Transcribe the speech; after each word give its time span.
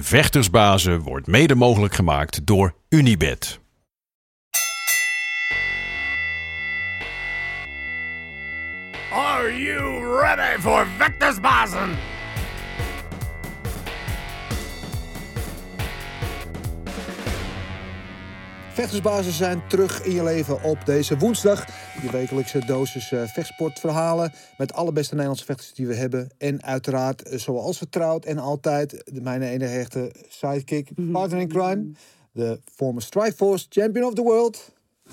Vechtersbazen 0.00 1.00
wordt 1.00 1.26
mede 1.26 1.54
mogelijk 1.54 1.94
gemaakt 1.94 2.46
door 2.46 2.74
Unibed. 2.88 3.60
Are 9.12 9.62
you 9.62 10.20
ready 10.20 10.60
for 10.60 10.86
Vectorsbazen? 10.98 12.13
Vechtersbasis 18.74 19.36
zijn 19.36 19.62
terug 19.68 20.02
in 20.02 20.12
je 20.12 20.22
leven 20.22 20.62
op 20.62 20.78
deze 20.84 21.18
woensdag. 21.18 21.66
Je 22.02 22.10
wekelijkse 22.10 22.64
dosis 22.66 23.12
eh, 23.12 23.22
vechtsportverhalen 23.22 24.32
met 24.58 24.72
alle 24.72 24.92
beste 24.92 25.12
Nederlandse 25.12 25.44
vechters 25.44 25.74
die 25.74 25.86
we 25.86 25.94
hebben. 25.94 26.30
En 26.38 26.62
uiteraard, 26.62 27.22
eh, 27.22 27.38
zoals 27.38 27.78
vertrouwd 27.78 28.24
en 28.24 28.38
altijd, 28.38 29.02
de 29.12 29.20
mijn 29.20 29.42
enige 29.42 29.78
echte 29.78 30.12
sidekick, 30.28 30.88
partner 31.12 31.40
in 31.40 31.48
crime. 31.48 31.92
De 32.32 32.60
former 32.74 33.02
Strikeforce 33.02 33.66
champion 33.68 34.06
of 34.06 34.14
the 34.14 34.22
world. 34.22 34.72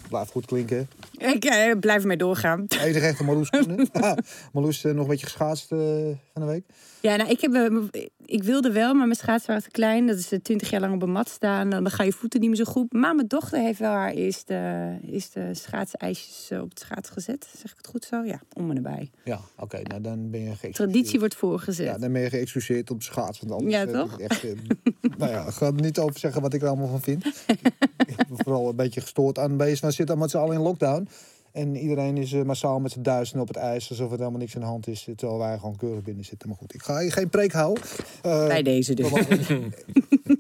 Blijft 0.10 0.32
goed 0.32 0.46
klinken. 0.46 0.90
Ik 1.18 1.46
eh, 1.46 1.80
blijf 1.80 2.02
ermee 2.02 2.18
doorgaan. 2.18 2.66
Enige 2.68 3.06
echte 3.06 3.24
Marloes 3.24 3.50
Marloes 4.54 4.82
nog 4.82 4.96
een 4.96 5.08
beetje 5.08 5.26
geschaatst 5.26 5.68
van 5.68 6.18
de 6.34 6.46
week. 6.46 6.66
Ja, 7.02 7.16
nou, 7.16 7.30
ik, 7.30 7.42
heb, 7.42 7.54
eh, 7.54 8.04
ik 8.26 8.44
wilde 8.44 8.72
wel, 8.72 8.94
maar 8.94 9.06
mijn 9.06 9.20
schaatsen 9.20 9.48
waren 9.48 9.64
te 9.64 9.72
klein. 9.72 10.08
Dat 10.08 10.18
is 10.18 10.32
eh, 10.32 10.40
twintig 10.40 10.70
jaar 10.70 10.82
lang 10.82 10.94
op 10.94 11.02
een 11.02 11.12
mat 11.12 11.30
staan. 11.30 11.70
Dan 11.70 11.90
ga 11.90 12.04
je 12.04 12.12
voeten 12.12 12.40
niet 12.40 12.50
meer 12.50 12.58
zo 12.58 12.72
goed. 12.72 12.94
Maar 12.94 13.16
mijn 13.16 13.28
dochter 13.28 13.60
heeft 13.60 13.80
wel 13.80 13.92
haar 13.92 14.12
eerste, 14.12 14.98
eerste 15.06 15.50
schaatseisjes 15.52 16.50
eh, 16.50 16.62
op 16.62 16.70
het 16.70 16.80
schaats 16.80 17.10
gezet. 17.10 17.50
Zeg 17.58 17.72
ik 17.72 17.78
het 17.78 17.88
goed 17.88 18.06
zo? 18.06 18.24
Ja, 18.24 18.42
om 18.54 18.70
en 18.70 18.76
erbij. 18.76 19.12
Ja, 19.24 19.40
oké, 19.58 19.82
nou 19.82 20.02
dan 20.02 20.30
ben 20.30 20.40
je 20.40 20.46
geëxcuseerd. 20.46 20.76
Traditie 20.76 21.20
wordt 21.20 21.36
voorgezet. 21.36 21.86
Ja, 21.86 21.98
dan 21.98 22.12
ben 22.12 22.22
je 22.22 22.30
geëxcuseerd 22.30 22.92
op 22.92 22.98
de 22.98 23.06
schaats. 23.06 23.40
Want 23.40 23.52
anders, 23.52 23.76
Ja, 23.76 23.86
toch? 23.86 24.20
Echt, 24.20 24.44
eh, 24.44 24.52
nou 25.18 25.32
ja, 25.32 25.48
ik 25.48 25.54
ga 25.54 25.66
er 25.66 25.74
niet 25.74 26.00
over 26.00 26.20
zeggen 26.20 26.42
wat 26.42 26.54
ik 26.54 26.62
er 26.62 26.68
allemaal 26.68 26.88
van 26.88 27.02
vind. 27.02 27.26
ik 28.12 28.16
ben 28.16 28.38
vooral 28.38 28.70
een 28.70 28.76
beetje 28.76 29.02
gestoord 29.02 29.40
aan 29.40 29.58
bezig. 29.58 29.82
We 29.82 29.92
zitten 29.92 30.06
allemaal 30.06 30.18
met 30.18 30.32
z'n 30.32 30.38
allen 30.38 30.56
in 30.56 30.62
lockdown. 30.62 31.08
En 31.52 31.76
iedereen 31.76 32.18
is 32.18 32.34
eh, 32.34 32.42
massaal 32.42 32.80
met 32.80 32.92
z'n 32.92 33.02
duizenden 33.02 33.42
op 33.42 33.48
het 33.48 33.58
ijs. 33.58 33.90
Alsof 33.90 34.12
er 34.12 34.18
helemaal 34.18 34.40
niks 34.40 34.56
aan 34.56 34.62
de 34.62 34.68
hand 34.68 34.88
is. 34.88 35.08
Terwijl 35.16 35.40
wij 35.40 35.58
gewoon 35.58 35.76
keurig 35.76 36.02
binnen 36.02 36.26
zitten. 36.26 36.48
Maar 36.50 36.58
goed, 36.58 36.74
ik 36.74 36.82
ga 36.82 37.10
geen 37.10 37.30
preek 37.30 37.52
houden. 37.52 37.84
Eh, 38.22 38.48
Bij 38.48 38.64
deze 38.64 38.94
dus. 38.94 39.10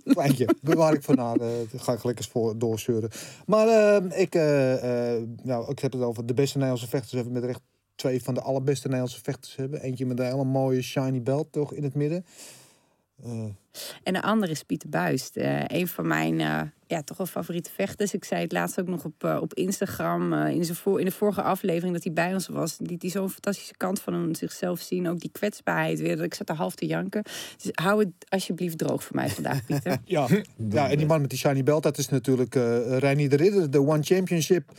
Kleintje, 0.03 0.47
bewaar 0.61 0.93
ik 0.93 1.03
voor 1.03 1.15
na. 1.15 1.33
dat 1.33 1.67
ga 1.75 1.93
ik 1.93 2.03
lekker 2.03 2.25
voor 2.31 2.57
doorzeuren. 2.57 3.09
Maar 3.45 3.67
eh, 3.67 4.21
ik, 4.21 4.35
eh, 4.35 5.15
eh, 5.15 5.23
nou, 5.43 5.71
ik 5.71 5.79
heb 5.79 5.91
het 5.91 6.01
over 6.01 6.25
de 6.25 6.33
beste 6.33 6.57
Nederlandse 6.57 6.89
vechters. 6.89 7.13
Hebben 7.13 7.33
met 7.33 7.43
recht 7.43 7.61
twee 7.95 8.23
van 8.23 8.33
de 8.33 8.41
allerbeste 8.41 8.87
Nederlandse 8.87 9.19
vechters 9.23 9.55
hebben. 9.55 9.81
Eentje 9.81 10.05
met 10.05 10.19
een 10.19 10.25
hele 10.25 10.43
mooie 10.43 10.81
shiny 10.81 11.21
belt 11.21 11.51
toch 11.51 11.73
in 11.73 11.83
het 11.83 11.93
midden. 11.95 12.25
Eh, 13.23 13.43
En 14.03 14.13
de 14.13 14.21
andere 14.21 14.51
is 14.51 14.63
Pieter 14.63 14.89
Buist. 14.89 15.37
eh, 15.37 15.63
een 15.67 15.87
van 15.87 16.07
mijn 16.07 16.39
eh, 16.39 16.61
ja, 16.87 17.01
toch 17.03 17.17
wel 17.17 17.27
favoriete 17.27 17.69
vechters. 17.73 18.13
Ik 18.13 18.23
zei 18.25 18.41
het 18.41 18.51
laatst 18.51 18.79
ook 18.79 18.87
nog 18.87 19.05
op, 19.05 19.23
eh, 19.23 19.37
op 19.41 19.53
Instagram. 19.53 20.33
in, 20.33 20.65
zijn 20.65 20.77
voor, 20.77 20.99
in 20.99 21.05
de 21.05 21.11
vorige 21.11 21.41
aflevering 21.41 21.93
dat 21.93 22.03
hij 22.03 22.13
bij 22.13 22.33
ons 22.33 22.47
was. 22.47 22.77
Die, 22.77 22.97
die 22.97 23.11
zo'n 23.11 23.29
fantastische 23.29 23.73
kant 23.77 23.99
van 24.01 24.13
hem 24.13 24.35
zichzelf 24.35 24.79
zien. 24.79 25.09
Ook 25.09 25.19
die 25.19 25.31
kwetsbaarheid 25.31 25.99
weer. 25.99 26.15
Dat 26.15 26.25
ik 26.25 26.33
zat 26.33 26.49
er 26.49 26.55
half 26.55 26.75
te 26.75 26.85
janken. 26.85 27.23
Dus 27.61 27.71
hou 27.71 27.99
het 27.99 28.11
alsjeblieft 28.29 28.77
droog 28.77 29.03
voor 29.03 29.15
mij 29.15 29.29
vandaag, 29.29 29.65
Pieter. 29.65 29.97
ja. 30.05 30.27
ja, 30.69 30.89
en 30.89 30.97
die 30.97 31.05
man 31.07 31.21
met 31.21 31.29
die 31.29 31.39
shiny 31.39 31.63
belt, 31.63 31.83
dat 31.83 31.97
is 31.97 32.09
natuurlijk 32.09 32.55
eh 32.55 32.97
Reinier 32.97 33.29
de 33.29 33.35
Ridder. 33.35 33.71
De 33.71 33.79
One 33.81 34.03
Championship 34.03 34.71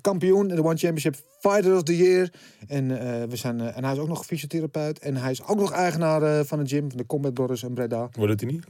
kampioen. 0.00 0.48
De 0.48 0.64
One 0.64 0.76
Championship 0.76 1.16
Fighter 1.40 1.74
of 1.74 1.82
the 1.82 1.96
Year. 1.96 2.30
En, 2.66 3.00
eh, 3.00 3.28
we 3.28 3.36
zijn, 3.36 3.60
eh, 3.60 3.76
en 3.76 3.84
hij 3.84 3.92
is 3.92 3.98
ook 3.98 4.08
nog 4.08 4.26
fysiotherapeut. 4.26 4.98
En 4.98 5.16
hij 5.16 5.30
is 5.30 5.46
ook 5.46 5.58
nog 5.58 5.72
eigenaar 5.72 6.22
eh, 6.22 6.44
van 6.44 6.58
de 6.58 6.68
gym. 6.68 6.88
Van 6.88 6.98
de 6.98 7.06
Combat 7.06 7.34
Brothers 7.34 7.62
in 7.62 7.74
Breda. 7.74 8.08
Wordt 8.12 8.32
het 8.32 8.40
hij 8.40 8.50
niet? 8.50 8.64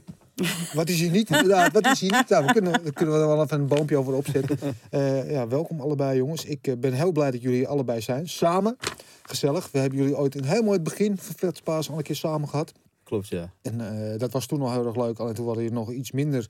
Wat 0.73 0.89
is 0.89 0.99
hij 0.99 1.09
niet? 1.09 1.29
Inderdaad, 1.29 1.73
wat 1.73 1.85
is 1.85 1.99
hij 2.01 2.09
niet? 2.17 2.29
Nou, 2.29 2.45
we 2.45 2.51
kunnen, 2.51 2.71
daar 2.71 2.93
kunnen 2.93 3.15
we 3.15 3.21
er 3.21 3.27
wel 3.27 3.43
even 3.43 3.59
een 3.59 3.67
boompje 3.67 3.97
over 3.97 4.13
opzetten. 4.13 4.57
Eh, 4.89 5.31
ja, 5.31 5.47
welkom 5.47 5.81
allebei 5.81 6.17
jongens. 6.17 6.45
Ik 6.45 6.75
ben 6.79 6.93
heel 6.93 7.11
blij 7.11 7.31
dat 7.31 7.41
jullie 7.41 7.67
allebei 7.67 8.01
zijn. 8.01 8.27
Samen. 8.29 8.77
Gezellig. 9.21 9.69
We 9.71 9.79
hebben 9.79 9.99
jullie 9.99 10.17
ooit 10.17 10.35
in 10.35 10.43
heel 10.43 10.61
mooi 10.61 10.73
het 10.73 10.83
begin 10.83 11.17
van 11.17 11.35
Vetspaas 11.37 11.89
al 11.89 11.97
een 11.97 12.03
keer 12.03 12.15
samen 12.15 12.49
gehad. 12.49 12.73
Klopt, 13.03 13.27
ja. 13.27 13.53
En 13.61 13.81
eh, 14.11 14.19
dat 14.19 14.31
was 14.31 14.45
toen 14.45 14.61
al 14.61 14.71
heel 14.71 14.85
erg 14.85 14.95
leuk. 14.95 15.19
Alleen 15.19 15.33
toen 15.33 15.45
waren 15.45 15.63
je 15.63 15.71
nog 15.71 15.91
iets 15.91 16.11
minder 16.11 16.49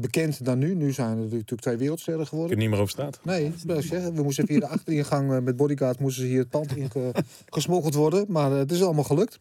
bekend 0.00 0.44
dan 0.44 0.58
nu. 0.58 0.74
Nu 0.74 0.92
zijn 0.92 1.10
er 1.16 1.22
natuurlijk 1.24 1.60
twee 1.60 1.76
wereldsterren 1.76 2.22
Ik 2.22 2.28
geworden. 2.28 2.50
heb 2.52 2.60
niet 2.60 2.70
meer 2.70 2.78
over 2.78 2.92
straat. 2.92 3.18
Nee, 3.22 3.52
dat 3.66 3.84
ik. 3.84 3.90
We 3.90 4.22
moesten 4.22 4.46
via 4.46 4.58
de 4.60 4.66
achteringang 4.68 5.32
eh, 5.32 5.38
met 5.40 5.56
bodyguard 5.56 6.00
moesten 6.00 6.22
ze 6.22 6.28
hier 6.28 6.38
het 6.38 6.50
pand 6.50 6.76
in 6.76 6.90
ge- 6.90 7.12
gesmokkeld 7.46 7.94
worden. 7.94 8.24
Maar 8.28 8.52
eh, 8.52 8.58
het 8.58 8.72
is 8.72 8.82
allemaal 8.82 9.04
gelukt. 9.04 9.38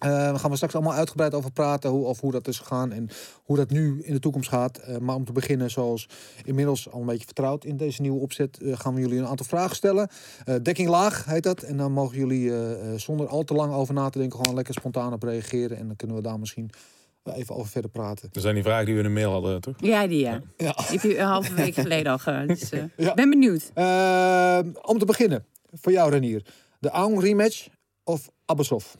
Eh 0.00 0.08
daar 0.08 0.38
gaan 0.38 0.50
we 0.50 0.56
straks 0.56 0.74
allemaal 0.74 0.92
uitgebreid 0.94 1.34
over 1.34 1.52
praten. 1.52 1.90
Hoe, 1.90 2.04
of 2.04 2.20
hoe 2.20 2.32
dat 2.32 2.48
is 2.48 2.58
gegaan 2.58 2.92
en 2.92 3.08
hoe 3.44 3.56
dat 3.56 3.70
nu 3.70 4.02
in 4.02 4.12
de 4.12 4.20
toekomst 4.20 4.48
gaat. 4.48 4.78
Eh, 4.78 4.96
maar 4.98 5.14
om 5.14 5.24
te 5.24 5.32
beginnen, 5.32 5.70
zoals 5.70 6.08
inmiddels 6.44 6.90
al 6.90 7.00
een 7.00 7.06
beetje 7.06 7.24
vertrouwd 7.24 7.64
in 7.64 7.76
deze 7.76 8.00
nieuwe 8.02 8.20
opzet, 8.20 8.58
eh, 8.58 8.78
gaan 8.78 8.94
we 8.94 9.00
jullie 9.00 9.18
een 9.18 9.26
aantal 9.26 9.46
vragen 9.46 9.76
stellen. 9.76 10.08
Eh, 10.44 10.54
dekking 10.62 10.88
laag 10.88 11.24
heet 11.24 11.42
dat. 11.42 11.62
En 11.62 11.76
dan 11.76 11.92
mogen 11.92 12.16
jullie 12.18 12.50
eh, 12.50 12.92
eh, 12.92 12.98
zonder 12.98 13.26
al 13.28 13.42
te 13.44 13.54
lang 13.54 13.72
over 13.72 13.94
na 13.94 14.08
te 14.10 14.18
denken 14.18 14.38
gewoon 14.38 14.54
lekker 14.54 14.74
spontaan 14.74 15.12
op 15.12 15.22
reageren. 15.22 15.76
En 15.76 15.86
dan 15.86 15.96
kunnen 15.96 16.16
we 16.16 16.22
daar 16.22 16.38
misschien 16.38 16.70
eh, 16.70 16.78
even 17.24 17.54
over 17.54 17.70
verder 17.70 17.90
praten. 17.90 18.28
Dat 18.32 18.42
zijn 18.42 18.54
die 18.54 18.62
vragen 18.64 18.84
die 18.84 18.94
we 18.94 19.00
in 19.00 19.06
de 19.06 19.12
mail 19.12 19.32
hadden, 19.32 19.60
toch? 19.60 19.74
Ja, 19.78 20.06
die 20.06 20.18
ja. 20.20 20.40
Ja. 20.56 20.72
Die 20.72 20.84
heb 20.86 21.02
je 21.02 21.18
een 21.18 21.26
halve 21.26 21.54
week 21.54 21.74
geleden 21.84 22.12
al 22.12 22.18
gehad. 22.18 22.48
Dus, 22.48 22.70
eh, 22.70 22.84
Ja. 22.96 23.14
ben 23.14 23.30
benieuwd. 23.30 23.70
Eh, 23.74 24.58
om 24.82 24.98
te 24.98 25.04
beginnen, 25.04 25.46
voor 25.72 25.92
jou 25.92 26.10
Renier. 26.10 26.44
De 26.78 26.90
Aung 26.90 27.20
rematch 27.22 27.68
of 28.04 28.30
Abbasov? 28.44 28.94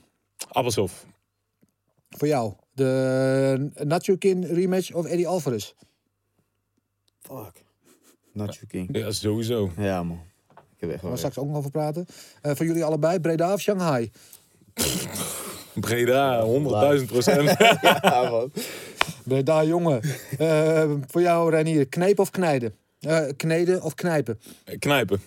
Appelsof. 0.49 1.07
Voor 2.09 2.29
jou. 2.29 2.53
De 2.73 3.71
Nachokin 3.85 4.45
rematch 4.45 4.93
of 4.93 5.07
Eddie 5.07 5.29
Alvarez? 5.29 5.73
Fuck. 7.21 7.65
Nacho 8.33 8.65
King. 8.69 8.97
Ja, 8.97 9.11
sowieso. 9.11 9.71
Ja, 9.77 10.03
man. 10.03 10.21
Ik 10.51 10.81
heb 10.81 10.91
echt 10.91 10.91
gaan 10.91 11.01
wel 11.01 11.11
we 11.11 11.17
straks 11.17 11.39
ook 11.39 11.47
nog 11.47 11.57
over 11.57 11.71
praten. 11.71 12.07
Eh, 12.43 12.55
voor 12.55 12.67
jullie 12.67 12.85
allebei, 12.85 13.21
Breda 13.21 13.53
of 13.53 13.61
Shanghai? 13.61 14.11
Breda, 15.75 16.47
100.000 16.99 17.05
procent. 17.07 17.59
Ja, 18.03 18.29
man. 18.31 18.53
Breda, 19.25 19.65
jongen. 19.65 20.03
Eh, 20.39 20.91
voor 21.07 21.21
jou 21.21 21.51
Renier, 21.51 21.87
knepen 21.87 22.23
of 22.23 22.31
knijden? 22.31 22.75
Eh, 23.01 23.27
kneden 23.37 23.83
of 23.83 23.95
knijpen? 23.95 24.41
Knijpen. 24.79 25.21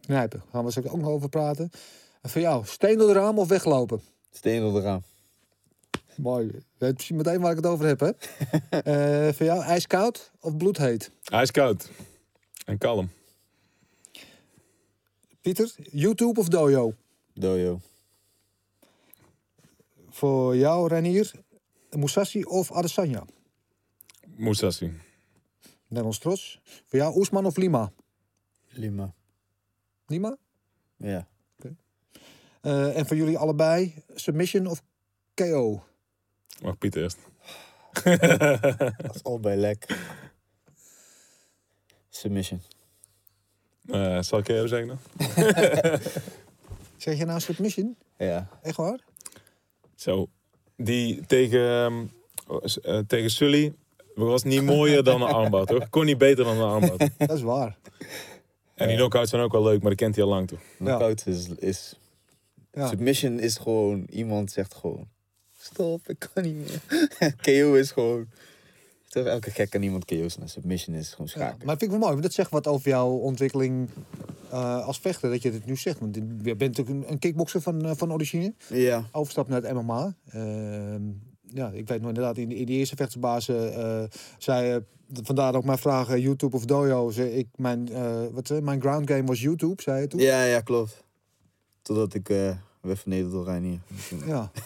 Knijpen, 0.00 0.38
daar 0.38 0.48
gaan 0.52 0.64
we 0.64 0.70
straks 0.70 0.88
ook 0.88 1.00
nog 1.00 1.08
over 1.08 1.28
praten. 1.28 1.70
En 2.22 2.30
voor 2.30 2.40
jou, 2.40 2.64
steen 2.66 2.98
door 2.98 3.06
de 3.06 3.12
raam 3.12 3.38
of 3.38 3.48
weglopen? 3.48 4.00
Steen 4.30 4.64
op 4.64 4.74
de 4.74 4.80
raam. 4.80 5.02
Mooi. 6.14 6.46
Je 6.46 6.62
weet 6.78 6.94
precies 6.94 7.16
meteen 7.16 7.40
waar 7.40 7.50
ik 7.50 7.56
het 7.56 7.66
over 7.66 7.86
heb, 7.86 8.00
hè? 8.00 8.10
Eh, 9.28 9.32
voor 9.34 9.46
jou, 9.46 9.62
ijskoud 9.62 10.30
of 10.40 10.56
bloedheet? 10.56 11.10
Ijskoud. 11.24 11.90
En 12.64 12.78
kalm. 12.78 13.10
Pieter, 15.40 15.74
YouTube 15.90 16.40
of 16.40 16.48
Dojo? 16.48 16.94
Dojo. 17.34 17.80
Voor 20.20 20.56
jou, 20.56 20.88
Renier, 20.88 21.32
Musashi 21.90 22.44
of 22.44 22.72
Adesanya? 22.72 23.24
Musashi. 24.36 24.92
Nederlands 25.88 26.18
trots. 26.18 26.60
Voor 26.86 26.98
jou, 26.98 27.16
Oesman 27.16 27.46
of 27.46 27.56
Lima? 27.56 27.92
Lima. 28.68 29.14
Lima? 30.06 30.36
Ja. 30.96 31.28
Eh, 32.60 32.96
en 32.96 33.06
voor 33.06 33.16
jullie 33.16 33.38
allebei, 33.38 33.94
submission 34.14 34.66
of 34.66 34.82
KO? 35.34 35.84
Mag 36.62 36.78
Piet 36.78 36.96
eerst. 36.96 37.18
Dat 39.02 39.14
is 39.14 39.22
al 39.22 39.40
bij 39.40 39.56
lek. 39.56 39.98
Submission. 42.08 42.62
Eh, 43.86 44.22
zal 44.22 44.38
ik 44.38 44.48
even 44.48 44.68
zeggen 44.68 44.88
dan? 44.88 44.98
Zeg 47.04 47.18
je 47.18 47.24
nou 47.24 47.40
submission? 47.40 47.96
Ja. 48.16 48.48
Echt 48.62 48.76
waar? 48.76 49.08
Zo. 50.00 50.28
Die 50.76 51.26
tegen, 51.26 51.68
ehm, 51.68 52.06
eh, 52.82 52.98
tegen 53.06 53.30
Sully 53.30 53.74
was 54.14 54.42
niet 54.42 54.62
mooier 54.62 55.04
dan 55.04 55.22
een 55.22 55.28
armbar, 55.28 55.66
toch? 55.66 55.88
Kon 55.88 56.04
niet 56.04 56.18
beter 56.18 56.44
dan 56.44 56.56
een 56.56 56.68
armbar. 56.68 56.96
Dat 57.18 57.30
is 57.30 57.42
waar. 57.42 57.76
En 58.74 58.88
die 58.88 58.96
knockouts 58.96 59.30
zijn 59.30 59.42
ook 59.42 59.52
wel 59.52 59.62
leuk, 59.62 59.80
maar 59.80 59.90
die 59.90 59.98
kent 59.98 60.14
hij 60.14 60.24
al 60.24 60.30
lang, 60.30 60.48
toch? 60.48 60.60
Knockout 60.76 61.26
is, 61.26 61.48
is... 61.48 61.98
Ja. 62.72 62.88
Submission 62.88 63.38
is 63.38 63.56
gewoon... 63.56 64.06
Iemand 64.10 64.50
zegt 64.50 64.74
gewoon... 64.74 65.08
Stop, 65.58 66.08
ik 66.08 66.28
kan 66.32 66.42
niet 66.42 66.56
meer. 66.56 66.80
KO 67.62 67.74
is 67.74 67.90
gewoon... 67.90 68.28
Elke 69.14 69.50
gek 69.50 69.70
kan 69.70 69.82
iemand 69.82 70.04
KO's. 70.04 70.36
En 70.38 70.48
submission 70.48 70.96
is 70.96 71.08
gewoon 71.10 71.26
Ja, 71.34 71.40
schaken. 71.40 71.66
maar 71.66 71.76
vind 71.76 71.82
ik 71.82 71.90
wel 71.90 71.98
mooi, 71.98 72.10
want 72.10 72.22
dat 72.22 72.32
zegt 72.32 72.50
wat 72.50 72.66
over 72.66 72.88
jouw 72.88 73.08
ontwikkeling 73.10 73.88
eh, 74.50 74.86
als 74.86 74.98
vechter, 74.98 75.30
dat 75.30 75.42
je 75.42 75.50
dit 75.50 75.66
nu 75.66 75.76
zegt. 75.76 75.98
Want 75.98 76.14
je 76.14 76.56
bent 76.56 76.76
natuurlijk 76.76 76.88
een, 77.06 77.12
een 77.12 77.18
kickbokser 77.18 77.60
van, 77.60 77.84
eh, 77.86 77.90
van 77.96 78.12
origine. 78.12 78.54
Ja. 78.68 79.04
Overstap 79.12 79.48
naar 79.48 79.62
het 79.62 79.72
MMA. 79.72 80.14
Ehm, 80.30 81.02
ja, 81.42 81.70
ik 81.70 81.88
weet 81.88 81.98
nog 82.00 82.08
inderdaad, 82.08 82.36
in, 82.38 82.48
de- 82.48 82.56
in 82.56 82.66
die 82.66 82.78
eerste 82.78 82.96
vechtersbazen 82.96 83.74
eh 83.74 84.02
zei, 84.38 84.80
vandaar 85.22 85.54
ook 85.54 85.64
mijn 85.64 85.78
vraag, 85.78 86.08
eh, 86.08 86.22
YouTube 86.22 86.56
of 86.56 86.64
Dojo. 86.64 87.10
Zei 87.10 87.28
ik, 87.28 87.46
mijn, 87.56 87.88
wat, 88.32 88.60
mijn 88.62 88.80
ground 88.80 89.10
game 89.10 89.24
was 89.24 89.40
YouTube, 89.40 89.82
zei 89.82 90.00
je 90.00 90.06
toen. 90.06 90.20
Ja, 90.20 90.42
ja, 90.44 90.60
klopt. 90.60 91.04
Totdat 91.82 92.14
ik 92.14 92.26
werd 92.80 92.98
vernederd 92.98 93.32
door 93.32 93.44
Reinier. 93.44 93.78
Ja. 94.26 94.50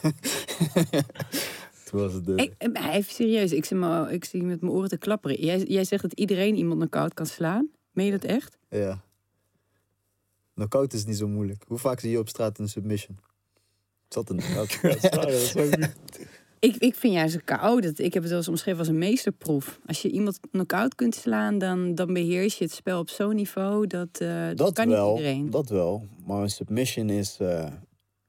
Was 1.94 2.12
het 2.12 2.26
dus. 2.26 2.42
Ik, 2.42 2.54
eh, 2.58 2.94
even 2.94 3.12
serieus, 3.12 3.52
ik 3.52 3.64
zie, 3.64 3.76
me, 3.76 4.12
ik 4.12 4.24
zie 4.24 4.42
met 4.42 4.60
mijn 4.60 4.72
oren 4.72 4.88
te 4.88 4.96
klapperen. 4.98 5.40
Jij, 5.44 5.58
jij 5.62 5.84
zegt 5.84 6.02
dat 6.02 6.12
iedereen 6.12 6.56
iemand 6.56 6.78
knock-out 6.78 7.14
kan 7.14 7.26
slaan. 7.26 7.68
Meen 7.92 8.06
je 8.06 8.12
dat 8.12 8.24
echt? 8.24 8.56
Ja. 8.70 9.02
Knockout 10.54 10.92
is 10.92 11.04
niet 11.04 11.16
zo 11.16 11.28
moeilijk. 11.28 11.64
Hoe 11.68 11.78
vaak 11.78 12.00
zie 12.00 12.10
je 12.10 12.18
op 12.18 12.28
straat 12.28 12.58
een 12.58 12.68
submission? 12.68 13.18
Zat 14.08 14.30
een 14.30 14.36
knockout. 14.36 14.74
goed. 15.52 15.94
Ik, 16.58 16.76
ik 16.76 16.94
vind 16.94 17.14
juist 17.14 17.34
een 17.34 17.44
KO, 17.44 17.80
dat, 17.80 17.98
ik 17.98 18.12
heb 18.14 18.22
het 18.22 18.30
wel 18.30 18.40
eens 18.40 18.48
omschreven 18.48 18.78
als 18.78 18.88
een 18.88 18.98
meesterproef. 18.98 19.80
Als 19.86 20.02
je 20.02 20.10
iemand 20.10 20.40
knock-out 20.50 20.94
kunt 20.94 21.14
slaan, 21.14 21.58
dan, 21.58 21.94
dan 21.94 22.12
beheers 22.12 22.58
je 22.58 22.64
het 22.64 22.72
spel 22.72 22.98
op 22.98 23.08
zo'n 23.08 23.34
niveau. 23.34 23.86
Dat, 23.86 24.08
eh, 24.18 24.46
dat, 24.46 24.56
Dat 24.56 24.72
kan 24.72 24.88
wel, 24.88 25.08
niet 25.10 25.18
iedereen. 25.18 25.50
dat 25.50 25.68
wel. 25.68 26.06
Maar 26.26 26.42
een 26.42 26.50
submission 26.50 27.10
is... 27.10 27.36
eh, 27.40 27.62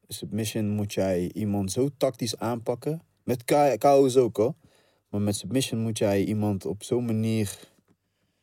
een 0.07 0.13
submission 0.13 0.69
moet 0.69 0.93
jij 0.93 1.31
iemand 1.33 1.71
zo 1.71 1.89
tactisch 1.97 2.37
aanpakken. 2.37 3.01
Met 3.25 3.43
KO's 3.77 4.15
ook 4.15 4.37
hoor. 4.37 4.53
Maar 5.09 5.21
met 5.21 5.35
submission 5.35 5.81
moet 5.81 5.97
jij 5.97 6.23
iemand 6.23 6.65
op 6.65 6.83
zo'n 6.83 7.05
manier 7.05 7.59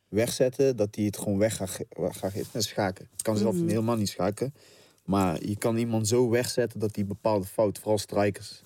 wegzetten... 0.09 0.77
dat 0.77 0.95
hij 0.95 1.05
het 1.05 1.17
gewoon 1.19 1.39
weg 1.39 1.57
gaat, 1.57 1.71
ge- 1.71 1.87
gaat 1.91 2.33
geven. 2.33 2.51
Net 2.53 2.63
schaken. 2.65 3.05
Ik 3.17 3.23
kan 3.23 3.37
zelf 3.37 3.55
Mhm. 3.55 3.69
helemaal 3.69 3.97
niet 3.97 4.09
schaken. 4.09 4.55
Maar 5.05 5.45
je 5.47 5.57
kan 5.57 5.77
iemand 5.77 6.09
zo 6.09 6.29
wegzetten 6.31 6.81
dat 6.81 6.95
hij 6.97 7.05
bepaalde 7.07 7.47
fouten... 7.47 7.83
vooral 7.83 7.99
strikers... 7.99 8.63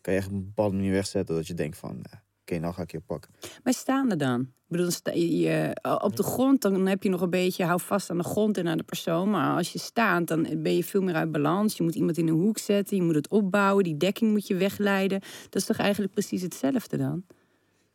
kan 0.00 0.12
je 0.12 0.18
echt 0.18 0.28
op 0.28 0.34
een 0.34 0.44
bepaalde 0.44 0.76
manier 0.76 0.92
wegzetten... 0.92 1.34
dat 1.34 1.46
je 1.46 1.54
denkt 1.54 1.76
van... 1.76 2.02
eh, 2.10 2.18
Oké, 2.50 2.58
nou 2.58 2.74
ga 2.74 2.82
ik 2.82 2.90
je 2.90 3.00
pakken. 3.00 3.30
Maar 3.64 3.72
staande 3.74 4.16
dan? 4.16 4.40
Ik 4.40 4.48
bedoel, 4.76 4.90
sta 4.90 5.12
je, 5.12 5.36
je- 5.38 5.76
op 6.02 6.16
de 6.16 6.22
grond, 6.22 6.60
dan 6.62 6.86
heb 6.86 7.02
je 7.02 7.08
nog 7.08 7.20
een 7.20 7.30
beetje, 7.30 7.64
hou 7.64 7.80
vast 7.80 8.10
aan 8.10 8.16
de 8.18 8.24
grond 8.24 8.56
en 8.58 8.68
aan 8.68 8.76
de 8.76 8.82
persoon. 8.82 9.30
Maar 9.30 9.56
als 9.56 9.72
je 9.72 9.78
staat, 9.78 10.26
dan 10.26 10.48
ben 10.62 10.74
je 10.76 10.84
veel 10.84 11.00
meer 11.02 11.14
uit 11.14 11.32
balans. 11.32 11.76
Je 11.76 11.82
moet 11.82 11.94
iemand 11.94 12.18
in 12.18 12.28
een 12.28 12.34
hoek 12.34 12.58
zetten, 12.58 12.96
je 12.96 13.02
moet 13.02 13.14
het 13.14 13.28
opbouwen, 13.28 13.84
die 13.84 13.96
dekking 13.96 14.30
moet 14.30 14.46
je 14.46 14.54
wegleiden. 14.54 15.20
Dat 15.20 15.54
is 15.54 15.64
toch 15.64 15.76
eigenlijk 15.76 16.12
precies 16.12 16.42
hetzelfde 16.42 16.96
dan? 16.96 17.24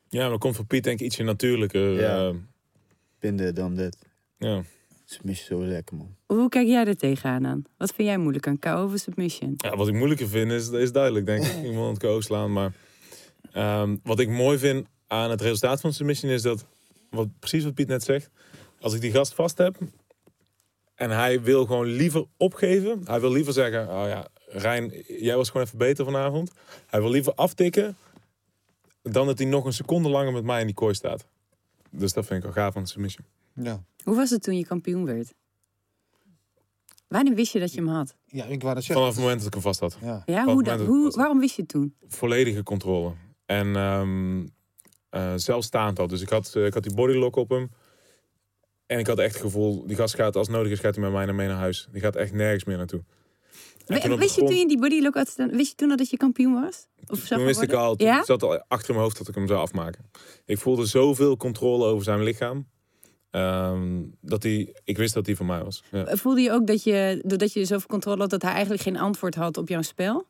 Ja, 0.09 0.29
maar 0.29 0.37
komt 0.37 0.55
voor 0.55 0.65
Piet 0.65 0.83
denk 0.83 0.99
ik 0.99 1.05
ietsje 1.05 1.23
natuurlijker. 1.23 1.91
Ja. 1.91 2.27
eh, 2.27 2.35
Binden 3.19 3.55
dan 3.55 3.75
dit. 3.75 3.97
ja. 4.37 4.63
Submission 5.05 5.61
zo 5.61 5.67
lekker 5.67 5.95
man. 5.97 6.15
Hoe 6.25 6.49
kijk 6.49 6.67
jij 6.67 6.85
er 6.85 6.97
tegenaan 6.97 7.43
dan? 7.43 7.65
Wat 7.77 7.93
vind 7.93 8.07
jij 8.07 8.17
moeilijk 8.17 8.47
aan 8.47 8.59
KO 8.59 8.83
of 8.83 8.97
submission? 8.99 9.53
Ja, 9.57 9.75
wat 9.75 9.87
ik 9.87 9.93
moeilijker 9.93 10.27
vind 10.27 10.51
is, 10.51 10.69
is 10.69 10.91
duidelijk, 10.91 11.25
denk 11.25 11.43
ik. 11.45 11.63
Iemand 11.63 11.97
KO 11.97 12.21
slaan. 12.21 12.53
Maar 12.53 12.73
ehm, 13.51 13.97
wat 14.03 14.19
ik 14.19 14.29
mooi 14.29 14.57
vind 14.57 14.87
aan 15.07 15.29
het 15.29 15.41
resultaat 15.41 15.81
van 15.81 15.93
submission 15.93 16.31
is 16.31 16.41
dat, 16.41 16.65
wat, 17.09 17.27
precies 17.39 17.63
wat 17.63 17.73
Piet 17.73 17.87
net 17.87 18.03
zegt. 18.03 18.29
Als 18.79 18.93
ik 18.93 19.01
die 19.01 19.11
gast 19.11 19.33
vast 19.33 19.57
heb 19.57 19.77
en 20.95 21.09
hij 21.09 21.41
wil 21.41 21.65
gewoon 21.65 21.85
liever 21.85 22.25
opgeven. 22.37 23.01
Hij 23.05 23.19
wil 23.19 23.31
liever 23.31 23.53
zeggen, 23.53 23.87
oh 23.89 24.07
ja, 24.07 24.27
Rijn, 24.47 25.03
jij 25.07 25.35
was 25.35 25.49
gewoon 25.49 25.65
even 25.65 25.77
beter 25.77 26.05
vanavond. 26.05 26.51
Hij 26.87 27.01
wil 27.01 27.09
liever 27.09 27.33
aftikken 27.33 27.95
dan 29.01 29.25
dat 29.25 29.37
hij 29.37 29.47
nog 29.47 29.65
een 29.65 29.73
seconde 29.73 30.09
langer 30.09 30.33
met 30.33 30.43
mij 30.43 30.59
in 30.59 30.65
die 30.65 30.75
kooi 30.75 30.93
staat. 30.93 31.25
Dus 31.89 32.13
dat 32.13 32.25
vind 32.25 32.37
ik 32.37 32.53
wel 32.53 32.63
gaaf 32.63 32.75
aan 32.75 32.87
submission. 32.87 33.25
Ja. 33.53 33.83
Hoe 34.03 34.15
was 34.15 34.29
het 34.29 34.43
toen 34.43 34.57
je 34.57 34.65
kampioen 34.65 35.05
werd? 35.05 35.33
Wanneer 37.07 37.35
wist 37.35 37.51
je 37.53 37.59
dat 37.59 37.73
je 37.73 37.79
hem 37.79 37.89
had? 37.89 38.15
ja, 38.25 38.45
ik 38.45 38.61
wou 38.61 38.73
dat 38.73 38.83
zeggen. 38.83 38.95
Vanaf 38.95 39.09
het 39.09 39.19
moment 39.19 39.37
dat 39.37 39.47
ik 39.47 39.53
hem 39.53 39.61
vast 39.61 39.79
had. 39.79 39.97
Ja. 40.01 40.23
Ja, 40.25 40.45
hoe 40.45 40.63
dat 40.63 40.79
Hoe, 40.79 41.11
waarom 41.11 41.39
wist 41.39 41.55
je 41.55 41.61
het 41.61 41.71
toen? 41.71 41.95
volledige 42.07 42.63
controle. 42.63 43.13
En 43.45 43.75
ehm 43.75 44.45
eh, 45.09 45.33
zelfstaand 45.35 45.99
al. 45.99 46.07
Dus 46.07 46.21
ik 46.21 46.29
had, 46.29 46.53
eh, 46.55 46.65
ik 46.65 46.73
had 46.73 46.83
die 46.83 46.93
bodylock 46.93 47.35
op 47.35 47.49
hem. 47.49 47.71
En 48.85 48.99
ik 48.99 49.07
had 49.07 49.19
echt 49.19 49.33
het 49.33 49.41
gevoel, 49.43 49.87
die 49.87 49.95
gast 49.95 50.15
gaat 50.15 50.35
als 50.35 50.47
nodig 50.47 50.71
is, 50.71 50.79
gaat 50.79 50.95
hij 50.95 51.03
met 51.03 51.13
mij 51.13 51.25
naar 51.25 51.35
mee 51.35 51.47
naar 51.47 51.57
huis. 51.57 51.87
Die 51.91 52.01
gaat 52.01 52.15
echt 52.15 52.33
nergens 52.33 52.63
meer 52.63 52.77
naartoe. 52.77 53.03
En 53.85 54.17
Wist 54.17 54.35
je 54.35 54.41
toen 54.43 54.55
je 54.55 54.67
die 54.67 54.79
bodylock 54.79 55.13
had 55.13 55.27
staan, 55.27 55.49
wist 55.49 55.69
je 55.69 55.75
toen 55.75 55.89
al 55.91 55.97
dat 55.97 56.09
je 56.09 56.17
kampioen 56.17 56.53
was? 56.61 56.87
Of 57.07 57.27
Toen 57.27 57.45
wist 57.45 57.61
ik 57.61 57.73
al, 57.73 57.93
Ja? 57.97 58.23
zat 58.23 58.43
al 58.43 58.63
achter 58.67 58.89
mijn 58.93 59.03
hoofd 59.03 59.17
dat 59.17 59.27
ik 59.27 59.35
hem 59.35 59.47
zou 59.47 59.59
afmaken. 59.59 60.09
Ik 60.45 60.57
voelde 60.57 60.85
zoveel 60.85 61.37
controle 61.37 61.85
over 61.85 62.03
zijn 62.03 62.23
lichaam. 62.23 62.67
ehm, 63.29 64.01
dat 64.21 64.43
hij, 64.43 64.75
ik 64.83 64.97
wist 64.97 65.13
dat 65.13 65.25
hij 65.25 65.35
van 65.35 65.45
mij 65.45 65.63
was. 65.63 65.83
Ja. 65.91 66.15
Voelde 66.15 66.41
je 66.41 66.51
ook 66.51 66.67
dat 66.67 66.83
je, 66.83 67.21
doordat 67.25 67.53
je 67.53 67.65
zoveel 67.65 67.87
controle 67.87 68.17
had, 68.21 68.29
dat 68.29 68.41
hij 68.41 68.51
eigenlijk 68.51 68.81
geen 68.81 68.97
antwoord 68.97 69.35
had 69.35 69.57
op 69.57 69.69
jouw 69.69 69.81
spel? 69.81 70.27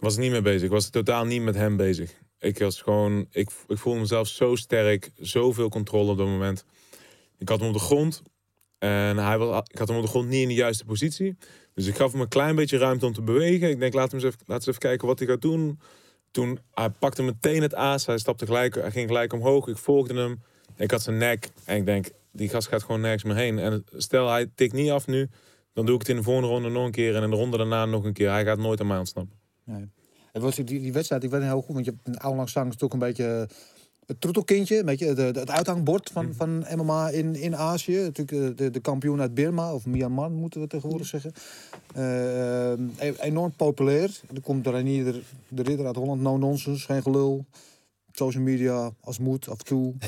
Was 0.00 0.16
niet 0.16 0.30
mee 0.30 0.42
bezig. 0.42 0.62
Ik 0.62 0.70
was 0.70 0.90
totaal 0.90 1.24
niet 1.24 1.42
met 1.42 1.54
hem 1.54 1.76
bezig. 1.76 2.14
Ik 2.38 2.58
was 2.58 2.82
gewoon, 2.82 3.26
ik, 3.30 3.50
ik 3.68 3.78
voelde 3.78 4.00
mezelf 4.00 4.28
zo 4.28 4.56
sterk, 4.56 5.10
zoveel 5.16 5.68
controle 5.68 6.10
op 6.10 6.16
dat 6.16 6.26
moment. 6.26 6.64
Ik 7.38 7.48
had 7.48 7.58
hem 7.58 7.68
op 7.68 7.74
de 7.74 7.80
grond 7.80 8.22
en 8.78 9.16
hij 9.16 9.38
was, 9.38 9.62
ik 9.70 9.78
had 9.78 9.88
hem 9.88 9.96
op 9.96 10.02
de 10.02 10.08
grond 10.08 10.28
niet 10.28 10.42
in 10.42 10.48
de 10.48 10.54
juiste 10.54 10.84
positie. 10.84 11.36
Dus 11.74 11.86
ik 11.86 11.96
gaf 11.96 12.12
hem 12.12 12.20
een 12.20 12.28
klein 12.28 12.56
beetje 12.56 12.78
ruimte 12.78 13.06
om 13.06 13.12
te 13.12 13.22
bewegen. 13.22 13.70
Ik 13.70 13.78
denk, 13.78 13.94
laat 13.94 14.10
hem 14.10 14.20
eens 14.20 14.34
even, 14.34 14.46
we 14.46 14.54
even 14.54 14.78
kijken 14.78 15.06
wat 15.06 15.18
hij 15.18 15.28
gaat 15.28 15.40
doen. 15.42 15.80
Toen 16.30 16.58
hij 16.74 16.90
pakte 16.90 17.22
meteen 17.22 17.62
het 17.62 17.74
aas, 17.74 18.06
hij 18.06 18.18
stapte 18.18 18.46
gelijk, 18.46 18.74
hij 18.74 18.90
ging 18.90 19.06
gelijk 19.06 19.32
omhoog. 19.32 19.68
Ik 19.68 19.76
volgde 19.76 20.14
hem. 20.14 20.42
Ik 20.76 20.90
had 20.90 21.02
zijn 21.02 21.18
nek 21.18 21.50
en 21.64 21.76
ik 21.76 21.86
denk, 21.86 22.06
die 22.32 22.48
gast 22.48 22.68
gaat 22.68 22.82
gewoon 22.82 23.00
nergens 23.00 23.24
meer 23.24 23.36
heen. 23.36 23.58
En 23.58 23.84
stel 23.96 24.30
hij 24.30 24.50
tikt 24.54 24.72
niet 24.72 24.90
af 24.90 25.06
nu, 25.06 25.28
dan 25.72 25.86
doe 25.86 25.94
ik 25.94 26.00
het 26.00 26.10
in 26.10 26.16
de 26.16 26.22
volgende 26.22 26.48
ronde 26.48 26.68
nog 26.68 26.84
een 26.84 26.90
keer 26.90 27.16
en 27.16 27.22
in 27.22 27.30
de 27.30 27.36
ronde 27.36 27.56
daarna 27.56 27.84
nog 27.84 28.04
een 28.04 28.12
keer. 28.12 28.30
Hij 28.30 28.44
gaat 28.44 28.58
nooit 28.58 28.80
aan 28.80 28.86
mij 28.86 28.98
ontsnappen. 28.98 29.41
Nee. 29.72 29.88
Het 30.32 30.42
was 30.42 30.54
die, 30.54 30.64
die 30.64 30.92
wedstrijd, 30.92 31.24
ik 31.24 31.30
niet 31.32 31.42
heel 31.42 31.62
goed, 31.62 31.74
want 31.74 31.84
je 31.84 31.94
hebt 32.02 32.24
een 32.24 32.48
zang 32.48 32.68
is 32.70 32.76
toch 32.76 32.92
een 32.92 32.98
beetje 32.98 33.46
eh, 33.48 33.56
het 34.06 34.20
troetelkindje, 34.20 34.78
een 34.78 34.84
beetje 34.84 35.14
de, 35.14 35.30
de- 35.30 35.40
het 35.40 35.50
uithangbord 35.50 36.10
van, 36.10 36.34
van 36.34 36.66
MMA 36.76 37.08
in, 37.08 37.34
in 37.34 37.56
Azië. 37.56 37.96
Natuurlijk 37.96 38.50
eh, 38.50 38.56
de, 38.56 38.70
de 38.70 38.80
kampioen 38.80 39.20
uit 39.20 39.34
Birma, 39.34 39.74
of 39.74 39.86
Myanmar 39.86 40.30
moeten 40.30 40.60
we 40.60 40.66
tegenwoordig 40.66 41.06
zeggen. 41.06 41.32
Eh, 41.94 42.72
eh, 42.72 42.78
enorm 43.20 43.52
populair. 43.56 44.20
Er 44.34 44.40
komt 44.40 44.66
er 44.66 44.84
de, 44.84 45.22
de 45.48 45.62
ridder 45.62 45.86
uit 45.86 45.96
Holland, 45.96 46.20
no 46.20 46.36
nonsense, 46.36 46.84
geen 46.84 47.02
gelul. 47.02 47.44
Social 48.12 48.42
media 48.42 48.90
als 49.00 49.18
moet, 49.18 49.48
af 49.48 49.58
en 49.58 49.64
toe. 49.64 49.94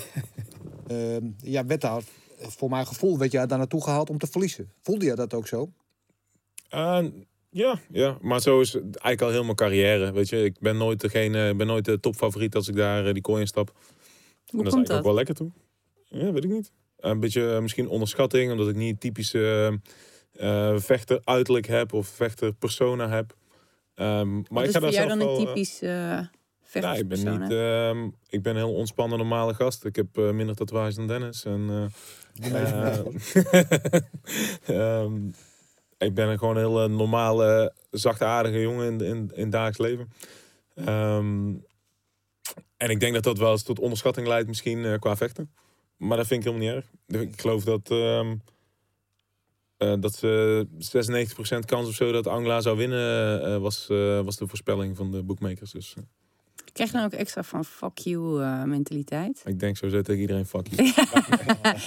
Eh, 0.87 1.17
ja, 1.37 1.67
werd 1.67 1.81
daar, 1.81 2.03
voor 2.39 2.71
mijn 2.71 2.87
gevoel, 2.87 3.19
werd 3.19 3.33
jij 3.33 3.47
daar 3.47 3.59
naartoe 3.59 3.83
gehaald 3.83 4.11
om 4.11 4.19
te 4.19 4.27
verliezen. 4.27 4.71
Voelde 4.83 5.05
jij 5.05 5.15
dat 5.15 5.35
ook 5.35 5.47
zo? 5.47 5.71
Uh, 6.75 7.05
ja, 7.55 7.79
ja, 7.91 8.19
maar 8.21 8.41
zo 8.41 8.61
is 8.61 8.73
het 8.73 8.83
eigenlijk 8.83 9.21
al 9.23 9.31
heel 9.31 9.45
mijn 9.45 9.57
carrière. 9.57 10.13
Weet 10.13 10.29
je, 10.29 10.45
ik 10.45 10.59
ben 10.61 10.77
nooit 10.77 11.01
degene, 11.01 11.49
ik 11.49 11.57
ben 11.57 11.67
nooit 11.67 11.85
de 11.85 12.01
topfavoriet 12.01 12.55
als 12.55 12.69
ik 12.69 12.77
daar 12.77 13.07
eh, 13.07 13.13
die 13.13 13.23
kooi 13.23 13.41
in 13.41 13.47
stap. 13.47 13.73
Hoe 13.75 13.79
en 14.59 14.65
dat 14.65 14.67
is 14.67 14.73
komt 14.73 14.89
eigenlijk 14.89 14.89
dat? 14.89 14.99
ook 14.99 15.05
wel 15.05 15.15
lekker 15.15 15.35
toe. 15.35 15.51
Ja, 16.05 16.33
weet 16.33 16.45
ik 16.45 16.51
niet. 16.51 16.73
Een 16.97 17.21
beetje 17.21 17.55
eh, 17.55 17.61
misschien 17.61 17.89
onderschatting, 17.89 18.51
omdat 18.53 18.69
ik 18.69 18.75
niet 18.77 19.01
typische 19.01 19.79
eh, 20.33 20.79
vechter 20.79 21.21
uiterlijk 21.25 21.67
heb 21.67 21.93
of 21.93 22.07
vechter 22.07 22.53
persona 22.55 23.09
heb. 23.09 23.37
Ehm, 23.95 24.35
maar 24.35 24.45
Wat 24.49 24.63
ik 24.63 24.69
is 24.69 24.75
ga 24.75 24.81
daar 24.81 24.93
zelf 24.93 25.09
dan 25.09 25.21
een 25.21 25.27
wel, 25.27 25.39
eh, 25.39 25.45
typisch 25.47 25.83
eh 25.83 26.21
nou, 26.83 26.99
ik 26.99 27.09
ben 27.09 27.41
niet. 27.41 27.51
ehm, 27.51 28.09
ik 28.29 28.43
ben 28.43 28.53
een 28.53 28.65
heel 28.65 28.75
ontspannen 28.75 29.19
normale 29.19 29.55
gast. 29.55 29.85
Ik 29.85 29.97
heb 29.97 30.19
eh, 30.19 30.31
minder 30.31 30.55
tatoeages 30.55 30.95
dan 30.95 31.07
Dennis. 31.07 31.45
En, 31.45 31.91
eh, 32.51 32.99
eh, 32.99 32.99
ehm, 35.03 35.13
ik 35.99 36.15
ben 36.15 36.29
een 36.29 36.39
gewoon 36.39 36.57
heel 36.57 36.83
eh, 36.83 36.89
normale, 36.89 37.75
zachtaardige 37.91 38.61
jongen 38.61 38.87
in, 38.87 39.01
in, 39.01 39.31
in 39.35 39.43
het 39.43 39.53
dagelijks 39.53 39.79
leven. 39.79 40.13
Ehm, 40.75 41.55
en 42.77 42.91
ik 42.91 43.01
denk 43.01 43.15
dat 43.15 43.23
dat 43.23 43.39
wel 43.39 43.51
eens 43.51 43.63
tot 43.63 43.79
onderschatting 43.79 44.27
leidt, 44.27 44.49
misschien 44.49 44.85
eh, 44.85 44.99
qua 44.99 45.17
vechten. 45.17 45.51
Maar 45.97 46.17
dat 46.17 46.27
vind 46.27 46.45
ik 46.45 46.53
helemaal 46.53 46.75
niet 46.75 46.85
erg. 47.09 47.23
Ik 47.23 47.41
geloof 47.41 47.65
dat, 47.65 47.91
ehm 47.91 48.37
eh, 49.77 49.95
dat 50.01 50.15
ze 50.15 50.67
96% 51.63 51.65
kans 51.65 51.89
of 51.89 51.95
zo 51.95 52.13
dat 52.13 52.27
Angla 52.27 52.61
zou 52.61 52.77
winnen, 52.77 53.61
was, 53.61 53.87
was 54.25 54.37
de 54.37 54.49
voorspelling 54.49 54.97
van 54.97 55.11
de 55.11 55.23
bookmakers. 55.23 55.71
Dus 55.71 55.95
Krijg 56.75 56.91
je 56.91 56.97
dan 56.97 57.05
ook 57.07 57.13
extra 57.13 57.43
van 57.43 57.65
fuck 57.65 57.99
you 57.99 58.43
eh, 58.43 58.63
mentaliteit? 58.63 59.43
ik 59.45 59.61
denk 59.61 59.77
zo 59.77 59.89
tegen 59.89 60.19
iedereen 60.21 60.47
fuck 60.47 60.67
you. 60.71 60.93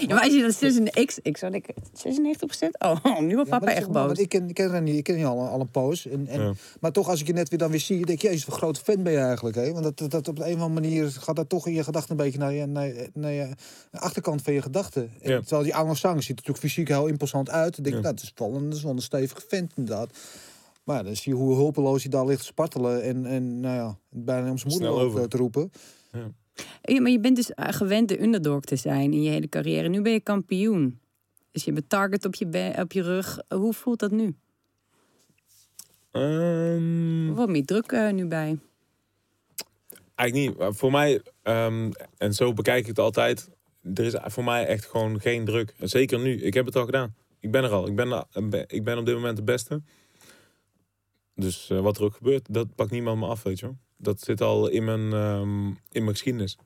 Ja, 0.08 0.14
maar 0.14 0.24
als 0.24 0.34
je 0.34 0.42
dat 0.42 0.56
96, 0.56 0.96
ik, 1.04 1.26
ik 1.26 1.38
zou 1.38 1.52
denken 1.52 1.74
96% 1.76 1.80
Oh, 2.80 3.20
nu 3.20 3.36
wordt 3.36 3.50
papa 3.50 3.66
maar 3.66 3.74
dat 3.74 3.84
echt 3.84 3.92
boos. 3.92 4.06
want 4.06 4.20
Ik 4.20 4.30
ken, 4.30 4.48
ik 4.50 4.54
ken 4.56 4.70
Rennie, 4.70 4.98
ik 4.98 5.04
ken 5.04 5.18
je 5.18 5.26
al, 5.26 5.48
al 5.48 5.60
een 5.60 5.72
poos. 5.72 6.08
En, 6.08 6.28
en, 6.28 6.42
Ja. 6.42 6.54
Maar 6.80 6.92
toch, 6.92 7.10
als 7.10 7.22
ik 7.22 7.28
je 7.28 7.34
net 7.34 7.50
weer 7.50 7.60
dan 7.60 7.70
weer 7.72 7.80
zie, 7.80 8.06
denk 8.06 8.22
je, 8.22 8.28
jezus, 8.28 8.46
wat 8.46 8.54
een 8.54 8.62
grote 8.62 8.80
fan 8.84 9.04
ben 9.04 9.12
je 9.14 9.20
eigenlijk. 9.20 9.56
Hè? 9.56 9.72
Want 9.72 9.84
dat, 9.84 9.98
dat, 9.98 10.12
dat 10.12 10.28
op 10.28 10.36
de 10.36 10.46
een 10.46 10.56
of 10.56 10.62
andere 10.62 10.82
manier 10.88 11.10
gaat 11.12 11.36
dat 11.36 11.50
toch 11.50 11.68
in 11.68 11.74
je 11.74 11.84
gedachten 11.84 12.12
een 12.12 12.18
beetje 12.26 12.40
naar 12.40 12.54
je, 12.54 12.66
naar, 12.66 12.88
je- 12.88 13.10
naar 13.14 13.32
je 13.32 13.50
achterkant 13.92 14.42
van 14.42 14.54
je 14.54 14.62
gedachten. 14.62 15.12
En 15.22 15.32
Ja. 15.32 15.40
Terwijl 15.40 15.64
die 15.64 15.76
oude 15.76 15.96
Sang 15.96 16.16
ziet 16.20 16.30
er 16.30 16.36
natuurlijk 16.36 16.60
fysiek 16.60 16.88
heel 16.88 17.08
imposant 17.08 17.50
uit. 17.50 17.76
Dan 17.76 17.84
denk 17.84 17.96
ik, 17.96 18.02
Ja. 18.04 18.08
nou, 18.08 18.16
dat 18.16 18.24
is 18.24 18.32
wel 18.36 18.56
een, 18.56 18.70
dat 18.70 18.78
is 18.78 18.84
wel 18.84 18.92
een 18.94 19.02
stevige 19.02 19.42
vent 19.48 19.72
inderdaad. 19.76 20.10
Maar 20.88 20.98
ja, 20.98 21.04
dan 21.04 21.16
zie 21.16 21.32
je 21.34 21.38
hoe 21.40 21.56
hulpeloos 21.56 22.02
hij 22.02 22.12
daar 22.12 22.26
ligt 22.26 22.40
te 22.40 22.46
spartelen. 22.46 23.04
En, 23.04 23.26
en 23.26 23.60
nou 23.60 23.76
ja, 23.76 23.98
bijna 24.10 24.50
om 24.50 24.58
zijn 24.58 24.74
moeder 24.74 24.90
over. 24.90 25.22
eh, 25.22 25.26
te 25.28 25.38
roepen. 25.38 25.72
Ja, 26.82 27.02
maar 27.02 27.12
je 27.12 27.20
bent 27.20 27.36
dus 27.36 27.54
eh, 27.54 27.74
gewend 27.74 28.10
de 28.10 28.22
underdog 28.22 28.62
te 28.62 28.76
zijn 28.76 29.14
in 29.14 29.24
je 29.24 29.30
hele 29.30 29.50
carrière. 29.50 29.88
Nu 29.88 30.02
ben 30.02 30.12
je 30.12 30.20
kampioen. 30.20 31.00
Dus 31.52 31.64
je 31.64 31.72
hebt 31.72 31.82
een 31.84 31.88
target 31.90 32.26
op 32.26 32.36
je, 32.36 32.74
op 32.80 32.92
je 32.92 33.02
rug. 33.02 33.40
Hoe 33.48 33.74
voelt 33.74 34.00
dat 34.00 34.12
nu? 34.12 34.36
Ehm, 36.12 37.34
Wat 37.34 37.50
meer 37.50 37.66
druk 37.66 37.92
eh, 37.92 38.12
nu 38.12 38.26
bij. 38.26 38.60
Eigenlijk 40.16 40.50
niet. 40.50 40.58
Maar 40.58 40.74
Voor 40.74 40.92
mij, 40.92 41.22
ehm, 41.42 41.92
en 42.18 42.34
zo 42.34 42.54
bekijk 42.54 42.80
ik 42.82 42.88
het 42.88 43.00
altijd, 43.00 43.50
er 43.94 44.04
is 44.06 44.16
voor 44.24 44.44
mij 44.44 44.66
echt 44.66 44.86
gewoon 44.86 45.20
geen 45.22 45.46
druk. 45.46 45.74
Zeker 45.80 46.20
nu. 46.20 46.42
Ik 46.42 46.54
heb 46.54 46.66
het 46.66 46.76
al 46.76 46.86
gedaan. 46.86 47.16
Ik 47.40 47.52
ben 47.52 47.64
er 47.64 47.70
al. 47.72 47.88
Ik 47.88 47.96
ben, 47.96 48.26
ik 48.68 48.84
ben 48.84 48.98
op 48.98 49.06
dit 49.06 49.16
moment 49.16 49.38
de 49.38 49.44
beste. 49.44 49.82
Dus 51.40 51.70
eh, 51.70 51.80
wat 51.80 51.98
er 51.98 52.04
ook 52.04 52.16
gebeurt, 52.16 52.46
dat 52.54 52.76
pakt 52.76 52.92
niemand 52.92 53.20
me 53.20 53.26
af, 53.26 53.44
weet 53.44 53.60
je 53.60 53.66
wel. 53.66 53.76
dat 53.98 54.20
zit 54.22 54.42
al 54.42 54.68
in 54.68 54.84
mijn, 54.84 55.14
ehm, 55.14 55.68
in 55.68 55.76
mijn 56.04 56.08
geschiedenis. 56.12 56.58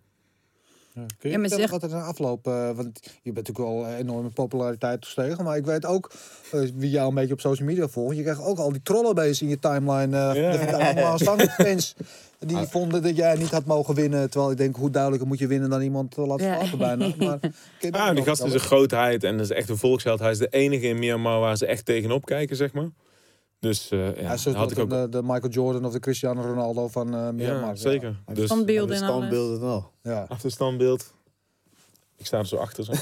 Ja, 0.93 1.05
kun 1.19 1.29
je 1.29 1.35
Ja, 1.35 1.39
vertellen 1.39 1.49
zeg- 1.61 1.69
wat 1.69 1.83
er 1.83 1.89
in 1.89 1.95
de 1.95 2.01
afloop... 2.03 2.47
eh, 2.47 2.71
want 2.71 2.99
je 3.03 3.31
bent 3.31 3.47
natuurlijk 3.47 3.67
wel 3.83 3.87
enorm 3.95 4.25
in 4.25 4.33
populariteit 4.33 5.05
gestegen. 5.05 5.43
Maar 5.43 5.57
ik 5.57 5.65
weet 5.65 5.85
ook, 5.85 6.11
eh, 6.51 6.61
wie 6.75 6.89
jou 6.89 7.07
een 7.09 7.15
beetje 7.15 7.33
op 7.33 7.39
social 7.39 7.67
media 7.67 7.87
volgt... 7.87 8.15
je 8.15 8.21
krijgt 8.21 8.41
ook 8.41 8.57
al 8.57 8.71
die 8.71 8.81
trollenbeesten 8.81 9.45
in 9.45 9.51
je 9.51 9.59
timeline. 9.59 10.17
eh 10.17 10.35
Ja. 10.35 10.65
de 10.65 10.83
allemaal 10.85 11.17
zangfans 11.17 11.95
die 12.39 12.57
vonden 12.57 13.01
dat 13.03 13.15
jij 13.15 13.35
niet 13.35 13.51
had 13.51 13.65
mogen 13.65 13.95
winnen. 13.95 14.29
Terwijl 14.29 14.51
ik 14.51 14.57
denk, 14.57 14.75
hoe 14.75 14.89
duidelijker 14.89 15.27
moet 15.27 15.39
je 15.39 15.47
winnen 15.47 15.69
dan 15.69 15.81
iemand 15.81 16.11
te 16.11 16.21
laten 16.21 16.45
Ja. 16.45 16.59
slapen 16.65 16.77
bijna. 16.77 17.11
Maar, 17.25 17.39
Ah, 17.91 18.15
die 18.15 18.23
gast 18.23 18.43
is 18.43 18.53
een 18.53 18.59
grootheid 18.59 19.23
en 19.23 19.37
dat 19.37 19.45
is 19.45 19.51
echt 19.55 19.69
een 19.69 19.77
volksheld. 19.77 20.19
Hij 20.19 20.31
is 20.31 20.37
de 20.37 20.49
enige 20.49 20.87
in 20.87 20.99
Myanmar 20.99 21.39
waar 21.39 21.57
ze 21.57 21.65
echt 21.65 21.85
tegenop 21.85 22.25
kijken, 22.25 22.55
zeg 22.55 22.73
maar. 22.73 22.89
Dus 23.61 23.91
eh, 23.91 24.15
ja, 24.15 24.23
Hij 24.25 24.33
is 24.33 24.43
dus 24.43 24.53
had 24.53 24.71
ik 24.71 24.79
ook... 24.79 24.89
de, 24.89 25.07
de 25.09 25.21
Michael 25.23 25.49
Jordan 25.49 25.85
of 25.85 25.91
de 25.91 25.99
Cristiano 25.99 26.41
Ronaldo 26.41 26.87
van 26.87 27.15
eh 27.15 27.29
Myanmar. 27.29 27.69
Ja, 27.69 27.75
zeker. 27.75 28.15
Dus 28.33 28.45
Standbeelden 28.45 28.95
en 28.95 29.01
alles. 29.01 29.15
Standbeelden 29.15 29.59
wel. 29.59 29.91
Ja. 30.03 30.25
achterstandbeeld. 30.29 31.13
Ik 32.17 32.25
sta 32.25 32.37
er 32.37 32.47
zo 32.47 32.55
achter. 32.55 32.83
Zo. 32.83 32.93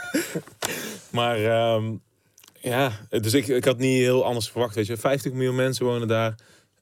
maar 1.16 1.44
ehm, 1.44 1.94
ja, 2.60 2.92
dus 3.08 3.34
ik, 3.34 3.46
ik 3.46 3.64
had 3.64 3.78
niet 3.78 3.98
heel 3.98 4.24
anders 4.24 4.50
verwacht. 4.50 4.74
Weet 4.74 4.86
je. 4.86 4.96
50 4.96 5.32
miljoen 5.32 5.54
mensen 5.54 5.84
wonen 5.84 6.08
daar. 6.08 6.34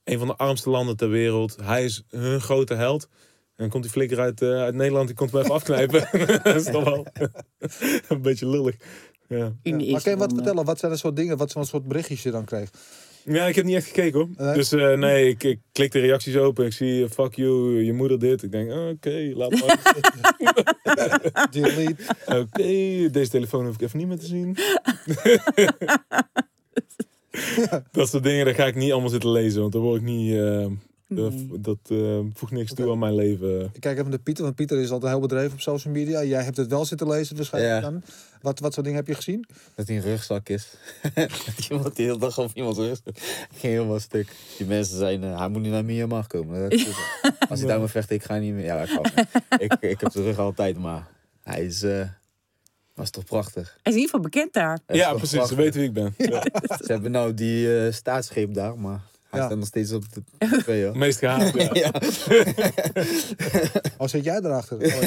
Een 0.05 0.19
van 0.19 0.27
de 0.27 0.37
armste 0.37 0.71
landen 0.71 0.97
ter 0.97 1.09
wereld. 1.11 1.57
Hij 1.63 1.85
is 1.85 2.03
hun 2.09 2.41
grote 2.41 2.75
held. 2.75 3.03
En 3.03 3.65
dan 3.65 3.69
komt 3.69 3.83
die 3.83 3.93
flikker 3.93 4.21
uit, 4.21 4.43
eh, 4.43 4.49
uit 4.49 4.75
Nederland, 4.75 5.07
die 5.07 5.17
komt 5.17 5.33
hem 5.33 5.41
even 5.41 5.55
afknijpen. 5.55 6.09
dat 6.43 6.55
is 6.55 6.65
toch 6.65 6.85
wel 6.85 7.07
een 8.09 8.23
beetje 8.23 8.49
lullig. 8.49 8.77
Ja. 9.29 9.37
Ja. 9.37 9.53
In 9.63 9.91
Maar 9.91 10.03
kun 10.03 10.11
je 10.11 10.17
wat 10.19 10.33
vertellen? 10.35 10.65
Wat 10.65 10.79
zijn 10.79 10.93
de 10.93 10.99
soort 10.99 11.17
dingen, 11.17 11.37
wat 11.37 11.53
voor 11.53 11.67
soort 11.67 11.89
berichtjes 11.89 12.23
je 12.23 12.31
dan 12.31 12.45
kreeg? 12.45 12.71
ja, 13.25 13.47
ik 13.47 13.55
heb 13.55 13.65
niet 13.65 13.75
echt 13.75 13.87
gekeken 13.87 14.19
hoor. 14.19 14.29
Nee? 14.37 14.55
Dus 14.55 14.73
eh, 14.73 14.93
nee, 14.93 15.29
ik, 15.29 15.43
ik 15.43 15.61
klik 15.73 15.93
de 15.93 15.99
reacties 15.99 16.37
open. 16.37 16.67
Ik 16.67 16.73
zie 16.73 17.05
eh, 17.05 17.11
fuck 17.11 17.35
you, 17.35 17.85
je 17.85 17.93
moeder 17.93 18.19
dit. 18.19 18.43
Ik 18.43 18.53
denk, 18.53 18.73
oké, 18.73 19.33
laat 19.35 19.51
maar. 19.51 21.49
Delete. 21.51 22.03
Oké, 22.27 23.11
deze 23.11 23.31
telefoon 23.31 23.65
hoef 23.65 23.75
ik 23.75 23.81
even 23.81 23.99
niet 23.99 24.09
meer 24.09 24.19
te 24.19 24.27
zien. 24.27 24.57
dat 27.93 28.09
soort 28.09 28.23
dingen, 28.23 28.45
daar 28.45 28.55
ga 28.55 28.67
ik 28.67 28.75
niet 28.75 28.93
allemaal 28.93 29.11
zitten 29.11 29.31
lezen, 29.31 29.61
want 29.61 29.73
dan 29.73 29.83
word 29.83 30.01
ik 30.01 30.07
niet. 30.07 30.35
eh, 30.35 30.61
dat 30.63 30.71
Nee. 31.09 31.49
dat 31.61 31.79
eh, 31.87 32.19
voegt 32.35 32.53
niks 32.53 32.75
toe 32.75 32.91
aan 32.91 32.99
mijn 32.99 33.15
leven. 33.15 33.71
Ik 33.73 33.81
kijk 33.81 33.99
even 33.99 34.11
naar 34.11 34.19
Pieter, 34.19 34.45
want 34.45 34.57
Pieter 34.57 34.79
is 34.79 34.91
altijd 34.91 35.13
heel 35.13 35.21
bedreven 35.21 35.53
op 35.53 35.61
social 35.61 35.93
media. 35.95 36.23
Jij 36.25 36.43
hebt 36.43 36.57
het 36.57 36.69
wel 36.71 36.85
zitten 36.85 37.09
lezen 37.09 37.37
waarschijnlijk 37.37 37.75
Ja. 37.75 37.91
dan. 37.91 38.03
Wat, 38.43 38.59
wat 38.61 38.73
soort 38.73 38.85
dingen 38.87 39.01
heb 39.01 39.09
je 39.09 39.15
gezien? 39.15 39.45
Dat 39.75 39.87
hij 39.87 39.97
een 39.97 40.03
rugzak 40.03 40.49
is. 40.49 40.69
dat 41.15 41.67
iemand 41.71 41.97
die 41.97 42.07
hele 42.07 42.19
dag 42.19 42.39
op 42.39 42.51
iemands 42.55 42.79
rugzak 42.79 43.19
ging 43.55 43.73
helemaal 43.73 44.01
stuk. 44.01 44.29
Die 44.59 44.67
mensen 44.67 44.99
zeiden, 44.99 45.39
hij 45.39 45.49
moet 45.49 45.63
niet 45.63 45.71
naar 45.73 45.85
Myanmar 45.85 46.27
komen. 46.27 46.71
Dat. 46.71 46.87
Als 47.49 47.61
hij 47.61 47.69
daar 47.69 47.89
vecht, 47.89 48.11
ik 48.11 48.23
ga 48.23 48.37
niet 48.37 48.55
meer. 48.55 48.65
Ja, 48.65 48.83
ik, 48.83 48.93
ik, 49.59 49.73
ik 49.81 50.01
heb 50.01 50.13
de 50.13 50.23
rug 50.23 50.39
altijd, 50.39 50.79
maar 50.79 51.09
hij 51.43 51.65
is... 51.65 51.83
eh 51.83 52.09
was 52.95 53.11
toch 53.11 53.25
prachtig. 53.25 53.63
Hij 53.83 53.93
is 53.93 53.93
in 53.93 54.01
ieder 54.01 54.05
geval 54.05 54.21
bekend 54.21 54.53
daar. 54.53 54.79
Ja, 54.87 55.15
precies, 55.15 55.49
ze 55.49 55.55
weten 55.55 55.81
wie 55.81 55.89
ik 55.89 55.95
ben. 55.95 56.15
Ja. 56.17 56.43
Ze 56.85 56.93
hebben 56.93 57.11
nou 57.11 57.35
die 57.35 57.79
eh 57.85 57.93
staatsgreep 57.93 58.55
daar, 58.55 58.79
maar 58.79 59.01
hij 59.31 59.41
Ja. 59.41 59.47
staat 59.47 59.59
nog 59.59 59.67
steeds 59.67 59.93
op 59.93 60.05
de 60.13 60.23
tv, 60.59 60.85
hoor. 60.85 60.99
Meest 60.99 61.19
gehaald, 61.19 61.55
ja. 61.63 61.71
ja. 61.73 61.91
Oh, 63.99 64.09
zit 64.09 64.25
jij 64.25 64.37
erachter? 64.37 64.77
Oh, 64.77 65.01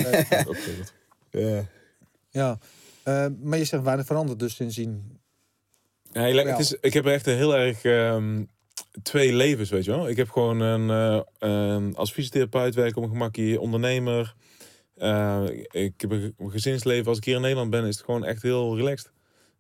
nee. 1.32 1.56
Ja. 1.56 1.66
ja. 2.30 2.58
Eh, 3.04 3.26
maar 3.42 3.58
je 3.58 3.66
zegt 3.66 3.84
weinig 3.84 4.06
veranderd 4.06 4.40
dus 4.40 4.56
sindsdien. 4.56 5.20
Ja, 6.12 6.22
het 6.22 6.60
is, 6.60 6.74
ik 6.74 6.94
heb 6.94 7.06
echt 7.06 7.28
een 7.28 7.36
heel 7.36 7.56
erg 7.58 7.84
ehm, 7.84 8.44
twee 9.04 9.34
levens, 9.34 9.70
weet 9.70 9.86
je 9.86 9.92
wel. 9.92 10.10
Ik 10.10 10.18
heb 10.18 10.30
gewoon 10.30 10.60
een, 10.60 10.90
eh, 10.90 11.22
ehm, 11.50 11.92
als 11.94 12.12
fysiotherapeut 12.12 12.76
werk 12.76 12.96
op 12.96 13.04
een 13.04 13.10
gemakkie, 13.10 13.60
ondernemer. 13.60 14.36
Eh, 14.96 15.44
ik 15.72 16.02
heb 16.02 16.12
een 16.12 16.34
een 16.38 16.52
gezinsleven. 16.52 17.08
Als 17.08 17.18
ik 17.18 17.24
hier 17.24 17.36
in 17.36 17.42
Nederland 17.42 17.70
ben, 17.70 17.86
is 17.86 17.96
het 17.96 18.06
gewoon 18.06 18.26
echt 18.26 18.42
heel 18.42 18.76
relaxed. 18.78 19.12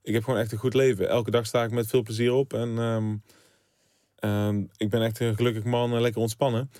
Ik 0.03 0.13
heb 0.13 0.23
gewoon 0.23 0.39
echt 0.39 0.51
een 0.51 0.57
goed 0.57 0.73
leven. 0.73 1.09
Elke 1.09 1.31
dag 1.31 1.45
sta 1.45 1.63
ik 1.63 1.71
met 1.71 1.87
veel 1.87 2.01
plezier 2.03 2.33
op. 2.33 2.53
En 2.53 2.77
ehm, 2.77 3.15
ehm, 4.21 4.63
ik 4.77 4.89
ben 4.89 5.01
echt 5.01 5.19
een 5.19 5.35
gelukkig 5.35 5.63
man 5.63 5.93
en 5.93 6.01
lekker 6.01 6.21
ontspannen. 6.21 6.71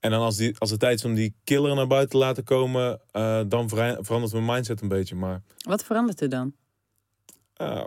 En 0.00 0.10
dan 0.10 0.20
als, 0.20 0.36
die, 0.36 0.58
als 0.58 0.70
het 0.70 0.80
tijd 0.80 0.98
is 0.98 1.04
om 1.04 1.14
die 1.14 1.34
killer 1.44 1.74
naar 1.74 1.86
buiten 1.86 2.10
te 2.10 2.16
laten 2.16 2.44
komen, 2.44 3.00
eh, 3.10 3.40
dan 3.48 3.68
vera- 3.68 3.98
verandert 4.02 4.32
mijn 4.32 4.44
mindset 4.44 4.80
een 4.80 4.88
beetje. 4.88 5.14
Maar 5.14 5.42
Wat 5.58 5.84
verandert 5.84 6.20
er 6.20 6.28
dan? 6.28 6.54
uh, 7.60 7.84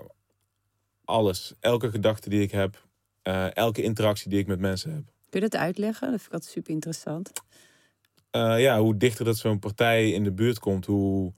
alles. 1.05 1.53
Elke 1.59 1.91
gedachte 1.91 2.29
die 2.29 2.41
ik 2.41 2.51
heb. 2.51 2.85
eh, 3.21 3.55
elke 3.55 3.81
interactie 3.81 4.29
die 4.29 4.39
ik 4.39 4.47
met 4.47 4.59
mensen 4.59 4.93
heb. 4.93 5.03
Kun 5.29 5.41
je 5.41 5.49
dat 5.49 5.59
uitleggen? 5.59 6.01
Dat 6.11 6.15
vind 6.19 6.27
ik 6.27 6.33
altijd 6.33 6.51
super 6.51 6.73
interessant. 6.73 7.31
Eh, 8.29 8.61
ja, 8.61 8.79
hoe 8.79 8.97
dichter 8.97 9.25
dat 9.25 9.37
zo'n 9.37 9.59
partij 9.59 10.11
in 10.11 10.23
de 10.23 10.31
buurt 10.31 10.59
komt, 10.59 10.85
hoe, 10.85 11.33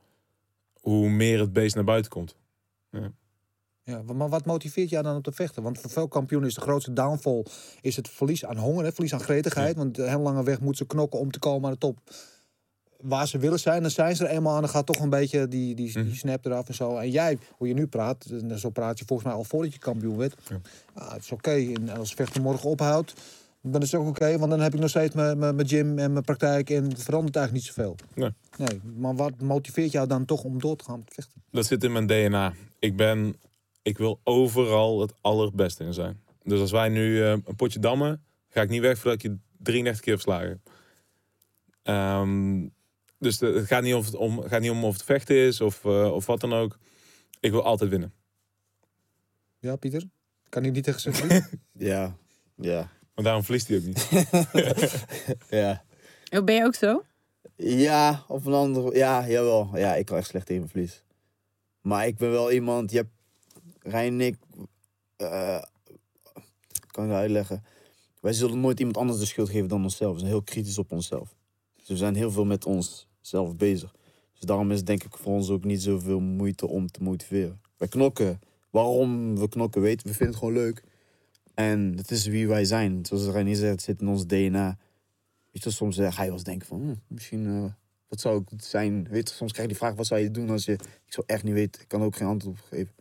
hoe 0.82 1.10
meer 1.10 1.40
het 1.40 1.54
beest 1.54 1.76
naar 1.76 1.84
buiten 1.84 2.12
komt. 2.12 2.36
Ja, 2.92 3.12
maar 4.14 4.30
wat 4.30 4.46
motiveert 4.46 4.90
jou 4.90 5.04
dan 5.04 5.16
om 5.16 5.22
te 5.22 5.32
vechten? 5.32 5.64
Want 5.64 5.80
voor 5.80 5.90
veel 5.90 6.08
kampioenen 6.08 6.50
is 6.50 6.56
de 6.56 6.62
grootste 6.62 6.94
downfall 6.94 7.46
is 7.82 7.96
het 7.96 8.10
verlies 8.10 8.46
aan 8.46 8.58
honger, 8.58 8.84
hè? 8.86 8.92
verlies 8.92 9.14
aan 9.14 9.20
gretigheid. 9.20 9.76
Want 9.76 9.96
de 9.96 10.10
heel 10.10 10.20
lange 10.20 10.44
weg 10.44 10.60
moeten 10.60 10.76
ze 10.78 10.86
knokken 10.86 11.20
om 11.20 11.32
te 11.32 11.40
komen 11.40 11.66
aan 11.66 11.72
de 11.72 11.78
top. 11.80 11.98
Waar 13.02 13.28
ze 13.28 13.38
willen 13.38 13.60
zijn, 13.60 13.82
dan 13.82 13.92
zijn 13.92 14.16
ze 14.16 14.26
er 14.28 14.36
eenmaal 14.36 14.56
aan. 14.56 14.62
Dan 14.62 14.70
gaat 14.70 14.86
toch 14.86 15.00
een 15.00 15.10
beetje 15.10 15.48
die, 15.48 15.76
die, 15.76 15.94
die 15.94 16.04
Mhm. 16.04 16.14
snap 16.14 16.46
eraf 16.46 16.68
en 16.68 16.74
zo. 16.74 16.98
En 16.98 17.10
jij, 17.10 17.38
hoe 17.52 17.68
je 17.68 17.74
nu 17.74 17.88
praat, 17.88 18.26
en 18.26 18.60
zo 18.60 18.70
praat 18.70 19.00
je 19.00 19.06
volgens 19.06 19.28
mij 19.28 19.38
al 19.38 19.44
voordat 19.44 19.74
je 19.74 19.80
kampioen 19.80 20.18
werd. 20.18 20.36
Ja. 20.50 20.60
Ja, 20.96 21.14
het 21.14 21.24
is 21.24 21.32
oké. 21.32 21.52
En 21.52 21.90
als 21.90 22.14
vechten 22.14 22.42
morgen 22.42 22.70
ophoudt, 22.70 23.14
dan 23.62 23.82
is 23.82 23.92
het 23.92 24.02
ook 24.02 24.08
oké. 24.08 24.38
want 24.38 24.52
dan 24.52 24.60
heb 24.60 24.74
ik 24.74 24.80
nog 24.80 24.90
steeds 24.90 25.16
mijn, 25.16 25.38
mijn, 25.38 25.56
mijn 25.56 25.68
gym 25.68 26.00
en 26.00 26.12
mijn 26.12 26.24
praktijk. 26.26 26.70
En 26.70 26.84
het 26.84 27.04
verandert 27.04 27.36
eigenlijk 27.36 27.66
niet 27.66 27.76
zoveel. 27.76 27.96
Nee. 28.14 28.30
nee. 28.58 28.82
Maar 28.98 29.16
wat 29.16 29.42
motiveert 29.42 29.92
jou 29.92 30.08
dan 30.08 30.26
toch 30.26 30.44
om 30.44 30.60
door 30.60 30.76
te 30.76 30.84
gaan 30.84 31.04
vechten? 31.10 31.44
Dat 31.52 31.66
zit 31.66 31.84
in 31.84 31.92
mijn 31.92 32.08
DNA. 32.08 32.54
Ik 32.80 32.96
ben, 32.98 33.36
ik 33.86 33.98
wil 33.98 34.20
overal 34.24 35.02
het 35.02 35.14
allerbeste 35.22 35.84
in 35.84 35.94
zijn. 35.94 36.22
Dus 36.44 36.60
als 36.60 36.72
wij 36.72 36.90
nu 36.90 37.24
eh, 37.24 37.30
een 37.30 37.56
potje 37.56 37.80
dammen, 37.80 38.24
ga 38.50 38.62
ik 38.62 38.70
niet 38.70 38.82
weg 38.82 38.98
voordat 38.98 39.24
ik 39.24 39.32
je 39.32 39.38
33 39.58 40.04
keer 40.04 40.14
verslagen 40.14 40.48
heb. 40.50 40.60
Ehm, 41.84 42.68
dus 43.20 43.38
de- 43.38 43.46
het 43.54 43.66
gaat 43.68 43.84
niet, 43.84 43.94
of 43.94 44.06
het 44.06 44.16
om, 44.16 44.42
gaat 44.42 44.62
niet 44.62 44.72
om 44.72 44.84
of 44.84 44.94
het 44.94 45.04
vechten 45.04 45.36
is 45.36 45.62
of, 45.62 45.86
eh, 45.86 46.14
of 46.14 46.26
wat 46.26 46.40
dan 46.40 46.54
ook. 46.54 46.78
Ik 47.40 47.52
wil 47.52 47.64
altijd 47.64 47.90
winnen. 47.90 48.14
Ja, 49.60 49.76
Pieter? 49.76 50.04
Kan 50.50 50.66
ik 50.66 50.72
niet 50.72 50.84
tegen 50.84 51.02
zijn 51.02 51.16
vriend? 51.16 51.50
Ja. 51.78 52.16
Ja. 52.56 52.90
Maar 53.16 53.24
daarom 53.24 53.44
verliest 53.44 53.68
hij 53.68 53.78
ook 53.78 53.84
niet. 53.84 54.10
Ja. 55.50 55.84
Oh, 56.30 56.44
ben 56.44 56.56
je 56.56 56.64
ook 56.64 56.76
zo? 56.76 57.04
Ja, 57.56 58.24
op 58.28 58.46
een 58.46 58.54
andere... 58.54 58.96
Ja, 58.98 59.28
jawel. 59.30 59.70
Ja, 59.74 59.96
ik 59.96 60.06
kan 60.06 60.18
echt 60.18 60.28
slecht 60.28 60.46
tegen 60.46 60.70
verlies. 60.70 61.04
Maar 61.82 62.08
ik 62.08 62.18
ben 62.18 62.32
wel 62.32 62.52
iemand... 62.52 62.92
Je 62.92 62.98
hebt... 62.98 63.10
Rijn 63.86 64.14
en 64.14 64.22
ik... 64.22 64.36
eh, 65.16 65.62
kan 66.88 67.06
ik 67.06 67.12
uitleggen? 67.12 67.64
Wij 68.20 68.34
zullen 68.34 68.60
nooit 68.60 68.80
iemand 68.80 68.98
anders 68.98 69.20
de 69.20 69.26
schuld 69.26 69.50
geven 69.50 69.68
dan 69.68 69.84
onszelf. 69.84 70.14
We 70.14 70.20
zijn 70.20 70.32
heel 70.32 70.42
kritisch 70.44 70.78
op 70.78 70.92
onszelf. 70.92 71.36
Dus 71.76 71.88
we 71.88 71.96
zijn 71.96 72.16
heel 72.16 72.32
veel 72.32 72.46
met 72.46 72.66
onszelf 72.66 73.56
bezig. 73.56 73.96
Dus 74.34 74.40
daarom 74.42 74.72
is 74.72 74.78
het 74.78 74.88
denk 74.88 75.04
ik 75.04 75.18
voor 75.18 75.34
ons 75.34 75.50
ook 75.50 75.64
niet 75.64 75.82
zoveel 75.82 76.20
moeite 76.20 76.68
om 76.68 76.88
te 76.88 77.04
motiveren. 77.04 77.62
Wij 77.78 77.88
knokken. 77.88 78.40
Waarom 78.70 79.38
we 79.40 79.50
knokken 79.50 79.82
weten 79.82 80.08
we. 80.08 80.14
vinden 80.14 80.36
het 80.36 80.38
gewoon 80.38 80.54
leuk. 80.54 80.84
En 81.54 81.94
het 81.98 82.12
is 82.12 82.26
wie 82.26 82.48
wij 82.48 82.66
zijn. 82.66 83.06
Zoals 83.06 83.26
Reinier 83.26 83.56
zegt, 83.56 83.72
het 83.72 83.82
zit 83.82 84.02
in 84.02 84.08
ons 84.08 84.28
DNA. 84.28 84.78
Soms 85.54 85.98
eh, 85.98 86.14
ga 86.14 86.22
je 86.22 86.28
wel 86.28 86.38
eens 86.38 86.44
denken 86.44 86.68
van, 86.68 86.82
hm, 86.82 86.96
misschien, 87.08 87.46
eh, 87.46 87.72
wat 88.08 88.20
zou 88.20 88.42
ik 88.42 88.62
zijn? 88.62 89.08
Soms 89.12 89.52
krijg 89.52 89.68
je 89.68 89.68
die 89.68 89.76
vraag, 89.76 89.96
wat 89.96 90.06
zou 90.06 90.22
je 90.22 90.32
doen 90.32 90.50
als 90.50 90.66
je, 90.66 90.72
ik 90.74 91.14
zou 91.14 91.26
echt 91.26 91.44
niet 91.44 91.54
weten, 91.54 91.82
ik 91.82 91.88
kan 91.88 92.04
ook 92.04 92.16
geen 92.16 92.28
antwoord 92.28 92.60
op 92.60 92.66
geven. 92.66 92.94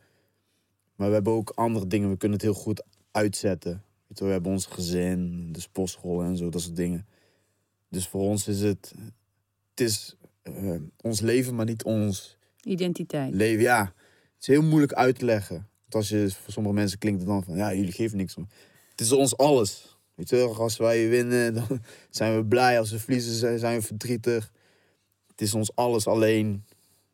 Maar 0.97 1.09
we 1.09 1.15
hebben 1.15 1.33
ook 1.33 1.51
andere 1.51 1.87
dingen, 1.87 2.11
we 2.11 2.17
kunnen 2.17 2.39
het 2.39 2.47
heel 2.47 2.57
goed 2.63 2.83
uitzetten. 3.11 3.83
Weet 4.07 4.19
je, 4.19 4.25
we 4.25 4.31
hebben 4.31 4.53
ons 4.53 4.67
gezin, 4.67 5.49
de 5.53 5.61
sportschool 5.61 6.23
en 6.23 6.37
zo, 6.37 6.49
dat 6.49 6.61
soort 6.63 6.77
dingen. 6.77 7.07
Dus 7.89 8.09
voor 8.09 8.21
ons 8.21 8.49
is 8.49 8.61
het, 8.61 8.95
het 9.71 9.81
is 9.81 10.17
eh, 10.43 10.75
ons 11.01 11.21
leven, 11.21 11.55
maar 11.55 11.65
niet 11.67 11.85
ons 11.85 12.37
Identiteit. 12.63 13.35
leven. 13.35 13.63
Ja, 13.63 13.85
het 13.85 14.41
is 14.41 14.47
heel 14.47 14.63
moeilijk 14.63 14.93
uit 14.93 15.19
te 15.19 15.25
leggen. 15.25 15.55
Want 15.81 15.95
als 15.95 16.09
je, 16.09 16.31
voor 16.31 16.53
sommige 16.53 16.75
mensen 16.75 16.99
klinkt 16.99 17.21
het 17.21 17.29
dan 17.29 17.45
van, 17.45 17.57
ja, 17.57 17.75
jullie 17.75 17.93
geven 17.93 18.17
niks 18.17 18.35
om. 18.37 18.49
Het 18.91 19.01
is 19.01 19.13
ons 19.13 19.37
alles. 19.37 19.97
Weet 20.15 20.29
je, 20.29 20.37
als 20.43 20.77
wij 20.77 21.09
winnen, 21.09 21.55
dan 21.55 21.67
zijn 22.11 22.37
we 22.37 22.45
blij. 22.45 22.79
Als 22.79 22.91
we 22.91 22.99
verliezen, 22.99 23.33
zijn- 23.35 23.59
zijn 23.59 23.79
we 23.81 23.87
verdrietig. 23.87 24.53
Het 25.27 25.41
is 25.41 25.55
ons 25.55 25.75
alles 25.77 26.07
alleen. 26.07 26.65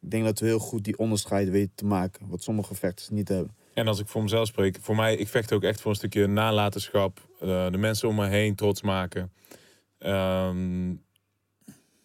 Ik 0.01 0.11
denk 0.11 0.25
dat 0.25 0.39
we 0.39 0.47
heel 0.47 0.59
goed 0.59 0.85
die 0.85 0.99
onderscheid 0.99 1.49
weten 1.49 1.73
te 1.75 1.85
maken. 1.85 2.29
Wat 2.29 2.43
sommige 2.43 2.75
vechters 2.75 3.09
niet 3.09 3.29
hebben. 3.29 3.55
En 3.75 3.89
als 3.89 3.99
ik 4.01 4.09
voor 4.09 4.23
mezelf 4.23 4.47
spreek, 4.47 4.79
voor 4.81 4.97
mij, 4.97 5.17
ik 5.17 5.29
vecht 5.29 5.53
ook 5.53 5.63
echt 5.63 5.81
voor 5.81 5.91
een 5.91 5.97
stukje 5.97 6.27
nalatenschap. 6.27 7.29
eh, 7.41 7.71
de 7.71 7.79
mensen 7.79 8.09
om 8.09 8.15
me 8.15 8.27
heen 8.27 8.55
trots 8.55 8.83
maken. 8.83 9.33
Ehm, 9.99 10.95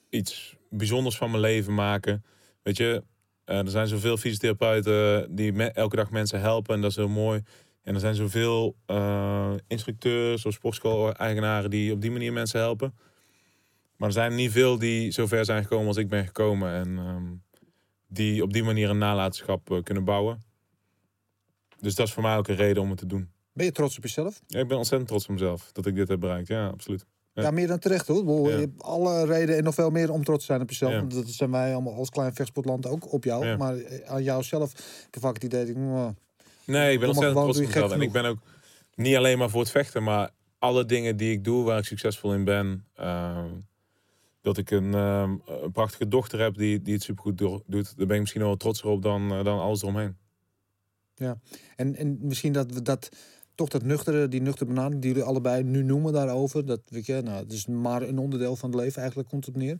iets 0.09 0.55
bijzonders 0.69 1.17
van 1.17 1.29
mijn 1.29 1.41
leven 1.41 1.73
maken. 1.73 2.23
Weet 2.63 2.77
je, 2.77 3.03
eh, 3.45 3.57
er 3.57 3.69
zijn 3.69 3.87
zoveel 3.87 4.17
fysiotherapeuten 4.17 5.35
die 5.35 5.71
elke 5.71 5.95
dag 5.95 6.11
mensen 6.11 6.39
helpen 6.39 6.75
en 6.75 6.81
dat 6.81 6.89
is 6.89 6.95
heel 6.95 7.07
mooi. 7.07 7.43
En 7.83 7.93
er 7.93 7.99
zijn 7.99 8.15
zoveel 8.15 8.75
eh, 8.85 9.53
instructeurs 9.67 10.45
of 10.45 10.53
sportschool-eigenaren 10.53 11.69
die 11.69 11.91
op 11.91 12.01
die 12.01 12.11
manier 12.11 12.33
mensen 12.33 12.59
helpen. 12.59 12.93
Maar 13.97 14.07
er 14.07 14.13
zijn 14.13 14.35
niet 14.35 14.51
veel 14.51 14.77
die 14.77 15.11
zo 15.11 15.27
ver 15.27 15.45
zijn 15.45 15.63
gekomen 15.63 15.87
als 15.87 15.97
ik 15.97 16.09
ben 16.09 16.25
gekomen. 16.25 16.73
En 16.73 16.97
ehm, 16.97 17.33
die 18.07 18.43
op 18.43 18.53
die 18.53 18.63
manier 18.63 18.89
een 18.89 18.97
nalatenschap 18.97 19.79
kunnen 19.83 20.03
bouwen. 20.03 20.43
Dus 21.85 21.95
dat 21.95 22.07
is 22.07 22.13
voor 22.13 22.23
mij 22.23 22.37
ook 22.37 22.47
een 22.47 22.55
reden 22.55 22.83
om 22.83 22.89
het 22.89 22.97
te 22.97 23.05
doen. 23.05 23.29
Ben 23.53 23.65
je 23.65 23.71
trots 23.71 23.97
op 23.97 24.03
jezelf? 24.03 24.41
Ja, 24.47 24.59
ik 24.59 24.67
ben 24.67 24.77
ontzettend 24.77 25.09
trots 25.09 25.25
op 25.25 25.31
mezelf 25.31 25.69
dat 25.71 25.85
ik 25.85 25.95
dit 25.95 26.07
heb 26.07 26.19
bereikt. 26.19 26.47
Ja, 26.47 26.67
absoluut. 26.67 27.05
Ja, 27.33 27.41
Ja. 27.41 27.51
meer 27.51 27.67
dan 27.67 27.79
terecht 27.79 28.07
hoor. 28.07 28.49
Je 28.51 28.57
hebt 28.57 28.81
alle 28.83 29.25
reden 29.25 29.57
en 29.57 29.63
nog 29.63 29.73
veel 29.73 29.89
meer 29.89 30.11
om 30.11 30.23
trots 30.23 30.39
te 30.39 30.45
zijn 30.45 30.61
op 30.61 30.69
jezelf. 30.69 30.93
Want 30.93 31.13
Dat 31.13 31.27
zijn 31.27 31.51
wij 31.51 31.73
allemaal 31.73 31.93
als 31.93 32.09
klein 32.09 32.33
vechtsportland 32.35 32.87
ook 32.87 33.11
op 33.13 33.23
jou. 33.23 33.57
Maar 33.57 33.77
eh, 33.77 34.09
aan 34.11 34.23
jou 34.23 34.43
zelf 34.43 34.71
heb 35.03 35.13
je 35.13 35.19
vaak 35.19 35.33
het 35.33 35.43
idee 35.43 35.59
dat 35.59 35.69
ik, 35.69 35.75
nou, 35.75 36.13
Nee, 36.65 36.93
ik 36.93 36.99
ben 36.99 37.07
ontzettend 37.09 37.43
trots 37.43 37.59
op 37.59 37.65
mezelf. 37.65 37.91
En 37.91 38.01
ik 38.01 38.11
ben 38.11 38.25
ook 38.25 38.37
niet 38.95 39.15
alleen 39.15 39.37
maar 39.37 39.49
voor 39.49 39.61
het 39.61 39.71
vechten, 39.71 40.03
maar 40.03 40.29
alle 40.59 40.85
dingen 40.85 41.17
die 41.17 41.31
ik 41.31 41.43
doe 41.43 41.63
waar 41.63 41.77
ik 41.77 41.85
succesvol 41.85 42.33
in 42.33 42.43
ben. 42.43 42.85
ehm, 42.95 43.49
dat 44.41 44.57
ik 44.57 44.71
een, 44.71 44.93
ehm, 44.93 45.35
een 45.63 45.71
prachtige 45.71 46.07
dochter 46.07 46.39
heb 46.39 46.55
die, 46.57 46.81
die 46.81 46.93
het 46.93 47.03
supergoed 47.03 47.37
do- 47.37 47.63
doet. 47.67 47.97
Daar 47.97 48.05
ben 48.05 48.15
ik 48.15 48.21
misschien 48.21 48.41
wel 48.41 48.57
trotser 48.57 48.87
op 48.87 49.01
dan, 49.01 49.31
eh, 49.31 49.43
dan 49.43 49.59
alles 49.59 49.81
eromheen. 49.81 50.17
En, 51.75 51.95
en 51.95 52.17
misschien 52.21 52.53
dat 52.53 52.71
we 52.71 52.81
dat 52.81 53.09
toch 53.55 53.69
dat 53.69 53.83
nuchtere, 53.83 54.27
die 54.27 54.41
nuchtere 54.41 54.65
benadering 54.65 55.01
die 55.01 55.11
jullie 55.11 55.27
allebei 55.27 55.63
nu 55.63 55.83
noemen 55.83 56.13
daarover. 56.13 56.65
Dat 56.65 56.81
weet 56.87 57.05
je, 57.05 57.21
nou, 57.21 57.43
het 57.43 57.53
is 57.53 57.67
maar 57.67 58.01
een 58.01 58.17
onderdeel 58.17 58.55
van 58.55 58.71
het 58.71 58.79
leven 58.79 58.99
eigenlijk 58.99 59.29
komt 59.29 59.45
het 59.45 59.55
neer. 59.55 59.77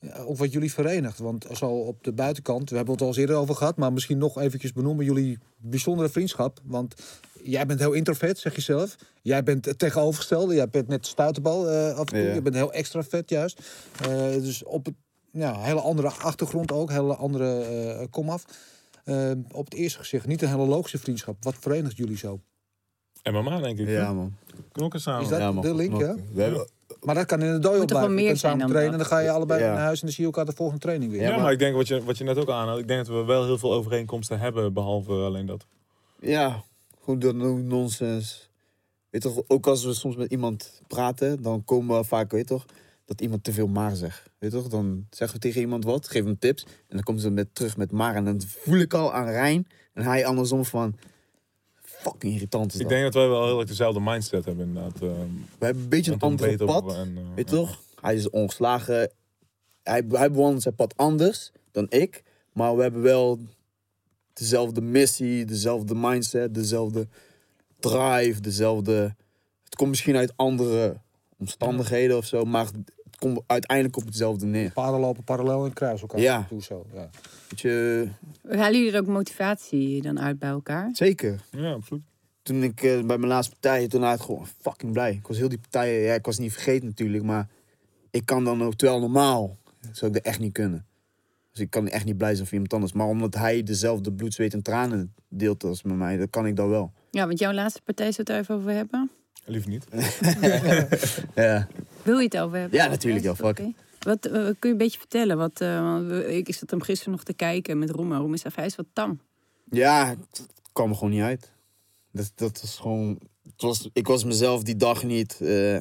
Ja, 0.00 0.24
Of 0.24 0.38
wat 0.38 0.52
jullie 0.52 0.72
verenigt. 0.72 1.18
Want 1.18 1.46
zo 1.52 1.66
op 1.66 2.04
de 2.04 2.12
buitenkant, 2.12 2.70
we 2.70 2.76
hebben 2.76 2.94
het 2.94 3.02
al 3.02 3.08
eens 3.08 3.16
eerder 3.16 3.36
over 3.36 3.54
gehad, 3.54 3.76
maar 3.76 3.92
misschien 3.92 4.18
nog 4.18 4.38
eventjes 4.38 4.72
benoemen 4.72 5.04
jullie 5.04 5.38
bijzondere 5.56 6.08
vriendschap. 6.08 6.60
Want 6.64 6.94
jij 7.42 7.66
bent 7.66 7.80
heel 7.80 7.92
introvert, 7.92 8.38
zeg 8.38 8.54
je 8.54 8.60
zelf. 8.60 8.96
Jij 9.22 9.42
bent 9.42 9.64
het 9.64 9.78
tegenovergestelde. 9.78 10.54
Jij 10.54 10.68
bent 10.68 10.88
net 10.88 11.06
stuiterbal 11.06 11.70
eh 11.70 11.92
af 11.92 11.98
en 11.98 12.06
toe. 12.06 12.18
Ja. 12.18 12.34
Je 12.34 12.42
bent 12.42 12.54
heel 12.54 12.72
extravert 12.72 13.30
juist. 13.30 13.60
Eh, 14.00 14.32
dus 14.32 14.64
op 14.64 14.84
het, 14.84 14.94
ja, 15.32 15.60
hele 15.60 15.80
andere 15.80 16.08
achtergrond 16.08 16.72
ook, 16.72 16.90
hele 16.90 17.14
andere 17.14 17.60
eh 17.60 18.06
komaf. 18.10 18.44
Eh, 19.08 19.30
op 19.52 19.64
het 19.64 19.74
eerste 19.74 19.98
gezicht 19.98 20.26
niet 20.26 20.42
een 20.42 20.48
hele 20.48 20.66
logische 20.66 20.98
vriendschap. 20.98 21.36
Wat 21.44 21.54
verenigt 21.60 21.96
jullie 21.96 22.16
zo? 22.16 22.40
En 23.22 23.32
mama, 23.32 23.58
denk 23.60 23.78
ik. 23.78 23.88
Ja, 23.88 24.12
man. 24.12 24.34
Knokken 24.72 25.00
samen. 25.00 25.22
Is 25.22 25.28
dat 25.28 25.38
ja, 25.38 25.52
man. 25.52 25.62
de 25.62 25.74
link, 25.74 26.16
Maar 27.00 27.14
dat 27.14 27.26
kan 27.26 27.42
in 27.42 27.52
de 27.52 27.58
toch 27.58 27.72
wel 27.72 27.84
blijven. 27.86 28.08
Je 28.08 28.14
meer 28.14 28.26
kunt 28.26 28.38
samen 28.38 28.58
dan 28.58 28.68
trainen 28.68 28.92
en 28.92 28.98
dat? 28.98 29.08
dan 29.08 29.18
ga 29.18 29.24
je 29.24 29.30
allebei 29.30 29.62
Ja. 29.62 29.72
naar 29.72 29.82
huis 29.82 30.00
en 30.00 30.06
dan 30.06 30.10
zie 30.14 30.20
je 30.20 30.30
elkaar 30.30 30.44
de 30.44 30.52
volgende 30.56 30.80
training 30.80 31.10
weer. 31.10 31.20
Ja, 31.20 31.26
Ja, 31.26 31.32
maar, 31.34 31.42
maar- 31.42 31.52
ik 31.52 31.58
denk 31.58 31.74
wat 31.74 31.88
je, 31.88 32.04
wat 32.04 32.18
je 32.18 32.24
net 32.24 32.38
ook 32.38 32.50
aanhad. 32.50 32.78
Ik 32.78 32.88
denk 32.88 33.06
dat 33.06 33.16
we 33.16 33.24
wel 33.24 33.44
heel 33.44 33.58
veel 33.58 33.72
overeenkomsten 33.72 34.38
hebben, 34.38 34.72
behalve 34.72 35.12
alleen 35.12 35.46
dat. 35.46 35.66
ja, 36.20 36.62
gewoon 37.04 37.18
dat 37.18 37.34
no- 37.34 37.56
nonsens. 37.56 38.50
Weet 39.10 39.22
toch, 39.22 39.42
ook 39.46 39.66
als 39.66 39.84
we 39.84 39.94
soms 39.94 40.16
met 40.16 40.30
iemand 40.30 40.80
praten, 40.86 41.42
dan 41.42 41.64
komen 41.64 41.96
we 41.98 42.04
vaak, 42.04 42.30
weet 42.30 42.46
toch, 42.46 42.64
dat 43.04 43.20
iemand 43.20 43.44
te 43.44 43.52
veel 43.52 43.66
maar 43.68 43.96
zegt. 43.96 44.27
Weet 44.38 44.50
toch, 44.50 44.68
dan 44.68 45.06
zeggen 45.10 45.36
we 45.40 45.42
tegen 45.46 45.60
iemand 45.60 45.84
wat, 45.84 46.08
geven 46.08 46.26
hem 46.28 46.38
tips. 46.38 46.62
En 46.64 46.70
dan 46.88 47.02
komen 47.02 47.20
ze 47.20 47.30
met, 47.30 47.54
terug 47.54 47.76
met 47.76 47.90
maar. 47.92 48.14
En 48.14 48.24
dan 48.24 48.40
voel 48.46 48.78
ik 48.78 48.94
al 48.94 49.12
aan 49.12 49.26
Rijn. 49.28 49.66
En 49.92 50.02
hij 50.02 50.26
andersom 50.26 50.64
van, 50.64 50.96
fucking 51.82 52.32
irritant 52.34 52.68
is 52.74 52.74
Ik 52.74 52.80
dat. 52.80 52.90
denk 52.90 53.02
dat 53.04 53.14
wij 53.14 53.28
wel 53.28 53.46
heel 53.46 53.58
erg 53.58 53.68
dezelfde 53.68 54.00
mindset 54.00 54.44
hebben, 54.44 54.66
inderdaad. 54.66 54.94
ehm, 55.02 55.10
We 55.58 55.64
hebben 55.64 55.82
een 55.82 55.88
beetje 55.88 56.16
een 56.18 56.36
beter 56.36 56.66
pad. 56.66 56.94
en, 56.94 57.16
eh, 57.16 57.34
Weet 57.34 57.50
je 57.50 57.56
toch? 57.56 57.80
Hij 58.00 58.14
is 58.14 58.30
ongeslagen. 58.30 59.10
Hij, 59.82 60.04
hij 60.10 60.30
bewandelt 60.30 60.62
zijn 60.62 60.74
pad 60.74 60.96
anders 60.96 61.52
dan 61.72 61.86
ik. 61.88 62.22
Maar 62.52 62.76
we 62.76 62.82
hebben 62.82 63.02
wel 63.02 63.38
dezelfde 64.32 64.80
missie, 64.80 65.44
dezelfde 65.44 65.94
mindset, 65.94 66.54
dezelfde 66.54 67.08
drive, 67.80 68.40
dezelfde... 68.40 69.14
Het 69.64 69.76
komt 69.76 69.90
misschien 69.90 70.16
uit 70.16 70.32
andere 70.36 71.00
omstandigheden 71.38 72.16
of 72.16 72.24
zo, 72.26 72.44
maar 72.44 72.66
komt 73.18 73.40
uiteindelijk 73.46 73.96
op 73.96 74.04
hetzelfde 74.04 74.46
neer. 74.46 74.72
Paarden 74.72 75.00
lopen 75.00 75.24
parallel 75.24 75.64
en 75.64 75.72
kruisen 75.72 76.08
elkaar 76.08 76.20
Ja. 76.20 76.46
toe 76.48 76.62
zo. 76.62 76.86
Ja. 76.94 77.10
Weet 77.48 77.60
je, 77.60 78.08
Halen 78.48 78.78
jullie 78.78 78.92
er 78.92 79.00
ook 79.00 79.06
motivatie 79.06 80.02
dan 80.02 80.20
uit 80.20 80.38
bij 80.38 80.48
elkaar? 80.48 80.90
zeker. 80.92 81.40
Ja, 81.50 81.72
absoluut. 81.72 82.02
Toen 82.42 82.62
ik 82.62 82.82
eh, 82.82 82.92
bij 82.92 83.18
mijn 83.18 83.26
laatste 83.32 83.52
partij, 83.60 83.88
toen 83.88 84.02
had 84.02 84.14
ik 84.18 84.24
gewoon 84.24 84.46
fucking 84.60 84.92
blij. 84.92 85.12
Ik 85.12 85.26
was 85.26 85.36
heel 85.36 85.48
die 85.48 85.58
partijen, 85.58 86.00
ja, 86.00 86.14
ik 86.14 86.24
was 86.26 86.38
niet 86.38 86.52
vergeten 86.52 86.86
natuurlijk, 86.86 87.24
maar 87.24 87.48
ik 88.10 88.26
kan 88.26 88.44
dan 88.44 88.62
ook, 88.62 88.74
terwijl 88.74 89.00
normaal 89.00 89.56
zou 89.92 90.06
ik 90.10 90.16
dat 90.16 90.26
echt 90.26 90.38
niet 90.40 90.52
kunnen. 90.52 90.86
Dus 91.52 91.60
ik 91.60 91.70
kan 91.70 91.88
echt 91.88 92.04
niet 92.04 92.16
blij 92.16 92.32
zijn 92.34 92.44
voor 92.44 92.52
iemand 92.54 92.72
anders. 92.74 92.92
Maar 92.92 93.06
omdat 93.06 93.34
hij 93.34 93.62
dezelfde 93.62 94.12
bloed, 94.12 94.34
zweet 94.34 94.52
en 94.54 94.62
tranen 94.62 95.14
deelt 95.28 95.64
als 95.64 95.82
met 95.82 95.96
mij, 95.96 96.16
dan 96.16 96.30
kan 96.30 96.46
ik 96.46 96.56
dat 96.56 96.68
wel. 96.68 96.92
Ja, 97.10 97.26
want 97.26 97.38
jouw 97.38 97.52
laatste 97.52 97.80
partij 97.84 98.12
zou 98.12 98.16
het 98.18 98.28
er 98.28 98.38
even 98.38 98.54
over 98.54 98.70
hebben. 98.70 99.10
Liever 99.44 99.68
niet. 99.70 99.84
Ja. 101.34 101.68
Wil 102.08 102.18
je 102.18 102.24
het 102.24 102.38
over 102.38 102.58
hebben? 102.58 102.78
Ja, 102.78 102.86
natuurlijk, 102.88 103.24
fuck. 103.36 103.44
Oké. 103.44 103.72
Wat 103.98 104.26
eh, 104.26 104.32
kun 104.32 104.56
je 104.60 104.68
een 104.68 104.76
beetje 104.76 104.98
vertellen? 104.98 105.36
Wat, 105.36 105.60
eh, 105.60 105.98
we- 106.06 106.36
ik 106.36 106.54
zat 106.54 106.70
hem 106.70 106.82
gisteren 106.82 107.12
nog 107.12 107.22
te 107.22 107.32
kijken 107.34 107.78
met 107.78 107.90
Roem. 107.90 108.12
Roem 108.12 108.34
is 108.34 108.42
hij 108.54 108.66
is 108.66 108.76
wat 108.76 108.86
tam. 108.92 109.20
Ja, 109.70 110.08
het 110.30 110.46
kwam 110.72 110.88
er 110.90 110.94
gewoon 110.94 111.10
niet 111.10 111.22
uit. 111.22 111.52
Dat, 112.12 112.32
dat 112.34 112.60
was 112.60 112.78
gewoon. 112.78 113.18
Het 113.42 113.62
was, 113.62 113.88
ik 113.92 114.06
was 114.06 114.24
mezelf 114.24 114.62
die 114.62 114.76
dag 114.76 115.04
niet. 115.04 115.38
eh, 115.40 115.74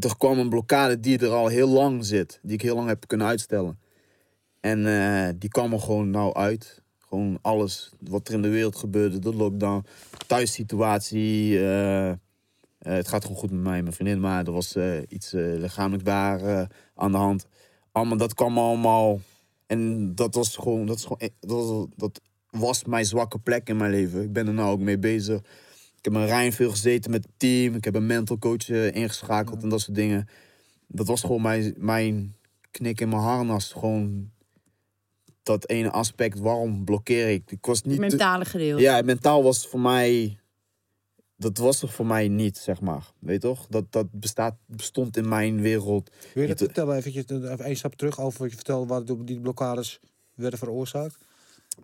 er 0.00 0.16
kwam 0.18 0.38
een 0.38 0.48
blokkade 0.48 1.00
die 1.00 1.18
er 1.18 1.28
al 1.30 1.46
heel 1.48 1.68
lang 1.68 2.04
zit. 2.04 2.38
Die 2.42 2.52
ik 2.54 2.62
heel 2.62 2.74
lang 2.74 2.88
heb 2.88 3.06
kunnen 3.06 3.26
uitstellen. 3.26 3.78
En 4.60 4.86
eh, 4.86 5.28
die 5.36 5.50
kwam 5.50 5.72
er 5.72 5.80
gewoon 5.80 6.10
nou 6.10 6.34
uit. 6.34 6.82
Gewoon 7.08 7.38
alles 7.42 7.90
wat 8.00 8.28
er 8.28 8.34
in 8.34 8.42
de 8.42 8.48
wereld 8.48 8.76
gebeurde. 8.76 9.18
De 9.18 9.34
lockdown, 9.34 9.84
thuissituatie. 10.26 11.58
Eh, 12.80 12.92
het 12.92 13.08
gaat 13.08 13.22
gewoon 13.24 13.36
goed 13.38 13.50
met 13.50 13.60
mij 13.60 13.76
en 13.76 13.82
mijn 13.82 13.94
vriendin. 13.94 14.20
Maar 14.20 14.46
er 14.46 14.52
was 14.52 14.76
eh, 14.76 14.98
iets 15.08 15.32
eh, 15.32 15.42
lichamelijk 15.42 16.04
daar 16.04 16.68
aan 16.94 17.12
de 17.12 17.18
hand. 17.18 17.46
Allemaal, 17.92 18.16
dat 18.16 18.34
kwam 18.34 18.58
allemaal. 18.58 19.20
En 19.66 20.14
dat 20.14 20.34
was 20.34 20.56
gewoon. 20.56 20.86
Dat, 20.86 20.96
is 20.96 21.02
gewoon 21.02 21.18
e- 21.20 21.28
dat, 21.40 21.66
was, 21.66 21.86
dat 21.96 22.20
was 22.50 22.84
mijn 22.84 23.04
zwakke 23.06 23.38
plek 23.38 23.68
in 23.68 23.76
mijn 23.76 23.90
leven. 23.90 24.22
Ik 24.22 24.32
ben 24.32 24.46
er 24.46 24.54
nou 24.54 24.70
ook 24.70 24.80
mee 24.80 24.98
bezig. 24.98 25.38
Ik 25.96 26.04
heb 26.04 26.14
een 26.14 26.26
Rijn 26.26 26.52
veel 26.52 26.70
gezeten 26.70 27.10
met 27.10 27.24
het 27.24 27.32
team. 27.36 27.74
Ik 27.74 27.84
heb 27.84 27.94
een 27.94 28.06
mental 28.06 28.38
coach 28.38 28.68
ingeschakeld 28.68 29.62
en 29.62 29.68
dat 29.68 29.80
soort 29.80 29.96
dingen. 29.96 30.28
Dat 30.86 31.06
was 31.06 31.20
gewoon 31.20 31.42
mijn, 31.42 31.74
mijn 31.76 32.34
knik 32.70 33.00
in 33.00 33.08
mijn 33.08 33.20
harnas. 33.22 33.72
Gewoon 33.72 34.30
dat 35.42 35.68
ene 35.68 35.90
aspect. 35.90 36.38
Waarom 36.38 36.84
blokkeer 36.84 37.28
ik? 37.28 37.50
Ik 37.50 37.66
was 37.66 37.76
Het 37.76 37.86
niet. 37.86 37.94
te- 37.94 38.00
mentale 38.06 38.44
gedeelte. 38.44 38.82
ja, 38.82 39.02
mentaal 39.02 39.42
was 39.42 39.66
voor 39.66 39.80
mij. 39.80 40.38
Dat 41.40 41.58
was 41.58 41.82
er 41.82 41.88
voor 41.88 42.06
mij 42.06 42.28
niet, 42.28 42.58
zeg 42.58 42.80
maar. 42.80 43.12
Weet 43.18 43.40
toch? 43.40 43.66
Dat, 43.66 43.84
dat 43.90 44.06
bestaat, 44.10 44.54
bestond 44.66 45.16
in 45.16 45.28
mijn 45.28 45.60
wereld. 45.60 46.10
Wil 46.34 46.42
je 46.42 46.48
dat 46.48 46.58
vertellen 46.58 46.96
eventjes, 46.96 47.24
eh, 47.24 47.36
even 47.36 47.64
één 47.64 47.76
stap 47.76 47.94
terug 47.94 48.20
over 48.20 48.40
wat 48.40 48.50
je 48.50 48.56
vertelde 48.56 48.86
waar 48.86 49.04
die 49.24 49.40
blokkades 49.40 50.00
werden 50.34 50.58
veroorzaakt? 50.58 51.18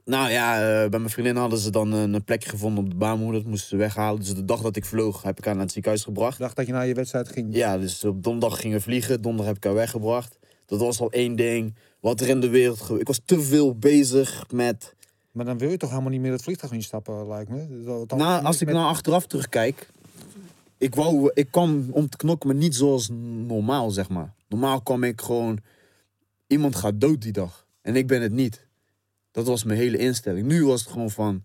Nou 0.05 0.31
ja, 0.31 0.55
eh, 0.55 0.91
bij 0.91 0.99
mijn 0.99 1.11
vriendin 1.11 1.37
hadden 1.37 1.59
ze 1.59 1.71
dan 1.71 1.93
een, 1.93 2.15
een 2.15 2.25
plekje 2.25 2.49
gevonden 2.49 2.85
op 2.85 2.91
de 2.91 2.97
baarmoeder. 2.97 3.41
Dat 3.41 3.51
moesten 3.51 3.69
ze 3.69 3.77
weghalen. 3.77 4.21
Dus 4.21 4.35
de 4.35 4.45
dag 4.45 4.61
dat 4.61 4.77
ik 4.77 4.85
vloog, 4.85 5.23
heb 5.23 5.39
ik 5.39 5.45
haar 5.45 5.55
naar 5.55 5.63
het 5.63 5.73
ziekenhuis 5.73 6.05
gebracht. 6.05 6.33
Ik 6.33 6.41
dacht 6.41 6.57
dat 6.57 6.67
je 6.67 6.73
naar 6.73 6.87
je 6.87 6.95
wedstrijd 6.95 7.29
ging. 7.29 7.55
Ja, 7.55 7.79
dus 7.79 8.05
op 8.05 8.23
donderdag 8.23 8.61
gingen 8.61 8.77
we 8.77 8.83
vliegen. 8.83 9.23
Donderdag 9.23 9.47
heb 9.47 9.57
ik 9.57 9.65
haar 9.65 9.75
weggebracht. 9.75 10.39
Dat 10.67 10.81
was 10.81 11.01
al 11.01 11.11
één 11.11 11.37
ding. 11.37 11.75
Wat 12.01 12.21
er 12.21 12.29
in 12.29 12.41
de 12.41 12.49
wereld 12.49 12.79
gebeurde. 12.81 13.01
Ik 13.01 13.07
was 13.07 13.21
te 13.25 13.41
veel 13.41 13.79
bezig 13.79 14.45
met... 14.51 14.96
Maar 15.37 15.45
dan 15.45 15.59
wil 15.59 15.71
je 15.71 15.77
toch 15.77 15.91
helemaal 15.91 16.11
niet 16.11 16.21
meer 16.21 16.33
het 16.33 16.43
vliegtuig 16.43 16.73
instappen, 16.73 17.29
lijkt 17.29 17.51
me. 17.51 17.83
Dat- 17.85 18.09
dat- 18.09 18.19
Nou, 18.19 18.45
als 18.45 18.61
ik 18.61 18.67
met- 18.67 18.75
nou 18.75 18.87
achteraf 18.89 19.27
terugkijk... 19.27 19.89
Ik, 20.79 20.95
wou, 20.95 21.31
ik 21.35 21.51
kwam 21.51 21.87
om 21.91 22.09
te 22.09 22.17
knokken, 22.17 22.49
maar 22.49 22.59
niet 22.59 22.75
zoals 22.75 23.09
normaal, 23.47 23.91
zeg 23.91 24.09
maar. 24.09 24.35
Normaal 24.49 24.81
kwam 24.81 25.03
ik 25.05 25.21
gewoon... 25.21 25.59
Iemand 26.47 26.77
gaat 26.77 27.01
dood 27.01 27.21
die 27.23 27.33
dag. 27.33 27.67
En 27.83 27.97
ik 27.97 28.07
ben 28.07 28.23
het 28.23 28.33
niet. 28.33 28.67
Dat 29.31 29.47
was 29.47 29.65
mijn 29.65 29.79
hele 29.79 29.99
instelling. 29.99 30.47
Nu 30.47 30.65
was 30.65 30.81
het 30.81 30.91
gewoon 30.93 31.11
van... 31.11 31.45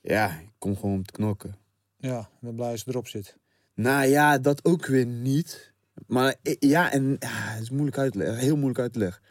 Ja, 0.00 0.38
ik 0.38 0.48
kom 0.58 0.76
gewoon 0.76 0.94
om 0.94 1.04
te 1.04 1.12
knokken. 1.12 1.56
Ja, 1.98 2.20
ik 2.20 2.26
ben 2.40 2.54
blij 2.54 2.70
als 2.70 2.80
het 2.80 2.88
erop 2.88 3.08
zit. 3.08 3.36
Nou 3.74 4.06
ja, 4.06 4.38
dat 4.38 4.64
ook 4.64 4.86
weer 4.86 5.06
niet. 5.06 5.72
Maar 6.06 6.34
i- 6.48 6.56
ja, 6.58 6.92
en 6.92 7.16
ja, 7.18 7.28
het 7.28 7.62
is 7.62 7.70
moeilijk 7.70 7.98
uit 7.98 8.12
te 8.12 8.18
leggen. 8.18 8.36
Heel 8.36 8.56
moeilijk 8.56 8.78
uit 8.80 8.92
te 8.92 8.98
leggen. 8.98 9.22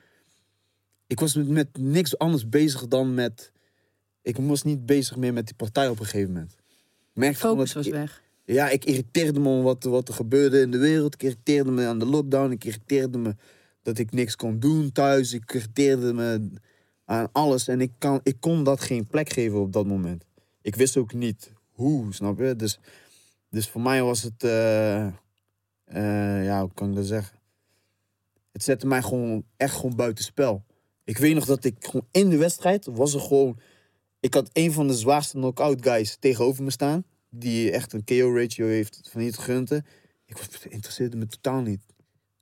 Ik 1.09 1.19
was 1.19 1.35
met, 1.35 1.47
met 1.47 1.77
niks 1.77 2.17
anders 2.17 2.49
bezig 2.49 2.87
dan 2.87 3.13
met... 3.13 3.51
Ik 4.21 4.37
was 4.37 4.63
niet 4.63 4.85
bezig 4.85 5.15
meer 5.17 5.33
met 5.33 5.45
die 5.45 5.55
partij 5.55 5.87
op 5.89 5.99
een 5.99 6.05
gegeven 6.05 6.33
moment. 7.13 7.37
Focus 7.37 7.73
was 7.73 7.85
ik- 7.85 7.93
weg. 7.93 8.21
Ja, 8.45 8.69
ik 8.69 8.85
irriteerde 8.85 9.39
me 9.39 9.49
om 9.49 9.63
wat, 9.63 9.83
wat 9.83 10.07
er 10.07 10.13
gebeurde 10.13 10.61
in 10.61 10.71
de 10.71 10.77
wereld. 10.77 11.13
Ik 11.13 11.23
irriteerde 11.23 11.71
me 11.71 11.85
aan 11.87 11.99
de 11.99 12.05
lockdown. 12.05 12.51
Ik 12.51 12.63
irriteerde 12.63 13.17
me 13.17 13.35
dat 13.81 13.97
ik 13.97 14.11
niks 14.11 14.35
kon 14.35 14.59
doen 14.59 14.91
thuis. 14.91 15.33
Ik 15.33 15.53
irriteerde 15.53 16.13
me 16.13 16.49
aan 17.05 17.29
alles. 17.31 17.67
En 17.67 17.81
ik, 17.81 17.91
kan, 17.97 18.19
ik 18.23 18.35
kon 18.39 18.63
dat 18.63 18.81
geen 18.81 19.07
plek 19.07 19.29
geven 19.29 19.59
op 19.59 19.73
dat 19.73 19.85
moment. 19.85 20.25
Ik 20.61 20.75
wist 20.75 20.97
ook 20.97 21.13
niet 21.13 21.51
hoe, 21.69 22.13
snap 22.13 22.39
je? 22.39 22.55
Dus, 22.55 22.79
dus 23.49 23.69
voor 23.69 23.81
mij 23.81 24.03
was 24.03 24.23
het... 24.23 24.43
eh, 24.43 25.05
eh, 25.05 26.45
ja, 26.45 26.61
hoe 26.61 26.73
kan 26.73 26.89
ik 26.89 26.95
dat 26.95 27.05
zeggen? 27.05 27.37
Het 28.51 28.63
zette 28.63 28.87
mij 28.87 29.01
gewoon 29.01 29.43
echt 29.57 29.75
gewoon 29.75 29.95
buitenspel. 29.95 30.63
Ik 31.09 31.17
weet 31.17 31.35
nog 31.35 31.45
dat 31.45 31.63
ik 31.63 31.75
gewoon 31.79 32.07
in 32.11 32.29
de 32.29 32.37
wedstrijd 32.37 32.85
was 32.85 33.13
er 33.13 33.19
gewoon... 33.19 33.59
Ik 34.19 34.33
had 34.33 34.49
een 34.53 34.71
van 34.71 34.87
de 34.87 34.93
zwaarste 34.93 35.37
knockout 35.37 35.83
guys 35.83 36.17
tegenover 36.19 36.63
me 36.63 36.71
staan. 36.71 37.03
Die 37.29 37.71
echt 37.71 37.93
een 37.93 38.03
KO-ratio 38.03 38.67
heeft 38.67 38.99
van 39.11 39.21
hier 39.21 39.31
te 39.31 39.41
gunten. 39.41 39.85
Ik 40.25 40.37
was 40.37 40.47
interesseerde 40.69 41.17
me 41.17 41.27
totaal 41.27 41.61
niet. 41.61 41.81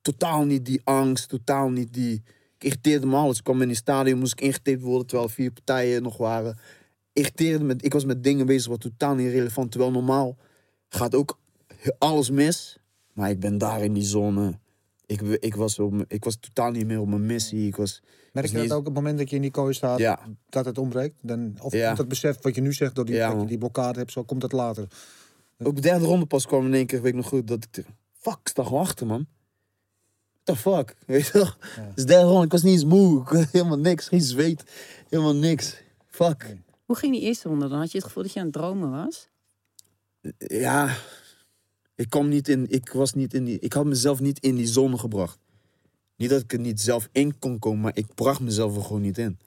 totaal 0.01 0.45
niet 0.45 0.65
die 0.65 0.81
angst, 0.83 1.29
totaal 1.29 1.69
niet 1.69 1.93
die... 1.93 2.23
Ik 2.57 2.63
irriteerde 2.63 3.05
me 3.05 3.15
alles. 3.15 3.37
Ik 3.37 3.43
kwam 3.43 3.61
in 3.61 3.67
die 3.67 3.77
stadion, 3.77 4.19
moest 4.19 4.31
ik 4.31 4.41
ingetaped 4.41 4.81
worden 4.81 5.07
terwijl 5.07 5.29
vier 5.29 5.51
partijen 5.51 6.03
nog 6.03 6.17
waren. 6.17 6.59
Irriteerde 7.13 7.63
me, 7.63 7.75
ik 7.77 7.93
was 7.93 8.05
met 8.05 8.23
dingen 8.23 8.45
bezig 8.45 8.69
wat 8.69 8.81
totaal 8.81 9.15
niet 9.15 9.31
relevant. 9.31 9.71
Terwijl 9.71 9.91
normaal 9.91 10.37
gaat 10.89 11.15
ook 11.15 11.39
alles 11.97 12.29
mis. 12.29 12.77
Maar 13.13 13.29
ik 13.29 13.39
ben 13.39 13.57
daar 13.57 13.83
in 13.83 13.93
die 13.93 14.03
zone. 14.03 14.59
Ik, 15.05 15.21
ik, 15.21 15.55
was, 15.55 15.79
op, 15.79 16.05
ik 16.07 16.23
was 16.23 16.37
totaal 16.39 16.71
niet 16.71 16.87
meer 16.87 16.99
op 16.99 17.07
mijn 17.07 17.25
missie. 17.25 17.67
Ik 17.67 17.75
was, 17.75 18.01
Merk 18.37 18.45
is 18.45 18.51
je 18.51 18.57
dat 18.57 18.65
niet- 18.65 18.73
ook 18.73 18.87
op 18.87 18.95
het 18.95 19.03
moment 19.03 19.17
dat 19.17 19.29
je 19.29 19.35
in 19.35 19.41
die 19.41 19.51
kooi 19.51 19.73
staat, 19.73 19.99
ja, 19.99 20.19
dat 20.49 20.65
het 20.65 20.77
ontbreekt? 20.77 21.15
Dan, 21.21 21.55
of 21.61 21.73
Ja. 21.73 21.85
komt 21.85 21.97
dat 21.97 22.07
besef 22.07 22.37
wat 22.41 22.55
je 22.55 22.61
nu 22.61 22.73
zegt, 22.73 22.95
door 22.95 23.05
die, 23.05 23.15
Ja, 23.15 23.31
dat 23.31 23.41
je 23.41 23.47
die 23.47 23.57
blokkade 23.57 23.99
hebt, 23.99 24.11
zo 24.11 24.23
komt 24.23 24.41
dat 24.41 24.51
later. 24.51 24.87
Ook 25.59 25.75
de 25.75 25.81
derde 25.81 26.05
ronde 26.05 26.25
pas 26.25 26.45
kwam 26.45 26.65
in 26.65 26.73
één 26.73 26.85
keer, 26.85 27.01
weet 27.01 27.11
ik 27.11 27.17
nog 27.17 27.27
goed, 27.27 27.47
dat 27.47 27.67
ik... 27.71 27.85
Fuck, 28.11 28.37
ik 28.41 28.47
sta 28.47 28.63
gewoon 28.63 28.81
achter, 28.81 29.07
man. 29.07 29.27
What 30.43 30.43
the 30.43 30.55
fuck? 30.55 30.95
Weet 31.07 31.25
je 31.25 31.31
toch? 31.31 31.57
Ja. 31.75 31.91
Dus 31.95 32.03
de 32.03 32.11
derde 32.11 32.27
ronde, 32.27 32.45
ik 32.45 32.51
was 32.51 32.63
niet 32.63 32.73
eens 32.73 32.85
moe. 32.85 33.21
Ik 33.21 33.27
had 33.27 33.51
helemaal 33.51 33.79
niks, 33.79 34.07
geen 34.07 34.21
zweet. 34.21 34.63
Helemaal 35.09 35.35
niks. 35.35 35.75
Fuck. 36.05 36.55
Hoe 36.85 36.95
ging 36.95 37.13
die 37.13 37.21
eerste 37.21 37.49
ronde? 37.49 37.67
Dan 37.67 37.79
had 37.79 37.91
je 37.91 37.97
het 37.97 38.07
gevoel 38.07 38.23
dat 38.23 38.33
je 38.33 38.39
aan 38.39 38.45
het 38.45 38.55
dromen 38.55 38.91
was. 38.91 39.27
Ja, 40.37 40.95
ik 41.95 42.09
kwam 42.09 42.27
niet 42.29 42.47
in... 42.47 42.69
Ik 42.69 42.91
was 42.91 43.13
niet 43.13 43.33
in 43.33 43.43
die... 43.43 43.59
Ik 43.59 43.73
had 43.73 43.85
mezelf 43.85 44.19
niet 44.19 44.39
in 44.39 44.55
die 44.55 44.67
zone 44.67 44.97
gebracht. 44.97 45.39
Niet 46.17 46.29
dat 46.29 46.41
ik 46.41 46.53
er 46.53 46.59
niet 46.59 46.81
zelf 46.81 47.09
in 47.11 47.39
kon 47.39 47.59
komen, 47.59 47.81
maar 47.81 47.95
ik 47.97 48.05
bracht 48.15 48.39
mezelf 48.39 48.75
er 48.75 48.81
gewoon 48.81 49.01
niet 49.01 49.17
in. 49.17 49.37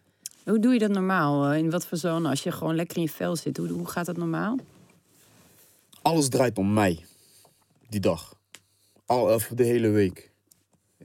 Hoe 0.44 0.58
doe 0.58 0.72
je 0.72 0.78
dat 0.78 0.90
normaal? 0.90 1.50
Eh, 1.50 1.58
In 1.58 1.70
wat 1.70 1.86
voor 1.86 1.98
zone? 1.98 2.28
Als 2.28 2.42
je 2.42 2.52
gewoon 2.52 2.74
lekker 2.74 2.96
in 2.96 3.02
je 3.02 3.08
vel 3.08 3.36
zit. 3.36 3.56
Hoe, 3.56 3.68
hoe 3.68 3.86
gaat 3.88 4.06
dat 4.06 4.16
normaal? 4.16 4.58
Alles 6.02 6.28
draait 6.28 6.58
om 6.58 6.72
mij. 6.72 7.04
Die 7.88 8.00
dag. 8.00 8.34
Al, 9.06 9.34
of 9.34 9.50
de 9.54 9.64
hele 9.64 9.88
week. 9.88 10.30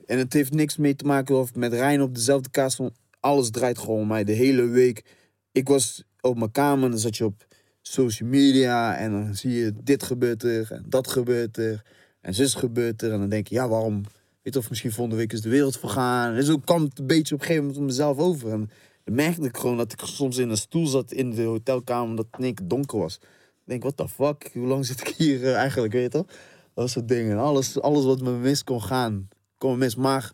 En 0.05 0.17
het 0.17 0.33
heeft 0.33 0.53
niks 0.53 0.77
mee 0.77 0.95
te 0.95 1.05
maken 1.05 1.39
of 1.39 1.55
met 1.55 1.73
Rijn 1.73 2.01
op 2.01 2.15
dezelfde 2.15 2.49
kaas. 2.49 2.79
Alles 3.19 3.49
draait 3.49 3.77
gewoon 3.77 3.99
om 3.99 4.07
mij. 4.07 4.23
De 4.23 4.31
hele 4.31 4.65
week. 4.67 5.03
Ik 5.51 5.67
was 5.67 6.03
op 6.21 6.37
mijn 6.37 6.51
kamer 6.51 6.83
en 6.83 6.89
dan 6.91 6.99
zat 6.99 7.17
je 7.17 7.25
op 7.25 7.45
social 7.81 8.29
media. 8.29 8.95
En 8.97 9.11
dan 9.11 9.35
zie 9.35 9.51
je 9.51 9.73
dit 9.83 10.03
gebeurt 10.03 10.43
er. 10.43 10.71
En 10.71 10.85
dat 10.87 11.07
gebeurt 11.07 11.57
er. 11.57 11.81
En 12.21 12.33
zus 12.33 12.53
gebeurt 12.53 13.01
er. 13.01 13.11
En 13.11 13.19
dan 13.19 13.29
denk 13.29 13.47
je, 13.47 13.55
ja 13.55 13.67
waarom? 13.67 14.03
Weet 14.45 14.55
of 14.55 14.69
misschien 14.69 14.91
volgende 14.91 15.19
week 15.19 15.33
is 15.33 15.41
de 15.41 15.49
wereld 15.49 15.77
vergaan. 15.77 16.33
En 16.33 16.43
zo 16.43 16.57
kwam 16.57 16.83
het 16.83 16.99
een 16.99 17.07
beetje 17.07 17.35
op 17.35 17.39
een 17.39 17.45
gegeven 17.45 17.67
moment 17.67 17.81
op 17.81 17.87
mezelf 17.89 18.17
over. 18.17 18.51
En 18.51 18.69
dan 19.03 19.15
merkte 19.15 19.41
ik 19.41 19.57
gewoon 19.57 19.77
dat 19.77 19.91
ik 19.91 19.99
soms 20.03 20.37
in 20.37 20.49
een 20.49 20.57
stoel 20.57 20.87
zat 20.87 21.11
in 21.11 21.31
de 21.31 21.43
hotelkamer. 21.43 22.09
Omdat 22.09 22.27
het 22.31 22.59
in 22.59 22.67
donker 22.67 22.99
was. 22.99 23.15
Ik 23.15 23.21
denk, 23.63 23.81
what 23.81 23.97
the 23.97 24.07
fuck? 24.09 24.49
Hoe 24.53 24.67
lang 24.67 24.85
zit 24.85 25.01
ik 25.01 25.07
hier 25.17 25.43
eh, 25.43 25.55
eigenlijk, 25.55 25.93
weet 25.93 26.03
je 26.03 26.09
toch? 26.09 26.25
Dat 26.73 26.89
soort 26.89 27.07
dingen. 27.07 27.37
Alles, 27.37 27.81
alles 27.81 28.05
wat 28.05 28.21
me 28.21 28.31
mis 28.31 28.63
kon 28.63 28.81
gaan, 28.81 29.27
kon 29.57 29.71
me 29.71 29.77
mis. 29.77 29.95
Maar 29.95 30.31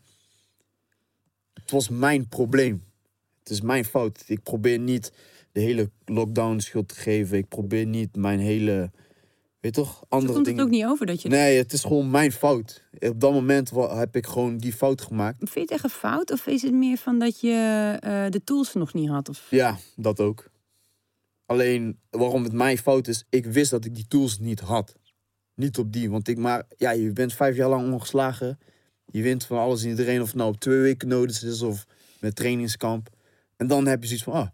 het 1.54 1.72
was 1.72 1.90
mijn 1.90 2.28
probleem. 2.28 2.84
Het 3.40 3.50
is 3.50 3.62
mijn 3.62 3.86
fout. 3.86 4.24
Ik 4.28 4.44
probeer 4.44 4.80
niet 4.80 5.12
de 5.52 5.60
hele 5.60 5.90
lockdown 6.06 6.60
schuld 6.60 6.88
te 6.88 6.96
geven. 6.96 7.38
Ik 7.38 7.48
probeer 7.48 7.86
niet 7.86 8.16
mijn 8.16 8.40
hele, 8.40 8.92
weet 9.62 9.76
je 9.76 9.82
toch, 9.82 10.04
andere 10.10 10.34
komt 10.34 10.46
het 10.46 10.46
dingen. 10.46 10.64
ook 10.64 10.70
niet 10.70 10.86
over 10.86 11.06
dat 11.06 11.22
je... 11.22 11.30
Nee, 11.30 11.58
het 11.58 11.74
is 11.74 11.82
gewoon 11.82 12.12
mijn 12.12 12.32
fout. 12.32 12.84
Op 13.00 13.20
dat 13.20 13.32
moment 13.32 13.70
heb 13.76 14.16
ik 14.16 14.26
gewoon 14.26 14.58
die 14.58 14.74
fout 14.74 15.02
gemaakt. 15.02 15.38
Vind 15.38 15.54
je 15.54 15.60
het 15.60 15.72
echt 15.72 15.84
een 15.84 15.90
fout? 15.90 16.32
Of 16.32 16.48
is 16.48 16.62
het 16.62 16.74
meer 16.74 16.98
van 16.98 17.20
dat 17.20 17.40
je 17.40 17.98
eh, 18.00 18.26
de 18.30 18.44
tools 18.44 18.74
nog 18.74 18.94
niet 18.94 19.10
had? 19.10 19.30
Of... 19.30 19.48
Ja, 19.50 19.78
dat 19.96 20.20
ook. 20.20 20.50
Alleen 21.46 22.00
waarom 22.10 22.44
het 22.44 22.54
mijn 22.54 22.78
fout 22.78 23.08
is, 23.08 23.26
ik 23.30 23.46
wist 23.46 23.72
dat 23.72 23.86
ik 23.86 23.96
die 23.96 24.08
tools 24.08 24.40
niet 24.40 24.60
had. 24.60 24.96
Niet 25.56 25.78
op 25.78 25.94
die, 25.94 26.10
want 26.10 26.28
ik 26.28 26.38
maar, 26.38 26.64
ja, 26.78 26.92
je 26.92 27.12
bent 27.12 27.34
vijf 27.34 27.56
jaar 27.56 27.70
lang 27.70 27.94
ongeslagen. 27.94 28.60
Je 29.06 29.22
wint 29.22 29.46
van 29.46 29.58
alles 29.58 29.84
en 29.84 29.90
iedereen, 29.90 30.22
of 30.22 30.28
het 30.28 30.36
nou 30.36 30.54
op 30.54 30.60
twee 30.60 30.80
weken 30.80 31.08
nodig 31.08 31.44
is 31.44 31.62
of 31.62 31.86
met 32.20 32.36
trainingskamp. 32.36 33.10
En 33.58 33.68
dan 33.68 33.88
heb 33.88 34.02
je 34.02 34.08
zoiets 34.08 34.26
van, 34.26 34.34
ah, 34.34 34.48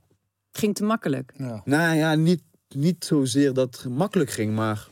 Ging 0.51 0.75
te 0.75 0.83
makkelijk. 0.83 1.33
Ja. 1.37 1.61
nou 1.65 1.97
ja, 1.97 2.15
niet, 2.15 2.41
niet 2.67 3.05
zozeer 3.05 3.53
dat 3.53 3.81
het 3.81 3.93
makkelijk 3.93 4.29
ging, 4.29 4.55
maar 4.55 4.87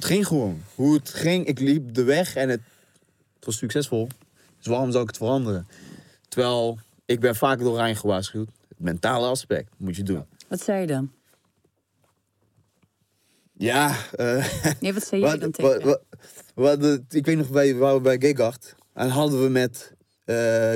het 0.00 0.08
ging 0.08 0.26
gewoon. 0.26 0.62
Hoe 0.74 0.94
het 0.94 1.08
ging, 1.10 1.46
ik 1.46 1.58
liep 1.58 1.94
de 1.94 2.02
weg 2.02 2.34
en 2.36 2.48
het, 2.48 2.60
het 3.34 3.44
was 3.44 3.56
succesvol. 3.56 4.08
Dus 4.58 4.66
waarom 4.66 4.90
zou 4.90 5.02
ik 5.02 5.08
het 5.08 5.18
veranderen? 5.18 5.66
Terwijl, 6.28 6.78
ik 7.04 7.20
ben 7.20 7.36
vaak 7.36 7.58
door 7.58 7.76
Rijn 7.76 7.96
gewaarschuwd. 7.96 8.48
Het 8.68 8.78
mentale 8.78 9.26
aspect 9.26 9.72
moet 9.76 9.96
je 9.96 10.02
doen. 10.02 10.24
Wat 10.48 10.60
zei 10.60 10.80
je 10.80 10.86
dan? 10.86 11.12
Ja, 13.52 13.96
eh 14.16 14.46
Nee, 14.80 14.92
wat 14.94 15.06
zei 15.06 15.22
wat, 15.22 15.40
dan 15.40 15.50
tegen 15.50 15.82
wat, 15.84 16.00
wat, 16.54 16.78
wat, 16.78 17.00
ik 17.08 17.26
weet 17.26 17.36
nog, 17.36 17.48
wij 17.48 17.74
waren 17.74 18.02
bij 18.02 18.18
Gegacht. 18.20 18.74
En 18.94 19.08
hadden 19.08 19.42
we 19.42 19.48
met 19.48 19.92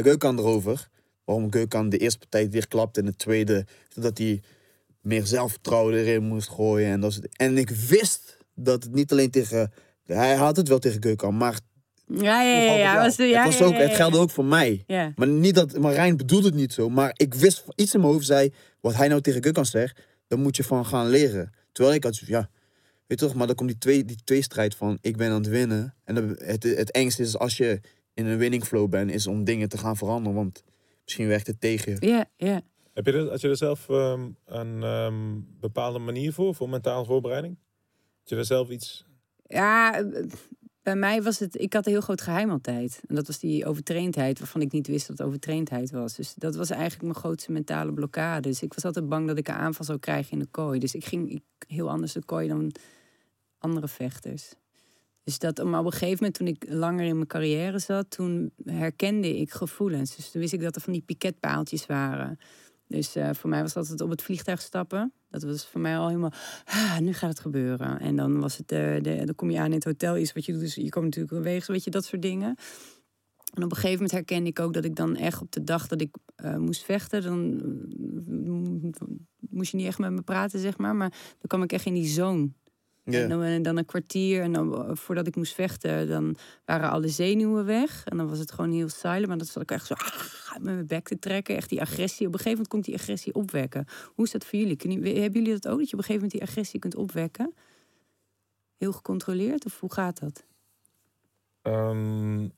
Geukan 0.02 0.38
erover. 0.38 0.88
Waarom 1.24 1.52
Geukan 1.52 1.88
de 1.88 1.98
eerste 1.98 2.18
partij 2.18 2.50
weer 2.50 2.68
klapte 2.68 3.00
en 3.00 3.06
de 3.06 3.16
tweede... 3.16 3.66
Dat 3.94 4.18
hij 4.18 4.42
meer 5.00 5.26
zelfvertrouwen 5.26 5.94
erin 5.94 6.22
moest 6.22 6.48
gooien. 6.48 6.90
En, 6.90 7.00
dat 7.00 7.12
soort- 7.12 7.36
en 7.36 7.58
ik 7.58 7.70
wist 7.70 8.33
dat 8.54 8.82
het 8.84 8.92
niet 8.92 9.12
alleen 9.12 9.30
tegen... 9.30 9.72
Hij 10.04 10.34
had 10.34 10.56
het 10.56 10.68
wel 10.68 10.78
tegen 10.78 11.02
Geukan, 11.02 11.36
maar 11.36 11.58
Ja, 12.06 12.42
ja, 12.42 12.58
ja. 12.62 12.74
ja, 12.76 13.02
was, 13.02 13.16
de- 13.16 13.24
ja, 13.24 13.42
het, 13.42 13.46
was 13.50 13.58
ja, 13.58 13.64
ook, 13.64 13.72
ja, 13.72 13.78
het 13.78 13.94
geldde 13.94 14.18
ook 14.18 14.30
voor 14.30 14.44
mij. 14.44 14.84
Ja. 14.86 15.12
Maar 15.16 15.28
niet 15.28 15.54
dat 15.54 15.78
Marijn 15.78 16.16
bedoelde 16.16 16.46
het 16.46 16.54
niet 16.56 16.72
zo. 16.72 16.88
Maar 16.88 17.10
ik 17.16 17.34
wist 17.34 17.64
iets 17.74 17.94
in 17.94 18.00
mijn 18.00 18.12
hoofd 18.12 18.26
zei. 18.26 18.52
Wat 18.80 18.94
hij 18.94 19.08
nou 19.08 19.20
tegen 19.20 19.42
Gukkan 19.42 19.66
zegt. 19.66 20.00
Dan 20.28 20.40
moet 20.40 20.56
je 20.56 20.64
van 20.64 20.86
gaan 20.86 21.08
leren. 21.08 21.52
Terwijl 21.72 21.94
ik 21.96 22.04
had 22.04 22.16
ja. 22.18 22.50
Weet 23.06 23.20
je 23.20 23.26
toch, 23.26 23.34
maar 23.34 23.46
dan 23.46 23.56
komt 23.56 23.68
die, 23.68 23.78
twee, 23.78 24.04
die 24.04 24.18
tweestrijd 24.24 24.74
van. 24.74 24.98
Ik 25.00 25.16
ben 25.16 25.28
aan 25.30 25.34
het 25.42 25.48
winnen. 25.48 25.94
En 26.04 26.14
dan- 26.14 26.36
het, 26.38 26.62
het 26.62 26.90
engste 26.90 27.22
is 27.22 27.38
als 27.38 27.56
je 27.56 27.80
in 28.14 28.26
een 28.26 28.38
winning 28.38 28.64
flow 28.64 28.88
bent. 28.90 29.10
Is 29.10 29.26
om 29.26 29.44
dingen 29.44 29.68
te 29.68 29.78
gaan 29.78 29.96
veranderen. 29.96 30.34
Want 30.38 30.62
misschien 31.04 31.26
werkt 31.28 31.46
het 31.46 31.60
tegen 31.60 31.92
je. 32.00 32.06
Ja, 32.06 32.24
ja. 32.36 32.60
Heb 32.92 33.06
je 33.06 33.12
er, 33.12 33.28
had 33.30 33.40
je 33.40 33.48
er 33.48 33.56
zelf 33.56 33.88
ehm, 33.88 34.20
een 34.46 34.82
ehm, 34.82 35.14
bepaalde 35.60 35.98
manier 35.98 36.32
voor, 36.32 36.54
voor 36.54 36.68
mentale 36.68 37.04
voorbereiding? 37.04 37.58
Je 38.24 38.36
er 38.36 38.44
zelf 38.44 38.70
iets... 38.70 39.04
Ja, 39.46 40.04
bij 40.82 40.96
mij 40.96 41.22
was 41.22 41.38
het... 41.38 41.60
Ik 41.60 41.72
had 41.72 41.86
een 41.86 41.92
heel 41.92 42.00
groot 42.00 42.20
geheim 42.20 42.50
altijd. 42.50 43.00
En 43.08 43.14
dat 43.14 43.26
was 43.26 43.38
die 43.38 43.66
overtraindheid, 43.66 44.38
waarvan 44.38 44.60
ik 44.60 44.72
niet 44.72 44.86
wist 44.86 45.06
dat 45.06 45.18
het 45.18 45.26
overtraindheid 45.26 45.90
was. 45.90 46.14
Dus 46.14 46.34
dat 46.34 46.56
was 46.56 46.70
eigenlijk 46.70 47.02
mijn 47.02 47.14
grootste 47.14 47.52
mentale 47.52 47.92
blokkade. 47.92 48.48
Dus 48.48 48.62
ik 48.62 48.74
was 48.74 48.84
altijd 48.84 49.08
bang 49.08 49.26
dat 49.26 49.38
ik 49.38 49.48
een 49.48 49.54
aanval 49.54 49.84
zou 49.84 49.98
krijgen 49.98 50.32
in 50.32 50.38
de 50.38 50.46
kooi. 50.50 50.78
Dus 50.78 50.94
ik 50.94 51.04
ging 51.04 51.42
heel 51.66 51.90
anders 51.90 52.12
de 52.12 52.24
kooi 52.24 52.48
dan 52.48 52.72
andere 53.58 53.88
vechters. 53.88 54.54
Dus 55.24 55.38
dat, 55.38 55.64
maar 55.64 55.80
op 55.80 55.86
een 55.86 55.92
gegeven 55.92 56.16
moment, 56.16 56.34
toen 56.34 56.46
ik 56.46 56.64
langer 56.68 57.04
in 57.04 57.14
mijn 57.14 57.26
carrière 57.26 57.78
zat, 57.78 58.10
toen 58.10 58.52
herkende 58.64 59.38
ik 59.38 59.50
gevoelens. 59.50 60.16
Dus 60.16 60.30
toen 60.30 60.40
wist 60.40 60.52
ik 60.52 60.60
dat 60.60 60.74
er 60.74 60.80
van 60.80 60.92
die 60.92 61.02
piketpaaltjes 61.02 61.86
waren. 61.86 62.38
Dus 62.86 63.14
eh, 63.14 63.30
voor 63.32 63.50
mij 63.50 63.62
was 63.62 63.72
dat 63.72 63.88
het 63.88 64.00
op 64.00 64.10
het 64.10 64.22
vliegtuig 64.22 64.60
stappen. 64.60 65.12
Dat 65.40 65.50
was 65.50 65.66
voor 65.66 65.80
mij 65.80 65.98
al 65.98 66.08
helemaal, 66.08 66.32
ah, 66.64 66.98
nu 66.98 67.12
gaat 67.12 67.30
het 67.30 67.40
gebeuren. 67.40 68.00
En 68.00 68.16
dan 68.16 68.40
was 68.40 68.56
het, 68.56 68.72
eh, 68.72 69.02
de, 69.02 69.22
dan 69.24 69.34
kom 69.34 69.50
je 69.50 69.58
aan 69.58 69.66
in 69.66 69.72
het 69.72 69.84
hotel, 69.84 70.16
is 70.16 70.32
wat 70.32 70.44
je 70.44 70.52
doet. 70.52 70.60
Dus 70.60 70.74
je 70.74 70.88
komt 70.88 71.04
natuurlijk 71.04 71.44
wegens, 71.44 71.66
weet 71.66 71.84
je, 71.84 71.90
dat 71.90 72.04
soort 72.04 72.22
dingen. 72.22 72.56
En 73.54 73.62
op 73.62 73.70
een 73.70 73.76
gegeven 73.76 73.92
moment 73.92 74.10
herkende 74.10 74.50
ik 74.50 74.60
ook 74.60 74.72
dat 74.72 74.84
ik 74.84 74.96
dan 74.96 75.16
echt 75.16 75.40
op 75.40 75.52
de 75.52 75.64
dag 75.64 75.86
dat 75.86 76.00
ik 76.00 76.16
eh, 76.36 76.56
moest 76.56 76.84
vechten, 76.84 77.22
dan 77.22 77.60
eh, 78.98 79.08
moest 79.50 79.70
je 79.70 79.76
niet 79.76 79.86
echt 79.86 79.98
met 79.98 80.12
me 80.12 80.22
praten, 80.22 80.60
zeg 80.60 80.78
maar. 80.78 80.96
Maar 80.96 81.10
dan 81.10 81.46
kwam 81.46 81.62
ik 81.62 81.72
echt 81.72 81.86
in 81.86 81.94
die 81.94 82.06
En 83.04 83.28
dan, 83.28 83.42
en 83.42 83.62
dan 83.62 83.76
een 83.76 83.84
kwartier 83.84 84.42
en 84.42 84.52
dan, 84.52 84.74
eh, 84.74 84.96
voordat 84.96 85.26
ik 85.26 85.36
moest 85.36 85.54
vechten, 85.54 86.08
dan 86.08 86.36
waren 86.64 86.90
alle 86.90 87.08
zenuwen 87.08 87.64
weg. 87.64 88.04
En 88.04 88.16
dan 88.16 88.28
was 88.28 88.38
het 88.38 88.52
gewoon 88.52 88.72
heel 88.72 88.88
silent. 88.88 89.26
Maar 89.26 89.38
dat 89.38 89.48
zat 89.48 89.62
ik 89.62 89.70
echt 89.70 89.86
zo 89.86 89.94
ah, 89.94 90.52
met 90.62 90.62
mijn 90.62 90.86
bek 90.86 91.08
te 91.08 91.18
trekken. 91.18 91.56
Echt 91.56 91.68
die 91.68 91.80
agressie. 91.80 92.26
Op 92.26 92.32
een 92.32 92.38
gegeven 92.38 92.50
moment 92.50 92.68
komt 92.68 92.84
die 92.84 92.94
agressie 92.94 93.34
opwekken. 93.34 93.86
Hoe 94.14 94.24
is 94.24 94.30
dat 94.30 94.44
voor 94.44 94.58
jullie? 94.58 94.76
Je, 94.88 95.20
hebben 95.20 95.42
jullie 95.42 95.58
dat 95.60 95.68
ook? 95.72 95.78
Dat 95.78 95.90
je 95.90 95.96
op 95.96 95.98
een 95.98 96.04
gegeven 96.04 96.14
moment 96.14 96.30
die 96.30 96.42
agressie 96.42 96.80
kunt 96.80 96.94
opwekken? 96.94 97.54
Heel 98.76 98.92
gecontroleerd? 98.92 99.64
Of 99.64 99.80
hoe 99.80 99.92
gaat 99.92 100.20
dat? 100.20 100.44
Ehm, 101.62 102.48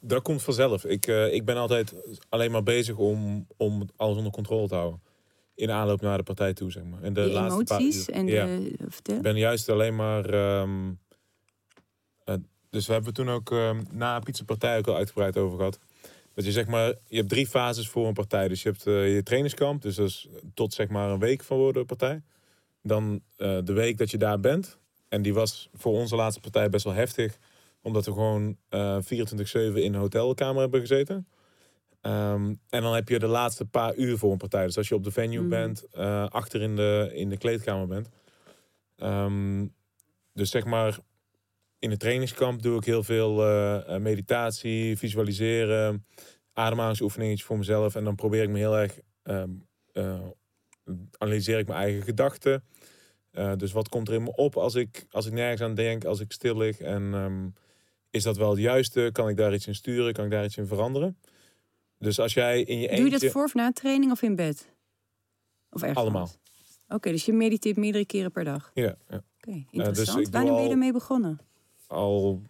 dat 0.00 0.22
komt 0.22 0.42
vanzelf. 0.42 0.84
Ik, 0.84 1.06
eh, 1.06 1.34
ik 1.34 1.44
ben 1.44 1.56
altijd 1.56 1.94
alleen 2.28 2.50
maar 2.50 2.62
bezig 2.62 2.96
om, 2.96 3.46
om 3.56 3.88
alles 3.96 4.16
onder 4.16 4.32
controle 4.32 4.68
te 4.68 4.74
houden. 4.74 5.00
In 5.54 5.70
aanloop 5.70 6.00
naar 6.00 6.16
de 6.16 6.22
partij 6.22 6.52
toe, 6.52 6.70
zeg 6.70 6.84
maar. 6.84 7.02
En 7.02 7.12
de 7.12 7.20
laatste 7.20 7.74
emoties 7.74 8.08
en 8.10 8.26
Ja. 8.26 8.46
de... 8.46 8.74
Vertel. 8.88 9.16
Ik 9.16 9.22
ben 9.22 9.36
juist 9.38 9.68
alleen 9.68 9.96
maar. 9.96 10.24
eh, 12.24 12.34
dus 12.70 12.86
we 12.86 12.92
hebben 12.92 13.14
toen 13.14 13.30
ook 13.30 13.50
ehm, 13.52 13.82
na 13.90 14.16
een 14.16 14.22
pizzapartij 14.22 14.78
ook 14.78 14.86
al 14.86 14.96
uitgebreid 14.96 15.36
over 15.36 15.56
gehad. 15.56 15.78
Dat 16.34 16.44
je 16.44 16.52
zeg 16.52 16.66
maar, 16.66 16.94
je 17.06 17.16
hebt 17.16 17.28
drie 17.28 17.46
fases 17.46 17.88
voor 17.88 18.06
een 18.06 18.14
partij. 18.14 18.48
Dus 18.48 18.62
je 18.62 18.68
hebt 18.68 18.86
eh, 18.86 19.14
je 19.14 19.22
trainingskamp, 19.22 19.82
dus 19.82 19.94
dat 19.96 20.08
is 20.08 20.28
tot 20.54 20.74
zeg 20.74 20.88
maar 20.88 21.10
een 21.10 21.18
week 21.18 21.42
voor 21.42 21.72
de 21.72 21.84
partij. 21.84 22.22
Dan 22.82 23.20
eh, 23.36 23.58
de 23.64 23.72
week 23.72 23.98
dat 23.98 24.10
je 24.10 24.18
daar 24.18 24.40
bent. 24.40 24.78
En 25.08 25.22
die 25.22 25.34
was 25.34 25.68
voor 25.74 25.92
onze 25.92 26.16
laatste 26.16 26.40
partij 26.40 26.68
best 26.68 26.84
wel 26.84 26.94
heftig. 26.94 27.38
Omdat 27.82 28.04
we 28.04 28.12
gewoon 28.12 28.56
eh 28.68 28.98
24-7 29.02 29.04
in 29.54 29.74
een 29.74 29.94
hotelkamer 29.94 30.60
hebben 30.60 30.80
gezeten. 30.80 31.26
Ehm, 32.02 32.54
en 32.68 32.82
dan 32.82 32.94
heb 32.94 33.08
je 33.08 33.18
de 33.18 33.26
laatste 33.26 33.64
paar 33.64 33.94
uur 33.96 34.18
voor 34.18 34.32
een 34.32 34.38
partij. 34.38 34.64
Dus 34.66 34.76
als 34.76 34.88
je 34.88 34.94
op 34.94 35.04
de 35.04 35.10
venue 35.10 35.40
Mhm. 35.40 35.48
bent, 35.48 35.84
eh, 35.90 36.26
achter 36.28 36.60
in 36.62 36.76
de, 36.76 37.10
in 37.14 37.28
de 37.28 37.36
kleedkamer 37.38 37.86
bent. 37.86 38.08
Ehm, 38.96 39.66
dus 40.32 40.50
zeg 40.50 40.64
maar, 40.64 40.98
in 41.78 41.90
het 41.90 42.00
trainingskamp 42.00 42.62
doe 42.62 42.76
ik 42.76 42.84
heel 42.84 43.02
veel 43.02 43.42
eh, 43.42 43.94
eh, 43.94 44.00
meditatie, 44.00 44.96
visualiseren, 44.98 46.06
ademhalingsoefeningetjes 46.52 47.46
voor 47.46 47.58
mezelf. 47.58 47.94
En 47.94 48.04
dan 48.04 48.14
probeer 48.14 48.42
ik 48.42 48.48
me 48.48 48.58
heel 48.58 48.78
erg, 48.78 48.98
ehm, 49.22 49.50
eh, 49.92 50.20
analyseer 51.18 51.58
ik 51.58 51.66
mijn 51.66 51.80
eigen 51.80 52.02
gedachten. 52.02 52.64
Dus 53.56 53.72
wat 53.72 53.88
komt 53.88 54.08
er 54.08 54.14
in 54.14 54.22
me 54.22 54.32
op 54.36 54.56
als 54.56 54.74
ik, 54.74 55.06
als 55.10 55.26
ik 55.26 55.32
nergens 55.32 55.60
aan 55.60 55.74
denk, 55.74 56.04
als 56.04 56.20
ik 56.20 56.32
stil 56.32 56.56
lig? 56.56 56.80
En 56.80 57.54
is 58.10 58.22
dat 58.22 58.36
wel 58.36 58.50
het 58.50 58.58
juiste? 58.58 59.08
Kan 59.12 59.28
ik 59.28 59.36
daar 59.36 59.54
iets 59.54 59.66
in 59.66 59.74
sturen? 59.74 60.12
Kan 60.12 60.24
ik 60.24 60.30
daar 60.30 60.44
iets 60.44 60.56
in 60.56 60.66
veranderen? 60.66 61.18
Dus 62.02 62.18
als 62.18 62.34
jij 62.34 62.62
in 62.62 62.78
je 62.78 62.86
Doe 62.86 62.96
je 62.96 63.02
eentje... 63.02 63.18
dat 63.18 63.30
voor 63.30 63.44
of 63.44 63.54
na 63.54 63.72
training 63.72 64.12
of 64.12 64.22
in 64.22 64.36
bed? 64.36 64.72
Of 65.70 65.80
ergens 65.80 65.98
Allemaal. 66.00 66.28
Oké, 66.88 67.10
dus 67.10 67.24
je 67.24 67.32
mediteert 67.32 67.76
meerdere 67.76 68.06
keren 68.06 68.30
per 68.30 68.44
dag. 68.44 68.70
Ja, 68.74 68.96
ja. 69.08 69.24
Oké, 69.36 69.64
interessant. 69.70 70.18
ik 70.18 70.24
doe 70.24 70.32
Wanneer 70.32 70.54
ben 70.54 70.62
je 70.62 70.70
ermee 70.70 70.92
begonnen? 70.92 71.40
al 71.86 72.42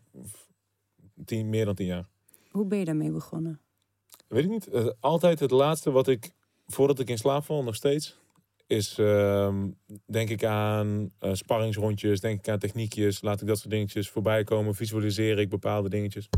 tien, 1.24 1.48
meer 1.48 1.64
dan 1.64 1.74
tien 1.74 1.86
jaar. 1.86 2.08
Hoe 2.50 2.66
ben 2.66 2.78
je 2.78 2.84
daarmee 2.84 3.10
begonnen? 3.10 3.60
Weet 4.28 4.44
ik 4.44 4.50
niet. 4.50 4.66
Eh, 4.66 4.86
altijd 5.00 5.40
het 5.40 5.50
laatste 5.50 5.90
wat 5.90 6.08
ik, 6.08 6.30
voordat 6.66 6.98
ik 6.98 7.08
in 7.08 7.18
slaap 7.18 7.44
val, 7.44 7.62
nog 7.62 7.74
steeds, 7.74 8.18
is 8.66 8.98
ehm, 8.98 9.70
denk 10.06 10.28
ik 10.28 10.44
aan 10.44 11.10
eh 11.18 11.34
sparringsrondjes, 11.34 12.20
denk 12.20 12.38
ik 12.38 12.48
aan 12.48 12.58
techniekjes, 12.58 13.22
laat 13.22 13.40
ik 13.40 13.46
dat 13.46 13.58
soort 13.58 13.70
dingetjes 13.70 14.08
voorbij 14.08 14.44
komen, 14.44 14.74
visualiseer 14.74 15.38
ik 15.38 15.48
bepaalde 15.48 15.88
dingetjes. 15.88 16.28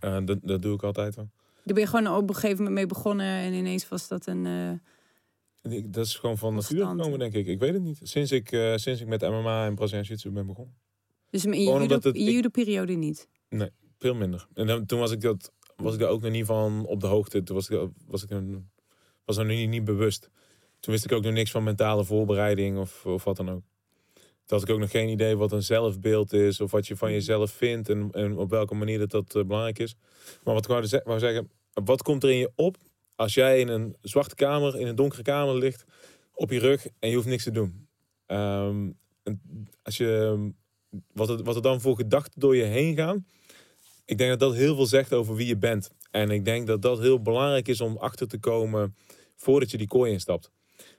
Eh, 0.00 0.18
dat, 0.24 0.38
dat 0.42 0.62
doe 0.62 0.74
ik 0.74 0.82
altijd 0.82 1.14
wel. 1.14 1.30
Daar 1.64 1.74
ben 1.74 1.82
je 1.82 1.86
gewoon 1.88 2.16
op 2.16 2.28
een 2.28 2.34
gegeven 2.34 2.56
moment 2.56 2.74
mee 2.74 2.86
begonnen 2.86 3.26
en 3.26 3.52
ineens 3.52 3.88
was 3.88 4.08
dat 4.08 4.26
een... 4.26 4.46
eh, 5.62 5.72
ik- 5.72 5.92
Dat 5.92 6.06
is 6.06 6.16
gewoon 6.16 6.38
van 6.38 6.54
natuur 6.54 6.78
gekomen, 6.98 7.18
denk 7.18 7.34
ik. 7.34 7.46
Ik 7.46 7.58
weet 7.58 7.72
het 7.72 7.82
niet. 7.82 7.98
Sinds 8.02 8.32
ik, 8.32 8.52
eh, 8.52 8.76
sinds 8.76 9.00
ik 9.00 9.06
met 9.06 9.20
MMA 9.22 9.66
en 9.66 9.74
Brazilian 9.74 10.04
Jiu-Jitsu 10.04 10.30
ben 10.30 10.46
begonnen. 10.46 10.74
dus 11.30 11.44
in 12.14 12.24
je 12.24 12.32
judo-periode 12.32 12.92
niet. 12.92 13.28
Veel 13.98 14.14
minder. 14.14 14.46
En 14.54 14.66
dan, 14.66 14.86
toen 14.86 14.98
was 14.98 15.10
ik, 15.10 15.20
dat, 15.20 15.52
was 15.76 15.94
ik 15.94 16.00
daar 16.00 16.08
ook 16.08 16.22
nog 16.22 16.30
niet 16.30 16.46
van 16.46 16.86
op 16.86 17.00
de 17.00 17.06
hoogte. 17.06 17.42
Toen 17.42 17.56
was 17.56 17.68
ik, 17.68 17.88
was 18.06 18.22
ik 18.22 18.30
een, 18.30 18.70
was 19.24 19.36
er 19.36 19.44
nog 19.46 19.56
niet, 19.56 19.68
niet 19.68 19.84
bewust. 19.84 20.30
Toen 20.80 20.92
wist 20.92 21.04
ik 21.04 21.12
ook 21.12 21.22
nog 21.22 21.32
niks 21.32 21.50
van 21.50 21.62
mentale 21.64 22.04
voorbereiding 22.04 22.78
of, 22.78 23.06
of 23.06 23.24
wat 23.24 23.36
dan 23.36 23.50
ook. 23.50 23.62
Toen 24.52 24.60
had 24.60 24.70
ik 24.70 24.74
ook 24.74 24.80
nog 24.80 24.90
geen 24.90 25.08
idee 25.08 25.36
wat 25.36 25.52
een 25.52 25.62
zelfbeeld 25.62 26.32
is. 26.32 26.60
Of 26.60 26.70
wat 26.70 26.86
je 26.86 26.96
van 26.96 27.12
jezelf 27.12 27.50
vindt. 27.50 27.88
En, 27.88 28.08
en 28.12 28.36
op 28.36 28.50
welke 28.50 28.74
manier 28.74 28.98
dat, 28.98 29.10
dat 29.10 29.34
eh, 29.34 29.44
belangrijk 29.44 29.78
is. 29.78 29.94
Maar 30.44 30.54
wat 30.54 30.62
ik 30.62 30.70
wou, 30.70 31.02
wou 31.04 31.18
zeggen. 31.18 31.50
Wat 31.72 32.02
komt 32.02 32.22
er 32.22 32.30
in 32.30 32.36
je 32.36 32.50
op 32.54 32.76
als 33.16 33.34
jij 33.34 33.60
in 33.60 33.68
een 33.68 33.96
zwarte 34.00 34.34
kamer, 34.34 34.80
in 34.80 34.86
een 34.86 34.94
donkere 34.94 35.22
kamer 35.22 35.54
ligt. 35.54 35.84
Op 36.34 36.50
je 36.50 36.58
rug 36.58 36.86
en 36.98 37.08
je 37.08 37.14
hoeft 37.14 37.26
niks 37.26 37.44
te 37.44 37.50
doen. 37.50 37.88
En 38.26 38.98
als 39.82 39.96
je, 39.96 40.50
wat, 41.12 41.28
er, 41.28 41.42
wat 41.42 41.56
er 41.56 41.62
dan 41.62 41.80
voor 41.80 41.96
gedachten 41.96 42.40
door 42.40 42.56
je 42.56 42.64
heen 42.64 42.96
gaan. 42.96 43.26
Ik 44.04 44.18
denk 44.18 44.30
dat 44.30 44.40
dat 44.40 44.54
heel 44.54 44.74
veel 44.74 44.86
zegt 44.86 45.12
over 45.12 45.34
wie 45.34 45.46
je 45.46 45.56
bent. 45.56 45.90
En 46.10 46.30
ik 46.30 46.44
denk 46.44 46.66
dat 46.66 46.82
dat 46.82 46.98
heel 46.98 47.22
belangrijk 47.22 47.68
is 47.68 47.80
om 47.80 47.96
achter 47.96 48.28
te 48.28 48.38
komen 48.38 48.96
voordat 49.36 49.70
je 49.70 49.78
die 49.78 49.86
kooi 49.86 50.12
instapt. 50.12 50.50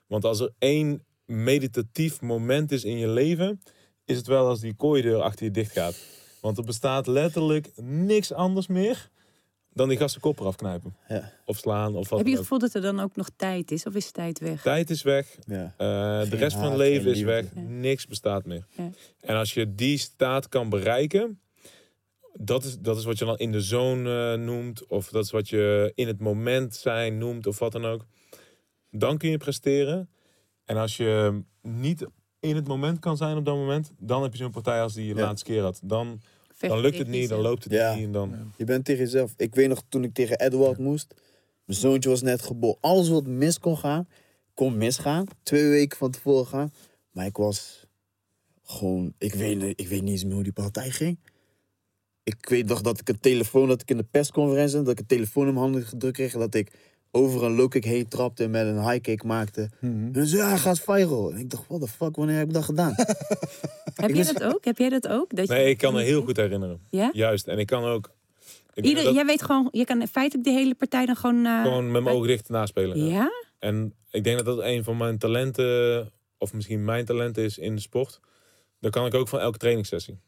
Want 0.08 0.26
als 0.26 0.40
er 0.40 0.54
één 0.60 1.04
meditatief 1.26 2.22
moment 2.22 2.72
is 2.72 2.84
in 2.84 2.98
je 2.98 3.08
leven, 3.08 3.62
is 4.06 4.18
het 4.18 4.28
wel 4.28 4.48
als 4.48 4.60
die 4.60 4.76
kooideur 4.76 5.22
achter 5.22 5.46
je 5.46 5.52
dicht 5.52 5.72
gaat. 5.72 5.96
Want 6.42 6.58
er 6.58 6.64
bestaat 6.64 7.08
letterlijk 7.08 7.72
niks 7.76 8.34
anders 8.34 8.68
meer 8.68 9.12
dan 9.74 9.90
die 9.90 9.98
gasten 9.98 10.22
kop 10.22 10.40
eraf 10.40 10.56
knijpen. 10.56 10.96
Ja. 11.08 11.32
Of 11.46 11.58
slaan 11.58 11.96
of 11.96 12.10
wat 12.10 12.18
Heb 12.18 12.28
je 12.28 12.34
het 12.34 12.42
gevoel 12.42 12.60
dat 12.60 12.74
er 12.74 12.82
dan 12.82 13.00
ook 13.00 13.16
nog 13.16 13.30
tijd 13.36 13.72
is? 13.72 13.86
Of 13.86 13.96
is 13.96 14.12
tijd 14.12 14.40
weg? 14.40 14.62
Tijd 14.62 14.90
is 14.90 15.02
weg. 15.02 15.38
Ja. 15.46 15.74
Eh, 15.78 16.30
de 16.30 16.36
rest 16.36 16.56
van 16.56 16.66
het 16.66 16.78
leven 16.78 17.12
is 17.12 17.22
weg. 17.22 17.46
Ja. 17.56 17.62
Niks 17.62 18.08
bestaat 18.08 18.46
meer. 18.46 18.66
Ja. 18.70 18.90
En 19.20 19.36
als 19.36 19.54
je 19.54 19.76
die 19.76 19.98
staat 19.98 20.50
kan 20.50 20.70
bereiken, 20.70 21.40
dat 22.34 22.64
is, 22.64 22.80
dat 22.80 22.98
is 22.98 23.04
wat 23.04 23.18
je 23.18 23.26
dan 23.26 23.38
in 23.38 23.52
de 23.52 23.62
zone 23.62 24.34
eh, 24.34 24.40
noemt, 24.40 24.88
of 24.88 25.10
dat 25.10 25.24
is 25.24 25.32
wat 25.32 25.50
je 25.50 25.92
in 25.96 26.08
het 26.08 26.20
moment 26.20 26.76
zijn 26.76 27.18
noemt, 27.18 27.48
of 27.48 27.60
wat 27.60 27.72
dan 27.72 27.86
ook. 27.86 28.06
Dan 28.90 29.18
kun 29.18 29.30
je 29.30 29.38
presteren. 29.38 30.10
En 30.66 30.78
als 30.78 30.98
je 30.98 31.42
niet 31.62 32.06
in 32.40 32.56
het 32.56 32.68
moment 32.68 33.00
kan 33.00 33.18
zijn 33.18 33.38
op 33.38 33.46
dat 33.46 33.56
moment, 33.56 33.92
dan 33.98 34.22
heb 34.24 34.32
je 34.32 34.38
zo'n 34.38 34.52
partij 34.52 34.82
als 34.82 34.94
die 34.94 35.06
je 35.08 35.16
Ja. 35.16 35.22
laatste 35.22 35.46
keer 35.52 35.62
had. 35.62 35.80
Dan, 35.84 36.22
dan 36.60 36.80
lukt 36.80 36.98
het 36.98 37.08
niet, 37.08 37.30
dan 37.30 37.40
loopt 37.40 37.64
het 37.64 37.74
Ja. 37.74 37.94
niet. 37.96 38.04
En 38.04 38.12
dan, 38.12 38.54
Je 38.58 38.64
bent 38.64 38.86
tegen 38.86 39.04
jezelf. 39.04 39.34
Ik 39.38 39.56
weet 39.56 39.70
nog 39.70 39.84
toen 39.90 40.04
ik 40.04 40.14
tegen 40.14 40.40
Edward 40.40 40.78
moest. 40.78 41.14
Mijn 41.66 41.80
zoontje 41.80 42.10
was 42.10 42.22
net 42.22 42.42
geboren. 42.42 42.78
Alles 42.82 43.10
wat 43.10 43.28
mis 43.28 43.60
kon 43.60 43.78
gaan, 43.78 44.08
kon 44.54 44.78
misgaan. 44.78 45.26
Twee 45.44 45.70
weken 45.70 45.98
van 45.98 46.12
tevoren 46.12 46.46
gaan. 46.48 46.74
Maar 47.12 47.26
ik 47.26 47.38
was 47.38 47.86
gewoon. 48.64 49.14
Ik 49.18 49.34
weet, 49.34 49.62
niet- 49.62 49.80
ik 49.80 49.88
weet 49.88 50.02
niet 50.02 50.12
eens 50.12 50.24
meer 50.24 50.34
hoe 50.34 50.44
die 50.44 50.54
partij 50.54 50.90
ging. 50.92 51.18
Ik 52.24 52.50
weet 52.50 52.66
nog 52.66 52.82
dat 52.82 53.00
ik 53.00 53.10
een 53.10 53.20
telefoon, 53.20 53.68
dat 53.68 53.82
ik 53.82 53.90
in 53.90 53.98
de 53.98 54.04
persconferentie 54.12 54.78
dat 54.78 54.90
ik 54.90 55.00
een 55.00 55.06
telefoon 55.06 55.48
in 55.48 55.54
mijn 55.54 55.66
handen 55.66 55.86
gedrukt 55.86 56.14
kreeg. 56.16 56.34
en 56.34 56.40
Dat 56.40 56.54
ik 56.56 56.72
over 57.16 57.44
een 57.44 57.56
low 57.56 57.70
kick 57.70 57.84
heen 57.84 58.08
trapte 58.08 58.44
en 58.44 58.50
met 58.50 58.66
een 58.68 58.90
high 58.90 59.02
kick 59.02 59.24
maakte. 59.24 59.70
Mhm. 59.80 60.10
En 60.14 60.28
ze 60.28 60.38
ja, 60.38 60.48
hij 60.48 60.58
gaat 60.58 60.80
viral. 60.80 61.32
En 61.32 61.38
ik 61.38 61.50
dacht, 61.50 61.64
what 61.68 61.82
the 61.82 61.88
fuck, 61.88 62.16
wanneer 62.16 62.38
heb 62.38 62.48
ik 62.48 62.54
dat 62.54 62.64
gedaan? 62.64 62.94
Heb 63.96 64.12
wist- 64.12 64.40
dat 64.40 64.54
ook? 64.54 64.66
Heb 64.66 64.78
jij 64.78 64.90
dat 64.90 65.08
ook? 65.08 65.36
Dat 65.36 65.48
je- 65.48 65.54
nee, 65.54 65.70
ik 65.70 65.78
kan 65.78 65.94
me 65.94 66.02
heel 66.02 66.22
goed 66.22 66.38
herinneren. 66.38 66.80
Ja? 66.90 67.10
Juist. 67.14 67.48
En 67.48 67.58
ik 67.60 67.68
kan 67.68 67.84
ook... 67.84 68.12
Ik 68.74 68.86
Ieder, 68.86 69.04
dat 69.04 69.14
Jij 69.14 69.26
weet 69.26 69.42
gewoon, 69.44 69.68
je 69.72 69.86
kan 69.86 70.08
feitelijk 70.08 70.48
de 70.48 70.54
hele 70.54 70.76
partij 70.76 71.06
dan 71.06 71.16
gewoon... 71.16 71.46
eh, 71.46 71.62
gewoon 71.62 71.92
met 71.92 72.04
mijn 72.04 72.16
ogen 72.16 72.28
dicht 72.28 72.50
naspelen. 72.50 72.98
ja. 73.06 73.06
Ja? 73.14 73.32
En 73.60 73.94
ik 74.12 74.24
denk 74.24 74.38
dat 74.38 74.46
dat 74.46 74.60
een 74.66 74.84
van 74.84 74.98
mijn 74.98 75.18
talenten, 75.18 76.12
of 76.38 76.54
misschien 76.54 76.86
mijn 76.86 77.06
talent 77.06 77.38
is 77.38 77.58
in 77.58 77.76
de 77.76 77.82
sport. 77.82 78.20
Dan 78.80 78.92
kan 78.92 79.06
ik 79.06 79.14
ook 79.14 79.28
van 79.28 79.40
elke 79.40 79.58
trainingssessie. 79.58 80.20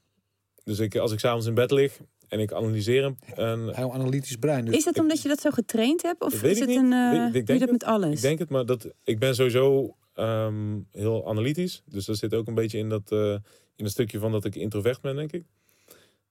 Dus 0.63 0.80
ik, 0.80 0.95
als 0.95 1.12
ik 1.12 1.19
s'avonds 1.19 1.45
in 1.45 1.54
bed 1.54 1.71
lig 1.71 2.00
en 2.36 2.41
ik 2.41 2.54
analyseer 2.54 3.04
hem. 3.04 3.17
En 3.36 3.76
Heel 3.76 3.93
analytisch 3.93 4.36
brein. 4.36 4.65
Dus 4.65 4.76
Is 4.76 4.84
dat 4.84 5.00
omdat 5.00 5.21
je 5.21 5.28
dat 5.28 5.39
zo 5.41 5.50
getraind 5.50 6.02
hebt? 6.02 6.21
Of 6.21 6.34
is 6.43 6.52
ik 6.54 6.58
het 6.60 6.67
niet. 6.67 6.78
een... 6.78 6.93
eh, 6.93 7.26
Ik- 7.26 7.34
denk 7.34 7.48
dat 7.48 7.60
het. 7.60 7.71
met 7.71 7.84
alles? 7.84 8.15
ik 8.15 8.21
denk 8.21 8.39
het, 8.39 8.50
maar 8.50 8.65
dat, 8.65 8.88
ik 9.04 9.19
ben 9.19 9.36
sowieso 9.36 9.95
ehm, 10.13 10.80
heel 10.91 11.28
analytisch. 11.30 11.84
Dus 11.86 12.06
dat 12.06 12.17
zit 12.17 12.34
ook 12.34 12.48
een 12.48 12.54
beetje 12.54 12.78
in 12.78 12.89
dat, 12.89 13.12
eh, 13.12 13.32
in 13.76 13.84
dat 13.84 13.89
stukje 13.91 14.19
van 14.19 14.32
dat 14.32 14.45
ik 14.45 14.56
introvert 14.56 15.02
ben, 15.02 15.15
denk 15.15 15.32
ik. 15.32 15.43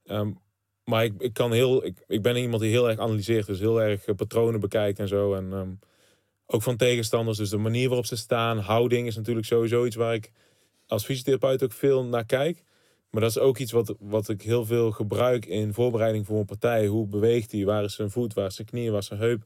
Ehm, 0.04 0.30
maar 0.84 1.04
ik, 1.04 1.12
ik, 1.18 1.32
kan 1.32 1.52
heel, 1.52 1.84
ik, 1.84 2.04
ik 2.06 2.22
ben 2.22 2.36
iemand 2.36 2.62
die 2.62 2.70
heel 2.70 2.88
erg 2.90 2.98
analyseert. 2.98 3.46
Dus 3.46 3.58
heel 3.58 3.82
erg 3.82 4.04
eh, 4.04 4.14
patronen 4.14 4.60
bekijkt 4.60 4.98
en 4.98 5.08
zo. 5.08 5.34
En 5.34 5.52
ehm, 5.52 5.70
ook 6.46 6.62
van 6.62 6.76
tegenstanders. 6.76 7.38
Dus 7.38 7.50
de 7.50 7.56
manier 7.56 7.86
waarop 7.88 8.06
ze 8.06 8.16
staan. 8.16 8.58
Houding 8.58 9.06
is 9.06 9.16
natuurlijk 9.16 9.46
sowieso 9.46 9.84
iets 9.84 9.96
waar 9.96 10.14
ik 10.14 10.30
als 10.86 11.04
fysiotherapeut 11.04 11.62
ook 11.62 11.72
veel 11.72 12.04
naar 12.04 12.24
kijk. 12.26 12.64
Maar 13.14 13.22
dat 13.22 13.30
is 13.30 13.38
ook 13.38 13.58
iets 13.58 13.72
wat, 13.72 13.94
wat 13.98 14.28
ik 14.28 14.42
heel 14.42 14.64
veel 14.64 14.90
gebruik 14.90 15.46
in 15.46 15.74
voorbereiding 15.74 16.26
voor 16.26 16.38
een 16.38 16.44
partij. 16.44 16.86
Hoe 16.86 17.06
beweegt 17.06 17.52
hij? 17.52 17.64
Waar 17.64 17.84
is 17.84 17.94
zijn 17.94 18.10
voet? 18.10 18.34
Waar 18.34 18.46
is 18.46 18.54
zijn 18.54 18.66
knie? 18.66 18.90
Waar 18.90 19.00
is 19.00 19.06
zijn 19.06 19.20
heup? 19.20 19.42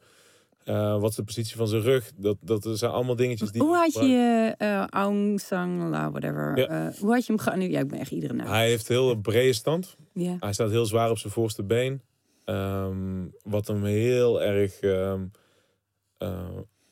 Eh, 0.65 1.01
wat 1.01 1.11
is 1.11 1.17
de 1.17 1.25
positie 1.25 1.57
van 1.57 1.69
zijn 1.69 1.83
rug? 1.83 2.13
Dat, 2.17 2.37
dat 2.41 2.69
zijn 2.73 2.91
allemaal 2.91 3.17
dingetjes 3.17 3.51
die... 3.51 3.63
Hoe 3.63 3.77
had 3.77 3.93
je 3.93 4.55
eh 4.59 4.85
Aung 4.85 5.41
San 5.41 5.89
La, 5.89 6.11
whatever. 6.11 6.59
Ja. 6.59 6.67
eh, 6.67 7.01
hoe 7.01 7.13
had 7.13 7.27
je 7.27 7.33
hem 7.33 7.41
geanalyseerd? 7.41 7.75
Ja, 7.75 7.81
ik 7.81 7.89
ben 7.89 7.99
echt 7.99 8.11
iedere 8.11 8.33
naam. 8.35 8.47
Hij 8.47 8.69
heeft 8.69 8.89
heel 8.89 9.11
een 9.11 9.21
brede 9.21 9.53
stand. 9.53 9.97
Ja. 10.13 10.37
Hij 10.41 10.53
staat 10.53 10.71
heel 10.71 10.87
zwaar 10.87 11.11
op 11.11 11.19
zijn 11.19 11.33
voorste 11.33 11.63
been. 11.63 12.03
Ehm, 12.45 13.27
wat 13.43 13.67
hem 13.67 13.85
heel 13.85 14.43
erg 14.43 14.81
ehm, 14.81 15.23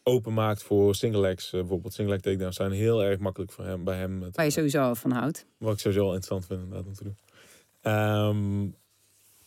eh, 0.06 0.12
open 0.14 0.34
maakt 0.34 0.62
voor 0.62 0.94
single 0.94 1.20
legs. 1.20 1.52
Eh, 1.52 1.60
bijvoorbeeld 1.60 1.94
single 1.94 2.12
leg 2.14 2.22
takedowns 2.22 2.56
zijn 2.56 2.72
heel 2.72 3.02
erg 3.04 3.18
makkelijk 3.18 3.52
voor 3.52 3.64
hem, 3.64 3.84
bij 3.84 3.96
hem. 3.96 4.20
Waar 4.32 4.44
je 4.44 4.50
sowieso 4.50 4.82
al 4.82 4.94
van 4.94 5.10
houdt. 5.10 5.46
Wat 5.58 5.72
ik 5.72 5.78
sowieso 5.78 6.04
wel 6.04 6.14
interessant 6.14 6.46
vind 6.46 6.60
inderdaad 6.60 6.86
om 6.86 6.94
te 6.94 7.04
doen. 7.04 7.16
Ehm, 7.80 8.68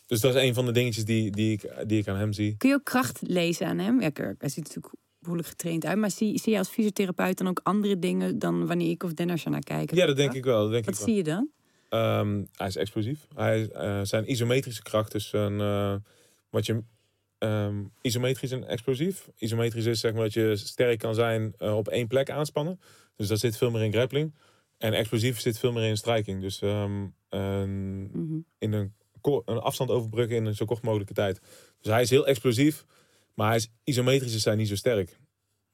dus 0.08 0.20
dat 0.22 0.36
is 0.36 0.42
een 0.42 0.54
van 0.54 0.66
de 0.66 0.72
dingetjes 0.72 1.06
die, 1.06 1.32
die, 1.32 1.52
ik, 1.52 1.74
die 1.88 2.00
ik 2.00 2.08
aan 2.08 2.18
hem 2.18 2.34
zie. 2.34 2.56
Kun 2.58 2.70
je 2.70 2.76
ook 2.76 2.84
kracht 2.84 3.20
lezen 3.22 3.68
aan 3.68 3.78
hem? 3.78 4.02
Ja, 4.02 4.10
hij 4.14 4.50
ziet 4.50 4.64
natuurlijk 4.64 4.94
behoorlijk 5.20 5.48
getraind 5.48 5.86
uit. 5.86 5.98
Maar 5.98 6.12
zie, 6.12 6.40
zie 6.40 6.52
je 6.52 6.58
als 6.58 6.70
fysiotherapeut 6.70 7.38
dan 7.38 7.48
ook 7.48 7.60
andere 7.64 8.00
dingen 8.00 8.40
dan 8.40 8.68
wanneer 8.68 8.90
ik 8.90 9.04
of 9.04 9.14
Dennis 9.14 9.44
naar 9.44 9.60
kijken? 9.64 9.98
Ja, 9.98 10.06
dat 10.06 10.16
denk 10.16 10.34
ik 10.34 10.44
wel. 10.44 10.62
Dat 10.62 10.72
denk 10.72 10.86
Wat 10.86 10.94
ik 10.94 11.00
wel. 11.00 11.08
zie 11.08 11.18
je 11.18 11.24
dan? 11.24 11.50
Ehm, 11.90 12.44
hij 12.56 12.68
is 12.68 12.76
explosief. 12.76 13.28
Hij, 13.36 13.70
eh, 13.70 14.00
zijn 14.04 14.32
isometrische 14.32 14.84
kracht 14.84 15.14
is 15.14 15.30
een, 15.32 15.60
eh, 15.60 15.96
wat 16.50 16.66
je 16.66 16.84
ehm, 17.40 17.84
isometrisch 18.02 18.52
en 18.52 18.68
explosief. 18.68 19.30
Isometrisch 19.38 19.86
is 19.86 20.00
zeg 20.00 20.14
maar 20.14 20.22
dat 20.24 20.34
je 20.34 20.56
sterk 20.56 21.00
kan 21.00 21.16
zijn 21.16 21.54
eh, 21.58 21.78
op 21.78 21.88
één 21.88 22.08
plek 22.08 22.30
aanspannen. 22.30 22.80
Dus 23.16 23.28
dat 23.28 23.40
zit 23.40 23.58
veel 23.58 23.72
meer 23.72 23.82
in 23.84 23.92
grappling. 23.92 24.34
En 24.78 24.94
explosief 24.94 25.40
zit 25.40 25.60
veel 25.60 25.72
meer 25.72 25.84
in 25.90 25.98
striking. 25.98 26.42
Dus 26.42 26.62
ehm, 26.62 27.06
een- 27.30 28.10
Mhm. 28.14 28.40
in 28.58 28.74
een, 28.74 28.94
een 29.46 29.60
afstand 29.60 29.90
overbruggen 29.90 30.36
in 30.36 30.46
een 30.46 30.56
zo 30.56 30.66
kort 30.66 30.82
mogelijke 30.82 31.14
tijd. 31.14 31.40
Dus 31.82 31.92
hij 31.92 32.02
is 32.02 32.10
heel 32.10 32.28
explosief, 32.28 32.86
maar 33.34 33.48
hij 33.48 33.56
is 33.58 33.72
isometrisch 33.84 34.36
is 34.36 34.46
hij 34.46 34.56
niet 34.56 34.68
zo 34.68 34.76
sterk. 34.76 35.20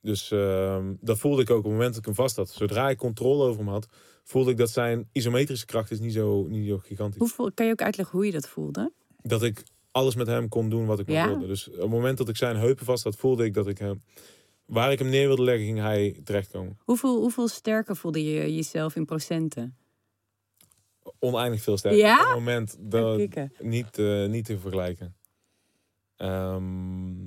Dus 0.01 0.32
ehm, 0.32 0.93
dat 1.01 1.17
voelde 1.19 1.41
ik 1.41 1.49
ook 1.49 1.58
op 1.58 1.63
het 1.63 1.71
moment 1.71 1.89
dat 1.89 1.99
ik 1.99 2.06
hem 2.06 2.15
vast 2.15 2.36
had. 2.36 2.49
Zodra 2.49 2.89
ik 2.89 2.97
controle 2.97 3.43
over 3.43 3.60
hem 3.60 3.69
had, 3.69 3.88
voelde 4.23 4.51
ik 4.51 4.58
dat 4.58 4.69
zijn 4.69 5.10
isometrische 5.12 5.65
kracht 5.65 5.91
is 5.91 5.99
niet 5.99 6.13
zo, 6.13 6.45
niet 6.47 6.67
zo 6.67 6.78
gigantisch. 6.78 7.19
Hoeveel, 7.19 7.51
kan 7.54 7.65
je 7.65 7.71
ook 7.71 7.82
uitleggen 7.82 8.15
hoe 8.15 8.25
je 8.25 8.32
dat 8.32 8.47
voelde? 8.47 8.91
Dat 9.21 9.43
ik 9.43 9.63
alles 9.95 10.15
met 10.15 10.27
hem 10.27 10.49
kon 10.49 10.69
doen 10.69 10.86
wat 10.86 10.99
ik 10.99 11.08
maar 11.08 11.27
wilde. 11.27 11.47
Dus 11.47 11.69
op 11.69 11.77
het 11.77 11.89
moment 11.89 12.17
dat 12.17 12.29
ik 12.29 12.38
zijn 12.38 12.55
heupen 12.55 12.86
vast 12.86 13.03
had, 13.03 13.15
voelde 13.15 13.45
ik 13.45 13.53
dat 13.53 13.67
ik 13.67 13.77
hem... 13.77 14.03
Waar 14.65 14.91
ik 14.91 14.99
hem 14.99 15.10
neer 15.10 15.27
wilde 15.27 15.43
leggen, 15.43 15.65
ging 15.65 15.79
hij 15.79 16.21
terechtkomen. 16.23 16.77
Hoeveel, 16.84 17.19
hoeveel 17.19 17.47
sterker 17.47 17.95
voelde 17.95 18.23
je 18.23 18.55
jezelf 18.55 18.95
in 18.95 19.05
procenten? 19.05 19.77
oneindig 21.19 21.62
veel 21.62 21.77
sterker. 21.77 21.99
Ja? 21.99 22.19
Op 22.19 22.25
het 22.25 22.34
moment 22.34 22.75
dat 22.79 23.17
niet, 23.60 23.97
eh, 23.97 24.25
niet 24.25 24.45
te 24.45 24.60
vergelijken. 24.60 25.15
Ehm, 26.15 27.23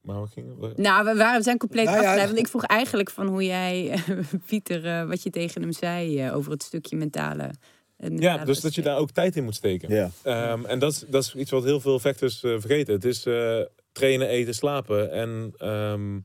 maar 0.00 0.20
wat 0.20 0.30
ging 0.30 0.60
het? 0.60 0.76
Nou, 0.76 1.04
we, 1.04 1.16
waren, 1.16 1.38
we 1.38 1.42
zijn 1.42 1.58
compleet 1.58 1.84
Nou 1.84 1.96
ja, 1.96 2.02
afgeleid. 2.02 2.26
Want 2.26 2.38
ik 2.38 2.48
vroeg 2.48 2.64
eigenlijk 2.64 3.10
van 3.10 3.26
hoe 3.26 3.44
jij, 3.44 3.98
Pieter, 4.46 4.86
eh, 4.86 5.06
wat 5.06 5.22
je 5.22 5.30
tegen 5.30 5.62
hem 5.62 5.72
zei 5.72 6.20
eh, 6.20 6.36
over 6.36 6.52
het 6.52 6.62
stukje 6.62 6.96
mentale. 6.96 7.50
Ja, 7.96 8.44
dus 8.44 8.60
dat 8.60 8.74
je 8.74 8.82
daar 8.82 8.98
ook 8.98 9.10
tijd 9.10 9.36
in 9.36 9.44
moet 9.44 9.54
steken. 9.54 9.90
Ja. 9.94 10.10
Ehm, 10.22 10.64
en 10.64 10.78
dat 10.78 10.92
is, 10.92 11.04
dat 11.08 11.22
is 11.22 11.34
iets 11.34 11.50
wat 11.50 11.64
heel 11.64 11.80
veel 11.80 11.98
vechters 11.98 12.42
eh, 12.42 12.50
vergeten. 12.58 12.94
Het 12.94 13.04
is 13.04 13.26
eh, 13.26 13.60
trainen, 13.92 14.28
eten, 14.28 14.54
slapen. 14.54 15.10
En 15.10 15.52
ehm, 15.56 16.16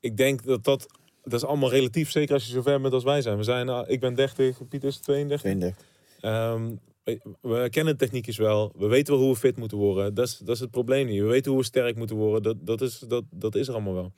ik 0.00 0.16
denk 0.16 0.44
dat 0.44 0.64
dat... 0.64 0.86
Dat 1.24 1.32
is 1.32 1.44
allemaal 1.44 1.70
relatief, 1.70 2.10
zeker 2.10 2.34
als 2.34 2.46
je 2.46 2.52
zo 2.52 2.62
ver 2.62 2.80
bent 2.80 2.94
als 2.94 3.04
wij 3.04 3.22
zijn. 3.22 3.36
We 3.36 3.42
zijn 3.42 3.68
ah, 3.68 3.90
ik 3.90 4.00
ben 4.00 4.14
30, 4.14 4.68
Pieter 4.68 4.88
is 4.88 4.96
32. 4.96 5.40
32. 5.40 5.84
Ehm, 6.20 6.70
we, 7.04 7.20
we 7.40 7.68
kennen 7.70 7.96
techniekjes 7.96 8.36
wel. 8.36 8.72
We 8.76 8.86
weten 8.86 9.12
wel 9.12 9.22
hoe 9.22 9.32
we 9.32 9.38
fit 9.38 9.56
moeten 9.56 9.78
worden. 9.78 10.14
Dat 10.14 10.26
is, 10.26 10.38
dat 10.38 10.54
is 10.54 10.60
het 10.60 10.70
probleem 10.70 11.06
niet. 11.06 11.20
We 11.20 11.26
weten 11.26 11.50
hoe 11.50 11.60
we 11.60 11.66
sterk 11.66 11.96
moeten 11.96 12.16
worden. 12.16 12.42
Dat, 12.42 12.66
dat, 12.66 12.80
is, 12.80 12.98
dat, 12.98 13.24
dat 13.30 13.54
is 13.54 13.68
er 13.68 13.74
allemaal 13.74 13.94
wel. 13.94 14.12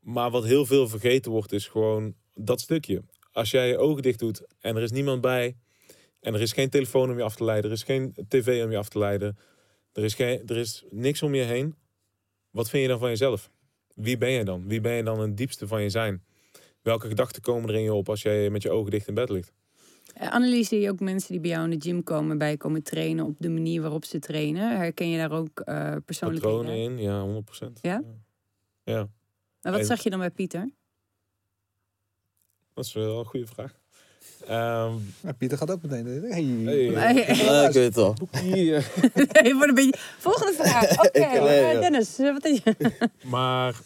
Maar 0.00 0.30
wat 0.30 0.44
heel 0.44 0.66
veel 0.66 0.88
vergeten 0.88 1.30
wordt, 1.30 1.52
is 1.52 1.66
gewoon 1.66 2.14
dat 2.34 2.60
stukje. 2.60 3.02
Als 3.32 3.50
jij 3.50 3.68
je 3.68 3.78
ogen 3.78 4.02
dicht 4.02 4.18
doet 4.18 4.42
en 4.60 4.76
er 4.76 4.82
is 4.82 4.90
niemand 4.90 5.20
bij... 5.20 5.56
en 6.20 6.34
er 6.34 6.40
is 6.40 6.52
geen 6.52 6.70
telefoon 6.70 7.10
om 7.10 7.16
je 7.16 7.22
af 7.22 7.36
te 7.36 7.44
leiden... 7.44 7.70
er 7.70 7.76
is 7.76 7.82
geen 7.82 8.14
tv 8.28 8.64
om 8.64 8.70
je 8.70 8.76
af 8.78 8.88
te 8.88 8.98
leiden... 8.98 9.38
er 9.92 10.04
is, 10.04 10.14
geen, 10.14 10.42
er 10.46 10.56
is 10.56 10.84
niks 10.90 11.22
om 11.22 11.34
je 11.34 11.42
heen... 11.42 11.74
wat 12.50 12.70
vind 12.70 12.82
je 12.82 12.88
dan 12.88 12.98
van 12.98 13.08
jezelf? 13.08 13.50
Wie 13.94 14.18
ben 14.18 14.30
je 14.30 14.44
dan? 14.44 14.68
Wie 14.68 14.80
ben 14.80 14.92
je 14.92 15.02
dan 15.02 15.16
in 15.16 15.28
het 15.28 15.36
diepste 15.36 15.66
van 15.66 15.82
je 15.82 15.88
zijn? 15.90 16.24
Welke 16.82 17.08
gedachten 17.08 17.42
komen 17.42 17.68
er 17.68 17.74
in 17.74 17.82
je 17.82 17.92
op 17.94 18.08
als 18.08 18.22
jij 18.22 18.50
met 18.50 18.62
je 18.62 18.70
ogen 18.70 18.90
dicht 18.90 19.08
in 19.08 19.14
bed 19.14 19.28
ligt? 19.30 19.52
Eh, 20.14 20.28
Analyseer 20.28 20.80
je 20.80 20.90
ook 20.90 21.00
mensen 21.00 21.32
die 21.32 21.40
bij 21.40 21.50
jou 21.50 21.64
in 21.70 21.78
de 21.78 21.88
gym 21.88 22.02
komen, 22.02 22.38
bij 22.38 22.50
je 22.50 22.56
komen 22.56 22.82
trainen 22.82 23.24
op 23.24 23.34
de 23.38 23.48
manier 23.48 23.80
waarop 23.80 24.04
ze 24.04 24.18
trainen? 24.18 24.76
Herken 24.76 25.08
je 25.08 25.16
daar 25.18 25.32
ook 25.32 25.60
eh 25.60 25.96
persoonlijke 26.04 26.46
Patronen 26.46 26.76
in? 26.76 26.98
Ja, 26.98 27.24
100%. 27.24 27.80
Ja? 27.80 28.02
Ja, 28.84 29.08
Maar 29.60 29.72
wat 29.72 29.80
En- 29.80 29.86
zag 29.86 30.02
je 30.02 30.10
dan 30.10 30.18
bij 30.18 30.30
Pieter? 30.30 30.70
Dat 32.74 32.84
is 32.84 32.92
wel 32.92 33.18
een 33.18 33.24
goede 33.24 33.46
vraag. 33.46 33.80
Ehm, 34.46 34.94
Pieter 35.38 35.58
gaat 35.58 35.70
ook 35.70 35.82
meteen. 35.82 36.06
Hey. 36.06 36.42
Hey. 36.64 36.84
Ja, 37.34 37.66
ik 37.68 37.72
weet 37.72 37.94
het 37.94 37.96
al. 37.96 38.14
hier. 38.42 38.90
Je 39.48 39.52
wordt 39.54 39.68
een 39.68 39.74
beetje... 39.74 39.98
Volgende 40.18 40.52
vraag. 40.52 40.98
Oké, 41.06 41.18
nee, 41.18 41.38
eh, 41.38 41.72
ja. 41.72 41.80
Dennis. 41.80 42.18
eh, 42.18 42.32
Wat 42.32 42.44
is 42.44 42.60
je? 42.64 42.90
Maar 43.24 43.80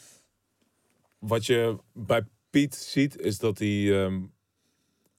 wat 1.18 1.46
je 1.46 1.76
bij 1.92 2.22
Piet 2.50 2.74
ziet, 2.74 3.18
is 3.18 3.38
dat 3.38 3.58
hij. 3.58 4.02
ehm, 4.04 4.20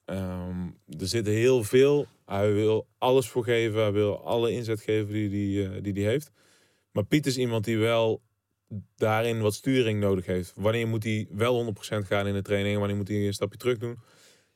ehm, 0.06 0.65
er 0.99 1.08
zit 1.08 1.25
heel 1.25 1.63
veel. 1.63 2.06
Hij 2.25 2.53
wil 2.53 2.88
alles 2.97 3.27
voor 3.27 3.43
geven. 3.43 3.82
Hij 3.82 3.91
wil 3.91 4.25
alle 4.25 4.51
inzet 4.51 4.82
geven 4.82 5.13
die 5.13 5.21
hij 5.30 5.30
die, 5.38 5.65
eh, 5.77 5.84
die 5.84 5.93
die 5.93 6.06
heeft. 6.06 6.32
Maar 6.91 7.06
Piet 7.06 7.25
is 7.25 7.38
iemand 7.38 7.65
die 7.65 7.77
wel 7.77 8.21
daarin 8.95 9.41
wat 9.41 9.53
sturing 9.53 9.99
nodig 9.99 10.25
heeft. 10.25 10.53
Wanneer 10.56 10.88
moet 10.88 11.03
hij 11.03 11.27
wel 11.32 11.56
100% 11.56 12.08
gaan 12.08 12.27
in 12.27 12.34
de 12.34 12.41
training? 12.41 12.77
Wanneer 12.77 12.97
moet 12.97 13.08
hij 13.08 13.27
een 13.27 13.34
stapje 13.34 13.58
terug 13.58 13.77
doen? 13.77 13.97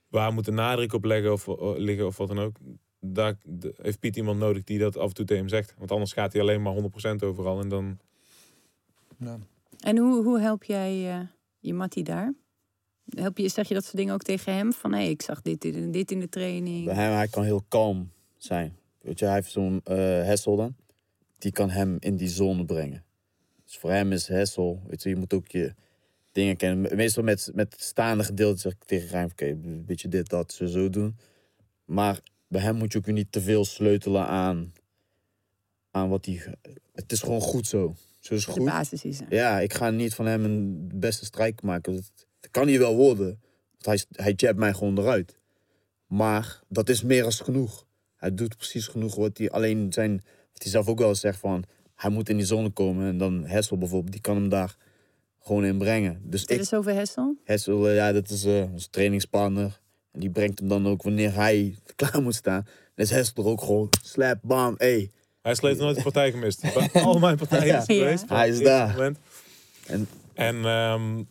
Waar 0.07 0.33
moet 0.33 0.45
de 0.45 0.51
nadruk 0.51 0.93
op 0.93 1.03
leggen 1.03 1.31
of, 1.33 1.47
eh, 1.47 1.71
liggen 1.75 2.05
of 2.05 2.17
wat 2.17 2.27
dan 2.27 2.39
ook? 2.39 2.55
Daar 2.99 3.35
de- 3.43 3.73
heeft 3.81 3.99
Piet 3.99 4.15
iemand 4.15 4.39
nodig 4.39 4.63
die 4.63 4.79
dat 4.79 4.97
af 4.97 5.07
en 5.07 5.13
toe 5.13 5.25
tegen 5.25 5.41
hem 5.41 5.51
zegt. 5.51 5.73
Want 5.77 5.91
anders 5.91 6.13
gaat 6.13 6.33
hij 6.33 6.41
alleen 6.41 6.61
maar 6.61 6.73
100% 6.73 7.23
overal. 7.23 7.59
En 7.61 7.69
dan 7.69 7.99
Ja. 9.17 9.37
En 9.79 9.97
hoe, 9.97 10.23
hoe 10.23 10.39
help 10.39 10.63
jij 10.63 11.09
eh, 11.09 11.19
je 11.59 11.73
Mattie 11.73 12.03
daar? 12.03 12.33
Help 13.09 13.37
je, 13.37 13.49
zeg 13.49 13.67
je 13.67 13.73
dat 13.73 13.83
soort 13.83 13.95
dingen 13.95 14.13
ook 14.13 14.21
tegen 14.21 14.53
hem? 14.53 14.73
Van 14.73 14.93
hé, 14.93 15.01
ik 15.03 15.21
zag 15.21 15.41
dit, 15.41 15.61
dit 15.61 15.75
en 15.75 15.91
dit 15.91 16.11
in 16.11 16.19
de 16.19 16.29
training. 16.29 16.85
Bij 16.85 16.93
hem, 16.95 17.11
hij 17.13 17.27
kan 17.27 17.43
heel 17.43 17.63
kalm 17.67 18.11
zijn. 18.37 18.75
Weet 19.01 19.19
je, 19.19 19.25
hij 19.25 19.33
heeft 19.33 19.51
zo'n 19.51 19.81
eh 19.83 19.95
Hessel 19.97 20.55
dan. 20.55 20.75
Die 21.37 21.51
kan 21.51 21.69
hem 21.69 21.97
in 21.99 22.15
die 22.15 22.27
zone 22.27 22.65
brengen. 22.65 23.03
Dus 23.71 23.79
voor 23.79 23.91
hem 23.91 24.11
is 24.11 24.27
Hessel, 24.27 24.81
weet 24.87 25.03
je, 25.03 25.09
je 25.09 25.15
moet 25.15 25.33
ook 25.33 25.47
je 25.47 25.73
dingen 26.31 26.55
kennen. 26.55 26.81
Me- 26.81 26.95
Meestal 26.95 27.23
met, 27.23 27.51
met 27.53 27.75
staande 27.77 28.23
gedeelte 28.23 28.59
zeg 28.59 28.71
ik 28.71 28.83
tegen 28.83 29.07
Rijn, 29.07 29.31
oké, 29.31 29.45
een 29.45 29.85
beetje 29.85 30.07
dit, 30.07 30.29
dat, 30.29 30.53
zo, 30.53 30.65
zo 30.65 30.89
doen. 30.89 31.17
Maar 31.85 32.19
bij 32.47 32.61
hem 32.61 32.75
moet 32.75 32.91
je 32.91 32.97
ook 32.97 33.05
weer 33.05 33.13
niet 33.13 33.31
te 33.31 33.41
veel 33.41 33.65
sleutelen 33.65 34.27
aan, 34.27 34.73
aan 35.91 36.09
wat 36.09 36.25
hij... 36.25 36.55
Het 36.93 37.11
is 37.11 37.19
gewoon 37.19 37.41
goed 37.41 37.67
zo. 37.67 37.95
Zo 38.19 38.33
is 38.33 38.45
de 38.45 38.51
goed. 38.51 38.65
basis 38.65 39.03
is 39.03 39.19
er. 39.19 39.25
Ja, 39.29 39.59
ik 39.59 39.73
ga 39.73 39.89
niet 39.89 40.15
van 40.15 40.25
hem 40.25 40.45
een 40.45 40.89
beste 40.93 41.25
strijk 41.25 41.61
maken. 41.61 41.93
Dat, 41.95 42.11
dat 42.39 42.51
kan 42.51 42.67
hij 42.67 42.79
wel 42.79 42.95
worden. 42.95 43.41
Want 43.71 43.85
hij, 43.85 44.23
hij 44.25 44.33
jabt 44.35 44.57
mij 44.57 44.73
gewoon 44.73 44.97
eruit. 44.97 45.37
Maar 46.07 46.59
dat 46.67 46.89
is 46.89 47.03
meer 47.03 47.23
als 47.23 47.39
genoeg. 47.39 47.85
Hij 48.15 48.33
doet 48.33 48.57
precies 48.57 48.87
genoeg 48.87 49.15
wat 49.15 49.37
hij 49.37 49.49
alleen 49.49 49.93
zijn... 49.93 50.11
Wat 50.53 50.63
hij 50.63 50.71
zelf 50.71 50.87
ook 50.87 50.99
wel 50.99 51.15
zegt 51.15 51.39
van... 51.39 51.63
Hij 52.01 52.09
moet 52.11 52.29
in 52.29 52.37
die 52.37 52.45
zone 52.45 52.69
komen. 52.69 53.07
En 53.07 53.17
dan 53.17 53.45
Hessel 53.45 53.77
bijvoorbeeld, 53.77 54.11
die 54.11 54.21
kan 54.21 54.35
hem 54.35 54.49
daar 54.49 54.75
gewoon 55.41 55.65
in 55.65 55.77
brengen. 55.77 56.21
Dus 56.23 56.45
Dit 56.45 56.57
ik, 56.57 56.63
is 56.63 56.73
over 56.73 56.93
Hessel. 56.93 57.37
Hessel, 57.43 57.87
eh, 57.89 57.95
ja, 57.95 58.11
dat 58.11 58.29
is 58.29 58.43
eh 58.45 58.63
onze 58.71 58.89
trainingspartner. 58.89 59.79
En 60.11 60.19
die 60.19 60.29
brengt 60.29 60.59
hem 60.59 60.67
dan 60.67 60.87
ook 60.87 61.03
wanneer 61.03 61.33
hij 61.33 61.75
klaar 61.95 62.21
moet 62.21 62.35
staan. 62.35 62.61
Dan 62.95 63.05
is 63.05 63.09
Hessel 63.11 63.43
er 63.43 63.49
ook 63.49 63.61
gewoon 63.61 63.89
slap, 64.03 64.39
bam, 64.41 64.75
ey. 64.77 65.11
Hij 65.41 65.55
heeft 65.61 65.79
nooit 65.79 65.97
een 65.97 66.03
partij 66.03 66.31
gemist. 66.31 66.63
Al 66.93 67.19
mijn 67.19 67.37
partijen 67.37 67.65
Ja. 67.65 67.77
is 67.79 67.87
hij 67.87 67.95
Ja. 67.95 68.03
geweest. 68.03 68.29
Hij 68.29 68.49
is 68.49 68.59
daar. 68.59 68.91
moment. 68.91 69.17
En- 69.87 70.07
En 70.33 70.65
ehm, 70.65 71.23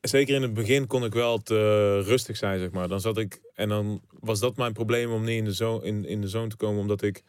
zeker 0.00 0.34
in 0.34 0.42
het 0.42 0.54
begin 0.54 0.86
kon 0.86 1.04
ik 1.04 1.12
wel 1.12 1.38
te 1.42 2.00
rustig 2.00 2.36
zijn, 2.36 2.58
zeg 2.58 2.70
maar. 2.70 2.88
Dan 2.88 3.00
zat 3.00 3.18
ik 3.18 3.40
en 3.54 3.68
dan 3.68 4.00
was 4.20 4.40
dat 4.40 4.56
mijn 4.56 4.72
probleem 4.72 5.12
om 5.12 5.24
niet 5.24 5.36
in 5.38 5.44
de 5.44 5.52
zone, 5.52 5.84
in, 5.84 6.04
in 6.04 6.20
de 6.20 6.28
zone 6.28 6.48
te 6.48 6.56
komen, 6.56 6.80
omdat 6.80 7.02
ik 7.02 7.22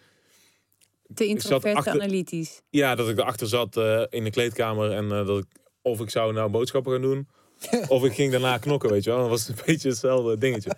Te 1.14 1.26
introvert, 1.26 1.76
achter- 1.76 1.94
te 1.94 2.02
analytisch. 2.02 2.62
ja 2.70 2.96
dat 2.96 3.10
ik 3.10 3.18
erachter 3.18 3.48
zat 3.48 3.78
eh, 3.78 4.02
in 4.10 4.24
de 4.24 4.30
kleedkamer 4.30 4.92
en 4.92 5.12
eh, 5.12 5.26
dat 5.28 5.38
ik 5.38 5.46
of 5.82 6.00
ik 6.00 6.10
zou 6.10 6.34
nou 6.34 6.50
boodschappen 6.50 6.92
gaan 6.92 7.02
doen. 7.02 7.28
Of 7.88 8.04
ik 8.04 8.14
ging 8.14 8.32
daarna 8.32 8.58
knokken, 8.58 8.90
weet 8.90 9.04
je 9.04 9.10
wel. 9.10 9.20
Dat 9.20 9.30
was 9.30 9.48
een 9.48 9.56
beetje 9.66 9.90
hetzelfde 9.90 10.38
dingetje. 10.38 10.72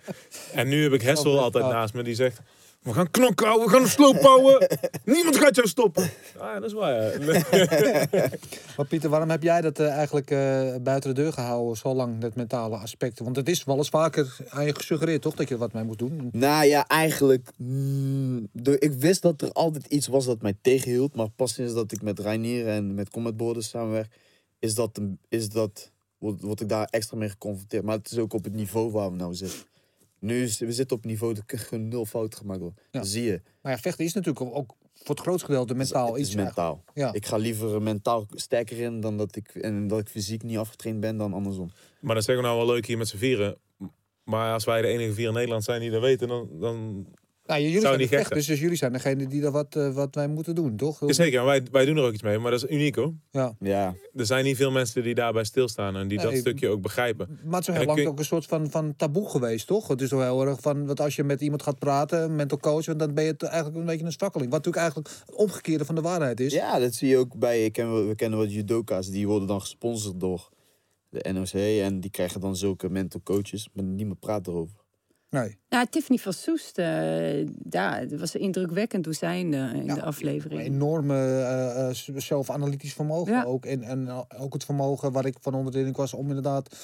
En 0.54 0.68
nu 0.68 0.84
heb 0.84 0.94
ik 0.94 1.02
Hessel 1.02 1.40
altijd 1.40 1.66
naast 1.66 1.94
me 1.94 2.04
die 2.04 2.16
zegt... 2.16 2.42
We 2.80 2.94
gaan 2.94 3.12
knokken, 3.12 3.48
ouwe, 3.48 3.66
we 3.66 3.70
gaan 3.70 3.82
een 3.82 3.88
sloop 3.88 4.22
bouwen. 4.22 4.68
Niemand 5.06 5.38
gaat 5.38 5.56
jou 5.56 5.68
stoppen. 5.68 6.04
Ah, 6.38 6.54
ja, 6.54 6.54
dat 6.54 6.64
is 6.64 6.74
waar, 6.74 6.94
ja. 6.94 8.30
Maar 8.78 8.86
Pieter, 8.86 9.10
waarom 9.10 9.30
heb 9.30 9.44
jij 9.44 9.62
dat 9.62 9.80
eh, 9.80 9.92
eigenlijk 9.92 10.32
eh, 10.32 10.76
buiten 10.82 11.16
de 11.16 11.22
deur 11.22 11.34
gehouden, 11.34 11.78
zo 11.78 11.94
lang, 11.94 12.18
dat 12.18 12.36
mentale 12.36 12.78
aspect? 12.78 13.20
Want 13.20 13.36
het 13.36 13.50
is 13.50 13.64
wel 13.64 13.78
eens 13.78 13.90
vaker 13.90 14.38
aan 14.50 14.66
je 14.66 14.76
gesuggereerd, 14.76 15.22
toch, 15.22 15.36
dat 15.36 15.48
je 15.48 15.54
er 15.54 15.60
wat 15.60 15.74
mee 15.74 15.84
moet 15.84 15.98
doen? 15.98 16.30
Nou 16.32 16.66
ja, 16.66 16.88
eigenlijk. 16.88 17.50
mm, 17.58 18.48
ik 18.80 18.94
wist 18.94 19.22
dat 19.22 19.42
er 19.42 19.52
altijd 19.52 19.86
iets 19.86 20.08
was 20.08 20.26
dat 20.26 20.42
mij 20.42 20.54
tegenhield. 20.62 21.16
Maar 21.16 21.30
pas 21.30 21.54
sinds 21.54 21.74
dat 21.74 21.92
ik 21.92 22.02
met 22.02 22.20
Reinier 22.20 22.68
en 22.68 22.94
met 22.94 23.10
Combat 23.10 23.38
Borders 23.38 23.70
samenwerk, 23.70 24.16
is 24.60 24.76
dat, 24.76 25.00
is 25.30 25.50
dat, 25.50 25.92
word, 26.18 26.42
word 26.42 26.62
ik 26.62 26.70
daar 26.70 26.88
extra 26.90 27.18
mee 27.18 27.30
geconfronteerd. 27.30 27.84
Maar 27.84 27.98
het 27.98 28.12
is 28.12 28.18
ook 28.18 28.34
op 28.34 28.44
het 28.44 28.54
niveau 28.54 28.92
waar 28.92 29.10
we 29.10 29.16
nou 29.16 29.36
zitten. 29.36 29.60
Nu 30.20 30.44
is, 30.44 30.60
we 30.60 30.72
zitten 30.74 30.98
op 30.98 31.06
niveau 31.06 31.34
dat 31.34 31.44
gewoon 31.48 31.88
nul 31.88 32.06
fouten 32.06 32.40
gemaakt 32.40 32.60
worden. 32.60 32.80
Ja. 32.92 33.00
Dat 33.00 33.08
zie 33.08 33.24
je. 33.24 33.42
Maar 33.62 33.72
ja, 33.72 33.78
vechten 33.78 34.06
is 34.06 34.14
natuurlijk 34.14 34.56
ook- 34.56 34.76
voor 34.94 35.16
het 35.16 35.20
grootste 35.20 35.46
gedeelte 35.46 35.74
mentaal 35.76 36.08
het 36.08 36.22
is 36.22 36.28
iets. 36.28 36.36
mentaal. 36.36 36.84
Ja. 36.94 37.14
Ik 37.14 37.26
ga 37.26 37.38
liever 37.38 37.82
mentaal 37.82 38.26
sterker 38.30 38.78
in 38.80 39.00
dan 39.00 39.18
dat 39.18 39.36
ik, 39.36 39.48
en 39.56 39.88
dat 39.88 40.00
ik 40.00 40.10
fysiek 40.10 40.44
niet 40.44 40.58
afgetraind 40.58 41.00
ben 41.00 41.18
dan 41.18 41.34
andersom. 41.34 41.72
Maar 42.00 42.16
dat 42.16 42.24
zeggen 42.24 42.44
we 42.44 42.50
nou 42.50 42.66
wel 42.66 42.74
leuk 42.76 42.86
hier 42.86 42.98
met 42.98 43.08
z'n 43.08 43.18
vieren. 43.18 43.58
Maar 44.24 44.54
als 44.54 44.66
wij 44.66 44.82
de 44.82 44.88
enige 44.88 45.14
vier 45.14 45.28
in 45.28 45.34
Nederland 45.34 45.64
zijn 45.64 45.82
die 45.82 45.90
dat 45.92 46.02
weten, 46.02 46.28
dan... 46.28 46.50
dan... 46.60 47.06
Nou, 47.50 47.62
jullie 47.62 47.80
Zou 47.80 47.86
zijn 47.88 48.00
niet 48.00 48.10
vechters, 48.20 48.46
dus 48.46 48.60
jullie 48.60 48.76
zijn 48.78 48.94
degene 48.94 49.28
die 49.28 49.44
er 49.44 49.52
wat, 49.52 49.76
eh, 49.76 49.94
wat 49.94 50.16
wij 50.16 50.28
moeten 50.28 50.56
doen, 50.56 50.76
toch? 50.76 51.00
Ja, 51.08 51.14
zeker, 51.14 51.46
wij, 51.46 51.64
wij 51.72 51.86
doen 51.86 51.98
er 51.98 52.04
ook 52.04 52.14
iets 52.14 52.22
mee, 52.24 52.38
maar 52.40 52.52
dat 52.52 52.64
is 52.64 52.70
uniek 52.76 52.96
hoor. 52.96 53.14
Ja. 53.32 53.56
Ja, 53.60 53.96
Er 54.16 54.26
zijn 54.26 54.44
niet 54.46 54.56
veel 54.58 54.72
mensen 54.72 55.04
die 55.04 55.16
daarbij 55.16 55.44
stilstaan 55.44 55.96
en 55.96 56.08
die 56.08 56.18
dat 56.22 56.36
stukje 56.38 56.70
ook 56.70 56.82
begrijpen. 56.82 57.40
Maar 57.44 57.60
het 57.60 57.70
is 57.70 57.76
heel 57.76 57.86
lang 57.86 58.00
je- 58.00 58.08
ook 58.08 58.20
een 58.20 58.26
soort 58.26 58.46
van, 58.46 58.70
van 58.70 58.96
taboe 58.96 59.30
geweest, 59.30 59.68
toch? 59.68 59.88
Het 59.88 60.02
is 60.02 60.10
wel 60.12 60.22
heel 60.22 60.46
erg 60.48 60.62
van, 60.62 60.86
want 60.86 61.00
als 61.02 61.16
je 61.16 61.24
met 61.24 61.42
iemand 61.42 61.64
gaat 61.64 61.80
praten, 61.80 62.22
een 62.22 62.36
mental 62.36 62.58
coach, 62.60 62.86
dan 62.86 63.14
ben 63.14 63.24
je 63.24 63.32
het 63.32 63.44
eigenlijk 63.44 63.76
een 63.76 63.86
beetje 63.86 64.06
een 64.06 64.12
zwakkeling. 64.12 64.52
Wat 64.52 64.66
natuurlijk 64.66 64.84
eigenlijk 64.94 65.26
het 65.26 65.36
omgekeerde 65.36 65.86
van 65.86 65.96
de 65.96 66.02
waarheid 66.02 66.40
is. 66.40 66.54
Ja, 66.54 66.80
dat 66.80 66.94
zie 66.94 67.10
je 67.10 67.18
ook 67.18 67.38
bij. 67.38 67.66
Ik 67.66 67.74
ken, 67.74 68.08
we 68.08 68.16
kennen 68.16 68.40
wat 68.40 68.54
judoka's, 68.54 69.08
die 69.10 69.28
worden 69.28 69.48
dan 69.48 69.62
gesponsord 69.62 70.20
door 70.20 70.50
de 71.10 71.32
NOC. 71.34 71.84
En 71.84 72.00
die 72.00 72.12
krijgen 72.12 72.42
dan 72.42 72.56
zulke 72.56 72.90
mental 72.90 73.22
coaches, 73.24 73.70
maar 73.74 73.84
niemand 73.86 74.20
praat 74.20 74.48
erover. 74.48 74.76
Nee. 75.30 75.58
Nou, 75.70 75.86
Tiffany 75.90 76.18
van 76.18 76.34
Soest, 76.34 76.78
eh 76.78 77.46
ja, 77.70 77.98
het 78.00 78.20
was 78.20 78.36
indrukwekkend 78.36 79.06
hoe 79.06 79.14
zij 79.14 79.40
in 79.40 79.52
de, 79.52 79.72
in 79.74 79.86
Ja, 79.86 79.94
de 79.96 80.02
aflevering. 80.04 80.62
Enorme 80.62 81.16
eh, 81.16 81.90
eh, 81.90 81.96
zelfanalytisch 82.16 82.94
vermogen 82.94 83.34
Ja. 83.34 83.44
ook. 83.44 83.66
En, 83.66 83.84
en 83.84 84.08
eh, 84.08 84.20
ook 84.40 84.54
het 84.54 84.64
vermogen 84.66 85.12
waar 85.12 85.26
ik 85.26 85.36
van 85.42 85.54
onder 85.54 85.72
de 85.72 85.78
indruk 85.78 85.98
was 85.98 86.14
om 86.14 86.28
inderdaad 86.28 86.76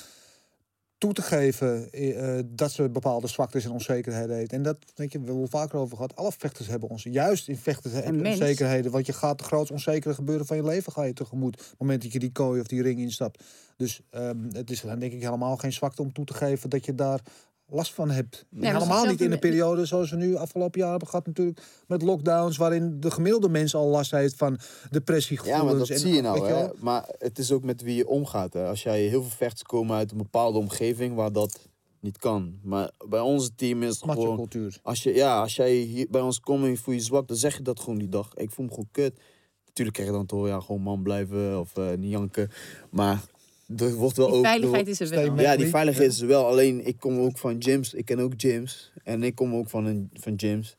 toe 0.97 1.13
te 1.13 1.21
geven 1.21 1.91
eh, 1.91 2.37
eh, 2.39 2.45
dat 2.47 2.71
ze 2.71 2.89
bepaalde 2.89 3.27
zwaktes 3.27 3.65
en 3.65 3.71
onzekerheden 3.71 4.35
heeft. 4.35 4.53
En 4.53 4.63
dat, 4.63 4.77
weet 4.95 5.11
je, 5.11 5.19
we 5.19 5.25
hebben 5.25 5.43
het 5.43 5.51
vaker 5.51 5.79
over 5.79 5.95
gehad. 5.95 6.15
Alle 6.15 6.31
vechters 6.37 6.67
hebben 6.67 6.89
ons, 6.89 7.03
juist 7.03 7.47
in 7.47 7.57
vechten 7.57 8.21
mens. 8.21 8.39
onzekerheden. 8.39 8.91
Want 8.91 9.05
je 9.05 9.13
gaat 9.13 9.37
de 9.37 9.43
grootst 9.43 9.71
onzekere 9.71 10.13
gebeuren 10.13 10.45
van 10.45 10.57
je 10.57 10.63
leven 10.63 10.91
ga 10.91 11.03
je 11.03 11.13
tegemoet. 11.13 11.55
Op 11.55 11.65
het 11.69 11.79
moment 11.79 12.01
dat 12.01 12.11
je 12.11 12.19
die 12.19 12.31
kooi 12.31 12.59
of 12.59 12.67
die 12.67 12.81
ring 12.81 12.99
instapt. 12.99 13.43
Dus 13.77 14.01
ehm, 14.09 14.37
het 14.51 14.71
is 14.71 14.81
dan 14.81 14.99
denk 14.99 15.13
ik 15.13 15.21
helemaal 15.21 15.57
geen 15.57 15.73
zwakte 15.73 16.01
om 16.01 16.13
toe 16.13 16.25
te 16.25 16.33
geven 16.33 16.69
dat 16.69 16.85
je 16.85 16.95
daar 16.95 17.19
last 17.67 17.93
van 17.93 18.09
hebt. 18.09 18.45
maar 18.49 18.73
Helemaal 18.73 19.05
niet 19.05 19.21
in 19.21 19.29
de- 19.29 19.37
periode 19.39 19.85
zoals 19.85 20.09
we 20.09 20.15
nu 20.15 20.35
afgelopen 20.35 20.79
jaar 20.79 20.89
hebben 20.89 21.07
gehad 21.07 21.25
natuurlijk. 21.25 21.61
Met 21.87 22.01
lockdowns 22.01 22.57
waarin 22.57 22.99
de 22.99 23.11
gemiddelde 23.11 23.49
mens 23.49 23.75
al 23.75 23.87
last 23.87 24.11
heeft 24.11 24.35
van 24.35 24.57
Ja, 24.59 24.87
depressiegevoelens. 24.91 25.63
maar 25.65 25.77
dat 25.77 25.89
en- 25.89 25.99
zie 25.99 26.13
je 26.13 26.21
nou. 26.21 26.47
Hè? 26.47 26.67
Maar 26.79 27.09
het 27.17 27.37
is 27.39 27.51
ook 27.51 27.63
met 27.63 27.81
wie 27.81 27.95
je 27.95 28.07
omgaat. 28.07 28.53
Hè? 28.53 28.67
Als 28.67 28.83
jij 28.83 29.01
heel 29.01 29.21
veel 29.21 29.37
vechters 29.37 29.63
komen 29.63 29.95
uit 29.95 30.11
een 30.11 30.17
bepaalde 30.17 30.57
omgeving 30.59 31.15
waar 31.15 31.31
dat 31.31 31.59
niet 31.99 32.17
kan. 32.17 32.59
Maar 32.63 32.91
bij 33.07 33.19
ons 33.19 33.51
team 33.55 33.83
is 33.83 33.99
het 34.01 34.11
gewoon... 34.11 34.35
cultuur. 34.35 34.79
Als, 34.83 35.03
je, 35.03 35.13
ja, 35.13 35.41
als 35.41 35.55
jij 35.55 35.71
hier 35.75 36.07
bij 36.09 36.21
ons 36.21 36.39
komt 36.39 36.63
en 36.63 36.69
je 36.69 36.77
voelt 36.77 36.97
je 36.97 37.03
zwak, 37.03 37.27
dan 37.27 37.37
zeg 37.37 37.57
je 37.57 37.63
dat 37.63 37.79
gewoon 37.79 37.97
die 37.99 38.09
dag. 38.09 38.33
Ik 38.33 38.51
voel 38.51 38.65
me 38.65 38.71
gewoon 38.71 38.89
kut. 38.91 39.19
Natuurlijk 39.65 39.95
krijg 39.97 40.09
je 40.09 40.25
dan 40.25 40.37
horen, 40.37 40.51
ja, 40.51 40.59
gewoon 40.59 40.81
man 40.81 41.03
blijven 41.03 41.59
of 41.59 41.77
eh, 41.77 41.93
niet 41.97 42.11
janken. 42.11 42.49
Maar 42.89 43.21
er 43.67 43.93
wordt 43.93 44.17
wel 44.17 44.27
Die 44.27 44.35
ook... 44.35 44.45
veiligheid 44.45 44.87
is 44.87 44.99
er 44.99 45.09
wel. 45.09 45.39
Ja, 45.39 45.55
die 45.55 45.67
veiligheid 45.67 46.11
is 46.11 46.21
er 46.21 46.27
wel. 46.27 46.45
Alleen, 46.45 46.85
ik 46.87 46.99
kom 46.99 47.19
ook 47.19 47.37
van 47.37 47.63
gyms. 47.63 47.93
Ik 47.93 48.05
ken 48.05 48.19
ook 48.19 48.33
gyms. 48.37 48.91
En 49.03 49.23
ik 49.23 49.35
kom 49.35 49.55
ook 49.55 49.69
van, 49.69 49.85
een, 49.85 50.09
van 50.13 50.33
gyms. 50.37 50.75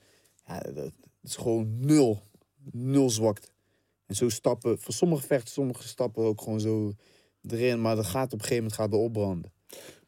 Ja, 0.47 0.61
dat 0.74 0.93
is 1.22 1.37
gewoon 1.37 1.80
nul. 1.80 2.22
Nul 2.70 3.11
zwakte. 3.11 3.49
En 4.07 4.14
zo 4.14 4.28
stappen, 4.28 4.78
voor 4.78 4.95
sommige 4.95 5.26
vechters, 5.26 5.53
sommige 5.53 5.89
stappen 5.89 6.24
ook 6.24 6.41
gewoon 6.41 6.61
zo 6.61 6.93
erin. 7.49 7.80
Maar 7.80 7.97
dat 7.97 8.07
gaat 8.07 8.32
op 8.32 8.32
een 8.32 8.47
gegeven 8.47 8.57
moment 8.57 8.80
gaat 8.80 8.93
er 8.93 8.99
opbranden. 8.99 9.53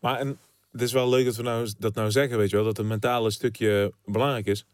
Maar 0.01 0.19
en 0.19 0.39
het 0.73 0.83
is 0.83 0.93
wel 0.93 1.09
leuk 1.09 1.25
dat 1.25 1.37
we 1.37 1.43
nou, 1.43 1.73
dat 1.79 1.95
nou 1.95 2.11
zeggen, 2.11 2.39
weet 2.39 2.51
je 2.51 2.57
wel, 2.57 2.65
dat 2.65 2.77
het 2.77 2.87
mentale 2.87 3.31
stukje 3.31 3.93
belangrijk 4.05 4.47
is. 4.47 4.67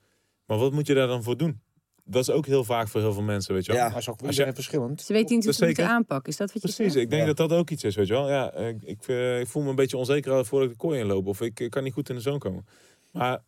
Maar 0.46 0.59
wat 0.59 0.72
moet 0.72 0.86
je 0.86 0.94
daar 0.94 1.07
dan 1.07 1.22
voor 1.22 1.36
doen? 1.36 1.61
Dat 2.07 2.22
is 2.22 2.30
ook 2.30 2.46
heel 2.46 2.64
vaak 2.64 2.88
voor 2.88 3.00
heel 3.00 3.12
veel 3.12 3.22
mensen, 3.22 3.55
weet 3.55 3.64
je 3.64 3.72
wel. 3.72 3.80
Ja. 3.80 3.88
Maar 3.88 3.98
is 3.98 4.09
ook 4.09 4.22
Als 4.22 4.36
je- 4.36 4.50
verschillend. 4.55 5.02
Ze 5.02 5.12
weten 5.12 5.34
niet 5.36 5.44
hoe 5.44 5.52
ze 5.55 5.64
moeten 5.64 5.88
aanpakken. 5.88 6.32
Is 6.32 6.36
dat 6.36 6.52
wat 6.52 6.62
je 6.62 6.68
Precies, 6.68 6.92
zegt? 6.92 7.05
ik 7.05 7.11
denk 7.11 7.22
Ja. 7.22 7.28
dat 7.34 7.48
dat 7.48 7.59
ook 7.59 7.70
iets 7.70 7.84
is, 7.84 7.94
weet 7.96 8.07
je 8.07 8.12
wel. 8.12 8.28
Ja, 8.28 8.52
ik, 8.55 8.82
ik, 8.82 9.07
eh, 9.09 9.40
ik 9.40 9.46
voel 9.46 9.62
me 9.62 9.68
een 9.68 9.74
beetje 9.74 9.96
onzeker 9.96 10.44
voordat 10.46 10.68
ik 10.70 10.74
de 10.74 10.86
kooi 10.86 11.00
inloop. 11.00 11.26
Of 11.26 11.40
ik, 11.40 11.61
eh, 11.61 11.68
kan 11.68 11.82
niet 11.82 11.92
goed 11.92 12.09
in 12.09 12.14
de 12.14 12.20
zone 12.20 12.38
komen. 12.38 12.66
Maar 13.12 13.42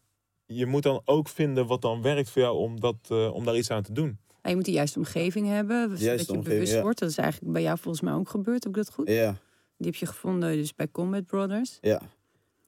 je 0.46 0.66
moet 0.66 0.82
dan 0.82 1.00
ook 1.04 1.28
vinden 1.28 1.66
wat 1.66 1.82
dan 1.82 2.02
werkt 2.02 2.30
voor 2.30 2.42
jou 2.42 2.56
om, 2.56 2.80
dat, 2.80 2.96
eh, 3.08 3.34
om 3.34 3.44
daar 3.44 3.56
iets 3.56 3.70
aan 3.70 3.82
te 3.82 3.92
doen. 3.92 4.18
Ja, 4.42 4.50
je 4.50 4.56
moet 4.56 4.64
de 4.64 4.70
juiste 4.72 4.98
omgeving 4.98 5.46
hebben. 5.48 5.80
Zodat 5.82 6.00
Juiste 6.00 6.32
je 6.32 6.38
omgeving, 6.38 6.54
bewust 6.58 6.72
ja. 6.76 6.82
wordt. 6.82 6.98
Dat 6.98 7.10
is 7.10 7.16
eigenlijk 7.18 7.52
bij 7.52 7.62
jou 7.62 7.78
volgens 7.78 8.02
mij 8.04 8.12
ook 8.12 8.28
gebeurd. 8.28 8.64
Heb 8.64 8.76
ik 8.76 8.84
dat 8.84 8.94
goed? 8.94 9.08
Ja, 9.08 9.36
Die 9.76 9.86
heb 9.86 9.94
je 9.94 10.06
gevonden 10.06 10.52
dus 10.56 10.74
bij 10.74 10.88
Combat 10.92 11.26
Brothers. 11.26 11.78
ja. 11.80 12.00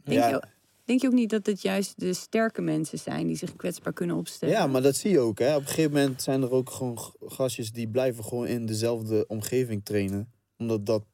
Denk, 0.04 0.18
Ja. 0.20 0.28
je, 0.28 0.42
denk 0.88 1.00
je 1.00 1.06
ook 1.06 1.12
niet 1.12 1.30
dat 1.30 1.46
het 1.46 1.62
juist 1.62 2.00
de 2.00 2.12
sterke 2.12 2.62
mensen 2.62 2.98
zijn 2.98 3.26
die 3.26 3.36
zich 3.36 3.56
kwetsbaar 3.56 3.92
kunnen 3.92 4.16
opstellen? 4.16 4.54
Ja, 4.54 4.66
maar 4.66 4.82
dat 4.82 4.96
zie 4.96 5.10
je 5.10 5.18
ook. 5.18 5.38
Hè. 5.38 5.54
Op 5.54 5.60
een 5.60 5.68
gegeven 5.68 5.92
moment 5.92 6.22
zijn 6.22 6.42
er 6.42 6.50
ook 6.50 6.70
gewoon 6.70 6.98
gastjes 7.20 7.72
die 7.72 7.88
blijven 7.88 8.24
gewoon 8.24 8.46
in 8.46 8.66
dezelfde 8.66 9.26
omgeving 9.26 9.84
trainen. 9.84 10.32
Omdat 10.56 10.86
dat 10.86 11.04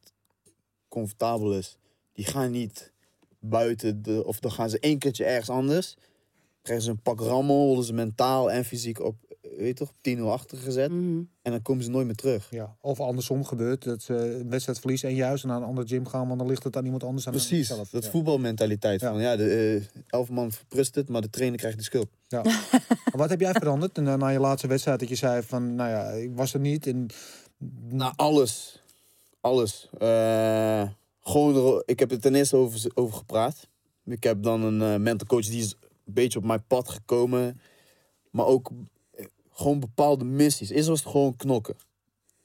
comfortabel 0.87 1.53
is. 1.53 1.77
Die 2.13 2.25
gaan 2.25 2.51
niet 2.51 2.93
buiten, 3.39 4.01
de, 4.01 4.25
of 4.25 4.39
dan 4.39 4.51
gaan 4.51 4.69
ze 4.69 4.79
één 4.79 4.99
keertje 4.99 5.25
ergens 5.25 5.49
anders. 5.49 5.95
Krijgen 6.61 6.85
ze 6.85 6.91
een 6.91 7.01
pak 7.01 7.19
rammel, 7.19 7.65
worden 7.65 7.85
ze 7.85 7.93
mentaal 7.93 8.51
en 8.51 8.65
fysiek 8.65 8.99
op, 8.99 9.15
weet 9.57 9.67
je 9.67 9.73
toch, 9.73 9.91
10-0 10.17 10.21
achter 10.21 10.57
gezet. 10.57 10.91
Mhm. 10.91 11.21
En 11.41 11.51
dan 11.51 11.61
komen 11.61 11.83
ze 11.83 11.89
nooit 11.89 12.05
meer 12.05 12.15
terug. 12.15 12.47
Ja, 12.51 12.75
of 12.81 12.99
andersom 12.99 13.43
gebeurt 13.45 13.83
dat 13.83 14.01
ze 14.01 14.13
een 14.13 14.49
wedstrijd 14.49 14.79
verliezen 14.79 15.09
en 15.09 15.15
juist 15.15 15.43
naar 15.45 15.57
een 15.57 15.63
ander 15.67 15.87
gym 15.87 16.07
gaan, 16.07 16.27
want 16.27 16.39
dan 16.39 16.47
ligt 16.47 16.63
het 16.63 16.77
aan 16.77 16.83
iemand 16.83 17.03
anders. 17.03 17.23
dan 17.25 17.33
aan 17.33 17.39
Precies, 17.39 17.67
dat 17.67 18.03
ja. 18.03 18.09
voetbalmentaliteit. 18.09 19.01
Ja. 19.01 19.11
Van, 19.11 19.21
ja, 19.21 19.35
de 19.35 19.79
eh, 19.93 20.01
elf 20.07 20.29
man 20.29 20.51
verprust 20.51 20.95
het, 20.95 21.09
maar 21.09 21.21
de 21.21 21.29
trainer 21.29 21.59
krijgt 21.59 21.77
de 21.77 21.83
schuld. 21.83 22.07
Ja. 22.27 22.41
Maar 23.05 23.23
wat 23.23 23.29
heb 23.29 23.39
jij 23.39 23.53
veranderd 23.53 23.97
en, 23.97 24.07
eh, 24.07 24.13
na 24.15 24.27
je 24.27 24.39
laatste 24.39 24.67
wedstrijd 24.67 24.99
dat 24.99 25.09
je 25.09 25.15
zei 25.15 25.41
van, 25.43 25.75
nou 25.75 25.89
ja, 25.89 26.09
ik 26.09 26.35
was 26.35 26.53
er 26.53 26.59
niet 26.59 26.87
en 26.87 27.07
Nou, 27.89 28.13
alles. 28.15 28.83
Alles. 29.41 29.89
Eh, 29.97 30.89
gewoon, 31.21 31.55
er- 31.75 31.83
ik 31.85 31.99
heb 31.99 32.11
er 32.11 32.19
ten 32.19 32.35
eerste 32.35 32.55
over, 32.55 32.91
over 32.93 33.17
gepraat. 33.17 33.67
Ik 34.05 34.23
heb 34.23 34.43
dan 34.43 34.61
een 34.63 35.01
mental 35.01 35.27
coach 35.27 35.45
die 35.45 35.61
is 35.61 35.75
een 36.05 36.13
beetje 36.13 36.39
op 36.39 36.45
mijn 36.45 36.63
pad 36.67 36.89
gekomen. 36.89 37.59
Maar 38.31 38.45
ook 38.45 38.71
gewoon 39.55 39.79
bepaalde 39.79 40.23
missies. 40.23 40.69
Eerst 40.69 40.87
was 40.87 40.99
het 40.99 41.11
gewoon 41.11 41.35
knokken. 41.35 41.75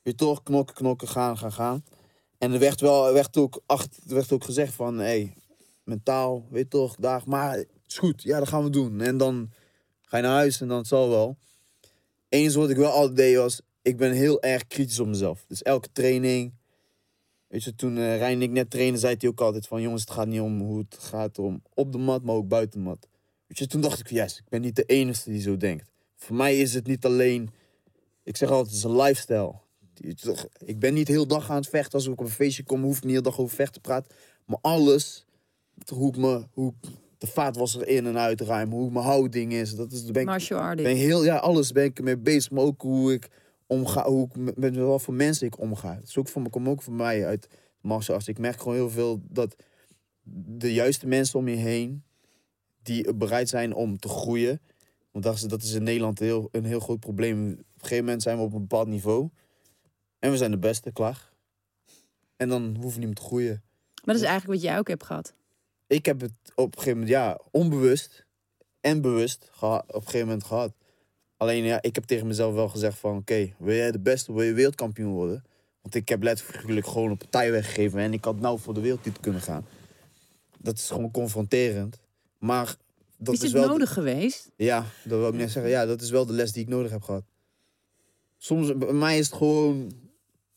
Weer 0.03 0.15
toch, 0.15 0.43
knokken, 0.43 0.75
knokken, 0.75 1.09
gaan, 1.09 1.39
gaan, 1.39 1.53
gaan. 1.53 1.85
En 2.39 2.53
er 2.53 2.59
werd 2.59 2.81
wel 2.81 3.07
er 3.07 3.13
werd 3.13 3.37
ook, 3.37 3.63
acht, 3.67 3.99
er 4.09 4.15
werd 4.15 4.33
ook 4.33 4.45
gezegd 4.45 4.75
van, 4.75 4.99
hé, 4.99 5.05
hey, 5.05 5.35
mentaal, 5.85 6.47
weet 6.51 6.63
je 6.63 6.69
toch, 6.69 6.97
dag, 6.97 7.27
maar 7.27 7.57
het 7.57 7.69
is 7.87 7.99
goed, 7.99 8.23
ja, 8.23 8.39
dat 8.39 8.49
gaan 8.49 8.65
we 8.65 8.71
doen. 8.71 9.01
En 9.01 9.17
dan 9.17 9.51
ga 10.03 10.17
je 10.17 10.23
naar 10.23 10.33
huis 10.33 10.61
en 10.61 10.69
dan 10.69 10.79
het 10.79 10.87
zal 10.87 11.09
wel. 11.09 11.37
Eens 12.29 12.55
wat 12.55 12.71
ik 12.71 12.77
wel 12.77 12.91
altijd 12.91 13.17
deed 13.17 13.37
was, 13.37 13.61
ik 13.83 13.97
ben 13.97 14.13
heel 14.13 14.43
erg 14.43 14.67
kritisch 14.67 15.01
op 15.01 15.07
mezelf. 15.07 15.45
Dus 15.49 15.63
elke 15.63 15.89
training, 15.93 16.53
weet 17.47 17.65
je, 17.65 17.75
toen 17.75 17.95
Rijn 17.95 18.35
en 18.35 18.43
ik 18.43 18.51
net 18.51 18.71
trainen, 18.71 19.01
zei 19.01 19.15
hij 19.19 19.29
ook 19.29 19.41
altijd 19.41 19.67
van, 19.67 19.83
jongens, 19.83 20.03
het 20.03 20.11
gaat 20.11 20.27
niet 20.27 20.41
om 20.41 20.61
hoe 20.61 20.79
het 20.79 20.97
gaat 21.01 21.39
om 21.39 21.63
op 21.75 21.93
de 21.93 21.99
mat, 21.99 22.23
maar 22.23 22.35
ook 22.35 22.49
buiten 22.49 22.79
de 22.79 22.87
mat. 22.87 23.09
Weet 23.47 23.59
je, 23.59 23.67
toen 23.67 23.81
dacht 23.81 24.01
ik, 24.01 24.11
yes, 24.11 24.39
ik 24.39 24.49
ben 24.49 24.61
niet 24.61 24.77
de 24.77 24.85
enige 24.85 25.31
die 25.31 25.41
zo 25.41 25.57
denkt. 25.57 25.91
Voor 26.21 26.37
mij 26.37 26.59
is 26.59 26.75
het 26.75 26.87
niet 26.87 27.05
alleen, 27.05 27.51
ik 28.23 28.37
zeg 28.37 28.49
altijd, 28.49 28.66
het 28.66 28.77
is 28.77 28.83
een 28.83 28.97
lifestyle. 28.97 29.55
Ik 30.64 30.79
ben 30.79 30.95
niet 30.95 31.09
heel 31.09 31.27
dag 31.27 31.51
aan 31.51 31.57
het 31.57 31.68
vechten. 31.68 31.93
Als 31.93 32.07
ik 32.07 32.12
op 32.12 32.21
een 32.21 32.29
feestje 32.29 32.62
kom, 32.62 32.83
hoef 32.83 32.97
ik 32.97 33.03
niet 33.03 33.12
heel 33.12 33.23
dag 33.23 33.39
over 33.39 33.57
vechten 33.57 33.83
te 33.83 33.89
praten. 33.89 34.12
Maar 34.45 34.59
alles, 34.61 35.27
hoe 35.89 36.09
ik 36.09 36.16
me, 36.16 36.47
hoe 36.53 36.75
ik 36.81 36.91
de 37.18 37.27
vaatwasser 37.27 37.89
in 37.89 38.07
en 38.07 38.18
uit 38.18 38.41
ruim, 38.41 38.71
hoe 38.71 38.91
mijn 38.91 39.05
houding 39.05 39.53
is, 39.53 39.75
dat 39.75 39.93
is, 39.93 40.05
ben 40.05 40.21
ik 40.21 40.27
Martial 40.29 40.61
artist. 40.61 40.89
ben 40.89 40.97
heel, 40.97 41.25
ja, 41.25 41.37
alles 41.37 41.73
ben 41.73 41.85
ik 41.85 41.99
ermee 41.99 42.16
bezig. 42.16 42.51
Maar 42.51 42.62
ook 42.62 42.83
hoe 42.83 43.12
ik 43.12 43.29
omga, 43.66 44.05
hoe 44.05 44.27
ik 44.27 44.37
met, 44.37 44.57
met 44.57 44.77
wat 44.77 45.03
voor 45.03 45.14
mensen 45.14 45.47
ik 45.47 45.59
omga. 45.59 45.95
Het 45.95 46.09
is 46.09 46.16
ook 46.16 46.29
voor, 46.29 46.51
komt 46.51 46.68
ook 46.68 46.83
voor 46.83 46.93
mij 46.93 47.27
uit 47.27 47.49
martial 47.81 48.16
arts. 48.16 48.29
Ik 48.29 48.39
merk 48.39 48.59
gewoon 48.59 48.75
heel 48.75 48.91
veel 48.91 49.21
dat 49.29 49.57
de 50.59 50.73
juiste 50.73 51.07
mensen 51.07 51.39
om 51.39 51.49
je 51.49 51.57
heen, 51.57 52.03
die 52.83 53.14
bereid 53.14 53.49
zijn 53.49 53.75
om 53.75 53.99
te 53.99 54.09
groeien. 54.09 54.61
Want 55.11 55.25
dat 55.25 55.35
is, 55.35 55.41
dat 55.41 55.63
is 55.63 55.73
in 55.73 55.83
Nederland 55.83 56.19
heel, 56.19 56.49
een 56.53 56.65
heel 56.65 56.81
groot 56.81 57.01
probleem. 57.01 57.51
Op 57.51 57.59
een 57.59 57.65
gegeven 57.81 58.05
moment 58.05 58.23
zijn 58.23 58.37
we 58.37 58.43
op 58.43 58.53
een 58.53 58.61
bepaald 58.61 58.89
niveau. 58.89 59.29
En 60.19 60.31
we 60.31 60.37
zijn 60.37 60.51
de 60.51 60.59
beste, 60.59 60.93
klaar. 60.93 61.33
En 62.37 62.49
dan 62.49 62.63
hoeven 62.63 62.93
we 62.93 62.99
niet 62.99 63.07
meer 63.07 63.15
te 63.15 63.23
groeien. 63.23 63.63
Maar 64.05 64.15
dat 64.15 64.23
is 64.25 64.29
eigenlijk 64.29 64.61
wat 64.61 64.71
jij 64.71 64.79
ook 64.79 64.89
hebt 64.89 65.05
gehad. 65.05 65.35
Ik 65.87 66.07
heb 66.07 66.21
het 66.21 66.33
op 66.55 66.67
een 66.67 66.79
gegeven 66.79 66.99
moment, 66.99 67.09
ja, 67.09 67.41
onbewust 67.51 68.25
en 68.81 69.01
bewust 69.01 69.51
op 69.61 69.85
een 69.87 70.03
gegeven 70.03 70.27
moment 70.27 70.45
gehad. 70.45 70.73
Alleen 71.37 71.65
ja, 71.65 71.83
ik 71.83 71.95
heb 71.95 72.05
tegen 72.05 72.27
mezelf 72.27 72.55
wel 72.55 72.69
gezegd 72.69 72.99
van, 72.99 73.17
oké, 73.17 73.55
wil 73.59 73.75
jij 73.75 73.91
de 73.91 73.99
beste, 73.99 74.33
wil 74.33 74.43
je 74.43 74.53
wereldkampioen 74.53 75.13
worden? 75.13 75.45
Want 75.83 75.95
ik 75.95 76.09
heb 76.09 76.23
letterlijk 76.23 76.87
gewoon 76.87 77.11
een 77.11 77.17
partij 77.17 77.51
weggegeven 77.51 78.01
en 78.01 78.13
ik 78.13 78.25
had 78.25 78.41
nou 78.41 78.59
voor 78.59 78.75
de 78.75 78.81
wereldtitel 78.81 79.23
kunnen 79.23 79.41
gaan. 79.41 79.67
Dat 80.59 80.79
is 80.79 80.91
gewoon 80.91 81.11
confronterend. 81.11 81.99
Maar 82.39 82.77
dat 83.23 83.35
is 83.35 83.41
is, 83.41 83.47
het 83.47 83.53
wel... 83.53 83.62
de- 83.62 83.68
nodig 83.68 83.93
geweest? 83.93 84.51
ja, 84.57 84.87
dat 85.05 85.18
wil 85.18 85.29
ik 85.29 85.35
net 85.35 85.51
zeggen. 85.51 85.71
Ja, 85.71 85.87
dat 85.87 86.01
is 86.01 86.11
wel 86.11 86.27
de 86.27 86.33
les 86.33 86.53
die 86.53 86.62
ik 86.62 86.68
nodig 86.68 86.91
heb 86.91 87.03
gehad. 87.03 87.25
Soms, 88.37 88.77
bij 88.77 88.93
mij 88.93 89.18
is 89.18 89.27
het 89.27 89.37
gewoon... 89.37 89.93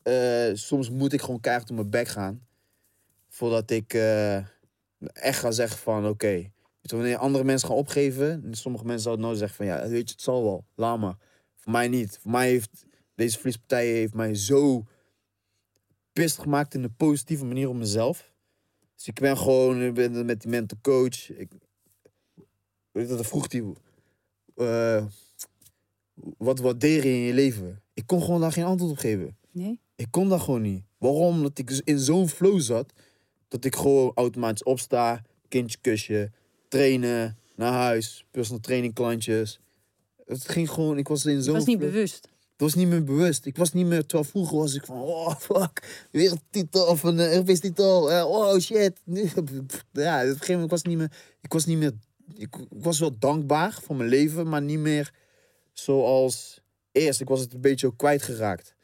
eh, 0.01 0.49
soms 0.53 0.89
moet 0.89 1.13
ik 1.13 1.21
gewoon 1.21 1.39
keihard 1.39 1.69
op 1.69 1.75
mijn 1.75 1.89
bek 1.89 2.07
gaan. 2.07 2.47
Voordat 3.29 3.71
ik 3.71 3.93
eh, 3.93 4.37
echt 5.13 5.39
ga 5.39 5.51
zeggen 5.51 5.77
van... 5.77 6.07
Oké, 6.07 6.27
je, 6.27 6.49
wanneer 6.81 7.17
andere 7.17 7.43
mensen 7.43 7.67
gaan 7.67 7.77
opgeven... 7.77 8.43
en 8.45 8.53
Sommige 8.53 8.85
mensen 8.85 9.03
zouden 9.03 9.25
nou 9.25 9.37
zeggen 9.37 9.55
van... 9.57 9.65
Ja, 9.65 9.87
weet 9.87 10.07
je, 10.07 10.13
het 10.13 10.21
zal 10.21 10.43
wel. 10.43 10.65
Laat 10.75 10.99
maar. 10.99 11.17
Voor 11.55 11.71
mij 11.71 11.87
niet. 11.87 12.17
Voor 12.21 12.31
mij 12.31 12.47
heeft... 12.49 12.85
Deze 13.15 13.37
verliespartij 13.37 13.87
heeft 13.87 14.13
mij 14.13 14.35
zo... 14.35 14.83
pist 16.13 16.37
gemaakt 16.37 16.73
in 16.73 16.83
een 16.83 16.95
positieve 16.95 17.45
manier 17.45 17.69
op 17.69 17.75
mezelf. 17.75 18.31
Dus 18.95 19.07
ik 19.07 19.19
ben 19.19 19.37
gewoon... 19.37 19.81
Ik 19.81 19.93
ben 19.93 20.25
met 20.25 20.41
die 20.41 20.49
mental 20.49 20.77
coach... 20.81 21.29
Ik, 21.29 21.51
weet 22.93 23.09
je, 23.09 23.15
dat 23.15 23.27
vroeg 23.27 23.51
hij 23.51 23.63
eh, 24.55 25.05
wat 26.37 26.59
waardeer 26.59 27.05
je 27.05 27.13
in 27.13 27.19
je 27.19 27.33
leven? 27.33 27.81
Ik 27.93 28.03
kon 28.05 28.21
gewoon 28.21 28.41
daar 28.41 28.51
geen 28.51 28.63
antwoord 28.63 28.91
op 28.91 28.97
geven. 28.97 29.37
Nee? 29.51 29.79
Ik 29.95 30.07
kon 30.11 30.29
dat 30.29 30.41
gewoon 30.41 30.61
niet. 30.61 30.83
Waarom? 30.97 31.35
Omdat 31.35 31.57
ik 31.57 31.67
dus 31.67 31.81
in 31.83 31.99
zo'n 31.99 32.29
flow 32.29 32.61
zat, 32.61 32.93
dat 33.47 33.65
ik 33.65 33.75
gewoon 33.75 34.11
automatisch 34.15 34.63
opsta, 34.63 35.21
kindje 35.47 35.77
kusje, 35.81 36.31
trainen, 36.67 37.37
naar 37.55 37.73
huis, 37.73 38.25
personal 38.31 38.61
training 38.61 38.93
klantjes. 38.93 39.59
Het 40.25 40.49
ging 40.49 40.69
gewoon, 40.69 40.97
ik 40.97 41.07
was 41.07 41.25
in 41.25 41.41
zo'n 41.41 41.53
was 41.53 41.65
niet 41.65 41.77
flow. 41.77 41.91
bewust. 41.91 42.25
Ik 42.53 42.59
was 42.59 42.73
niet 42.73 42.87
meer 42.87 43.03
bewust. 43.03 43.45
Ik 43.45 43.57
was 43.57 43.73
niet 43.73 43.85
meer, 43.85 44.05
terwijl 44.05 44.29
vroeger 44.29 44.57
was 44.57 44.73
ik 44.73 44.85
van, 44.85 45.01
oh 45.01 45.35
fuck, 45.35 46.07
wereldtitel 46.11 46.85
of 46.85 47.03
een 47.03 47.17
uh, 47.17 47.31
Europees 47.31 47.59
titel. 47.59 48.11
eh, 48.11 48.25
oh 48.25 48.59
shit. 48.59 48.99
Ja, 49.91 50.21
op 50.21 50.27
een 50.27 50.31
gegeven 50.31 50.53
moment 50.53 50.69
was 50.69 50.79
ik 50.79 50.85
niet 50.87 50.97
meer, 50.97 51.11
ik 51.41 51.53
was 51.53 51.65
niet 51.65 51.77
meer, 51.77 51.93
ik, 52.35 52.55
ik 52.55 52.67
was 52.69 52.99
wel 52.99 53.17
dankbaar 53.19 53.73
voor 53.81 53.95
mijn 53.95 54.09
leven, 54.09 54.49
maar 54.49 54.61
niet 54.61 54.79
meer 54.79 55.13
zoals 55.71 56.61
eerst. 56.91 57.21
Ik 57.21 57.27
was 57.27 57.39
het 57.39 57.53
een 57.53 57.61
beetje 57.61 57.87
ook 57.87 57.97
kwijtgeraakt. 57.97 58.75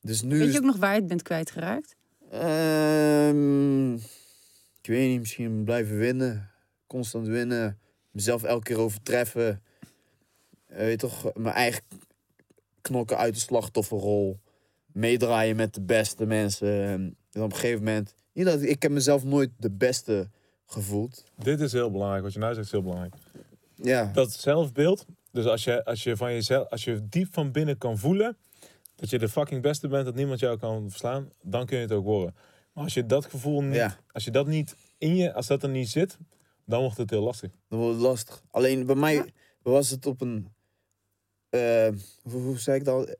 Dus 0.00 0.22
nu 0.22 0.38
Weet 0.38 0.52
je 0.52 0.58
ook 0.58 0.64
nog 0.64 0.76
waar 0.76 0.94
je 0.94 0.98
het 0.98 1.08
bent 1.08 1.22
kwijtgeraakt? 1.22 1.96
Ehm, 2.30 3.94
ik 4.80 4.86
weet 4.86 5.08
niet, 5.08 5.18
misschien 5.18 5.64
blijven 5.64 5.98
winnen. 5.98 6.50
Constant 6.86 7.26
winnen. 7.26 7.78
Mezelf 8.10 8.42
elke 8.42 8.62
keer 8.62 8.78
overtreffen. 8.78 9.62
Eh, 10.66 10.76
weet 10.76 10.90
je 10.90 10.96
toch, 10.96 11.34
mijn 11.34 11.54
eigen 11.54 11.82
knokken 12.80 13.16
uit 13.16 13.34
de 13.34 13.40
slachtofferrol. 13.40 14.40
Meedraaien 14.86 15.56
met 15.56 15.74
de 15.74 15.82
beste 15.82 16.26
mensen. 16.26 16.88
En 16.88 17.16
op 17.42 17.52
een 17.52 17.58
gegeven 17.58 17.84
moment... 17.84 18.14
Niet 18.32 18.44
dat, 18.44 18.62
ik 18.62 18.82
heb 18.82 18.90
mezelf 18.90 19.24
nooit 19.24 19.50
de 19.58 19.70
beste 19.70 20.30
gevoeld. 20.72 21.24
Dit 21.36 21.60
is 21.60 21.72
heel 21.72 21.90
belangrijk. 21.90 22.22
Wat 22.22 22.32
je 22.32 22.38
nou 22.38 22.54
zegt 22.54 22.66
is 22.66 22.72
heel 22.72 22.82
belangrijk. 22.82 23.14
Ja, 23.74 24.10
Dat 24.14 24.32
zelfbeeld. 24.32 25.06
Dus 25.32 25.44
als 25.44 25.64
je, 25.64 25.84
als 25.84 26.02
je 26.02 26.16
van 26.16 26.32
jezelf, 26.32 26.68
als 26.68 26.84
je 26.84 27.08
diep 27.08 27.32
van 27.32 27.52
binnen 27.52 27.78
kan 27.78 27.98
voelen 27.98 28.36
dat 28.94 29.10
je 29.10 29.18
de 29.18 29.28
fucking 29.28 29.62
beste 29.62 29.88
bent, 29.88 30.04
dat 30.04 30.14
niemand 30.14 30.40
jou 30.40 30.58
kan 30.58 30.90
verslaan, 30.90 31.30
dan 31.42 31.66
kun 31.66 31.76
je 31.76 31.82
het 31.82 31.92
ook 31.92 32.04
worden. 32.04 32.34
Maar 32.72 32.84
als 32.84 32.94
je 32.94 33.06
dat 33.06 33.24
gevoel 33.26 33.62
niet, 33.62 33.74
Ja. 33.74 33.98
als 34.12 34.24
je 34.24 34.30
dat 34.30 34.46
niet 34.46 34.76
in 34.98 35.16
je, 35.16 35.32
als 35.34 35.46
dat 35.46 35.62
er 35.62 35.68
niet 35.68 35.88
zit, 35.88 36.18
dan 36.64 36.80
wordt 36.80 36.96
het 36.96 37.10
heel 37.10 37.22
lastig. 37.22 37.50
dat 37.68 37.78
wordt 37.78 37.98
lastig. 38.00 38.42
Alleen 38.50 38.86
bij 38.86 38.94
mij 38.94 39.32
was 39.62 39.90
het 39.90 40.06
op 40.06 40.20
een... 40.20 40.48
eh, 41.48 41.88
hoe, 42.22 42.40
hoe 42.42 42.58
zei 42.58 42.78
ik 42.78 42.84
dat? 42.84 43.16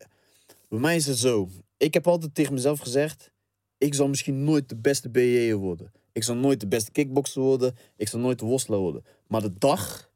Bij 0.68 0.78
mij 0.78 0.96
is 0.96 1.07
het 1.07 1.18
zo. 1.18 1.48
Ik 1.76 1.94
heb 1.94 2.07
altijd 2.07 2.34
tegen 2.34 2.55
mezelf 2.55 2.80
gezegd... 2.80 3.30
Ik 3.78 3.94
zal 3.94 4.09
misschien 4.09 4.44
nooit 4.44 4.68
de 4.68 4.76
beste 4.76 5.09
BJ'er 5.09 5.57
worden. 5.57 5.92
Ik 6.12 6.22
zal 6.24 6.34
nooit 6.34 6.61
de 6.61 6.66
beste 6.66 6.90
kickboxer 6.90 7.42
worden. 7.42 7.76
Ik 7.96 8.08
zal 8.08 8.20
nooit 8.20 8.38
de 8.38 8.44
worstelaar 8.44 8.80
worden. 8.80 9.04
Maar 9.26 9.42
de 9.42 9.58
dag 9.58 10.11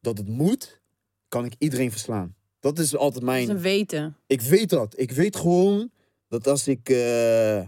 dat 0.00 0.18
het 0.18 0.28
moet, 0.28 0.80
kan 1.28 1.44
ik 1.44 1.54
iedereen 1.58 1.90
verslaan. 1.90 2.34
Dat 2.60 2.78
is 2.78 2.96
altijd 2.96 3.24
Dat 3.24 3.34
is 3.34 3.46
mijn... 3.46 3.56
een 3.56 3.62
weten. 3.62 4.16
Ik 4.26 4.40
weet 4.40 4.70
dat. 4.70 4.98
Ik 4.98 5.10
weet 5.10 5.36
gewoon 5.36 5.90
dat 6.28 6.46
als 6.46 6.68
ik... 6.68 6.88
eh, 6.88 7.62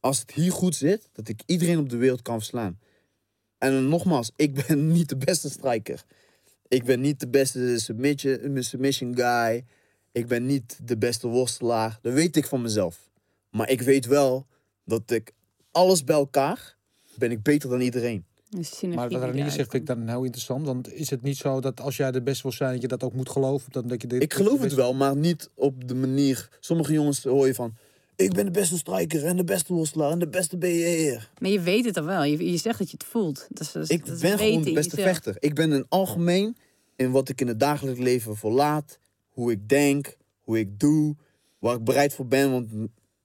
als 0.00 0.18
het 0.20 0.30
hier 0.30 0.52
goed 0.52 0.74
zit, 0.74 1.08
dat 1.12 1.28
ik 1.28 1.42
iedereen 1.46 1.78
op 1.78 1.88
de 1.88 1.96
wereld 1.96 2.22
kan 2.22 2.38
verslaan. 2.38 2.78
En 3.58 3.88
nogmaals, 3.88 4.30
ik 4.36 4.66
ben 4.66 4.86
niet 4.92 5.08
de 5.08 5.16
beste 5.16 5.50
striker. 5.50 6.04
Ik 6.68 6.84
ben 6.84 7.00
niet 7.00 7.20
de 7.20 7.28
beste 7.28 7.78
submission, 7.78 8.62
submission 8.62 9.16
guy. 9.16 9.64
Ik 10.12 10.26
ben 10.26 10.46
niet 10.46 10.78
de 10.82 10.96
beste 10.96 11.26
worstelaar. 11.28 11.98
Dat 12.02 12.12
weet 12.12 12.36
ik 12.36 12.46
van 12.46 12.62
mezelf. 12.62 13.10
Maar 13.50 13.70
ik 13.70 13.80
weet 13.80 14.06
wel 14.06 14.46
dat 14.84 15.10
ik 15.10 15.32
alles 15.70 16.04
bij 16.04 16.16
elkaar 16.16 16.76
ben 17.18 17.30
ik 17.30 17.42
beter 17.42 17.68
dan 17.68 17.80
iedereen. 17.80 18.24
Maar 18.94 19.08
wat 19.08 19.20
Ranier 19.20 19.50
zegt 19.50 19.70
vind 19.70 19.72
ik 19.74 19.86
dan 19.86 20.08
heel 20.08 20.24
interessant. 20.24 20.66
Want 20.66 20.92
is 20.92 21.10
het 21.10 21.22
niet 21.22 21.36
zo 21.36 21.60
dat 21.60 21.80
als 21.80 21.96
jij 21.96 22.10
de 22.10 22.22
beste 22.22 22.42
wil 22.42 22.52
zijn, 22.52 22.72
dat 22.72 22.80
je 22.82 22.88
dat 22.88 23.02
ook 23.02 23.14
moet 23.14 23.28
geloven? 23.28 23.72
Dat, 23.72 23.88
dat 23.88 24.02
je 24.02 24.08
dit, 24.08 24.22
Ik 24.22 24.34
geloof 24.34 24.60
het 24.60 24.74
wel, 24.74 24.94
maar 24.94 25.16
niet 25.16 25.50
op 25.54 25.88
de 25.88 25.94
manier. 25.94 26.48
Sommige 26.60 26.92
jongens 26.92 27.22
hoor 27.24 27.46
je 27.46 27.54
van. 27.54 27.74
Ik 28.16 28.32
ben 28.32 28.44
de 28.44 28.50
beste 28.50 28.76
striker 28.76 29.24
en 29.24 29.36
de 29.36 29.44
beste 29.44 29.72
worstelaar 29.72 30.10
en 30.10 30.18
de 30.18 30.28
beste 30.28 30.56
BJ'er. 30.56 31.30
Maar 31.38 31.50
je 31.50 31.60
weet 31.60 31.84
het 31.84 31.96
al 31.96 32.04
wel. 32.04 32.22
Je, 32.24 32.50
je 32.50 32.56
zegt 32.56 32.78
dat 32.78 32.90
je 32.90 32.96
het 32.96 33.06
voelt. 33.06 33.46
Dat 33.48 33.60
is, 33.60 33.72
dat 33.72 33.82
is- 33.82 33.88
Ik 33.88 34.06
dat 34.06 34.20
ben 34.20 34.38
gewoon 34.38 34.62
de 34.62 34.72
beste 34.72 34.96
vechter. 34.96 35.36
Ik 35.38 35.54
ben 35.54 35.72
in 35.72 35.84
algemeen 35.88 36.56
in 36.96 37.10
wat 37.10 37.28
ik 37.28 37.40
in 37.40 37.48
het 37.48 37.60
dagelijks 37.60 38.00
leven 38.00 38.36
verlaat, 38.36 38.98
hoe 39.28 39.50
ik 39.52 39.68
denk, 39.68 40.16
hoe 40.40 40.58
ik 40.58 40.78
doe, 40.80 41.16
waar 41.58 41.74
ik 41.74 41.84
bereid 41.84 42.14
voor 42.14 42.26
ben. 42.26 42.50
Want 42.50 42.68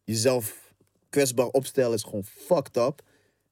jezelf 0.03 0.73
kwetsbaar 1.09 1.47
opstellen 1.47 1.93
is 1.95 2.03
gewoon 2.03 2.23
fucked 2.25 2.77
up. 2.77 3.01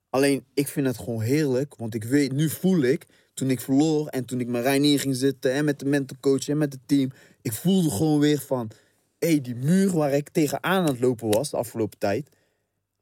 Alleen 0.09 0.45
ik 0.53 0.67
vind 0.67 0.87
het 0.87 0.97
gewoon 0.97 1.21
heerlijk, 1.21 1.75
want 1.75 1.93
ik 1.93 2.03
weet, 2.03 2.31
nu 2.31 2.49
voel 2.49 2.81
ik, 2.81 3.05
toen 3.33 3.49
ik 3.49 3.59
verloor 3.59 4.07
en 4.07 4.25
toen 4.25 4.39
ik 4.39 4.47
met 4.47 4.63
Reinier 4.63 4.99
ging 4.99 5.15
zitten 5.15 5.53
en 5.53 5.65
met 5.65 5.79
de 5.79 5.85
mentorcoach 5.85 6.47
en 6.47 6.57
met 6.57 6.73
het 6.73 6.81
team, 6.85 7.11
ik 7.41 7.53
voelde 7.53 7.89
gewoon 7.89 8.19
weer 8.19 8.39
van, 8.39 8.71
hé, 9.19 9.27
hey, 9.27 9.41
die 9.41 9.55
muur 9.55 9.91
waar 9.91 10.13
ik 10.13 10.29
tegenaan 10.29 10.81
aan 10.81 10.85
het 10.85 10.99
lopen 10.99 11.29
was 11.29 11.49
de 11.49 11.57
afgelopen 11.57 11.97
tijd, 11.97 12.29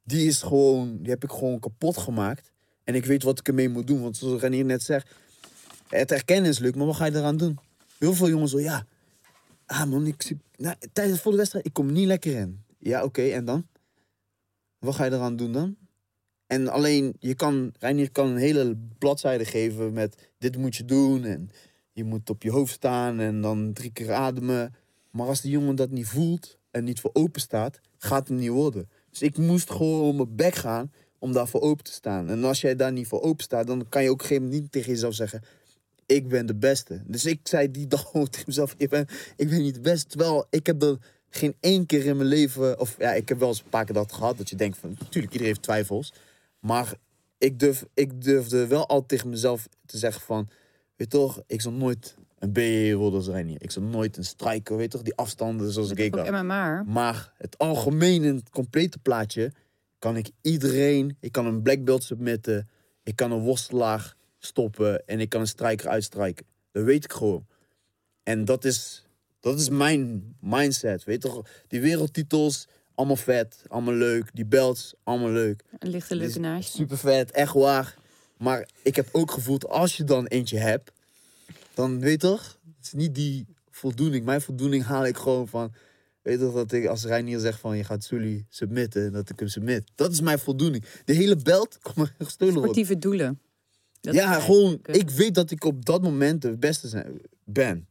die 0.04 0.28
is 0.28 0.42
gewoon, 0.42 0.98
die 1.02 1.12
heb 1.12 1.24
ik 1.24 1.32
gewoon 1.32 1.60
kapot 1.60 1.98
gemaakt. 1.98 2.52
En 2.84 2.96
ik 2.96 3.06
weet 3.06 3.24
wat 3.24 3.40
ik 3.40 3.48
ermee 3.48 3.70
moet 3.70 3.88
doen. 3.88 4.02
Want 4.02 4.18
zoals 4.18 4.42
Renier 4.42 4.66
net 4.66 4.84
zegt, 4.84 5.10
het 5.88 6.10
herkennen 6.10 6.50
is 6.50 6.60
leuk, 6.60 6.76
maar 6.76 6.86
wat 6.86 6.96
ga 6.96 7.06
je 7.06 7.16
eraan 7.16 7.38
doen? 7.38 7.60
Heel 7.98 8.14
veel 8.14 8.30
jongens 8.30 8.52
zo, 8.52 8.60
ja. 8.60 8.86
Ah 9.66 9.86
man, 9.86 10.08
ik, 10.08 10.32
nou, 10.58 10.76
tijdens 10.94 11.22
voor 11.22 11.32
de 11.32 11.38
wedstrijd, 11.38 11.66
ik 11.66 11.74
kom 11.74 11.92
niet 11.92 12.08
lekker 12.08 12.36
in. 12.36 12.64
Ja, 12.80 13.04
oké, 13.04 13.22
en 13.22 13.46
dan? 13.46 13.68
Wat 14.80 14.96
ga 14.96 15.06
je 15.06 15.12
eraan 15.12 15.36
doen 15.36 15.52
dan? 15.52 15.76
En 16.48 16.68
alleen, 16.68 17.16
je 17.20 17.36
kan, 17.36 17.74
Reinier 17.80 18.12
kan 18.12 18.28
een 18.28 18.38
hele 18.38 18.78
bladzijde 18.98 19.46
geven 19.46 19.94
met 19.94 20.30
dit 20.38 20.58
moet 20.58 20.76
je 20.76 20.86
doen 20.86 21.24
en 21.24 21.50
je 21.92 22.04
moet 22.04 22.30
op 22.30 22.44
je 22.44 22.52
hoofd 22.52 22.74
staan 22.74 23.20
en 23.20 23.42
dan 23.42 23.74
drie 23.74 23.92
keer 23.92 24.14
ademen. 24.14 24.76
Maar 25.12 25.28
als 25.28 25.42
die 25.42 25.52
jongen 25.52 25.76
dat 25.76 25.90
niet 25.90 26.08
voelt 26.08 26.58
en 26.72 26.84
niet 26.84 27.00
voor 27.00 27.10
open 27.14 27.42
staat, 27.42 27.80
gaat 27.98 28.28
het 28.28 28.38
niet 28.38 28.50
worden. 28.50 28.90
Dus 29.10 29.22
ik 29.22 29.38
moest 29.38 29.72
gewoon 29.72 30.02
op 30.02 30.16
mijn 30.16 30.36
bek 30.36 30.56
gaan 30.56 30.92
om 31.20 31.34
daar 31.34 31.48
voor 31.48 31.62
open 31.62 31.84
te 31.84 31.92
staan. 31.92 32.30
En 32.30 32.44
als 32.44 32.62
jij 32.62 32.76
daar 32.76 32.92
niet 32.92 33.08
voor 33.08 33.22
open 33.22 33.44
staat, 33.44 33.68
dan 33.68 33.90
kan 33.90 34.04
je 34.04 34.10
ook 34.10 34.14
op 34.14 34.20
een 34.20 34.28
gegeven 34.28 34.44
moment 34.44 34.62
niet 34.62 34.72
tegen 34.72 34.92
jezelf 34.92 35.14
zeggen: 35.14 35.42
Ik 36.06 36.28
ben 36.28 36.46
de 36.46 36.56
beste. 36.56 37.02
Dus 37.06 37.26
ik 37.26 37.40
zei 37.44 37.72
die 37.72 37.88
dag 37.88 38.12
tegen 38.30 38.44
mezelf: 38.46 38.74
Ik 38.78 38.90
ben, 38.90 39.08
ik 39.36 39.50
ben 39.50 39.62
niet 39.62 39.74
de 39.74 39.82
beste. 39.82 40.08
Terwijl 40.08 40.46
ik 40.50 40.66
heb 40.66 40.82
er 40.82 40.98
geen 41.30 41.56
één 41.60 41.86
keer 41.86 42.06
in 42.06 42.18
mijn 42.18 42.30
leven, 42.30 42.80
of 42.80 42.96
ja, 43.00 43.14
ik 43.14 43.30
heb 43.30 43.40
wel 43.40 43.48
eens 43.48 43.60
een 43.60 43.70
paar 43.70 43.86
keer 43.86 43.96
dat 43.96 44.14
gehad, 44.14 44.38
dat 44.38 44.50
je 44.50 44.56
denkt: 44.56 44.78
van, 44.78 44.90
Natuurlijk, 44.90 45.34
iedereen 45.34 45.46
heeft 45.46 45.62
twijfels. 45.62 46.14
Maar 46.66 46.94
ik, 47.38 47.60
durf, 47.60 47.86
ik 47.94 48.22
durfde 48.24 48.68
wel 48.68 48.88
altijd 48.88 49.10
tegen 49.10 49.30
mezelf 49.30 49.68
te 49.86 49.98
zeggen: 49.98 50.22
van, 50.22 50.50
Weet 50.96 51.10
toch, 51.10 51.42
ik 51.48 51.62
zal 51.62 51.72
nooit 51.72 52.16
een 52.40 52.54
BE 52.54 52.98
als 53.14 53.28
Reinier. 53.28 53.62
Ik 53.62 53.72
zal 53.72 53.84
nooit 53.84 54.18
een 54.18 54.26
striker, 54.26 54.78
weet 54.78 54.92
toch, 54.92 55.02
die 55.02 55.16
afstanden 55.16 55.72
zoals 55.72 55.90
Dat 55.90 55.98
ik 55.98 56.16
had. 56.16 56.30
MMA. 56.30 56.84
Maar 56.84 57.34
het 57.38 57.58
algemene, 57.58 58.34
het 58.34 58.50
complete 58.50 59.00
plaatje, 59.00 59.52
kan 60.00 60.18
ik 60.18 60.30
iedereen. 60.42 61.18
Ik 61.20 61.32
kan 61.32 61.46
een 61.46 61.62
black 61.62 61.84
belt 61.84 62.04
submitten. 62.04 62.70
Ik 63.04 63.16
kan 63.16 63.32
een 63.32 63.42
worstelaar 63.42 64.16
stoppen. 64.40 65.08
En 65.08 65.20
ik 65.20 65.30
kan 65.30 65.42
een 65.42 65.48
strijker 65.48 65.88
uitstrijken. 65.88 66.46
Dat 66.72 66.84
weet 66.84 67.04
ik 67.04 67.14
gewoon. 67.14 67.46
En 68.24 68.46
dat 68.46 68.66
is, 68.66 69.06
dat 69.40 69.60
is 69.60 69.70
mijn 69.70 70.36
mindset. 70.40 71.04
Weet 71.04 71.22
toch? 71.22 71.48
Die 71.68 71.82
wereldtitels, 71.82 72.68
allemaal 72.96 73.16
vet, 73.16 73.62
allemaal 73.68 73.94
leuk. 73.94 74.30
Die 74.34 74.46
belts, 74.46 74.94
allemaal 75.04 75.32
leuk. 75.32 75.64
Een 75.80 75.90
leuke 75.90 76.40
naast. 76.40 76.74
Super 76.74 76.98
vet, 76.98 77.32
echt 77.32 77.54
waar. 77.54 77.96
Maar 78.38 78.70
ik 78.82 78.96
heb 78.96 79.10
ook 79.12 79.32
gevoeld, 79.32 79.68
als 79.68 79.98
je 79.98 80.04
dan 80.04 80.26
eentje 80.26 80.58
hebt, 80.58 80.92
dan 81.74 82.00
weet 82.00 82.22
je 82.22 82.28
toch, 82.28 82.58
het 82.78 82.86
is 82.86 82.94
niet 82.94 83.16
die 83.16 83.46
voldoening. 83.70 84.26
Mijn 84.26 84.42
voldoening 84.42 84.84
haal 84.84 85.06
ik 85.06 85.18
gewoon 85.18 85.48
van, 85.48 85.74
weet 86.22 86.40
je 86.40 86.46
toch, 86.46 86.54
dat 86.54 86.72
ik 86.72 86.86
als 86.86 87.06
Reinier 87.06 87.40
zegt 87.40 87.60
van 87.60 87.78
je 87.78 87.84
gaat 87.84 88.04
Sully 88.04 88.46
submitten, 88.50 89.12
dat 89.12 89.30
ik 89.30 89.40
hem 89.40 89.48
submit. 89.48 89.84
Dat 89.96 90.12
is 90.12 90.22
mijn 90.22 90.40
voldoening. 90.40 90.86
De 91.06 91.14
hele 91.14 91.36
belt 91.36 91.78
kan 91.82 91.94
me 91.96 92.26
gestolen. 92.26 92.54
Sportieve 92.54 92.98
doelen. 92.98 93.40
Dat 94.02 94.14
Ja, 94.14 94.40
gewoon, 94.40 94.80
ik 94.86 95.10
weet 95.10 95.36
dat 95.36 95.52
ik 95.52 95.64
op 95.64 95.86
dat 95.86 96.02
moment 96.02 96.42
de 96.42 96.58
beste 96.58 97.06
ben. 97.44 97.88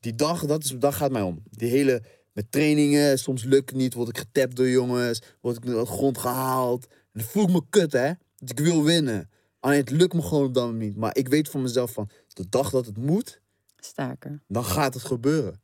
Die 0.00 0.14
dag, 0.14 0.46
dat, 0.46 0.64
is, 0.64 0.74
dat 0.78 0.94
gaat 0.94 1.10
mij 1.10 1.22
om. 1.22 1.42
Die 1.50 1.68
hele, 1.68 2.02
met 2.32 2.52
trainingen, 2.52 3.18
soms 3.18 3.44
lukt 3.44 3.70
het 3.70 3.78
niet, 3.78 3.94
word 3.94 4.08
ik 4.08 4.18
getapt 4.18 4.56
door 4.56 4.68
jongens, 4.68 5.22
word 5.40 5.56
ik 5.56 5.64
naar 5.64 5.74
de 5.74 5.86
grond 5.86 6.18
gehaald. 6.18 6.86
En 6.86 6.96
dan 7.12 7.22
voel 7.22 7.42
ik 7.42 7.50
me 7.52 7.62
kut, 7.70 7.92
hè. 7.92 8.12
Dat 8.36 8.50
ik 8.50 8.58
wil 8.58 8.84
winnen. 8.84 9.30
Alleen 9.60 9.78
het 9.78 9.90
lukt 9.90 10.14
me 10.14 10.22
gewoon 10.22 10.44
op 10.46 10.54
dat 10.54 10.64
moment 10.64 10.82
niet. 10.82 10.96
Maar 10.96 11.16
ik 11.16 11.28
weet 11.28 11.48
van 11.48 11.62
mezelf 11.62 11.92
van, 11.92 12.08
de 12.28 12.48
dag 12.48 12.70
dat 12.70 12.86
het 12.86 12.96
moet, 12.96 13.40
Staker. 13.76 14.42
dan 14.48 14.64
gaat 14.64 14.94
het 14.94 15.02
gebeuren. 15.02 15.60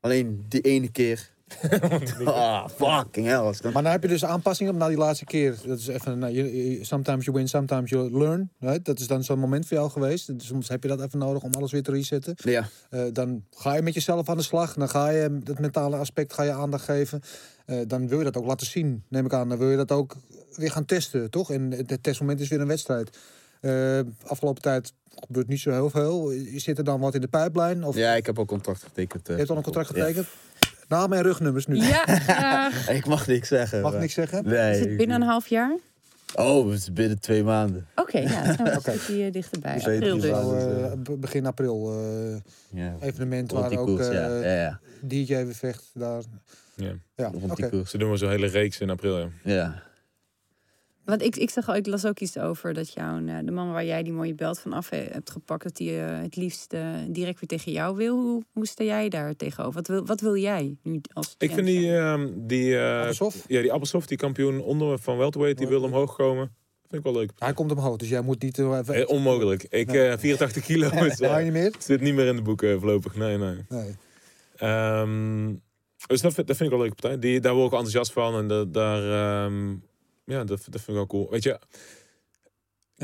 Alleen 0.00 0.44
die 0.48 0.60
ene 0.60 0.90
keer. 0.90 1.36
ah, 2.24 2.68
fucking 2.76 3.26
hell. 3.26 3.42
Maar 3.72 3.82
dan 3.82 3.84
heb 3.92 4.02
je 4.02 4.08
dus 4.08 4.24
aanpassingen 4.24 4.76
na 4.76 4.88
die 4.88 4.96
laatste 4.96 5.24
keer. 5.24 5.56
Dat 5.66 5.78
is 5.78 5.86
even, 5.86 6.18
nou, 6.18 6.32
je- 6.32 6.70
je- 6.78 6.84
sometimes 6.84 7.24
you 7.24 7.36
win, 7.36 7.48
sometimes 7.48 7.90
you 7.90 8.18
learn. 8.18 8.50
Right? 8.58 8.84
Dat 8.84 8.98
is 9.00 9.06
dan 9.06 9.24
zo'n 9.24 9.38
moment 9.38 9.66
voor 9.66 9.76
jou 9.76 9.90
geweest. 9.90 10.38
Dus 10.38 10.46
Soms 10.46 10.68
heb 10.68 10.82
je 10.82 10.88
dat 10.88 11.00
even 11.02 11.18
nodig 11.18 11.42
om 11.42 11.52
alles 11.54 11.72
weer 11.72 11.82
te 11.82 11.90
resetten. 11.90 12.34
Ja, 12.36 12.68
Eh, 12.90 13.02
dan 13.12 13.44
ga 13.50 13.74
je 13.74 13.82
met 13.82 13.94
jezelf 13.94 14.28
aan 14.28 14.36
de 14.36 14.42
slag. 14.42 14.74
Dan 14.74 14.88
ga 14.88 15.08
je 15.08 15.40
het 15.44 15.58
mentale 15.58 15.96
aspect 15.96 16.32
ga 16.32 16.42
je 16.42 16.52
aandacht 16.52 16.84
geven. 16.84 17.20
Eh, 17.66 17.78
dan 17.86 18.08
wil 18.08 18.18
je 18.18 18.24
dat 18.24 18.36
ook 18.36 18.46
laten 18.46 18.66
zien, 18.66 19.04
neem 19.08 19.24
ik 19.24 19.32
aan. 19.32 19.48
Dan 19.48 19.58
wil 19.58 19.70
je 19.70 19.76
dat 19.76 19.92
ook 19.92 20.16
weer 20.56 20.70
gaan 20.70 20.84
testen, 20.84 21.30
toch? 21.30 21.50
En 21.50 21.70
het 21.70 22.02
testmoment 22.02 22.40
is 22.40 22.48
weer 22.48 22.60
een 22.60 22.66
wedstrijd. 22.66 23.16
Eh, 23.60 24.00
afgelopen 24.26 24.62
tijd 24.62 24.92
gebeurt 25.26 25.48
niet 25.48 25.60
zo 25.60 25.70
heel 25.70 25.90
veel. 25.90 26.32
Zit 26.56 26.78
er 26.78 26.84
dan 26.84 27.00
wat 27.00 27.14
in 27.14 27.20
de 27.20 27.28
pijplijn? 27.28 27.84
Of 27.84 27.96
ja 27.96 28.14
ik 28.14 28.26
heb 28.26 28.38
al 28.38 28.44
contract 28.44 28.82
getekend. 28.82 29.22
eh. 29.22 29.32
je 29.32 29.38
hebt 29.38 29.50
al 29.50 29.56
een 29.56 29.62
contract 29.62 29.88
Ja. 29.94 30.00
getekend? 30.02 30.26
Namen 30.88 31.16
en 31.18 31.22
rugnummers 31.24 31.66
nu. 31.66 31.76
Ja, 31.76 32.04
graag. 32.06 32.88
Ik 32.98 33.06
mag 33.06 33.26
niks 33.26 33.48
zeggen. 33.48 33.80
Mag 33.80 33.92
maar- 33.92 34.00
niks 34.00 34.14
zeggen? 34.14 34.44
Nee. 34.44 34.70
Is 34.72 34.78
het 34.80 34.96
binnen 34.96 35.20
een 35.20 35.26
half 35.28 35.46
jaar? 35.46 35.76
Oh, 36.34 36.70
het 36.70 36.78
is 36.78 36.92
binnen 36.92 37.20
twee 37.20 37.44
maanden. 37.44 37.86
Oké, 37.96 38.18
ja, 38.18 38.44
dan 38.44 38.54
zijn 38.54 38.64
we 38.64 38.70
een 38.74 38.80
stukje 38.80 39.24
eh, 39.24 39.32
dichterbij. 39.32 39.74
Dus 39.74 39.82
April 39.86 40.14
je 40.16 40.20
dus. 40.20 40.30
eh, 40.30 40.92
be- 40.98 41.16
begin 41.16 41.46
april. 41.46 41.92
eh, 41.92 42.36
Ja. 42.80 42.94
evenement 43.00 43.50
Rond 43.50 43.60
waar 43.62 43.70
die 43.70 43.78
ook 43.78 43.86
koers, 43.86 44.08
eh, 44.08 44.14
ja. 44.14 44.28
Ja, 44.40 44.54
ja. 44.62 44.80
DJ 45.00 45.44
vecht. 45.52 45.84
Daar. 45.94 46.22
Ja. 46.74 46.92
Ja, 47.16 47.26
Rond 47.32 47.44
oké. 47.44 47.54
die 47.54 47.68
koers. 47.68 47.90
Ze 47.90 47.98
doen 47.98 48.08
maar 48.08 48.18
zo'n 48.18 48.30
hele 48.30 48.46
reeks 48.46 48.80
in 48.80 48.90
april. 48.90 49.16
Ja. 49.18 49.28
Ja. 49.42 49.82
Want 51.08 51.22
ik, 51.22 51.36
ik, 51.36 51.50
zag, 51.50 51.68
al- 51.68 51.74
ik 51.76 51.86
las 51.86 52.04
ook 52.06 52.18
iets 52.20 52.38
over 52.38 52.74
dat 52.74 52.92
jouw, 52.92 53.26
eh, 53.26 53.36
de 53.44 53.50
man 53.50 53.72
waar 53.72 53.84
jij 53.84 54.02
die 54.02 54.12
mooie 54.12 54.34
belt 54.34 54.58
van 54.58 54.72
af 54.72 54.90
he- 54.90 55.08
hebt 55.10 55.30
gepakt, 55.30 55.62
dat 55.62 55.76
die 55.76 55.98
eh, 56.00 56.20
het 56.20 56.36
liefst 56.36 56.72
eh, 56.72 56.94
direct 57.08 57.40
weer 57.40 57.48
tegen 57.58 57.72
jou 57.72 57.96
wil. 57.96 58.16
Hoe, 58.20 58.42
hoe 58.52 58.66
sta 58.66 58.84
jij 58.84 59.08
daar 59.08 59.36
tegenover? 59.36 59.74
Wat 59.74 59.86
wil, 59.88 60.06
wat 60.06 60.20
wil 60.20 60.36
jij 60.36 60.76
nu 60.82 61.00
als 61.12 61.34
Ik 61.38 61.52
vind 61.52 61.66
die, 61.66 61.96
ehm, 61.96 62.28
die, 62.36 62.78
eh, 62.78 62.98
Appelsof? 63.00 63.44
ja, 63.46 63.60
die 63.62 64.02
die 64.06 64.16
kampioen 64.16 64.60
onder 64.60 64.98
van 64.98 65.16
welterweight, 65.18 65.58
die 65.58 65.68
wil 65.68 65.82
omhoog 65.82 66.16
komen. 66.16 66.54
Vind 66.88 67.04
ik 67.06 67.12
wel 67.12 67.20
leuk. 67.20 67.30
Hij 67.38 67.52
komt 67.52 67.70
omhoog, 67.72 67.96
dus 67.96 68.08
jij 68.08 68.20
moet 68.20 68.42
niet... 68.42 68.58
eh, 68.58 68.78
even- 68.78 68.94
Eh, 68.94 69.08
onmogelijk. 69.08 69.62
Ik, 69.68 69.92
eh 69.92 70.12
84 70.18 70.64
kilo 70.64 70.88
is, 71.04 71.14
Ga 71.16 71.26
je 71.26 71.34
eh, 71.36 71.42
niet 71.44 71.52
meer? 71.52 71.74
zit 71.78 72.00
niet 72.00 72.14
meer 72.14 72.26
in 72.26 72.36
de 72.36 72.42
boeken 72.42 72.78
voorlopig. 72.80 73.14
Nee, 73.16 73.38
nee. 73.38 73.56
Nee. 73.68 73.94
Ehm, 74.56 75.54
dus 76.06 76.20
dat 76.20 76.34
vind, 76.34 76.46
dat 76.46 76.56
vind 76.56 76.70
ik 76.70 76.76
wel 76.76 76.78
een 76.78 76.80
leuke 76.84 76.94
partij. 77.02 77.18
Die, 77.18 77.40
daar 77.40 77.54
word 77.54 77.66
ik 77.66 77.72
enthousiast 77.72 78.12
van. 78.12 78.34
En 78.38 78.48
dat, 78.48 78.74
daar, 78.74 79.02
ehm, 79.44 79.74
ja, 80.28 80.44
dat, 80.44 80.48
dat 80.48 80.80
vind 80.80 80.88
ik 80.88 80.94
wel 80.94 81.06
cool. 81.06 81.30
Weet 81.30 81.42
je, 81.42 81.58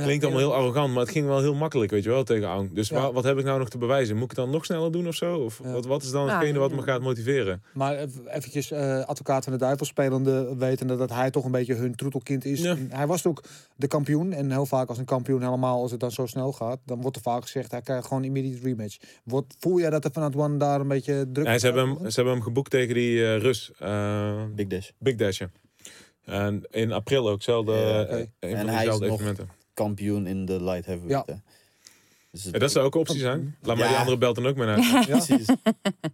Klinkt 0.03 0.25
allemaal 0.25 0.43
heel 0.43 0.55
arrogant, 0.55 0.93
maar 0.93 1.03
het 1.03 1.11
ging 1.13 1.27
wel 1.27 1.41
heel 1.41 1.55
makkelijk, 1.55 1.91
weet 1.91 2.03
je 2.05 2.09
wel, 2.11 2.25
tegen 2.25 2.49
Aung. 2.49 2.75
Dus 2.75 2.89
Ja. 2.89 3.01
wa- 3.01 3.13
wat 3.13 3.25
heb 3.25 3.39
ik 3.39 3.45
nou 3.45 3.59
nog 3.59 3.69
te 3.69 3.79
bewijzen? 3.79 4.15
Moet 4.15 4.25
ik 4.25 4.31
het 4.31 4.39
dan 4.39 4.51
nog 4.51 4.65
sneller 4.65 4.93
doen 4.93 5.07
of 5.09 5.15
zo? 5.15 5.37
Of 5.37 5.61
Ja. 5.63 5.73
wat, 5.73 5.87
wat 5.87 6.03
is 6.03 6.11
dan 6.11 6.27
Ja, 6.27 6.37
hetgene 6.39 6.59
wat 6.59 6.71
ja. 6.71 6.77
me 6.77 6.83
gaat 6.83 7.01
motiveren? 7.01 7.63
Maar 7.75 7.97
ev- 7.99 8.17
eventjes 8.27 8.71
eh, 8.71 9.05
advocaat 9.05 9.45
van 9.45 9.53
de 9.53 9.59
duivel 9.59 9.87
spelende, 9.87 10.57
wetende 10.57 10.97
dat 10.97 11.11
hij 11.11 11.31
toch 11.31 11.45
een 11.45 11.51
beetje 11.51 11.75
hun 11.75 11.95
troetelkind 11.95 12.45
is. 12.45 12.63
Hij 12.89 13.07
was 13.07 13.27
ook 13.27 13.43
de 13.77 13.87
kampioen. 13.87 14.33
En 14.33 14.51
heel 14.51 14.67
vaak 14.67 14.89
als 14.89 14.99
een 14.99 15.05
kampioen 15.05 15.43
helemaal, 15.43 15.81
als 15.83 15.91
het 15.91 16.01
dan 16.01 16.11
zo 16.11 16.27
snel 16.27 16.53
gaat, 16.53 16.79
dan 16.85 17.01
wordt 17.01 17.17
er 17.17 17.23
vaak 17.23 17.43
gezegd, 17.43 17.71
hij 17.71 17.83
krijgt 17.83 18.07
gewoon 18.07 18.25
immediate 18.25 18.63
rematch. 18.63 18.97
Wordt, 19.25 19.55
voel 19.59 19.79
jij 19.81 19.91
dat 19.91 20.05
er 20.05 20.11
vanuit 20.13 20.37
One 20.37 20.57
daar 20.57 20.81
een 20.81 20.89
beetje 20.89 21.27
druk 21.33 21.47
Ja, 21.47 21.59
ze, 21.59 21.67
hebben 21.67 21.85
hem, 21.89 21.97
op 21.97 22.09
ze 22.09 22.15
hebben 22.15 22.35
hem 22.35 22.43
geboekt 22.43 22.71
tegen 22.71 22.95
die 22.95 23.25
eh, 23.25 23.37
Rus, 23.39 23.71
eh, 23.79 24.43
Big 24.55 24.67
Dash. 24.67 24.89
Big 24.99 25.15
Dash. 25.15 25.39
ja. 25.39 25.51
En 26.25 26.67
in 26.71 26.93
april 26.93 27.29
ook, 27.29 27.43
zelfde, 27.43 27.73
Ja, 27.73 28.05
eh, 28.05 28.19
een 28.19 28.29
En 28.39 28.57
van 28.59 28.69
hij 28.69 28.87
is 28.87 28.99
nog- 28.99 29.03
evenementen. 29.03 29.49
Kampioen 29.75 30.27
in 30.27 30.45
de 30.45 30.63
light 30.65 30.87
heavyweight. 30.87 31.27
hè. 31.29 31.35
Dus 32.31 32.45
het- 32.45 32.53
Ja, 32.53 32.59
dat 32.59 32.71
zou 32.73 32.85
ook 32.87 32.95
een 32.95 33.01
optie 33.01 33.19
zijn. 33.19 33.57
Laat 33.63 33.77
maar 33.77 33.85
Ja. 33.85 33.91
die 33.91 33.99
andere 34.01 34.19
belt 34.19 34.35
dan 34.35 34.47
ook 34.47 34.57
maar 34.57 34.67
naar. 34.67 34.79
Ja. 34.79 35.01
Precies. 35.07 35.47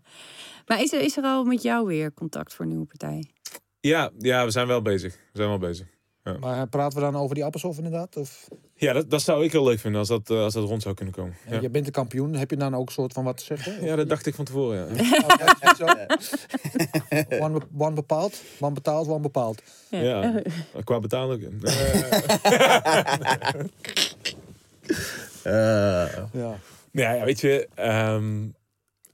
Maar 0.67 0.81
is 0.83 0.93
er, 0.93 1.01
is 1.01 1.17
er 1.17 1.25
al 1.25 1.45
met 1.45 1.63
jou 1.63 1.87
weer 1.87 2.15
contact 2.15 2.55
voor 2.55 2.65
een 2.65 2.71
nieuwe 2.71 2.87
partij? 2.87 3.31
Ja, 3.81 4.11
ja, 4.19 4.45
we 4.45 4.51
zijn 4.51 4.67
wel 4.67 4.83
bezig. 4.83 5.13
We 5.15 5.19
zijn 5.39 5.49
wel 5.49 5.59
bezig. 5.59 5.87
Maar 6.23 6.61
eh, 6.61 6.69
praten 6.71 6.99
we 6.99 7.05
dan 7.05 7.17
over 7.17 7.35
die 7.35 7.45
appelshof 7.45 7.77
inderdaad? 7.77 8.17
Of, 8.17 8.49
Ja, 8.81 8.93
dat, 8.93 9.11
dat 9.11 9.22
zou 9.22 9.45
ik 9.45 9.53
heel 9.53 9.64
leuk 9.64 9.81
vinden 9.81 10.01
als 10.01 10.09
dat, 10.09 10.31
eh, 10.31 10.43
als 10.43 10.55
dat 10.55 10.68
rond 10.68 10.83
zou 10.83 10.95
kunnen 10.95 11.14
komen. 11.14 11.35
Ja. 11.51 11.61
Je 11.61 11.70
bent 11.70 11.85
de 11.85 11.91
kampioen, 11.91 12.35
heb 12.35 12.51
je 12.51 12.57
dan 12.57 12.74
ook 12.76 12.87
een 12.87 12.93
soort 12.93 13.12
van 13.12 13.24
wat 13.24 13.37
te 13.37 13.45
zeggen? 13.45 13.85
Ja, 13.85 13.97
dat 13.97 14.09
dacht 14.09 14.26
ik 14.26 14.35
van 14.35 14.45
tevoren. 14.45 14.89
Ja. 14.97 15.18
Oh, 15.18 15.26
one, 17.45 17.59
be- 17.59 17.66
one 17.85 17.95
bepaald, 17.95 18.43
one 18.61 18.72
betaald, 18.74 19.09
one 19.09 19.20
bepaald. 19.20 19.62
Ja, 19.89 20.43
qua 20.85 21.01
betalen 21.01 21.37
ook. 21.37 21.43
Eh, 21.62 23.55
Eh, 25.43 26.07
Ja. 26.33 26.59
Ja, 26.93 27.12
ja, 27.12 27.24
weet 27.24 27.41
je, 27.41 27.68
ehm, 27.74 28.47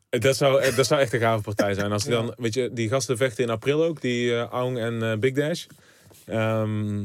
dat, 0.08 0.36
zou, 0.36 0.60
eh, 0.62 0.76
dat 0.76 0.86
zou 0.86 1.00
echt 1.00 1.12
een 1.12 1.20
gave 1.20 1.42
partij 1.42 1.74
zijn. 1.74 1.92
Als 1.92 2.02
die 2.02 2.12
dan, 2.12 2.34
weet 2.36 2.54
je, 2.54 2.70
die 2.72 2.88
gasten 2.88 3.16
vechten 3.16 3.44
in 3.44 3.50
april 3.50 3.84
ook, 3.84 4.00
die 4.00 4.34
eh 4.34 4.42
Aung 4.50 4.78
en 4.78 5.02
eh, 5.02 5.18
Big 5.18 5.34
Dash. 5.34 5.66
Ehm, 6.26 7.04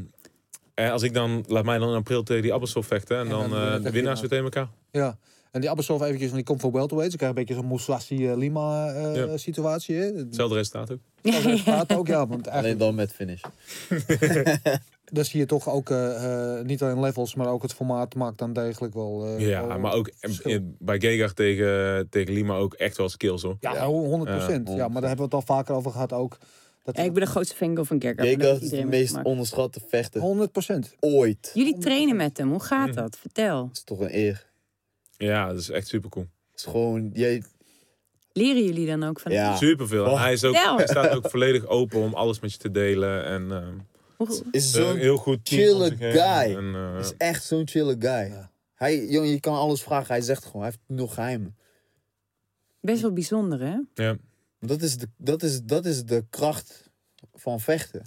en 0.74 0.92
als 0.92 1.04
ik 1.04 1.14
dan, 1.14 1.44
laat 1.48 1.64
mij 1.66 1.78
dan 1.78 1.90
in 1.90 1.96
april 1.96 2.24
tegen 2.24 2.42
die 2.42 2.54
Appelstof 2.54 2.86
vechten 2.86 3.18
en 3.18 3.24
En 3.24 3.30
dan, 3.30 3.50
dan, 3.50 3.60
eh, 3.60 3.76
eh, 3.76 3.84
de 3.84 3.92
winnaars 3.92 4.20
weer 4.20 4.30
tegen 4.30 4.44
elkaar. 4.44 4.68
Ja. 4.92 5.18
En 5.52 5.62
die 5.62 5.70
appelshof 5.70 6.02
eventjes, 6.02 6.24
want 6.24 6.36
die 6.36 6.44
komt 6.46 6.62
voor 6.62 6.72
welterweight. 6.72 7.12
Ze 7.12 7.18
krijgen 7.18 7.38
een 7.40 7.46
beetje 7.46 7.62
zo'n 7.62 7.72
Musashi 7.72 8.28
eh, 8.30 8.38
Lima 8.38 8.88
eh, 8.94 9.16
Ja. 9.16 9.38
situatie. 9.38 9.96
Hè? 9.96 10.04
Hetzelfde 10.06 10.56
resultaat 10.56 10.92
ook. 10.92 11.00
Dat 11.22 11.34
resultaat 11.34 11.96
ook, 11.96 12.08
ja. 12.08 12.28
Want 12.28 12.32
alleen 12.48 12.52
eigenlijk, 12.52 12.80
dan 12.80 12.96
met 12.96 13.12
finish. 13.14 13.42
dan 15.14 15.26
zie 15.26 15.40
je 15.40 15.46
toch 15.46 15.70
ook 15.70 15.90
eh, 15.90 16.58
eh, 16.60 16.66
niet 16.66 16.82
alleen 16.82 17.00
levels, 17.00 17.36
maar 17.36 17.48
ook 17.48 17.62
het 17.62 17.74
formaat 17.74 18.16
maakt 18.16 18.38
dan 18.38 18.54
degelijk 18.54 18.94
wel... 18.94 19.26
eh, 19.26 19.48
Ja, 19.48 19.68
wel 19.68 19.80
maar 19.80 19.94
ook 19.94 20.08
eh, 20.20 20.32
in- 20.44 20.76
bij 20.80 21.00
Gegard 21.00 21.36
tegen, 21.36 22.08
tegen 22.10 22.34
Lima 22.34 22.56
ook 22.56 22.74
echt 22.74 22.98
wel 22.98 23.10
skills 23.10 23.42
hoor. 23.42 23.58
Ja, 23.60 23.86
100 23.86 24.32
procent. 24.38 24.68
Ja, 24.70 24.76
ja, 24.76 24.88
maar 24.88 25.02
daar 25.02 25.10
hebben 25.10 25.30
we 25.30 25.36
het 25.36 25.48
al 25.50 25.56
vaker 25.56 25.76
over 25.76 25.92
gehad 25.92 26.14
ook. 26.14 26.38
Dat 26.84 26.98
Ja, 26.98 27.04
ik 27.04 27.14
ben 27.14 27.24
de 27.24 27.30
grootste 27.30 27.56
fan 27.56 27.86
van 27.86 28.02
Gerger. 28.02 28.26
Jacob 28.38 28.62
is 28.62 28.70
de 28.70 28.86
meest 28.86 29.24
onderschatte 29.24 29.80
vechter 29.88 30.22
100 30.22 30.52
procent. 30.52 30.96
ooit. 31.00 31.52
Jullie 31.54 31.78
trainen 31.78 32.16
met 32.16 32.38
hem. 32.38 32.50
Hoe 32.50 32.64
gaat 32.64 32.94
dat? 32.94 33.18
Vertel. 33.18 33.68
Dat 33.68 33.76
is 33.78 33.84
toch 33.84 34.00
een 34.00 34.16
eer. 34.18 34.50
Ja, 35.18 35.48
dat 35.48 35.58
is 35.60 35.70
echt 35.70 35.88
super 35.88 36.10
cool. 36.10 36.26
Het 36.52 36.60
is 36.60 36.66
gewoon, 36.66 37.10
jij, 37.14 37.44
Leren 38.34 38.64
jullie 38.64 38.88
dan 38.88 39.04
ook 39.04 39.20
van 39.20 39.32
hem? 39.32 39.42
ja, 39.42 39.56
Super 39.56 39.88
veel. 39.88 40.06
Oh. 40.06 40.22
hij, 40.22 40.34
is 40.34 40.44
ook, 40.44 40.56
Vertel. 40.56 40.78
hij 40.78 40.88
staat 40.88 41.10
ook 41.16 41.30
volledig 41.30 41.66
open 41.68 42.00
om 42.00 42.14
alles 42.14 42.40
met 42.40 42.52
je 42.52 42.58
te 42.58 42.72
delen. 42.72 43.26
En 43.26 43.52
ehm, 43.52 43.74
Hoe- 44.18 44.44
is 44.52 44.74
een 44.74 44.84
zo'n 44.84 44.98
heel 44.98 45.18
goed 45.18 45.46
team 45.46 45.62
chille 45.62 45.84
om 45.84 45.90
zich 45.90 46.00
heen. 46.00 46.12
guy. 46.12 46.56
En, 46.58 46.76
eh, 46.76 47.00
is 47.00 47.14
echt 47.18 47.44
zo'n 47.44 47.68
chille 47.68 47.96
guy. 48.00 48.10
Ja. 48.34 48.52
Hij, 48.76 49.06
jongen, 49.08 49.30
je 49.30 49.40
kan 49.40 49.56
alles 49.56 49.82
vragen. 49.84 50.08
Hij 50.14 50.22
zegt 50.22 50.46
gewoon, 50.46 50.62
hij 50.62 50.72
heeft 50.72 50.84
nul 51.00 51.08
geheimen. 51.08 51.56
Best 52.80 53.02
wel 53.02 53.14
bijzonder, 53.14 53.60
hè? 53.60 53.78
ja. 54.04 54.16
Dat 54.66 54.82
is, 54.82 54.98
de, 54.98 55.08
dat, 55.18 55.44
is, 55.44 55.64
dat 55.64 55.86
is 55.86 56.06
de 56.06 56.26
kracht 56.30 56.90
van 57.34 57.60
vechten. 57.60 58.02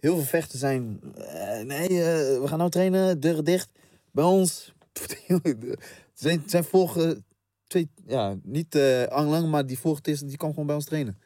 Heel 0.00 0.14
veel 0.14 0.24
vechten 0.24 0.58
zijn. 0.58 1.00
eh, 1.14 1.60
nee, 1.60 1.88
eh, 1.88 2.40
we 2.40 2.44
gaan 2.46 2.58
nou 2.58 2.70
trainen, 2.70 3.20
deuren 3.20 3.44
dicht. 3.44 3.68
Bij 4.12 4.24
ons. 4.24 4.72
zijn, 6.14 6.42
zijn 6.46 6.64
vorige. 6.64 7.22
Twee, 7.66 7.88
ja, 8.06 8.36
niet 8.42 8.74
eh 8.74 9.26
lang, 9.28 9.48
maar 9.50 9.66
die 9.66 9.78
vorige 9.78 10.00
is, 10.10 10.20
die 10.20 10.36
kwam 10.36 10.50
gewoon 10.50 10.66
bij 10.66 10.74
ons 10.74 10.84
trainen. 10.84 11.18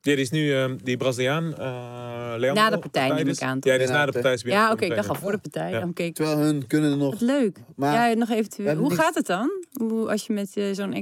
Ja, 0.00 0.12
die 0.14 0.16
is 0.24 0.30
nu 0.30 0.54
ehm, 0.54 0.76
die 0.82 0.96
Braziliaan. 0.96 1.56
eh 1.58 2.34
Leandro, 2.38 2.62
Na 2.62 2.70
de 2.70 2.78
partij, 2.78 3.08
neem 3.08 3.24
dus- 3.24 3.36
ik 3.36 3.42
aan, 3.42 3.60
toch? 3.60 3.72
Ja, 3.72 3.78
die 3.78 3.86
is 3.86 3.92
na 3.92 4.06
de 4.06 4.12
partij. 4.12 4.32
is 4.32 4.42
Ja, 4.42 4.72
oké. 4.72 4.84
ik 4.84 4.94
dacht 4.94 5.08
al 5.08 5.14
voor 5.14 5.32
de 5.32 5.38
partij. 5.38 5.70
Ja. 5.70 5.86
Oké, 5.88 6.12
Terwijl 6.12 6.38
hun 6.38 6.66
kunnen 6.66 6.90
er 6.90 6.96
nog. 6.96 7.10
Wat 7.12 7.20
leuk. 7.20 7.58
Maar 7.76 8.08
ja, 8.10 8.14
nog 8.16 8.30
eventueel. 8.30 8.76
Hoe 8.76 8.94
gaat 8.94 9.14
het 9.14 9.26
dan? 9.26 9.50
Hoe, 9.72 10.10
als 10.10 10.26
je 10.26 10.32
met 10.32 10.56
eh, 10.56 10.72
zo'n 10.72 10.92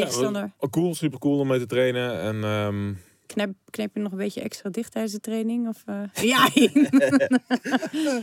ex-tegenstander... 0.00 0.42
Ja, 0.42 0.52
wel- 0.58 0.70
cool, 0.70 0.94
super 0.94 1.18
cool 1.18 1.38
om 1.38 1.46
mee 1.46 1.58
te 1.58 1.66
trainen. 1.66 2.20
En 2.20 2.44
ehm, 2.44 2.92
knep, 3.26 3.54
knep 3.70 3.94
je 3.94 4.00
nog 4.00 4.12
een 4.12 4.18
beetje 4.18 4.40
extra 4.40 4.70
dicht 4.70 4.92
tijdens 4.92 5.12
de 5.14 5.20
training? 5.20 5.68
Of, 5.68 5.82
eh? 5.86 6.02
Ja, 6.30 6.48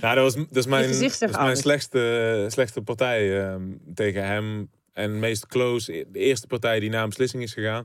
ja, 0.02 0.16
dat 0.16 0.24
was, 0.24 0.36
dat 0.36 0.56
is 0.56 0.66
mijn, 0.66 0.92
dat 0.92 1.02
is 1.02 1.38
mijn 1.38 1.58
slechtste, 1.58 2.46
slechtste 2.48 2.82
partij 2.82 3.40
ehm, 3.48 3.62
tegen 3.94 4.26
hem. 4.26 4.70
En 4.94 5.20
meest 5.20 5.48
close, 5.48 6.06
de 6.12 6.20
eerste 6.20 6.48
partij 6.48 6.80
die 6.80 6.90
na 6.90 7.02
een 7.02 7.10
beslissing 7.10 7.44
is 7.44 7.54
gegaan. 7.54 7.84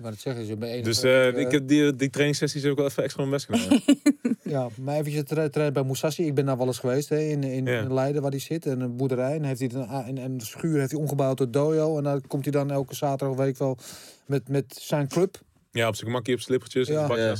Ik 0.00 0.06
wou 0.06 0.18
het 0.18 0.22
zeggen, 0.24 0.46
je 0.46 0.56
bent 0.56 0.84
Dus 0.84 1.02
eh, 1.02 1.38
ik 1.38 1.50
heb 1.50 1.68
die, 1.68 1.96
die 1.96 2.10
trainingssessies 2.10 2.64
ook 2.64 2.76
wel 2.76 2.86
even 2.86 3.02
extra 3.02 3.24
mijn 3.26 3.34
best 3.34 3.46
gedaan. 3.50 3.80
Ja, 4.42 4.68
maar 4.80 4.96
eventjes 4.96 5.22
terug 5.26 5.50
terug 5.50 5.72
bij 5.72 5.82
Musashi. 5.84 6.26
Ik 6.26 6.34
ben 6.34 6.46
daar 6.46 6.56
wel 6.56 6.66
eens 6.66 6.78
geweest 6.78 7.08
hè, 7.08 7.18
in, 7.18 7.42
in, 7.42 7.66
Ja. 7.66 7.80
in 7.80 7.94
Leiden 7.94 8.22
waar 8.22 8.30
hij 8.30 8.40
zit. 8.40 8.66
En 8.66 8.80
een 8.80 8.96
boerderij. 8.96 9.34
En 9.36 9.44
heeft 9.44 9.60
hij 9.60 9.70
een, 9.72 10.08
een, 10.08 10.16
een 10.16 10.40
schuur 10.40 10.78
heeft 10.78 10.90
hij 10.90 11.00
omgebouwd 11.00 11.36
tot 11.36 11.52
dojo. 11.52 11.96
En 11.96 12.04
daar 12.04 12.20
komt 12.26 12.42
hij 12.44 12.52
dan 12.52 12.70
elke 12.70 12.94
zaterdag 12.94 13.28
of 13.38 13.44
week 13.44 13.58
wel 13.58 13.78
met, 14.26 14.48
met 14.48 14.78
zijn 14.80 15.08
club. 15.08 15.40
ja, 15.70 15.88
op 15.88 15.94
zijn 15.94 16.06
gemakkie, 16.06 16.34
op 16.34 16.40
slippertjes 16.40 16.88
en 16.88 16.94
Ja. 16.94 17.02
En 17.02 17.08
dan, 17.08 17.18
eh, 17.18 17.34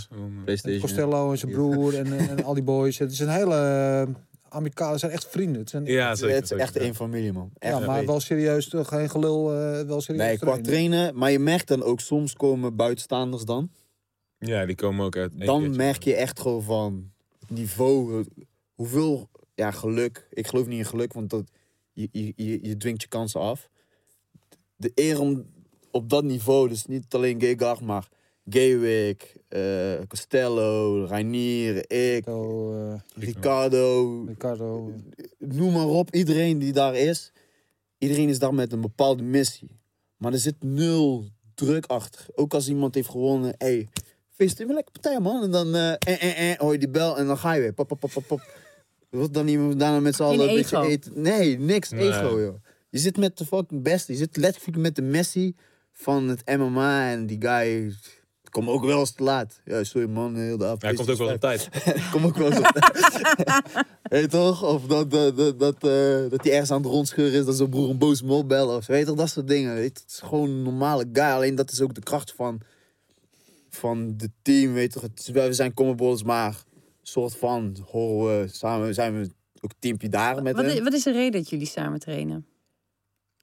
PlayStation. 0.44 0.80
Costello 0.80 1.30
en 1.30 1.38
zijn 1.38 1.52
broer 1.52 1.96
en, 1.98 2.18
en, 2.18 2.28
en 2.28 2.44
al 2.44 2.54
die 2.54 2.62
boys. 2.62 2.98
Het 2.98 3.12
is 3.12 3.18
een 3.18 3.28
hele 3.28 4.04
uh, 4.08 4.14
amicaal. 4.50 4.90
Het 4.90 5.00
zijn 5.00 5.12
echt 5.12 5.26
vrienden. 5.26 5.60
Het 5.60 5.70
zijn, 5.70 5.84
ja, 5.84 5.92
Ja, 5.92 6.14
zeker. 6.14 6.34
het 6.34 6.42
is 6.42 6.48
zeker, 6.48 6.64
echt 6.64 6.74
ja. 6.74 6.80
één 6.80 6.94
familie, 6.94 7.32
man. 7.32 7.50
Echt 7.58 7.86
maar 7.86 7.98
weet. 7.98 8.06
wel 8.06 8.20
serieus. 8.20 8.68
toch, 8.68 8.88
Geen 8.88 9.10
gelul. 9.10 9.52
eh, 9.54 9.82
wel 9.86 10.00
serieus 10.00 10.24
Nee, 10.26 10.36
qua 10.38 10.46
trainen. 10.46 10.62
trainen. 10.72 11.18
Maar 11.18 11.30
je 11.30 11.38
merkt 11.38 11.68
dan 11.68 11.82
ook, 11.82 12.00
soms 12.00 12.32
komen 12.34 12.76
buitenstaanders 12.76 13.44
dan. 13.44 13.70
Ja, 14.38 14.66
die 14.66 14.74
komen 14.74 15.06
ook 15.06 15.16
uit. 15.16 15.32
Dan 15.46 15.60
keertje. 15.60 15.76
merk 15.76 16.02
je 16.02 16.14
echt 16.14 16.40
gewoon 16.40 16.62
van 16.62 17.10
het 17.40 17.50
niveau, 17.50 18.18
eh, 18.20 18.26
hoeveel 18.74 19.28
ja, 19.54 19.70
geluk. 19.70 20.26
Ik 20.30 20.46
geloof 20.46 20.66
niet 20.66 20.78
in 20.78 20.84
geluk, 20.84 21.12
want 21.12 21.30
dat, 21.30 21.44
je, 21.92 22.08
je, 22.12 22.32
je, 22.36 22.58
je 22.62 22.76
dwingt 22.76 23.02
je 23.02 23.08
kansen 23.08 23.40
af. 23.40 23.68
De 24.76 24.92
eer 24.94 25.20
om 25.20 25.46
op 25.90 26.08
dat 26.10 26.24
niveau, 26.24 26.68
dus 26.68 26.86
niet 26.86 27.14
alleen 27.14 27.40
Gegard, 27.40 27.80
maar 27.80 28.08
Gaywick, 28.50 29.36
eh, 29.48 29.60
Costello, 30.08 31.04
Reinier, 31.04 31.90
ik, 31.90 32.24
Zo, 32.24 32.72
eh, 32.74 32.94
Ricardo, 33.14 34.24
Ricardo. 34.26 34.92
noem 35.38 35.72
maar 35.72 35.86
op, 35.86 36.14
iedereen 36.14 36.58
die 36.58 36.72
daar 36.72 36.96
is. 36.96 37.32
Iedereen 37.98 38.28
is 38.28 38.38
daar 38.38 38.54
met 38.54 38.72
een 38.72 38.80
bepaalde 38.80 39.22
missie. 39.22 39.78
Maar 40.16 40.32
er 40.32 40.38
zit 40.38 40.62
nul 40.62 41.24
druk 41.54 41.86
achter. 41.86 42.26
Ook 42.34 42.54
als 42.54 42.68
iemand 42.68 42.94
heeft 42.94 43.08
gewonnen, 43.08 43.54
hey, 43.58 43.88
feest 44.30 44.58
me 44.58 44.72
lekker 44.74 44.92
partij 44.92 45.20
man. 45.20 45.42
En 45.42 45.50
dan 45.50 45.74
eh, 45.74 45.92
eh, 45.92 45.98
eh, 46.22 46.50
eh, 46.50 46.58
hoor 46.58 46.72
je 46.72 46.78
die 46.78 46.88
bel 46.88 47.18
en 47.18 47.26
dan 47.26 47.38
ga 47.38 47.52
je 47.52 47.60
weer. 47.60 47.72
Pop, 47.72 47.88
pop, 47.88 48.00
pop, 48.00 48.12
pop, 48.12 48.26
pop. 48.26 48.40
Wat 49.10 49.34
dan 49.34 49.48
iemand 49.48 49.80
daarna 49.80 50.00
met 50.00 50.14
z'n 50.14 50.22
allen 50.22 50.48
een 50.48 50.54
beetje 50.54 50.86
eten? 50.86 51.12
Nee, 51.22 51.58
niks 51.58 51.90
Nee. 51.90 52.08
ego 52.08 52.40
joh. 52.40 52.54
Je 52.90 52.98
zit 52.98 53.16
met 53.16 53.38
de 53.38 53.46
fucking 53.46 53.82
beste. 53.82 54.12
Je 54.12 54.18
zit 54.18 54.36
letterlijk 54.36 54.76
met 54.76 54.96
de 54.96 55.02
Messi 55.02 55.54
van 55.92 56.28
het 56.28 56.42
MMA 56.58 57.10
en 57.10 57.26
die 57.26 57.40
guy... 57.40 57.94
Kom 58.50 58.70
ook 58.70 58.84
wel 58.84 58.98
eens 58.98 59.12
te 59.12 59.22
laat. 59.22 59.60
Ja, 59.64 59.84
sorry 59.84 60.08
man, 60.08 60.36
heel 60.36 60.56
de 60.56 60.64
avond. 60.64 60.82
Ja, 60.82 60.86
hij 60.86 60.96
komt 60.96 61.10
ook 61.10 61.18
wel 61.18 61.32
op 61.32 61.40
tijd. 61.40 61.68
Kom 62.12 62.24
ook 62.24 62.36
wel 62.36 62.46
eens 62.46 62.58
op. 62.58 62.64
Weet 64.10 64.22
je 64.22 64.28
toch? 64.28 64.64
Of 64.64 64.86
dat, 64.86 65.10
dat, 65.10 65.36
dat, 65.36 65.58
dat, 65.58 65.74
eh, 65.74 66.30
dat 66.30 66.44
hij 66.44 66.52
ergens 66.52 66.70
aan 66.70 66.82
het 66.82 66.90
rondscheuren 66.90 67.38
is, 67.38 67.44
dat 67.44 67.56
zijn 67.56 67.70
broer 67.70 67.90
een 67.90 67.98
boos 67.98 68.22
mol 68.22 68.46
bellen. 68.46 68.76
Of, 68.76 68.84
zo. 68.84 68.92
weet 68.92 69.00
je 69.00 69.06
toch, 69.06 69.16
dat 69.16 69.28
soort 69.28 69.48
dingen. 69.48 69.74
Weet 69.74 69.96
je, 69.96 70.02
het 70.02 70.12
is 70.12 70.28
gewoon 70.28 70.50
een 70.50 70.62
normale 70.62 71.08
guy. 71.12 71.24
Alleen 71.24 71.54
dat 71.54 71.70
is 71.70 71.80
ook 71.80 71.94
de 71.94 72.00
kracht 72.00 72.32
van, 72.32 72.60
van 73.68 74.16
de 74.16 74.30
team. 74.42 74.72
Weet 74.72 74.92
je 74.92 75.00
toch? 75.00 75.10
Het 75.14 75.30
we 75.32 75.52
zijn 75.52 75.74
commobles, 75.74 76.22
maar 76.22 76.48
een 76.50 76.82
soort 77.02 77.36
van 77.36 77.76
horen 77.90 78.40
we 78.40 78.48
samen, 78.48 78.94
zijn 78.94 79.20
we 79.20 79.30
ook 79.60 79.72
teampje 79.78 80.08
daar 80.08 80.42
met 80.42 80.56
wat, 80.56 80.64
hem. 80.64 80.84
wat 80.84 80.92
is 80.92 81.02
de 81.02 81.12
reden 81.12 81.40
dat 81.40 81.50
jullie 81.50 81.66
samen 81.66 81.98
trainen? 81.98 82.46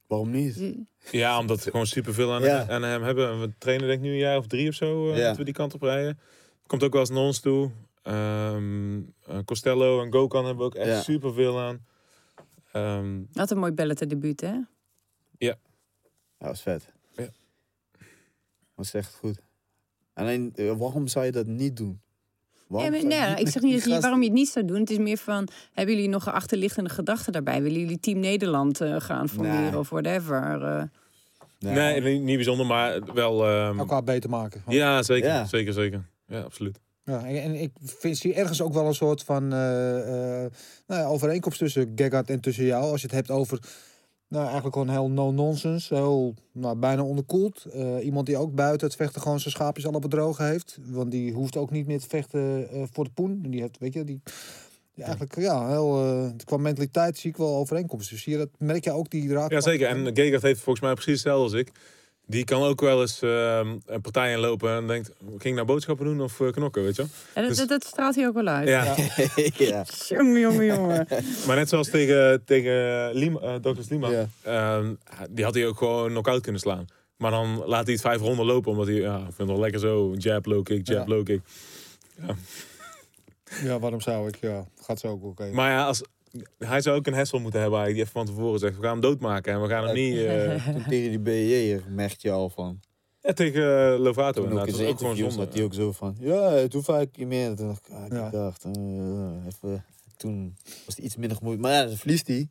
Waarom 0.07 0.31
niet? 0.31 0.75
Ja, 1.11 1.39
omdat 1.39 1.63
we 1.63 1.71
gewoon 1.71 1.85
superveel 1.87 2.33
aan, 2.33 2.41
Ja. 2.41 2.67
aan 2.69 2.83
hem 2.83 3.03
hebben. 3.03 3.39
We 3.39 3.53
trainen 3.57 3.87
denk 3.87 3.99
ik 3.99 4.05
nu 4.05 4.11
een 4.11 4.17
jaar 4.17 4.37
of 4.37 4.47
drie 4.47 4.67
of 4.69 4.73
zo. 4.75 5.11
eh, 5.11 5.17
Ja. 5.17 5.27
Dat 5.27 5.37
we 5.37 5.43
die 5.43 5.53
kant 5.53 5.73
op 5.73 5.81
rijden. 5.81 6.19
Komt 6.65 6.83
ook 6.83 6.91
wel 6.91 7.01
eens 7.01 7.09
naar 7.09 7.19
ons 7.19 7.39
toe. 7.39 7.71
Ehm, 8.01 9.01
eh, 9.25 9.39
Costello 9.45 10.01
en 10.01 10.11
Gokan 10.13 10.45
hebben 10.45 10.63
we 10.63 10.69
ook 10.71 10.75
echt 10.75 10.87
Ja. 10.87 11.01
superveel 11.01 11.59
aan. 11.59 11.85
Ehm, 12.71 13.21
Wat 13.31 13.51
een 13.51 13.57
mooi 13.57 13.71
Bellator 13.71 14.07
debuut, 14.07 14.41
hè? 14.41 14.55
Ja, 15.37 15.55
dat 16.37 16.53
is 16.53 16.61
vet. 16.61 16.91
Ja. 17.15 17.29
Dat 18.75 18.85
is 18.85 18.93
echt 18.93 19.13
goed. 19.15 19.39
Alleen, 20.13 20.51
eh, 20.55 20.77
waarom 20.77 21.07
zou 21.07 21.25
je 21.25 21.31
dat 21.31 21.45
niet 21.47 21.77
doen? 21.77 22.01
Nee, 22.67 22.89
niet 22.89 23.39
ik 23.39 23.47
zeg 23.49 23.61
niet 23.61 23.73
dat 23.83 23.93
je, 23.93 23.99
waarom 23.99 24.19
je 24.19 24.25
het 24.25 24.33
niet 24.37 24.49
zou 24.49 24.65
doen. 24.65 24.79
Het 24.79 24.89
is 24.89 24.97
meer 24.97 25.17
van, 25.17 25.47
hebben 25.73 25.95
jullie 25.95 26.09
nog 26.09 26.25
een 26.25 26.33
achterliggende 26.33 26.89
gedachte 26.89 27.31
daarbij? 27.31 27.61
Willen 27.61 27.79
jullie 27.79 27.99
Team 27.99 28.19
Nederland 28.19 28.81
eh, 28.81 28.95
gaan 28.99 29.29
formeren 29.29 29.61
Nee. 29.71 29.77
of 29.77 29.89
whatever? 29.89 30.63
eh? 30.63 30.83
Nee, 31.59 32.01
niet, 32.01 32.21
niet 32.21 32.35
bijzonder, 32.35 32.65
maar 32.65 33.13
wel... 33.13 33.45
ehm, 33.47 33.79
Elkaar 33.79 34.03
beter 34.03 34.29
maken. 34.29 34.61
Want- 34.65 34.77
ja, 34.77 35.03
zeker, 35.03 35.29
Ja. 35.29 35.45
zeker, 35.45 35.73
zeker. 35.73 36.05
Ja, 36.27 36.39
absoluut. 36.41 36.79
Ja, 37.03 37.25
en, 37.25 37.55
ik 37.61 37.71
vind, 37.83 38.17
zie 38.17 38.33
ergens 38.33 38.61
ook 38.61 38.73
wel 38.73 38.85
een 38.87 38.93
soort 38.95 39.23
van 39.23 39.53
eh, 39.53 39.99
eh, 40.43 40.51
nou 40.87 41.01
ja, 41.01 41.05
overeenkomst 41.07 41.59
tussen 41.59 41.91
Gegard 41.95 42.29
en 42.29 42.39
tussen 42.39 42.65
jou. 42.65 42.83
Als 42.91 43.01
je 43.01 43.07
het 43.07 43.15
hebt 43.15 43.29
over 43.31 43.59
nou, 44.29 44.43
eigenlijk 44.43 44.73
gewoon 44.73 44.89
heel 44.89 45.09
no-nonsense. 45.09 45.95
Heel 45.95 46.35
nou, 46.51 46.77
bijna 46.77 47.03
onderkoeld. 47.03 47.65
Eh, 47.65 48.05
iemand 48.05 48.25
die 48.25 48.37
ook 48.37 48.55
buiten 48.55 48.87
het 48.87 48.95
vechten 48.95 49.21
gewoon 49.21 49.39
zijn 49.39 49.53
schaapjes 49.53 49.87
al 49.87 49.93
op 49.93 50.01
het 50.01 50.11
droge 50.11 50.43
heeft. 50.43 50.79
Want 50.85 51.11
die 51.11 51.33
hoeft 51.33 51.57
ook 51.57 51.71
niet 51.71 51.87
meer 51.87 51.99
te 51.99 52.07
vechten 52.07 52.69
eh, 52.69 52.83
voor 52.91 53.03
de 53.03 53.09
poen. 53.09 53.41
Die 53.41 53.61
heeft, 53.61 53.77
weet 53.77 53.93
je, 53.93 54.03
die... 54.03 54.21
eigenlijk, 54.95 55.35
ja, 55.39 55.67
heel, 55.67 56.03
eh, 56.03 56.29
qua 56.43 56.57
mentaliteit 56.57 57.17
zie 57.17 57.29
ik 57.29 57.37
wel 57.37 57.55
overeenkomsten. 57.55 58.15
Dus 58.15 58.25
je 58.25 58.37
dat, 58.37 58.49
merk 58.57 58.83
je 58.83 58.91
ook 58.91 59.09
die 59.09 59.33
raad. 59.33 59.51
Ja, 59.51 59.61
zeker. 59.61 59.87
En 59.87 60.15
Gegard 60.15 60.41
heeft 60.41 60.61
volgens 60.61 60.85
mij 60.85 60.93
precies 60.93 61.13
hetzelfde 61.13 61.43
als 61.43 61.53
ik. 61.53 61.71
Die 62.29 62.43
kan 62.43 62.61
ook 62.63 62.81
wel 62.81 63.01
eens 63.01 63.21
ehm, 63.21 63.75
een 63.85 64.01
partij 64.01 64.31
inlopen 64.33 64.75
en 64.75 64.87
denkt, 64.87 65.11
ging 65.27 65.43
ik 65.43 65.53
nou 65.53 65.65
boodschappen 65.65 66.05
doen 66.05 66.21
of 66.21 66.39
eh, 66.39 66.51
knokken, 66.51 66.83
weet 66.83 66.95
je 66.95 67.01
wel? 67.01 67.11
Ja, 67.35 67.39
dat, 67.41 67.49
Dus- 67.49 67.57
dat, 67.57 67.67
dat 67.69 67.83
straalt 67.85 68.15
hij 68.15 68.27
ook 68.27 68.33
wel 68.33 68.47
uit. 68.47 68.67
Ja, 68.67 68.95
ja. 69.57 69.85
Jongen, 70.17 70.39
jongen, 70.39 70.65
jongen. 70.65 71.07
maar 71.47 71.55
net 71.55 71.69
zoals 71.69 71.89
tegen, 71.89 72.43
tegen 72.45 73.09
Lima, 73.13 73.39
eh, 73.39 73.55
Douglas 73.61 73.89
Lima, 73.89 74.09
Ja. 74.09 74.27
ehm, 74.41 74.93
die 75.29 75.43
had 75.45 75.53
hij 75.53 75.67
ook 75.67 75.77
gewoon 75.77 76.09
knock-out 76.09 76.41
kunnen 76.41 76.61
slaan. 76.61 76.85
Maar 77.17 77.31
dan 77.31 77.63
laat 77.65 77.83
hij 77.83 77.93
het 77.93 78.01
vijf 78.01 78.21
ronden 78.21 78.45
lopen, 78.45 78.71
omdat 78.71 78.87
hij, 78.87 78.95
ja, 78.95 79.15
ik 79.17 79.21
vind 79.23 79.37
het 79.37 79.47
wel 79.47 79.59
lekker 79.59 79.79
zo, 79.79 80.13
jab, 80.17 80.45
low 80.45 80.63
kick, 80.63 80.87
jab, 80.87 81.07
Ja. 81.07 81.13
low 81.15 81.25
kick. 81.25 81.41
Ja, 83.63 83.79
waarom 83.79 84.01
zou 84.01 84.27
ik? 84.27 84.35
Ja, 84.41 84.65
gaat 84.81 84.99
zo 84.99 85.07
ook 85.07 85.23
oké. 85.23 85.49
Maar 85.51 85.71
ja, 85.71 85.85
als, 85.85 86.01
hij 86.59 86.81
zou 86.81 86.97
ook 86.97 87.07
een 87.07 87.13
hessel 87.13 87.39
moeten 87.39 87.61
hebben, 87.61 87.79
eigenlijk, 87.79 88.09
die 88.13 88.19
even 88.21 88.27
van 88.27 88.35
tevoren 88.35 88.59
zegt, 88.59 88.75
we 88.75 88.81
gaan 88.81 88.91
hem 88.91 89.01
doodmaken 89.01 89.53
en 89.53 89.61
we 89.61 89.67
gaan 89.67 89.85
hem 89.85 89.95
niet... 89.95 90.17
eh, 90.17 90.65
Toen 90.73 90.83
tegen 90.89 91.09
die 91.09 91.19
BJ 91.19 91.79
merkte 91.89 92.27
je 92.27 92.33
al 92.33 92.49
van. 92.49 92.79
ja, 93.21 93.33
tegen 93.33 93.93
eh, 93.93 93.99
Lovato 93.99 94.31
Toen 94.31 94.43
ook 94.43 94.49
inderdaad, 94.49 94.67
in 94.79 94.83
dat 94.83 94.91
ook 94.93 94.97
gewoon 94.99 95.15
zonde. 95.15 95.35
had 95.37 95.53
hij 95.53 95.63
ook 95.63 95.73
zo 95.73 95.91
van. 95.91 96.15
Ja, 96.19 96.51
het 96.51 96.73
hoeft 96.73 96.89
eigenlijk 96.89 97.17
niet 97.19 97.27
meer. 97.27 97.55
Toen 97.55 97.67
dacht 97.67 97.87
ik, 97.87 97.93
ah, 97.93 98.05
ik 98.05 98.11
Ja. 98.11 98.29
dacht, 98.29 98.63
eh, 98.63 98.71
even, 99.47 99.85
toen 100.17 100.55
was 100.85 100.95
het 100.95 101.05
iets 101.05 101.15
minder 101.15 101.37
gemoeid. 101.37 101.59
Maar 101.59 101.71
ja, 101.73 101.85
dan 101.85 101.97
verliest 101.97 102.27
hij. 102.27 102.47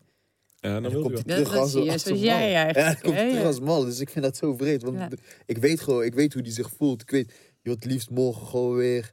Ja, 0.60 0.72
dan 0.72 0.82
Dan 0.82 0.92
wil 0.92 1.00
komt 1.02 1.14
hij. 1.14 1.22
Dat- 1.22 1.34
terug 1.36 1.50
dat 1.52 1.60
als, 1.60 1.70
zie 1.72 1.82
je, 1.84 1.92
als 1.92 2.02
zoals 2.02 2.20
een 2.20 2.26
mal. 2.26 2.36
jij 2.38 2.50
Ja, 2.50 2.72
dan 2.72 2.84
komt 3.00 3.14
hij 3.14 3.22
hè, 3.22 3.28
terug 3.28 3.40
ja. 3.42 3.46
als 3.46 3.60
mal. 3.60 3.84
Dus 3.84 4.00
ik 4.00 4.10
vind 4.10 4.24
dat 4.24 4.36
zo 4.36 4.56
vreed. 4.56 4.82
Want 4.82 4.96
Ja. 4.98 5.08
ik 5.46 5.58
weet 5.58 5.80
gewoon, 5.80 6.04
ik 6.04 6.14
weet 6.14 6.32
hoe 6.32 6.42
hij 6.42 6.50
zich 6.50 6.70
voelt. 6.76 7.02
Ik 7.02 7.10
weet, 7.10 7.26
je 7.32 7.58
wilt 7.62 7.82
het 7.82 7.92
liefst 7.92 8.10
morgen 8.10 8.46
gewoon 8.46 8.76
weer. 8.76 9.12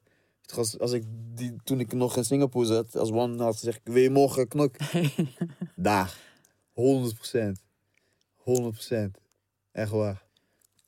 Als, 0.56 0.80
als 0.80 0.92
ik 0.92 1.04
die, 1.36 1.56
toen 1.64 1.80
ik 1.80 1.94
nog 1.94 2.18
in 2.18 2.26
Singapore 2.26 2.66
zat, 2.66 2.96
als 2.98 3.12
one 3.12 3.44
had 3.44 3.56
gezegd, 3.58 3.80
wil 3.84 4.02
je 4.02 4.10
morgen 4.10 4.48
knok? 4.48 4.76
Daar. 5.76 6.18
100 6.72 7.16
procent. 7.16 7.64
100 8.36 8.74
procent. 8.74 9.18
Echt 9.72 9.92
waar. 9.92 10.24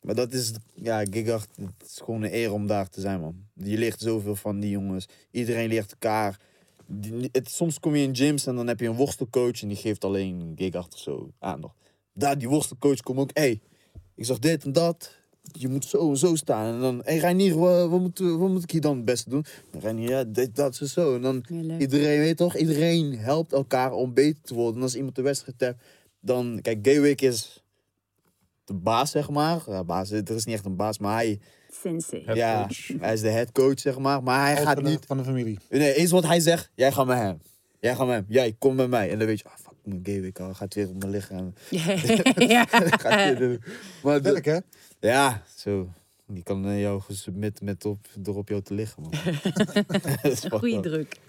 Maar 0.01 0.15
dat 0.15 0.33
is, 0.33 0.51
ja, 0.73 1.05
Gigart, 1.05 1.49
het 1.55 1.89
is 1.89 1.99
gewoon 2.03 2.21
een 2.21 2.33
eer 2.33 2.51
om 2.51 2.67
daar 2.67 2.89
te 2.89 3.01
zijn, 3.01 3.19
man. 3.19 3.35
Je 3.53 3.77
leert 3.77 3.99
zoveel 3.99 4.35
van 4.35 4.59
die 4.59 4.69
jongens. 4.69 5.07
Iedereen 5.31 5.67
leert 5.69 5.91
elkaar. 5.91 6.39
Die- 6.85 7.29
het, 7.31 7.49
soms 7.49 7.79
kom 7.79 7.95
je 7.95 8.03
in 8.03 8.15
gyms 8.15 8.45
en 8.45 8.55
dan 8.55 8.67
heb 8.67 8.79
je 8.79 8.87
een 8.87 8.95
worstelcoach 8.95 9.61
en 9.61 9.67
die 9.67 9.77
geeft 9.77 10.03
alleen 10.03 10.53
Gigart 10.55 10.93
of 10.93 10.99
zo 10.99 11.31
aandacht. 11.39 11.75
Daar, 12.13 12.37
die 12.37 12.49
worstelcoach 12.49 12.99
komt 13.01 13.19
ook, 13.19 13.29
hé, 13.33 13.41
hey, 13.41 13.61
ik 14.15 14.25
zag 14.25 14.39
dit 14.39 14.63
en 14.63 14.71
dat. 14.71 15.15
Je 15.51 15.67
moet 15.67 15.85
zo 15.85 16.09
en 16.09 16.17
zo 16.17 16.35
staan. 16.35 16.73
En 16.73 16.79
dan, 16.79 16.95
hé 16.95 17.11
hey, 17.11 17.17
Reinier, 17.17 17.57
wat, 17.57 17.89
wat, 17.89 17.99
moet, 17.99 18.19
wat 18.19 18.49
moet 18.49 18.63
ik 18.63 18.71
hier 18.71 18.81
dan 18.81 18.95
het 18.95 19.05
beste 19.05 19.29
doen? 19.29 19.45
Reinier, 19.79 20.09
ja, 20.09 20.23
dit, 20.23 20.55
dat, 20.55 20.75
zo, 20.75 20.85
zo. 20.85 21.15
En 21.15 21.21
dan 21.21 21.43
Ja. 21.47 21.77
Iedereen 21.77 22.19
weet 22.19 22.37
toch, 22.37 22.55
iedereen 22.57 23.17
helpt 23.17 23.53
elkaar 23.53 23.91
om 23.91 24.13
beter 24.13 24.41
te 24.41 24.53
worden. 24.53 24.75
En 24.75 24.81
als 24.81 24.95
iemand 24.95 25.15
de 25.15 25.21
wedstrijd 25.21 25.59
hebt, 25.59 25.81
dan... 26.19 26.59
Kijk, 26.61 26.79
Gaywick 26.81 27.21
is 27.21 27.63
de 28.65 28.73
baas, 28.73 29.11
zeg 29.11 29.29
maar. 29.29 29.63
Ja, 29.67 29.83
baas, 29.83 30.11
er 30.11 30.35
is 30.35 30.45
niet 30.45 30.55
echt 30.55 30.65
een 30.65 30.75
baas, 30.75 30.99
maar 30.99 31.13
hij, 31.13 31.39
Sensei. 31.81 32.23
Ja, 32.33 32.61
coach. 32.61 32.99
hij 33.01 33.13
is 33.13 33.21
de 33.21 33.29
head 33.29 33.51
coach, 33.51 33.79
zeg 33.79 33.97
maar. 33.99 34.23
Maar 34.23 34.45
hij 34.45 34.55
gaat 34.55 34.73
van 34.73 34.83
de- 34.83 34.89
niet... 34.89 35.05
van 35.05 35.17
de 35.17 35.23
familie. 35.23 35.59
Nee, 35.69 35.93
eens 35.93 36.11
wat 36.11 36.23
hij 36.25 36.39
zegt, 36.39 36.71
jij 36.75 36.91
gaat 36.91 37.05
met 37.05 37.17
hem. 37.17 37.37
Jij 37.79 37.95
gaat 37.95 38.07
met 38.07 38.15
hem. 38.15 38.25
Jij, 38.27 38.55
kom 38.59 38.75
met 38.75 38.89
mij. 38.89 39.11
En 39.11 39.17
dan 39.17 39.27
weet 39.27 39.39
je, 39.39 39.45
ah, 39.45 39.53
mijn 39.85 39.99
Gaywick 40.03 40.39
al, 40.39 40.53
gaat 40.53 40.73
weer 40.73 40.89
op 40.89 40.97
mijn 40.97 41.11
lichaam. 41.11 41.53
ja. 42.55 42.65
Gaat 42.69 43.37
weer. 43.37 43.59
Maar 44.03 44.21
de- 44.21 44.31
Werk, 44.31 44.45
hè? 44.45 44.57
ja, 44.99 45.43
zo. 45.55 45.89
Die 46.27 46.43
kan 46.43 46.67
eh, 46.67 46.81
jou 46.81 47.01
gesubmit 47.01 47.61
met 47.61 47.85
op, 47.85 48.07
door 48.19 48.35
op 48.35 48.49
jou 48.49 48.61
te 48.61 48.73
liggen, 48.73 49.01
man. 49.03 49.13
Goeie 50.59 50.79
druk. 50.79 51.19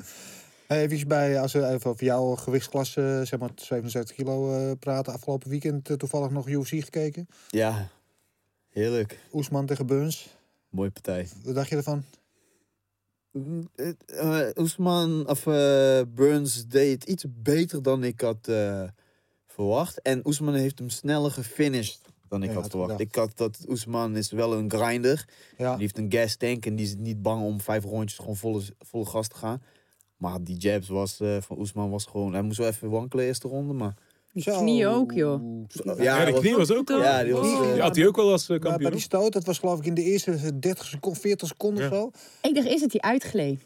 Hey, 0.67 0.83
even 0.89 1.09
bij, 1.09 1.41
als 1.41 1.53
we 1.53 1.67
even 1.69 1.91
over 1.91 2.05
jouw 2.05 2.35
gewichtsklasse, 2.35 3.23
zeg 3.25 3.39
maar 3.39 3.51
77 3.55 4.17
kilo 4.17 4.57
eh, 4.59 4.73
praten. 4.79 5.13
Afgelopen 5.13 5.51
weekend 5.51 5.91
eh, 5.91 5.97
toevallig 5.97 6.31
nog 6.31 6.49
UFC 6.49 6.69
gekeken. 6.69 7.29
Ja, 7.49 7.89
heerlijk. 8.69 9.19
Oesman 9.33 9.67
tegen 9.67 9.87
Burns. 9.87 10.29
Mooie 10.71 10.91
partij. 10.91 11.29
Wat 11.45 11.55
dacht 11.55 11.69
je 11.69 11.77
ervan? 11.77 12.05
Eh, 13.75 14.49
Oesman 14.59 15.29
of 15.29 15.47
eh, 15.47 16.01
Burns 16.09 16.67
deed 16.67 16.93
het 16.93 17.11
iets 17.11 17.25
beter 17.29 17.83
dan 17.83 18.05
ik 18.05 18.21
had 18.21 18.51
verwacht. 19.47 20.03
En 20.03 20.27
Oesman 20.27 20.55
heeft 20.55 20.79
hem 20.79 20.89
sneller 20.89 21.31
gefinished 21.31 22.01
dan 22.29 22.43
ik 22.43 22.51
Ja, 22.51 22.55
had 22.55 22.71
verwacht. 22.71 23.01
Ik 23.01 23.15
had 23.15 23.37
dat 23.37 23.65
Oesman 23.69 24.17
is 24.17 24.31
wel 24.31 24.55
een 24.55 24.71
grinder. 24.71 25.25
Ja, 25.59 25.71
Die 25.73 25.81
heeft 25.81 25.99
een 25.99 26.13
gas 26.13 26.37
tank 26.37 26.67
en 26.67 26.77
die 26.77 26.87
is 26.87 26.95
niet 26.97 27.23
bang 27.23 27.45
om 27.45 27.61
vijf 27.61 27.85
rondjes 27.85 28.19
gewoon 28.19 28.37
volle, 28.37 28.63
volle 28.79 29.07
gas 29.07 29.29
te 29.29 29.37
gaan. 29.37 29.63
Maar 30.17 30.43
die 30.43 30.57
jabs 30.57 30.89
was, 30.89 31.17
van 31.41 31.59
Oesman 31.59 31.91
was 31.91 32.05
gewoon... 32.05 32.33
Hij 32.33 32.43
moest 32.43 32.59
wel 32.59 32.69
even 32.69 32.91
wankelen 32.91 33.25
eerste 33.25 33.49
ronde, 33.49 33.73
maar... 33.73 33.95
Die 34.37 34.45
Zo. 34.45 34.59
knie 34.61 34.87
ook, 34.87 35.13
joh. 35.13 35.41
Ja, 35.69 35.95
Ja, 35.99 36.25
de 36.25 36.31
was- 36.31 36.41
knie 36.41 36.57
was 36.57 36.73
ook... 36.73 36.89
Ja, 36.89 37.23
die 37.25 37.33
was, 37.33 37.43
Die 37.47 37.73
eh, 37.75 37.81
had 37.83 37.97
hij 37.97 38.07
ook 38.07 38.17
wel 38.17 38.31
als 38.33 38.43
eh, 38.43 38.49
maar 38.49 38.59
bij 38.61 38.69
kampioen. 38.71 38.91
die 38.91 39.01
stoot, 39.01 39.33
dat 39.33 39.45
was 39.45 39.59
geloof 39.59 39.79
ik 39.79 39.85
in 39.87 39.95
de 39.95 40.03
eerste 40.03 40.59
30 40.59 40.85
seconden, 40.85 41.21
40 41.21 41.49
seconden 41.49 41.83
Ja. 41.85 41.91
of 41.91 41.97
zo. 41.97 42.11
Ik 42.49 42.55
dacht 42.55 42.67
eerst 42.67 42.81
dat 42.81 42.93
hij 42.93 43.01
uitgleed. 43.11 43.61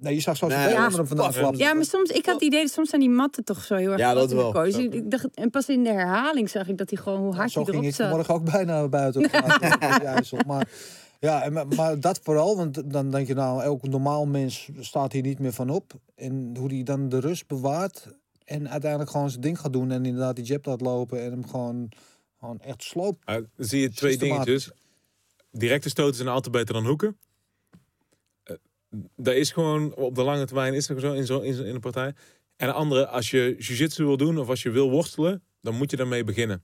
Nee, 0.00 0.14
je 0.14 0.20
zag 0.20 0.36
zo 0.36 0.46
Nee, 0.46 0.68
ja, 0.68 0.90
pas. 0.90 1.08
flappen. 1.08 1.56
Ja, 1.58 1.74
maar 1.74 1.84
soms, 1.84 2.10
ik 2.10 2.26
had 2.26 2.34
het 2.34 2.42
idee 2.44 2.60
dat 2.62 2.70
soms 2.70 2.88
zijn 2.88 3.00
die 3.00 3.10
matten 3.10 3.44
toch 3.44 3.62
zo 3.64 3.74
heel 3.74 3.90
erg 3.90 3.98
Ja, 4.00 4.14
dat 4.14 4.28
de 4.28 4.34
wel. 4.34 4.52
Dus 4.52 4.76
Ja. 4.76 4.82
ik- 4.82 4.94
ik 4.94 5.10
dacht, 5.10 5.26
en 5.34 5.50
pas 5.50 5.68
in 5.68 5.84
de 5.84 5.92
herhaling 5.92 6.50
zag 6.50 6.68
ik 6.68 6.78
dat 6.78 6.90
hij 6.90 7.02
gewoon 7.02 7.20
hoe 7.20 7.34
hard 7.34 7.50
Zo 7.50 7.60
hij 7.62 7.64
ging 7.72 7.76
erop 7.82 7.90
ik 7.90 7.94
zat. 7.96 8.06
vanmorgen 8.06 8.34
ook 8.34 8.44
bijna 8.52 8.88
buiten. 8.88 9.24
op 9.24 9.30
de 9.30 9.38
IJssel. 10.04 10.38
maar, 10.46 10.68
ja, 11.20 11.42
en, 11.42 11.52
maar, 11.52 11.66
maar 11.76 12.00
dat 12.00 12.20
vooral, 12.22 12.56
want 12.56 12.92
dan 12.92 13.10
denk 13.10 13.26
je 13.26 13.34
nou, 13.34 13.62
elk 13.62 13.88
normaal 13.88 14.26
mens 14.26 14.68
staat 14.80 15.12
hier 15.12 15.22
niet 15.22 15.38
meer 15.38 15.52
van 15.52 15.70
op. 15.70 15.92
En 16.14 16.54
hoe 16.58 16.68
die 16.68 16.84
dan 16.84 17.08
de 17.08 17.18
rust 17.20 17.46
bewaart 17.46 18.06
en 18.46 18.68
uiteindelijk 18.70 19.10
gewoon 19.10 19.30
zijn 19.30 19.42
ding 19.42 19.60
gaat 19.60 19.72
doen 19.72 19.90
en 19.90 20.04
inderdaad 20.06 20.36
die 20.36 20.44
jab 20.44 20.64
laat 20.66 20.80
lopen 20.80 21.22
en 21.22 21.30
hem 21.30 21.46
gewoon, 21.48 21.88
gewoon 22.38 22.60
echt 22.60 22.82
sloopt. 22.82 23.24
Ah, 23.24 23.34
dan 23.34 23.66
zie 23.66 23.80
je 23.80 23.90
twee 23.90 24.16
dingetjes. 24.16 24.70
Directe 25.50 25.88
stoten 25.88 26.14
zijn 26.14 26.28
altijd 26.28 26.54
beter 26.54 26.74
dan 26.74 26.86
hoeken. 26.86 27.18
Dat 29.16 29.34
is 29.34 29.50
gewoon, 29.50 29.94
op 29.94 30.14
de 30.14 30.22
lange 30.22 30.44
termijn 30.44 30.74
is 30.74 30.86
dat 30.86 31.00
zo 31.00 31.12
in, 31.12 31.26
zo, 31.26 31.40
in, 31.40 31.54
zo- 31.54 31.62
in 31.62 31.74
een 31.74 31.80
partij. 31.80 32.14
En 32.56 32.66
de 32.66 32.72
andere, 32.72 33.06
als 33.06 33.30
je 33.30 33.54
jiu-jitsu 33.58 34.04
wil 34.04 34.16
doen 34.16 34.38
of 34.38 34.48
als 34.48 34.62
je 34.62 34.70
wil 34.70 34.90
worstelen, 34.90 35.42
dan 35.60 35.74
moet 35.74 35.90
je 35.90 35.96
daarmee 35.96 36.24
beginnen. 36.24 36.62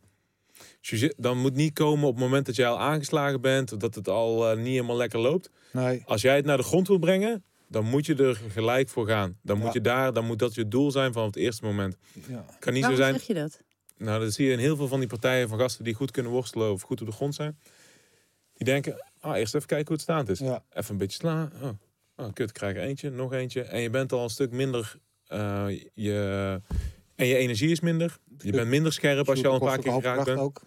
Dan 1.17 1.39
moet 1.39 1.55
niet 1.55 1.73
komen 1.73 2.09
op 2.09 2.15
het 2.15 2.23
moment 2.25 2.47
dat 2.47 2.57
jij 2.57 2.69
al 2.69 2.79
aangeslagen 2.81 3.41
bent, 3.41 3.73
of 3.73 3.79
dat 3.79 3.95
het 3.95 4.09
al 4.09 4.51
eh, 4.51 4.57
niet 4.57 4.67
helemaal 4.67 4.97
lekker 4.97 5.19
loopt. 5.19 5.51
Nee, 5.73 6.03
Als 6.07 6.23
jij 6.23 6.37
het 6.37 6.45
naar 6.45 6.57
de 6.57 6.63
grond 6.63 6.89
wil 6.89 6.99
brengen, 6.99 7.45
dan 7.73 7.85
moet 7.85 8.07
je 8.07 8.15
er 8.15 8.41
gelijk 8.49 8.89
voor 8.89 9.07
gaan. 9.07 9.39
Dan 9.43 9.59
moet 9.59 9.73
je 9.73 9.81
daar, 9.81 10.13
dan 10.13 10.25
moet 10.25 10.39
dat 10.39 10.55
je 10.55 10.69
doel 10.69 10.91
zijn 10.91 11.13
van 11.13 11.27
het 11.27 11.37
eerste 11.37 11.65
moment. 11.65 11.97
ja. 12.29 12.45
kan 12.59 12.73
niet 12.73 12.83
Waarom 12.83 12.99
zo 12.99 13.05
zijn. 13.05 13.15
zeg 13.15 13.27
je 13.27 13.35
dat? 13.35 13.61
Nou, 13.97 14.21
dat 14.21 14.33
zie 14.33 14.47
je 14.47 14.53
in 14.53 14.59
heel 14.59 14.77
veel 14.77 14.89
van 14.89 14.99
die 14.99 15.09
partijen 15.09 15.49
van 15.49 15.59
gasten 15.59 15.85
die 15.85 15.95
goed 15.95 16.11
kunnen 16.11 16.33
worstelen 16.33 16.73
of 16.73 16.83
goed 16.83 17.01
op 17.01 17.07
de 17.07 17.13
grond 17.13 17.35
zijn. 17.35 17.59
Die 18.55 18.65
denken, 18.67 19.05
ah, 19.21 19.37
eerst 19.37 19.55
even 19.55 19.67
kijken 19.67 19.87
hoe 19.87 19.97
het 19.97 20.05
staand 20.05 20.29
is. 20.29 20.39
Ja. 20.39 20.65
Even 20.73 20.91
een 20.91 20.97
beetje 20.97 21.19
slaan. 21.19 21.53
Oh, 21.63 21.69
oh 22.17 22.33
kut, 22.33 22.49
ik 22.49 22.55
krijg 22.55 22.77
er 22.77 22.83
eentje, 22.83 23.11
nog 23.11 23.33
eentje. 23.33 23.63
En 23.63 23.81
je 23.81 23.91
bent 23.91 24.13
al 24.13 24.23
een 24.23 24.31
stuk 24.31 24.51
minder, 24.51 24.97
eh, 25.27 25.67
je, 25.95 26.61
en 27.15 27.27
je 27.27 27.37
energie 27.37 27.71
is 27.71 27.81
minder. 27.81 28.19
Je 28.39 28.51
bent 28.53 28.69
minder 28.69 28.93
scherp 28.93 29.29
als 29.29 29.41
je 29.41 29.49
al 29.49 29.55
een 29.55 29.61
paar 29.61 29.79
keer 29.79 29.93
geraakt 29.93 30.25
bent. 30.25 30.39
Ook. 30.39 30.63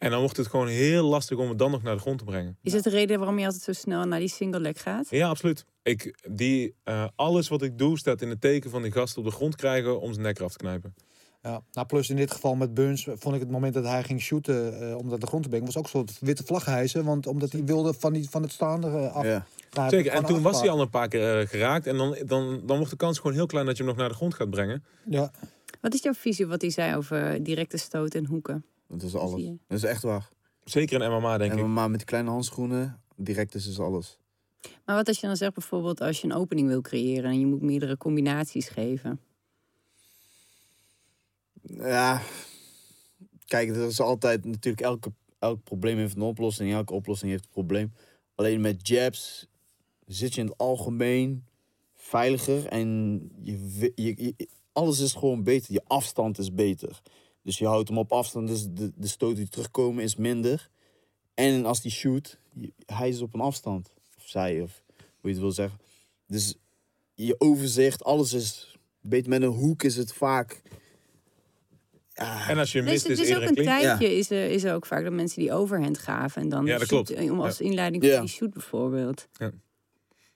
En 0.00 0.10
dan 0.10 0.20
wordt 0.20 0.36
het 0.36 0.46
gewoon 0.46 0.66
heel 0.66 1.04
lastig 1.04 1.38
om 1.38 1.48
het 1.48 1.58
dan 1.58 1.70
nog 1.70 1.82
naar 1.82 1.94
de 1.94 2.00
grond 2.00 2.18
te 2.18 2.24
brengen. 2.24 2.58
Is 2.62 2.72
het 2.72 2.84
de 2.84 2.90
reden 2.90 3.18
waarom 3.18 3.38
je 3.38 3.44
altijd 3.44 3.62
zo 3.62 3.72
snel 3.72 4.04
naar 4.04 4.18
die 4.18 4.28
single 4.28 4.60
leg 4.60 4.82
gaat? 4.82 5.06
Ja, 5.10 5.28
absoluut. 5.28 5.64
Ik, 5.82 6.18
die, 6.30 6.74
eh, 6.84 7.06
alles 7.16 7.48
wat 7.48 7.62
ik 7.62 7.78
doe 7.78 7.98
staat 7.98 8.22
in 8.22 8.28
het 8.28 8.40
teken 8.40 8.70
van 8.70 8.82
die 8.82 8.92
gast 8.92 9.16
op 9.16 9.24
de 9.24 9.30
grond 9.30 9.56
krijgen 9.56 10.00
om 10.00 10.12
zijn 10.12 10.24
nek 10.24 10.38
eraf 10.38 10.52
te 10.52 10.58
knijpen. 10.58 10.94
Ja, 11.42 11.62
nou 11.72 11.86
plus 11.86 12.10
in 12.10 12.16
dit 12.16 12.30
geval 12.30 12.54
met 12.54 12.74
Burns 12.74 13.04
vond 13.04 13.34
ik 13.34 13.40
het 13.40 13.50
moment 13.50 13.74
dat 13.74 13.84
hij 13.84 14.02
ging 14.02 14.20
shooten 14.20 14.80
eh, 14.80 14.96
om 14.96 15.08
dat 15.08 15.20
de 15.20 15.26
grond 15.26 15.42
te 15.42 15.48
brengen, 15.48 15.66
was 15.66 15.76
ook 15.76 15.84
een 15.84 15.90
soort 15.90 16.18
witte 16.20 16.44
vlag 16.44 16.64
hijsen, 16.64 17.04
want 17.04 17.26
omdat 17.26 17.52
hij 17.52 17.64
wilde 17.64 17.94
van, 17.94 18.12
die, 18.12 18.30
van 18.30 18.42
het 18.42 18.52
staande 18.52 18.88
eh, 18.88 19.14
af. 19.14 19.24
Ja. 19.24 19.46
Nou, 19.72 19.90
Zeker, 19.90 20.12
en 20.12 20.24
toen 20.24 20.42
was 20.42 20.60
hij 20.60 20.70
al 20.70 20.80
een 20.80 20.90
paar 20.90 21.08
keer 21.08 21.48
geraakt. 21.48 21.86
En 21.86 21.96
dan, 21.96 22.16
dan, 22.26 22.60
dan 22.66 22.76
wordt 22.76 22.90
de 22.90 22.96
kans 22.96 23.18
gewoon 23.18 23.32
heel 23.36 23.46
klein 23.46 23.66
dat 23.66 23.76
je 23.76 23.82
hem 23.82 23.92
nog 23.92 24.00
naar 24.00 24.08
de 24.08 24.14
grond 24.14 24.34
gaat 24.34 24.50
brengen. 24.50 24.84
Ja, 25.08 25.30
Wat 25.80 25.94
is 25.94 26.02
jouw 26.02 26.14
visie 26.14 26.46
wat 26.46 26.60
hij 26.60 26.70
zei 26.70 26.96
over 26.96 27.42
directe 27.42 27.76
stoot 27.76 28.14
en 28.14 28.26
hoeken? 28.26 28.64
Dat 28.90 29.02
is 29.02 29.14
alles. 29.14 29.44
Dat 29.44 29.78
is 29.78 29.82
echt 29.84 30.02
waar. 30.02 30.28
Zeker 30.64 31.02
in 31.02 31.10
MMA, 31.10 31.38
denk 31.38 31.52
En 31.52 31.58
ik. 31.58 31.64
maar 31.66 31.88
met 31.90 31.98
die 31.98 32.08
kleine 32.08 32.30
handschoenen, 32.30 33.02
direct 33.16 33.54
is 33.54 33.64
dus 33.64 33.78
alles. 33.78 34.18
Maar 34.84 34.96
wat 34.96 35.08
als 35.08 35.20
je 35.20 35.26
dan 35.26 35.36
zegt 35.36 35.54
bijvoorbeeld 35.54 36.00
als 36.00 36.20
je 36.20 36.26
een 36.26 36.34
opening 36.34 36.68
wil 36.68 36.80
creëren 36.80 37.30
en 37.30 37.40
je 37.40 37.46
moet 37.46 37.62
meerdere 37.62 37.96
combinaties 37.96 38.68
geven? 38.68 39.20
Ja, 41.62 42.22
kijk, 43.44 43.68
er 43.68 43.86
is 43.86 44.00
altijd 44.00 44.44
natuurlijk 44.44 44.80
elke, 44.84 45.12
elk 45.38 45.62
probleem 45.64 45.96
heeft 45.96 46.16
een 46.16 46.22
oplossing. 46.22 46.72
Elke 46.72 46.92
oplossing 46.94 47.30
heeft 47.30 47.44
een 47.44 47.50
probleem. 47.50 47.92
Alleen 48.34 48.60
met 48.60 48.88
jabs 48.88 49.46
zit 50.06 50.34
je 50.34 50.40
in 50.40 50.46
het 50.46 50.58
algemeen 50.58 51.44
veiliger 51.94 52.66
en 52.66 53.18
je, 53.40 53.92
je, 53.94 54.14
je- 54.16 54.48
alles 54.72 54.98
is 55.00 55.12
gewoon 55.12 55.42
beter. 55.42 55.72
Je 55.72 55.82
afstand 55.86 56.38
is 56.38 56.54
beter. 56.54 57.00
Dus 57.42 57.58
je 57.58 57.66
houdt 57.66 57.88
hem 57.88 57.98
op 57.98 58.12
afstand, 58.12 58.48
dus 58.48 58.66
de, 58.70 58.92
de 58.96 59.06
stoten 59.06 59.36
die 59.36 59.48
terugkomen 59.48 60.02
is 60.04 60.16
minder. 60.16 60.68
En 61.34 61.64
als 61.64 61.80
die 61.80 61.90
shoot, 61.90 62.38
hij 62.86 63.08
is 63.08 63.20
op 63.20 63.34
een 63.34 63.40
afstand. 63.40 63.92
Of 64.16 64.22
zij, 64.28 64.60
of 64.60 64.82
hoe 64.96 65.04
je 65.20 65.28
het 65.28 65.38
wil 65.38 65.50
zeggen. 65.52 65.78
Dus 66.26 66.54
je 67.14 67.34
overzicht, 67.38 68.04
alles 68.04 68.32
is 68.32 68.78
beter. 69.00 69.28
Met 69.30 69.42
een 69.42 69.48
hoek 69.48 69.82
is 69.82 69.96
het 69.96 70.12
vaak... 70.12 70.62
Ja, 72.12 72.48
En 72.48 72.58
als 72.58 72.72
je 72.72 72.80
Dus 72.82 72.90
mist, 72.90 73.08
het 73.08 73.18
is 73.18 73.34
ook 73.36 73.42
een 73.42 73.54
tijdje 73.54 74.16
is 74.16 74.30
er, 74.30 74.50
is 74.50 74.64
er 74.64 74.74
ook 74.74 74.86
vaak 74.86 75.04
dat 75.04 75.12
mensen 75.12 75.40
die 75.40 75.52
overhand 75.52 75.98
gaven 75.98 76.42
en 76.42 76.48
dan 76.48 76.66
Ja, 76.66 76.78
dat 76.78 76.88
shoot, 76.88 77.06
klopt. 77.06 77.20
eh, 77.22 77.32
om 77.32 77.40
als 77.40 77.60
inleiding 77.60 78.04
Ja. 78.04 78.10
voor 78.12 78.20
die 78.20 78.28
shoot 78.30 78.50
bijvoorbeeld. 78.52 79.28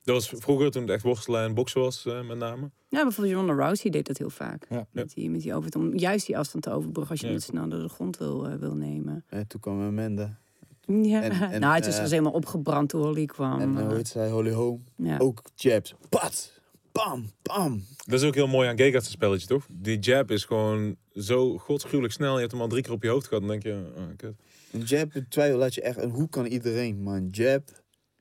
Dat 0.05 0.15
was 0.15 0.29
vroeger 0.43 0.71
toen 0.71 0.83
het 0.83 0.91
echt 0.91 1.03
worstelen 1.03 1.43
en 1.45 1.55
boksen 1.55 1.81
was, 1.81 2.07
eh, 2.07 2.27
met 2.27 2.37
name. 2.39 2.71
Ja, 2.89 3.03
bijvoorbeeld 3.03 3.37
Ronda 3.37 3.53
Rousey 3.55 3.91
deed 3.91 4.07
dat 4.07 4.19
heel 4.19 4.31
vaak. 4.31 4.67
Ja. 4.71 4.87
Met, 4.91 5.15
die, 5.15 5.31
met 5.31 5.43
die 5.43 5.55
over, 5.55 5.71
om 5.77 5.97
juist 5.97 6.27
die 6.27 6.39
afstand 6.39 6.65
te 6.65 6.71
overbruggen 6.71 7.11
als 7.13 7.21
je 7.21 7.27
Ja. 7.27 7.33
het 7.33 7.43
snel 7.43 7.69
door 7.69 7.81
de 7.83 7.89
grond 7.89 8.17
wil, 8.19 8.49
eh, 8.49 8.55
wil 8.55 8.75
nemen. 8.75 9.25
En 9.29 9.47
toen 9.47 9.61
kwam 9.61 9.81
Amanda. 9.83 10.39
Ja. 10.87 11.23
En- 11.23 11.31
en, 11.53 11.61
nou, 11.61 11.75
het 11.75 11.87
is 11.87 11.95
eh, 11.97 12.01
dus 12.01 12.11
helemaal 12.11 12.33
opgebrand 12.33 12.89
toen 12.89 13.03
Holly 13.03 13.25
kwam. 13.27 13.61
en 13.61 13.85
hoe 13.87 13.95
heet 13.95 14.09
zij? 14.09 14.31
Holy 14.31 14.53
Home. 14.53 14.79
ja. 14.97 15.19
Ook 15.19 15.43
jabs. 15.55 15.95
Pat! 16.09 16.53
Bam! 16.93 17.31
Bam! 17.43 17.83
Dat 18.07 18.21
is 18.21 18.27
ook 18.27 18.35
heel 18.35 18.47
mooi 18.47 18.69
aan 18.69 18.77
Gega's 18.77 19.11
spelletje, 19.11 19.47
toch? 19.47 19.67
Die 19.71 19.99
jab 19.99 20.31
is 20.31 20.45
gewoon 20.45 20.97
zo 21.15 21.59
godsgruwelijk 21.59 22.13
snel. 22.15 22.35
Je 22.35 22.41
hebt 22.41 22.53
hem 22.53 22.61
al 22.61 22.69
drie 22.69 22.83
keer 22.83 22.93
op 22.93 23.03
je 23.03 23.09
hoofd 23.09 23.27
gehad. 23.27 23.43
Dan 23.43 23.51
denk 23.51 23.63
je, 23.63 23.93
oh, 23.97 24.03
kut. 24.17 24.35
Een 24.73 24.81
jab, 24.81 25.11
twijfel 25.29 25.59
laat 25.59 25.75
je 25.75 25.83
echt... 25.83 26.03
Een 26.03 26.11
hoek 26.11 26.31
kan 26.31 26.47
iedereen, 26.47 27.03
maar 27.03 27.17
een 27.17 27.29
jab... 27.31 27.63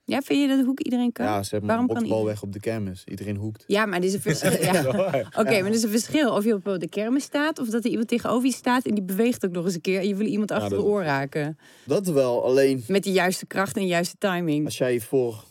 ja, 0.06 0.22
vind 0.22 0.41
je 0.41 0.47
dat 0.47 0.58
de 0.60 0.66
hoek 0.66 0.80
iedereen 0.80 1.12
kan? 1.12 1.26
Ja, 1.26 1.43
ze 1.43 1.49
hebben 1.49 1.68
Waarom 1.70 1.86
een 1.89 1.93
boksbal 1.93 2.18
iedereen? 2.18 2.34
weg 2.34 2.43
op 2.43 2.54
de 2.54 2.60
kermis. 2.60 3.04
Iedereen 3.06 3.36
hoekt. 3.36 3.64
Ja, 3.68 3.86
maar 3.86 3.99
er 3.99 4.06
is 4.06 4.14
een 4.14 4.22
verschil. 4.22 4.51
Ja. 4.74 4.82
Oké, 5.28 5.43
maar 5.43 5.66
er 5.66 5.70
is 5.74 5.84
een 5.84 5.89
verschil 5.89 6.34
of 6.36 6.43
je 6.43 6.54
op 6.54 6.64
de 6.80 6.89
kermis 6.89 7.24
staat 7.24 7.60
of 7.60 7.70
dat 7.70 7.84
er 7.84 7.89
iemand 7.89 8.08
tegenover 8.08 8.45
je 8.47 8.54
staat 8.54 8.86
en 8.86 8.93
die 8.95 9.04
beweegt 9.04 9.45
ook 9.45 9.51
nog 9.51 9.66
eens 9.66 9.74
een 9.76 9.82
keer 9.82 9.99
en 9.99 10.08
je 10.08 10.16
wil 10.16 10.28
iemand 10.28 10.51
achter 10.51 10.70
dat- 10.70 10.80
de 10.80 10.86
oor 10.86 11.04
raken. 11.04 11.58
Dat 11.86 12.08
wel, 12.08 12.43
alleen 12.45 12.84
Met 12.88 13.04
de 13.04 13.12
juiste 13.12 13.45
kracht 13.45 13.76
en 13.76 13.82
de 13.82 13.88
juiste 13.88 14.16
timing. 14.18 14.66
als 14.66 14.78
jij 14.78 14.99
voor... 14.99 15.43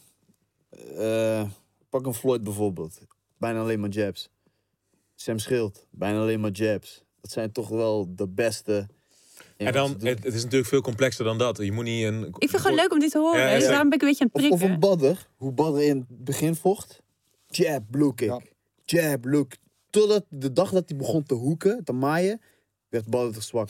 eh, 0.96 1.42
pak 1.90 2.07
een 2.07 2.14
Floyd 2.14 2.44
bijvoorbeeld. 2.44 3.00
Bijna 3.38 3.61
alleen 3.61 3.80
maar 3.80 3.90
jabs. 3.90 4.28
Sam 5.14 5.38
Schild. 5.38 5.86
Bijna 5.90 6.20
alleen 6.20 6.40
maar 6.40 6.50
jabs. 6.50 7.05
Dat 7.20 7.30
zijn 7.30 7.53
toch 7.53 7.68
wel 7.68 8.14
de 8.14 8.28
beste... 8.28 8.86
En 9.66 9.72
dan, 9.72 9.90
het, 9.90 10.24
het 10.24 10.34
is 10.34 10.42
natuurlijk 10.42 10.68
veel 10.70 10.80
complexer 10.80 11.24
dan 11.24 11.38
dat. 11.38 11.58
Je 11.58 11.72
moet 11.72 11.84
niet 11.84 12.04
een... 12.04 12.18
Ik 12.22 12.34
vind 12.38 12.52
het 12.52 12.60
gewoon 12.60 12.76
leuk 12.76 12.92
om 12.92 12.98
dit 12.98 13.10
te 13.10 13.18
horen. 13.18 13.40
Ja, 13.40 13.54
dus 13.58 13.66
daarom 13.66 13.88
ben 13.88 13.98
ik 13.98 14.02
een 14.02 14.08
beetje 14.08 14.24
aan 14.24 14.30
het 14.32 14.42
Of, 14.44 14.50
of 14.50 14.58
prikken. 14.58 14.74
een 14.74 14.80
badder. 14.80 15.28
Hoe 15.36 15.52
badder 15.52 15.82
in 15.82 15.96
het 15.96 16.24
begin 16.24 16.54
vocht. 16.54 17.02
Jab, 17.46 17.82
kick. 18.14 18.20
Ja. 18.20 18.40
Jab, 18.84 19.24
look. 19.24 19.52
Totdat 19.90 20.24
de 20.28 20.52
dag 20.52 20.70
dat 20.70 20.88
hij 20.88 20.98
begon 20.98 21.22
te 21.22 21.34
hoeken, 21.34 21.84
te 21.84 21.92
maaien, 21.92 22.40
werd 22.88 23.06
badder 23.06 23.32
te 23.32 23.40
zwak. 23.42 23.68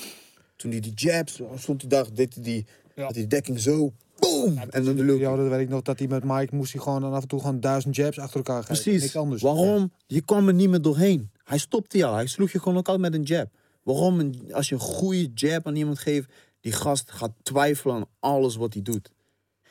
Toen 0.56 0.70
hij 0.70 0.80
die 0.80 0.92
jabs, 0.94 1.40
stond 1.56 1.80
hij 1.80 1.90
daar, 1.90 2.06
deed 2.14 2.34
hij 2.34 2.42
die, 2.42 2.66
Ja. 2.94 3.02
had 3.02 3.12
hij 3.12 3.20
die 3.20 3.26
dekking 3.26 3.60
zo. 3.60 3.92
Boom! 4.18 4.58
en 4.70 4.84
dan 4.84 4.96
de 4.96 5.04
look. 5.04 5.18
Ja, 5.18 5.36
dat 5.36 5.48
weet 5.48 5.60
ik 5.60 5.68
nog 5.68 5.82
dat 5.82 5.98
hij 5.98 6.08
met 6.08 6.24
Mike 6.24 6.54
moest 6.54 6.72
hij 6.72 6.82
gewoon 6.82 7.04
af 7.12 7.22
en 7.22 7.28
toe 7.28 7.40
gewoon 7.40 7.60
duizend 7.60 7.96
jabs 7.96 8.18
achter 8.18 8.36
elkaar 8.36 8.62
geven. 8.62 8.82
Precies. 8.82 9.02
Niks 9.02 9.16
anders. 9.16 9.42
Waarom? 9.42 9.92
Je 10.06 10.20
kwam 10.24 10.48
er 10.48 10.54
niet 10.54 10.68
meer 10.68 10.82
doorheen. 10.82 11.30
Hij 11.44 11.58
stopte 11.58 11.98
jou. 11.98 12.14
Hij 12.14 12.26
sloeg 12.26 12.50
je 12.52 12.58
gewoon 12.58 12.78
ook 12.78 12.88
altijd 12.88 13.10
met 13.10 13.20
een 13.20 13.26
jab. 13.26 13.48
Waarom? 13.82 14.20
Een- 14.20 14.50
Als 14.52 14.68
je 14.68 14.74
een 14.74 14.80
goede 14.80 15.30
jab 15.34 15.66
aan 15.66 15.76
iemand 15.76 15.98
geeft, 15.98 16.32
die 16.60 16.72
gast 16.72 17.10
gaat 17.10 17.32
twijfelen 17.42 17.94
aan 17.96 18.06
alles 18.20 18.56
wat 18.56 18.72
hij 18.72 18.82
doet. 18.82 19.10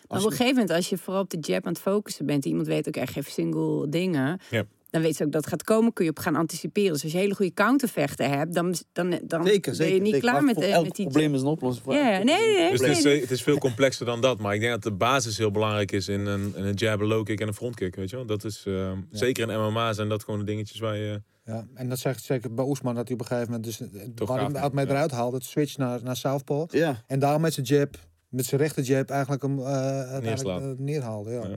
Maar 0.07 0.20
op 0.20 0.26
een 0.26 0.32
gegeven 0.32 0.53
moment, 0.53 0.70
als 0.72 0.89
je 0.89 0.97
vooral 0.97 1.22
op 1.22 1.30
de 1.30 1.38
jab 1.39 1.66
aan 1.66 1.72
het 1.74 1.82
focussen 1.82 2.26
bent, 2.26 2.45
iemand 2.45 2.68
weet 2.68 2.88
ook 2.88 2.95
echt 2.95 3.14
geen 3.14 3.24
single 3.24 3.89
dingen. 3.89 4.39
Ja. 4.49 4.64
Dan 4.92 5.02
weet 5.02 5.16
ze 5.16 5.24
ook 5.24 5.32
dat 5.32 5.42
het 5.42 5.50
gaat 5.54 5.64
komen, 5.64 5.94
kun 5.94 6.04
je 6.06 6.10
op 6.12 6.20
gaan 6.20 6.36
anticiperen. 6.36 6.94
Dus 6.94 7.04
als 7.04 7.12
je 7.12 7.18
hele 7.18 7.36
goede 7.36 7.54
countervechten 7.54 8.30
hebt, 8.30 8.54
dan, 8.54 8.76
dan, 8.92 9.20
dan 9.24 9.46
Zeker, 9.46 9.62
ben 9.62 9.76
zeker. 9.76 9.94
je 9.96 10.02
niet 10.02 10.14
zeker. 10.14 10.30
klaar 10.30 10.44
met, 10.44 10.54
voor 10.56 10.64
eh, 10.64 10.74
elk 10.74 10.84
met 10.86 10.96
die 10.96 11.06
probleem 11.06 11.34
is 11.34 11.42
een 11.42 11.48
oplossing. 11.48 11.86
Voor 11.86 11.94
Ja, 11.94 12.14
elk 12.16 12.24
nee, 12.24 12.36
nee, 12.38 12.58
nee. 12.58 12.72
Dus 12.72 12.80
het 12.80 12.98
is, 12.98 13.04
nee. 13.04 13.22
het 13.22 13.32
is 13.32 13.44
veel 13.44 13.58
complexer 13.58 14.06
dan 14.06 14.22
dat. 14.22 14.39
Maar 14.39 14.54
ik 14.54 14.60
denk 14.60 14.72
dat 14.72 14.84
de 14.84 14.92
basis 14.92 15.38
heel 15.38 15.52
belangrijk 15.52 15.92
is 15.92 16.08
in 16.08 16.26
een, 16.26 16.54
in 16.56 16.64
een 16.66 16.74
jab, 16.74 17.00
een 17.00 17.08
low 17.08 17.26
kick 17.26 17.39
en 17.39 17.48
een 17.48 17.54
front 17.54 17.76
kick. 17.76 17.96
Weet 17.96 18.10
je 18.10 18.16
wel? 18.16 18.26
Dat 18.26 18.44
is, 18.44 18.64
eh, 18.68 18.92
Zeker 19.12 19.50
in 19.50 19.60
MMA 19.60 19.94
zijn 19.94 20.10
dat 20.10 20.24
gewoon 20.24 20.39
de 20.39 20.46
dingetjes 20.46 20.80
waar 20.80 20.98
je... 20.98 21.22
Ja, 21.46 21.68
en 21.74 21.89
dat 21.89 22.00
zegt 22.00 22.24
zeker 22.24 22.54
bij 22.54 22.66
Oesman 22.66 22.96
dat 22.96 23.08
hij 23.08 23.14
op 23.14 23.22
een 23.22 23.28
gegeven 23.28 23.52
moment 23.52 23.66
dus 23.66 23.82
eh, 23.82 24.08
Toch 24.16 24.28
waar 24.30 24.52
hij 24.52 24.62
het 24.62 24.74
mee 24.74 24.86
ja. 24.86 24.92
eruit 24.92 25.12
haalt, 25.12 25.34
het 25.34 25.44
switch 25.44 25.78
naar, 25.78 26.00
naar 26.04 26.16
Southpaw. 26.16 26.74
Ja. 26.76 27.04
En 27.08 27.20
daar 27.20 27.39
met 27.39 27.54
zijn 27.54 27.66
jab, 27.66 27.96
met 28.30 28.46
zijn 28.46 28.62
rechter 28.62 28.84
jab 28.84 29.10
eigenlijk 29.10 29.42
hem 29.42 29.60
eh, 29.60 29.66
uiteindelijk, 29.66 30.24
Neerslaat. 30.24 30.62
eh, 30.62 30.68
neerhaalde. 30.78 31.32
Ja. 31.32 31.48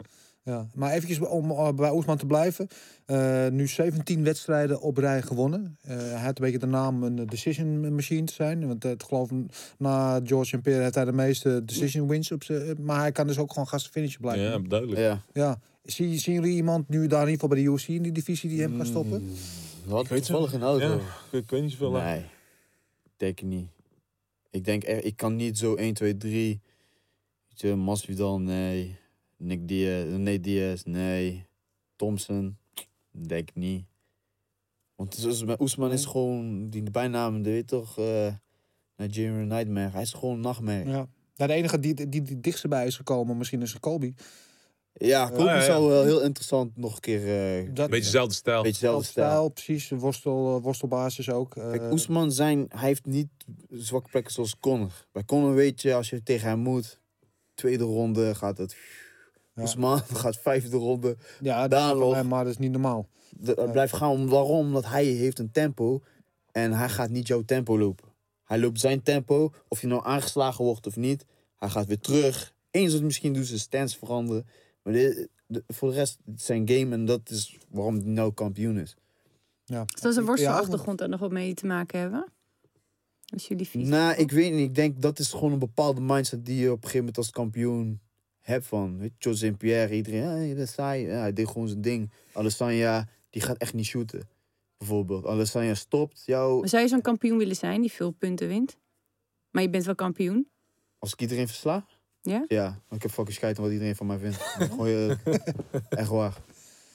Ja. 0.44 0.66
Maar 0.74 0.92
eventjes 0.92 1.18
om 1.18 1.50
eh, 1.50 1.72
bij 1.72 1.90
Oesman 1.90 2.16
te 2.16 2.26
blijven. 2.26 2.68
Eh, 3.06 3.48
nu 3.48 3.68
17 3.68 4.24
wedstrijden 4.24 4.80
op 4.80 4.96
rij 4.96 5.22
gewonnen. 5.22 5.78
Eh, 5.80 5.96
hij 5.96 6.20
had 6.20 6.38
een 6.38 6.44
beetje 6.44 6.58
de 6.58 6.66
naam 6.66 7.02
een 7.02 7.26
decision 7.26 7.94
machine 7.94 8.24
te 8.24 8.32
zijn. 8.32 8.66
Want 8.66 8.84
ik 8.84 9.02
geloof 9.02 9.30
na 9.78 10.20
George. 10.24 10.58
Pierre 10.58 10.82
heeft 10.82 10.94
hij 10.94 11.04
de 11.04 11.12
meeste 11.12 11.64
decision 11.64 12.08
wins 12.08 12.32
op 12.32 12.44
zijn. 12.44 12.76
Maar 12.80 13.00
hij 13.00 13.12
kan 13.12 13.26
dus 13.26 13.38
ook 13.38 13.48
gewoon 13.52 13.68
gasten 13.68 13.92
finishen 13.92 14.20
blijven. 14.20 14.44
Ja, 14.44 14.58
duidelijk. 14.68 15.00
Ja. 15.00 15.22
Ja. 15.32 15.60
Zie, 15.84 16.18
zien 16.18 16.34
jullie 16.34 16.54
iemand 16.54 16.88
nu 16.88 17.06
daar 17.06 17.22
in 17.22 17.30
ieder 17.30 17.40
geval 17.40 17.48
bij 17.48 17.58
de 17.58 17.70
UFC 17.70 17.88
in 17.88 18.02
die 18.02 18.12
divisie 18.12 18.48
die 18.50 18.60
hem 18.60 18.76
kan 18.76 18.86
stoppen? 18.86 19.22
Mm, 19.22 19.30
Wat 19.84 20.08
weet 20.08 20.24
toevallig 20.24 20.52
in 20.52 20.62
auto. 20.62 20.86
Ja, 20.86 21.38
ik 21.38 21.50
weet 21.50 21.62
niet 21.62 21.70
zoveel. 21.70 21.90
Nee, 21.90 22.24
denk 23.16 23.42
niet. 23.42 23.68
Ik 24.50 24.64
denk 24.64 24.84
echt, 24.84 25.04
ik 25.04 25.16
kan 25.16 25.36
niet 25.36 25.58
zo 25.58 25.74
1, 25.74 25.94
2, 25.94 26.16
3. 26.16 26.60
Weet 27.48 27.60
je, 27.60 27.74
Masvidal, 27.74 28.40
nee. 28.40 28.96
Nick 29.44 29.68
Diaz, 29.68 30.04
nee 30.16 30.40
Diaz, 30.40 30.82
nee. 30.82 31.46
Thompson, 31.96 32.56
denk 33.10 33.48
ik 33.48 33.54
niet. 33.54 33.84
Want 34.94 35.26
Oesman 35.58 35.92
is 35.92 36.04
gewoon, 36.04 36.70
die 36.70 36.90
bijnaam, 36.90 37.42
die 37.42 37.52
weet 37.52 37.66
toch, 37.66 37.98
eh 37.98 38.34
Nigerian 38.96 39.46
Nightmare. 39.46 39.90
Hij 39.90 40.02
is 40.02 40.12
gewoon 40.12 40.34
een 40.34 40.40
nachtmerrie. 40.40 40.90
Ja. 40.90 41.08
Nou, 41.36 41.50
de 41.50 41.56
enige 41.56 41.78
die, 41.78 41.94
die, 42.08 42.22
die 42.22 42.40
dichtst 42.40 42.68
bij 42.68 42.86
is 42.86 42.96
gekomen 42.96 43.36
misschien 43.36 43.62
is 43.62 43.80
Colby. 43.80 44.14
Kobe 44.94 45.06
ja, 45.06 45.30
ja. 45.36 45.60
zou 45.60 45.88
wel 45.88 46.04
heel 46.04 46.22
interessant 46.22 46.76
nog 46.76 46.94
een 46.94 47.00
keer, 47.00 47.20
eh 47.20 47.74
Dat, 47.74 47.84
Een 47.84 47.90
beetje 47.90 48.04
dezelfde 48.04 48.34
stijl. 48.34 48.62
beetje 48.62 48.80
dezelfde 48.80 49.06
stijl. 49.06 49.26
stijl, 49.28 49.48
precies. 49.48 49.88
Worstel, 49.88 50.56
eh, 50.56 50.62
worstelbasis 50.62 51.30
ook. 51.30 51.56
Eh, 51.56 51.70
Kijk, 51.70 51.92
Oesman 51.92 52.32
zijn, 52.32 52.66
hij 52.68 52.88
heeft 52.88 53.06
niet 53.06 53.28
zwakke 53.70 54.10
plekken 54.10 54.32
zoals 54.32 54.58
Conor. 54.58 55.06
Bij 55.12 55.24
Conor 55.24 55.54
weet 55.54 55.82
je, 55.82 55.94
als 55.94 56.10
je 56.10 56.22
tegen 56.22 56.48
hem 56.48 56.58
moet, 56.58 56.98
tweede 57.54 57.84
ronde 57.84 58.34
gaat 58.34 58.58
het. 58.58 58.76
Ja. 59.54 59.62
Oesman 59.62 59.98
gaat 60.22 60.36
vijfde 60.36 60.76
ronde. 60.76 61.16
ja, 61.40 61.68
daar 61.68 61.88
dat, 61.94 61.98
nog. 61.98 62.22
maar 62.22 62.44
dat 62.44 62.52
is 62.52 62.58
niet 62.58 62.70
normaal. 62.72 63.08
De- 63.30 63.54
het 63.60 63.72
blijft 63.72 63.92
gaan. 63.96 64.28
Waarom? 64.28 64.66
Omdat 64.66 64.86
hij 64.86 65.04
heeft 65.04 65.38
een 65.38 65.50
tempo 65.50 66.02
en 66.52 66.72
hij 66.72 66.88
gaat 66.88 67.10
niet 67.10 67.26
jouw 67.26 67.42
tempo 67.42 67.78
lopen. 67.78 68.08
Hij 68.44 68.58
loopt 68.58 68.80
zijn 68.80 69.02
tempo, 69.02 69.52
of 69.68 69.80
je 69.80 69.86
nou 69.86 70.04
aangeslagen 70.04 70.64
wordt 70.64 70.86
of 70.86 70.96
niet. 70.96 71.24
Hij 71.56 71.68
gaat 71.68 71.86
weer 71.86 71.98
terug. 72.00 72.54
Eens 72.70 72.92
dat 72.92 73.02
misschien 73.02 73.32
doet 73.32 73.46
zijn 73.46 73.58
stance 73.58 73.98
veranderen. 73.98 74.46
Maar 74.82 74.92
dit- 74.92 75.28
de- 75.46 75.64
voor 75.66 75.88
de 75.90 75.94
rest, 75.94 76.18
het 76.24 76.38
is 76.38 76.44
zijn 76.46 76.68
game 76.68 76.94
en 76.94 77.04
dat 77.04 77.30
is 77.30 77.58
waarom 77.70 77.94
hij 77.96 78.04
nou 78.04 78.32
kampioen 78.32 78.78
is. 78.78 78.96
Ja. 79.64 79.84
Zou 79.86 80.12
zijn 80.12 80.24
Ja, 80.24 80.30
worstelachtergrond 80.30 81.00
er 81.00 81.08
nog 81.08 81.20
wat 81.20 81.30
mee 81.32 81.54
te 81.54 81.66
maken 81.66 81.98
hebben? 82.00 82.26
Als 83.32 83.48
jullie 83.48 83.68
vies. 83.68 83.88
Nou, 83.88 84.14
ik 84.14 84.30
weet 84.30 84.52
niet. 84.52 84.68
Ik 84.68 84.74
denk 84.74 85.02
dat 85.02 85.18
is 85.18 85.30
gewoon 85.32 85.52
een 85.52 85.58
bepaalde 85.58 86.00
mindset 86.00 86.46
die 86.46 86.56
je 86.60 86.66
op 86.68 86.74
een 86.76 86.80
gegeven 86.80 86.98
moment 86.98 87.16
als 87.16 87.30
kampioen 87.30 88.00
hebt 88.44 88.66
van. 88.66 88.98
Weet 88.98 89.12
je, 89.18 89.28
Jose 89.28 89.52
Pierre, 89.52 89.94
iedereen, 89.94 90.46
ja, 90.46 90.54
dat 90.54 90.62
is 90.66 90.72
saai. 90.72 91.06
Ja, 91.06 91.18
hij 91.18 91.32
deed 91.32 91.48
gewoon 91.48 91.68
zijn 91.68 91.80
ding. 91.80 92.10
Alessandra, 92.32 93.08
die 93.30 93.42
gaat 93.42 93.56
echt 93.56 93.74
niet 93.74 93.86
shooten. 93.86 94.28
Bijvoorbeeld. 94.78 95.26
Alessandra 95.26 95.74
stopt 95.74 96.22
jou. 96.26 96.60
Maar 96.60 96.68
zou 96.68 96.82
je 96.82 96.88
zo'n 96.88 97.00
kampioen 97.00 97.38
willen 97.38 97.56
zijn 97.56 97.80
die 97.80 97.92
veel 97.92 98.10
punten 98.10 98.48
wint? 98.48 98.76
Maar 99.50 99.62
je 99.62 99.70
bent 99.70 99.84
wel 99.84 99.94
kampioen? 99.94 100.48
Als 100.98 101.12
ik 101.12 101.20
iedereen 101.20 101.46
versla? 101.46 101.86
Ja? 102.22 102.44
Ja, 102.48 102.64
want 102.64 102.94
ik 102.94 103.02
heb 103.02 103.10
fucking 103.10 103.36
schijt 103.36 103.56
wat 103.58 103.70
iedereen 103.70 103.96
van 103.96 104.06
mij 104.06 104.18
vindt. 104.18 104.36
Je- 104.78 105.16
echt 105.88 106.08
waar. 106.08 106.36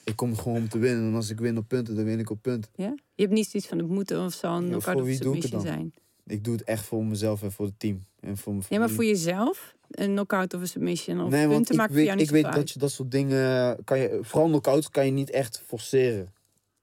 Ik 0.04 0.16
kom 0.16 0.36
gewoon 0.36 0.56
om 0.56 0.68
te 0.68 0.78
winnen. 0.78 1.08
En 1.08 1.14
als 1.14 1.30
ik 1.30 1.38
win 1.40 1.56
op 1.58 1.68
punten, 1.68 1.94
dan 1.96 2.04
win 2.04 2.18
ik 2.18 2.30
op 2.30 2.42
punten. 2.42 2.70
ja? 2.74 2.94
Je 3.14 3.22
hebt 3.22 3.32
niet 3.34 3.48
zoiets 3.48 3.68
van 3.68 3.78
het 3.78 3.88
moeten 3.88 4.24
of 4.24 4.32
zo'n 4.32 4.68
Ja, 4.68 4.80
voor 4.80 5.04
wie 5.04 5.18
doe 5.18 5.36
ik 5.36 5.42
het 5.42 5.50
submission 5.50 5.50
dan? 5.52 5.60
zijn. 5.72 5.94
Ik 6.30 6.44
doe 6.44 6.54
het 6.54 6.64
echt 6.64 6.84
voor 6.84 7.04
mezelf 7.04 7.42
en 7.42 7.52
voor 7.52 7.66
het 7.66 7.78
team. 7.78 8.04
En 8.20 8.36
voor 8.36 8.52
mijn 8.52 8.64
Ja, 8.68 8.78
maar 8.78 8.90
voor 8.90 9.04
jezelf? 9.04 9.74
Een 9.90 10.10
knockout 10.10 10.54
of 10.54 10.60
een 10.60 10.68
submission? 10.68 11.20
Of 11.24 11.30
nee, 11.30 11.40
want 11.46 11.56
punten 11.56 11.74
ik 11.74 11.80
maken 11.80 11.94
voor 11.94 12.04
jou 12.04 12.16
weet, 12.18 12.26
niet 12.26 12.36
ik 12.36 12.42
weet 12.44 12.54
dat 12.54 12.70
je 12.70 12.78
dat 12.78 12.90
soort 12.90 13.10
dingen 13.10 13.76
kan 13.84 13.98
je, 13.98 14.18
vooral 14.22 14.48
knockouts 14.48 14.90
kan 14.90 15.06
je 15.06 15.12
niet 15.12 15.30
echt 15.30 15.62
forceren. 15.66 16.32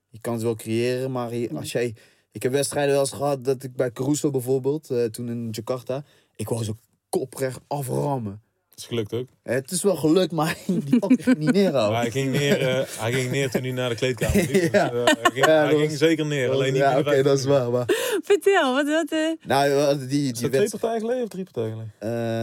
Je 0.09 0.19
kan 0.21 0.33
het 0.33 0.41
wel 0.41 0.55
creëren, 0.55 1.11
maar 1.11 1.35
je- 1.35 1.49
als 1.55 1.71
jij, 1.71 1.93
ik 2.31 2.43
heb 2.43 2.51
wedstrijden 2.51 2.91
wel 2.91 3.01
eens 3.01 3.11
gehad 3.11 3.43
dat 3.43 3.63
ik 3.63 3.75
bij 3.75 3.91
Caruso 3.91 4.31
bijvoorbeeld, 4.31 4.89
eh, 4.89 5.03
toen 5.03 5.29
in 5.29 5.47
Jakarta, 5.51 6.03
ik 6.35 6.49
wou 6.49 6.63
zo 6.63 6.75
koprecht 7.09 7.59
aframmen. 7.67 8.41
Het 8.77 8.85
is 8.85 8.91
gelukt 8.91 9.13
ook. 9.13 9.27
Het 9.43 9.71
is 9.71 9.83
wel 9.83 9.95
gelukt, 9.95 10.31
maar 10.31 10.57
die 10.67 10.81
ging 11.23 11.37
niet 11.37 11.51
neerhouden. 11.51 11.91
Maar 11.91 12.01
hij 12.01 12.11
ging 12.11 12.31
neer, 12.31 12.61
eh, 12.67 12.83
hij 12.87 13.11
ging 13.13 13.31
neer 13.31 13.49
toen 13.49 13.61
hij 13.61 13.71
naar 13.71 13.89
de 13.89 13.95
kleedkamer 13.95 14.35
liep. 14.51 14.71
Ja. 14.73 14.89
Dus, 14.89 15.03
eh, 15.09 15.15
hij 15.21 15.31
ging, 15.31 15.45
Ja, 15.45 15.51
hij 15.59 15.69
dat 15.69 15.77
ging 15.79 15.89
was- 15.89 15.99
zeker 15.99 16.25
neer. 16.25 16.51
Alleen 16.51 16.73
niet 16.73 16.81
ja, 16.81 16.89
meer 16.89 16.99
oké, 17.07 17.23
dat 17.23 17.37
is 17.39 17.45
waar. 17.45 17.71
Maar, 17.71 17.85
Vertel, 18.23 18.73
wat, 18.73 18.85
wat 18.87 19.11
eh, 19.11 19.47
nou, 19.47 19.97
die, 19.97 20.07
die 20.07 20.33
twee 20.49 20.69
partijen 20.69 20.99
geleden 20.99 21.23
of 21.23 21.29
drie 21.29 21.43
partijen 21.43 21.71
geleden? 21.71 21.93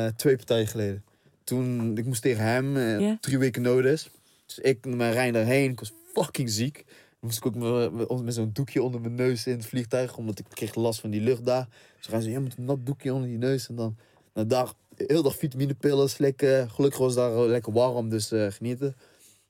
eh, 0.07 0.12
twee 0.16 0.37
partijen 0.37 0.66
geleden. 0.66 1.05
Toen, 1.45 1.97
ik 1.99 2.05
moest 2.05 2.22
tegen 2.22 2.45
hem, 2.45 3.18
drie 3.20 3.39
weken 3.39 3.62
nodig. 3.62 4.09
Dus 4.47 4.59
ik 4.59 4.85
mijn 4.87 5.12
Rijn 5.12 5.32
daarheen, 5.32 5.70
ik 5.70 5.78
was 5.80 5.93
fucking 6.14 6.51
ziek. 6.51 6.74
Dan 6.85 6.85
moest 7.20 7.37
ik 7.37 7.47
ook 7.47 7.55
met, 7.55 7.93
met- 7.93 8.22
met 8.24 8.35
zo'n 8.35 8.51
doekje 8.53 8.82
onder 8.82 9.01
mijn 9.01 9.14
neus 9.14 9.47
in 9.47 9.53
het 9.57 9.66
vliegtuig, 9.66 10.16
omdat 10.16 10.39
ik 10.39 10.45
kreeg 10.49 10.74
last 10.74 11.01
van 11.01 11.11
die 11.11 11.20
lucht 11.20 11.45
daar. 11.45 11.68
Dus 11.99 12.07
gaan 12.07 12.22
ze, 12.22 12.30
je 12.30 12.39
moet 12.39 12.55
een 12.59 12.64
nat 12.64 12.87
doekje 12.87 13.14
onder 13.14 13.30
je 13.30 13.39
neus. 13.39 13.68
En 13.68 13.74
dan 13.74 13.97
een 14.32 14.49
dag, 14.49 14.74
heel 14.97 15.22
dag 15.22 15.36
vitaminepillen 15.36 16.11
slikken. 16.11 16.70
Gelukkig 16.70 16.99
was 16.99 17.14
daar 17.14 17.32
lekker 17.38 17.72
warm, 17.72 18.09
dus 18.09 18.32
eh, 18.32 18.47
genieten. 18.51 18.97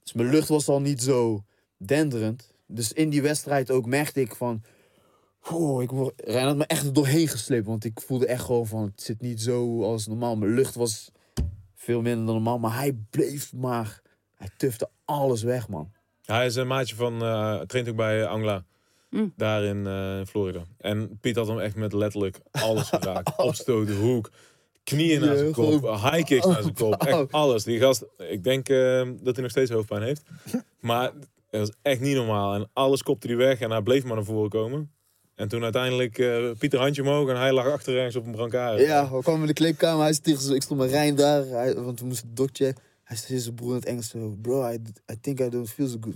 Dus 0.02 0.12
mijn 0.12 0.28
lucht 0.28 0.48
was 0.48 0.68
al 0.68 0.80
niet 0.80 1.02
zo 1.02 1.44
denderend. 1.76 2.52
Dus 2.66 2.92
in 2.92 3.10
die 3.10 3.22
wedstrijd 3.22 3.70
ook 3.70 3.86
merkte 3.86 4.20
ik 4.20 4.34
van... 4.34 4.62
Oh, 5.50 5.82
ik 5.82 5.90
word, 5.90 6.22
Rijn 6.24 6.46
had 6.46 6.56
me 6.56 6.66
echt 6.66 6.84
er 6.84 6.92
doorheen 6.92 7.28
gesleept. 7.28 7.66
Want 7.66 7.84
ik 7.84 8.00
voelde 8.00 8.26
echt 8.26 8.42
gewoon 8.42 8.66
van, 8.66 8.82
het 8.82 9.02
zit 9.02 9.20
niet 9.20 9.40
zo 9.40 9.82
als 9.82 10.06
normaal. 10.06 10.36
Mijn 10.36 10.54
lucht 10.54 10.74
was 10.74 11.10
veel 11.74 12.02
minder 12.02 12.26
dan 12.26 12.34
normaal. 12.34 12.58
Maar 12.58 12.76
hij 12.76 12.92
bleef 13.10 13.52
maar... 13.52 14.02
Hij 14.34 14.50
tufte 14.56 14.88
alles 15.04 15.42
weg, 15.42 15.68
man. 15.68 15.92
Hij 16.24 16.46
is 16.46 16.54
een 16.54 16.66
maatje 16.66 16.94
van, 16.94 17.22
eh 17.22 17.60
traint 17.60 17.88
ook 17.88 17.96
bij 17.96 18.26
Angla. 18.26 18.64
Mm. 19.14 19.32
Daar 19.36 19.64
in 19.64 19.86
eh, 19.86 20.20
Florida. 20.26 20.62
En 20.78 21.18
Piet 21.20 21.36
had 21.36 21.46
hem 21.46 21.58
echt 21.58 21.76
met 21.76 21.92
letterlijk 21.92 22.40
alles 22.50 22.88
geraakt. 22.88 23.36
Opstoten, 23.48 23.96
hoek, 23.96 24.30
knieën 24.84 25.20
naar 25.20 25.36
zijn 25.36 25.52
kop, 25.52 25.82
high 25.82 26.24
kicks 26.24 26.46
naar 26.46 26.62
zijn 26.62 26.74
kop. 26.74 27.02
Echt 27.02 27.32
alles. 27.32 27.64
Die 27.64 27.80
gast, 27.80 28.04
ik 28.28 28.44
denk 28.44 28.68
eh, 28.68 29.08
dat 29.22 29.34
hij 29.34 29.42
nog 29.42 29.50
steeds 29.50 29.70
hoofdpijn 29.70 30.02
heeft. 30.02 30.22
Maar 30.80 31.12
dat 31.50 31.60
was 31.60 31.70
echt 31.82 32.00
niet 32.00 32.16
normaal. 32.16 32.54
En 32.54 32.70
alles 32.72 33.02
kopte 33.02 33.26
hij 33.26 33.36
weg 33.36 33.60
en 33.60 33.70
hij 33.70 33.82
bleef 33.82 34.04
maar 34.04 34.14
naar 34.16 34.24
voren 34.24 34.50
komen. 34.50 34.90
En 35.34 35.48
toen 35.48 35.62
uiteindelijk 35.62 36.18
eh 36.18 36.50
Pieter 36.58 36.78
handje 36.80 37.02
omhoog 37.02 37.28
en 37.28 37.36
hij 37.36 37.52
lag 37.52 37.66
achter 37.70 37.96
ergens 37.96 38.16
op 38.16 38.26
een 38.26 38.32
brancard. 38.32 38.80
Ja, 38.80 39.10
we 39.10 39.22
kwamen 39.22 39.40
in 39.40 39.46
de 39.46 39.52
kleedkamer. 39.52 40.02
Hij 40.04 40.12
zijn- 40.22 40.54
ik 40.54 40.62
stond 40.62 40.80
met 40.80 40.90
Rijn 40.90 41.14
daar. 41.14 41.44
Hij, 41.46 41.74
want 41.74 42.00
we 42.00 42.06
moesten 42.06 42.34
dokter. 42.34 42.74
Hij 43.04 43.16
zei 43.16 43.38
zijn 43.38 43.54
broer 43.54 43.70
in 43.70 43.76
het 43.76 43.84
Engels. 43.84 44.14
Bro, 44.42 44.70
I, 44.70 44.80
I 45.12 45.20
think 45.20 45.40
I 45.40 45.48
don't 45.48 45.70
feel 45.70 45.88
so 45.88 45.96
good. 46.00 46.14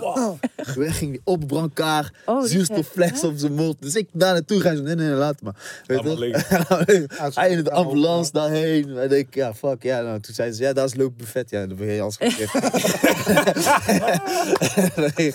Wow. 0.00 0.38
Toen 0.74 0.92
ging 0.92 1.10
hij 1.10 1.20
op 1.24 1.46
brancard. 1.46 2.10
Oh, 2.26 2.44
zuurstoffles 2.44 3.24
op 3.24 3.36
zijn 3.36 3.54
mond. 3.54 3.82
Dus 3.82 3.94
ik 3.94 4.08
daar 4.12 4.32
naartoe 4.32 4.60
ga. 4.60 4.74
Zo, 4.74 4.82
nee, 4.82 4.94
nee, 4.94 5.06
nee, 5.06 5.16
laat 5.16 5.42
maar. 5.42 5.82
Weet 5.86 6.02
je? 6.02 7.08
Hij 7.34 7.50
in 7.50 7.64
de 7.64 7.70
ambulance 7.70 8.32
daarheen. 8.32 8.96
En 8.96 9.02
ik 9.02 9.08
denk, 9.08 9.34
ja, 9.34 9.54
fuck. 9.54 9.82
Ja, 9.82 10.00
nou, 10.00 10.20
toen 10.20 10.34
zei 10.34 10.52
ze, 10.52 10.62
ja, 10.62 10.72
daar 10.72 10.84
is 10.84 10.94
loop 10.94 11.18
buffet. 11.18 11.50
Ja, 11.50 11.66
dan 11.66 11.76
ben 11.76 11.86
je 11.86 12.00
als 12.00 12.16
ging 12.16 12.50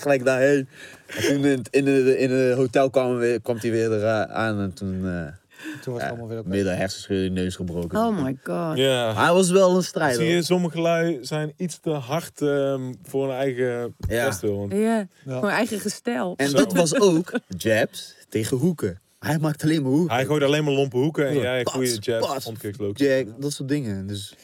gelijk 0.02 0.24
daarheen. 0.24 0.68
En 1.06 1.22
toen 1.22 1.44
in 1.44 1.58
het, 1.58 1.68
in 1.70 1.84
de, 1.84 2.18
in 2.18 2.28
de 2.28 2.52
hotelkamer 2.56 3.40
kwam 3.40 3.56
hij 3.60 3.70
weer 3.70 3.92
eraan. 3.92 4.60
En 4.60 4.72
toen... 4.72 5.08
eh 5.08 5.39
Toen 5.82 5.92
was 5.92 6.02
het 6.02 6.02
ja, 6.02 6.08
allemaal 6.08 6.28
weer 6.28 6.38
oké. 6.38 6.48
midden 6.48 6.76
hersenscheur 6.76 7.24
in 7.24 7.34
de 7.34 7.40
neus 7.40 7.56
gebroken. 7.56 7.98
Oh 7.98 8.22
my 8.22 8.38
god. 8.42 8.76
Ja. 8.76 9.12
Maar 9.12 9.24
hij 9.24 9.32
was 9.34 9.50
wel 9.50 9.76
een 9.76 9.82
strijder. 9.82 10.16
Zie 10.20 10.26
je, 10.26 10.34
hoor. 10.34 10.42
sommige 10.42 10.80
lui 10.80 11.18
zijn 11.20 11.52
iets 11.56 11.78
te 11.80 11.90
hard 11.90 12.40
ehm, 12.42 12.92
voor 13.02 13.26
hun 13.28 13.36
eigen 13.36 13.94
Ja. 14.08 14.26
bestwil. 14.26 14.56
Want 14.58 14.72
Ja, 14.72 15.06
gewoon 15.24 15.50
eigen 15.50 15.80
gestel. 15.80 16.34
En 16.36 16.48
Zo. 16.48 16.56
dat 16.56 16.72
was 16.72 17.00
ook 17.00 17.32
jabs 17.56 18.14
tegen 18.28 18.56
hoeken. 18.56 19.00
Hij 19.18 19.38
maakt 19.38 19.62
alleen 19.62 19.82
maar 19.82 19.90
hoeken. 19.92 20.14
hij 20.14 20.24
gooit 20.24 20.42
alleen 20.42 20.64
maar 20.64 20.72
lompe 20.72 20.96
hoeken 20.96 21.26
en 21.28 21.34
Ja, 21.34 21.40
jij 21.40 21.64
goede 21.64 21.96
jabs, 22.00 22.26
pas. 22.26 22.42
frontkicks, 22.42 22.78
low 22.78 22.96
Jack, 22.98 23.26
dat 23.38 23.52
soort 23.52 23.68
dingen. 23.68 24.06
Dus 24.06 24.34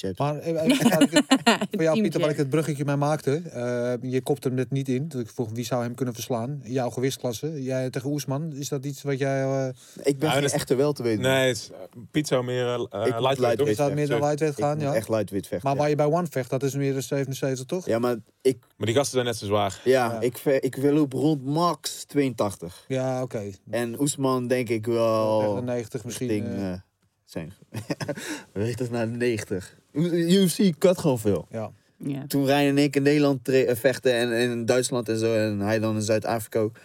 jabs. 0.00 0.18
Maar 0.18 0.38
even, 0.38 0.60
even 0.60 0.88
waar 0.90 1.02
ik 1.02 1.10
het- 1.10 1.24
voor 1.70 1.82
jou, 1.82 2.00
Pieter, 2.02 2.20
waar 2.20 2.30
ik 2.30 2.36
het 2.36 2.50
bruggetje 2.50 2.84
mee 2.84 2.96
maakte. 2.96 3.36
eh, 3.36 4.10
je 4.10 4.20
kopt 4.22 4.44
hem 4.44 4.54
net 4.54 4.70
niet 4.70 4.88
in. 4.88 5.08
Dus 5.08 5.20
ik 5.20 5.28
vroeg 5.30 5.50
wie 5.52 5.64
zou 5.64 5.82
hem 5.82 5.94
kunnen 5.94 6.14
verslaan. 6.14 6.60
Jouw 6.64 6.90
gewichtsklasse. 6.90 7.62
Jij 7.62 7.90
tegen 7.90 8.10
Oesman. 8.10 8.52
Is 8.52 8.68
dat 8.68 8.84
iets 8.84 9.02
wat 9.02 9.18
jij... 9.18 9.42
eh 9.42 9.68
ik 10.02 10.18
ben 10.18 10.28
Ja, 10.28 10.34
geen 10.34 10.42
dat 10.42 10.52
echte 10.52 10.74
wel 10.74 10.92
te 10.92 11.02
weten. 11.02 11.22
Nee, 11.22 11.50
is, 11.50 11.70
Piet 12.10 12.26
zou 12.26 12.44
meer 12.44 12.64
uh, 12.64 12.78
lightweight, 12.78 13.20
lightweight 13.20 13.76
dat 13.76 13.88
ja, 13.88 13.94
meer 13.94 14.08
dan 14.08 14.18
zo. 14.18 14.24
lightweight 14.24 14.58
ik 14.58 14.64
gaan? 14.64 14.80
Ja. 14.80 14.94
echt 14.94 15.08
lightweight 15.08 15.46
vechten. 15.48 15.60
Maar 15.68 15.72
ja. 15.72 15.78
waar 15.80 15.88
je 15.90 15.96
bij 15.96 16.06
one 16.06 16.26
vecht, 16.30 16.50
dat 16.50 16.62
is 16.62 16.74
meer 16.74 16.94
de 16.94 17.00
77, 17.00 17.66
toch? 17.66 17.86
Ja, 17.86 17.98
maar 17.98 18.16
ik, 18.42 18.58
Maar 18.76 18.86
die 18.86 18.94
gasten 18.96 19.12
zijn 19.12 19.24
net 19.24 19.36
zo 19.36 19.46
zwaar. 19.46 19.80
ja, 19.84 20.12
Ja. 20.12 20.20
Ik, 20.20 20.38
ik 20.44 20.76
wil 20.76 21.00
op 21.02 21.12
rond 21.12 21.44
max 21.44 22.04
82. 22.04 22.84
Ja, 22.88 23.22
oké. 23.22 23.42
En 23.70 24.00
Oesman 24.00 24.46
denk 24.46 24.68
ik 24.68 24.86
wel... 24.86 25.40
99 25.40 26.04
misschien. 26.04 26.46
eh, 26.46 26.72
eh, 26.72 26.78
zijn. 27.24 27.52
Weet 28.52 28.78
het 28.78 28.90
naar 28.90 29.10
de 29.10 29.16
90. 29.16 29.78
UFC 29.92 30.78
cut 30.78 30.98
gewoon 30.98 31.18
veel. 31.18 31.46
ja. 31.50 31.72
Ja. 32.04 32.26
Toen 32.26 32.46
Rijn 32.46 32.68
en 32.68 32.78
ik 32.78 32.96
in 32.96 33.02
Nederland 33.02 33.48
eh, 33.48 33.76
vechten 33.76 34.12
en, 34.14 34.32
en 34.32 34.50
in 34.50 34.64
Duitsland 34.64 35.08
en 35.08 35.18
zo. 35.18 35.34
En 35.34 35.58
hij 35.60 35.78
dan 35.78 35.94
in 35.96 36.02
Zuid-Afrika 36.02 36.58
ook. 36.58 36.76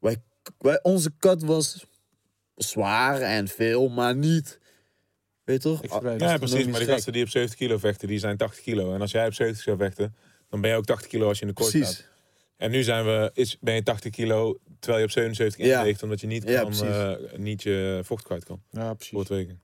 Wij, 0.00 0.16
wij, 0.58 0.78
onze 0.82 1.10
cut 1.18 1.42
was 1.42 1.86
zwaar 2.56 3.20
en 3.20 3.48
veel, 3.48 3.88
maar 3.88 4.16
niet... 4.16 4.58
Weet 5.44 5.62
je 5.62 5.68
toch? 5.68 5.82
Extreem. 5.82 6.18
Ja, 6.18 6.36
precies. 6.38 6.66
Maar 6.66 6.78
die 6.80 6.88
gasten 6.88 7.12
die 7.12 7.22
op 7.22 7.28
70 7.28 7.58
kilo 7.58 7.78
vechten, 7.78 8.08
die 8.08 8.18
zijn 8.18 8.36
80 8.36 8.62
kilo. 8.62 8.94
En 8.94 9.00
als 9.00 9.10
jij 9.10 9.26
op 9.26 9.34
70 9.34 9.62
zou 9.64 9.76
vechten, 9.76 10.14
dan 10.50 10.60
ben 10.60 10.70
je 10.70 10.76
ook 10.76 10.84
80 10.84 11.06
kilo 11.08 11.28
als 11.28 11.38
je 11.38 11.42
in 11.46 11.48
de 11.48 11.54
kooi 11.54 11.68
staat. 11.70 11.80
Precies. 11.82 12.06
En 12.56 12.70
nu 12.70 12.82
zijn 12.82 13.04
we, 13.04 13.30
is, 13.34 13.56
ben 13.60 13.74
je 13.74 13.82
80 13.82 14.10
kilo 14.10 14.58
terwijl 14.78 14.98
je 14.98 15.04
op 15.08 15.12
77 15.12 15.66
Ja. 15.66 15.78
inweegt, 15.78 16.02
omdat 16.02 16.20
je 16.20 16.26
niet, 16.26 16.48
Ja, 16.48 16.60
kan, 16.62 16.72
eh, 16.86 17.12
niet 17.36 17.62
je 17.62 18.00
vocht 18.04 18.24
kwijt 18.24 18.44
kan. 18.44 18.62
ja, 18.70 18.86
Voor 18.86 18.96
precies. 18.96 19.18
het 19.18 19.28
weken. 19.28 19.60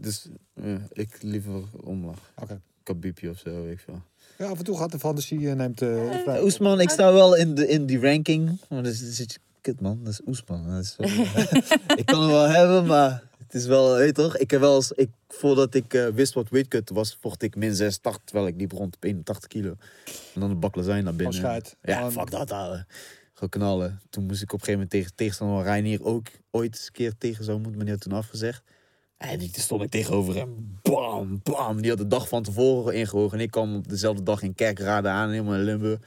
Dus 0.00 0.26
ja, 0.54 0.78
ik 0.92 1.22
liever 1.22 1.62
omlaag. 1.84 2.32
Oké. 2.42 2.60
Khabibje 2.82 3.30
of 3.30 3.38
zo, 3.38 3.62
weet 3.62 3.72
ik 3.72 3.80
veel. 3.80 4.02
Ja, 4.38 4.46
af 4.46 4.58
en 4.58 4.64
toe 4.64 4.76
gaat 4.78 4.92
de 4.92 4.98
fantasie 4.98 5.48
eh, 5.50 5.54
neemt... 5.56 5.82
eh, 5.82 6.10
vrij- 6.22 6.42
Oesman, 6.42 6.80
ik 6.80 6.90
sta 6.90 7.12
wel 7.12 7.36
in, 7.36 7.54
de, 7.54 7.68
in 7.68 7.86
die 7.86 8.00
ranking. 8.00 8.60
Maar 8.68 8.82
dat 8.82 8.92
is, 8.92 9.18
je 9.18 9.26
kut 9.60 9.80
man, 9.80 10.00
dat 10.04 10.12
is 10.12 10.20
Oesman. 10.26 10.68
Dat 10.70 10.82
is 10.82 10.94
wel- 10.96 11.08
ik 11.98 12.06
kan 12.06 12.20
hem 12.20 12.28
wel 12.30 12.48
hebben, 12.48 12.86
maar 12.86 13.22
het 13.38 13.54
is 13.54 13.66
wel, 13.66 13.96
weet 13.96 14.14
toch? 14.14 14.36
Ik 14.36 14.50
heb 14.50 14.60
wel 14.60 14.74
eens, 14.76 14.92
ik, 14.92 15.10
voordat 15.28 15.74
ik 15.74 15.94
eh, 15.94 16.06
wist 16.08 16.34
wat 16.34 16.48
weightcut 16.48 16.90
was, 16.90 17.18
vocht 17.20 17.42
ik 17.42 17.56
min 17.56 17.74
86, 17.74 18.22
terwijl 18.24 18.46
ik 18.48 18.56
liep 18.56 18.72
rond 18.72 18.96
op 18.96 19.04
81 19.04 19.46
kilo. 19.48 19.74
En 20.34 20.40
dan 20.40 20.48
de 20.48 20.54
baklazijn 20.56 21.04
naar 21.04 21.14
binnen. 21.14 21.34
scheid. 21.34 21.76
Ja, 21.82 22.10
fuck 22.10 22.30
dat, 22.30 22.50
ouwe. 22.50 22.86
Gewoon 23.32 23.48
knallen. 23.48 24.00
Toen 24.10 24.26
moest 24.26 24.42
ik 24.42 24.52
op 24.52 24.58
een 24.60 24.64
gegeven 24.64 24.72
moment 24.72 24.90
tegen 24.90 25.14
tegenstander 25.14 25.62
Reinier 25.64 26.04
ook 26.04 26.26
ooit 26.50 26.74
eens 26.74 26.86
een 26.86 26.92
keer 26.92 27.12
tegen 27.18 27.44
zo 27.44 27.58
moet 27.58 27.76
meneer 27.76 27.98
toen 27.98 28.12
afgezegd. 28.12 28.62
En 29.18 29.38
die 29.38 29.50
toen 29.50 29.62
stond 29.62 29.82
ik 29.82 29.90
tegenover 29.90 30.34
hem. 30.34 30.78
Bam, 30.82 31.40
bam. 31.42 31.80
Die 31.80 31.90
had 31.90 31.98
de 31.98 32.06
dag 32.06 32.28
van 32.28 32.42
tevoren 32.42 32.94
ingehogen. 32.94 33.38
En 33.38 33.44
ik 33.44 33.50
kwam 33.50 33.76
op 33.76 33.88
dezelfde 33.88 34.22
dag 34.22 34.42
in 34.42 34.54
Kerkrade 34.54 35.08
aan, 35.08 35.30
helemaal 35.30 35.54
in 35.54 35.62
Limburg. 35.62 36.00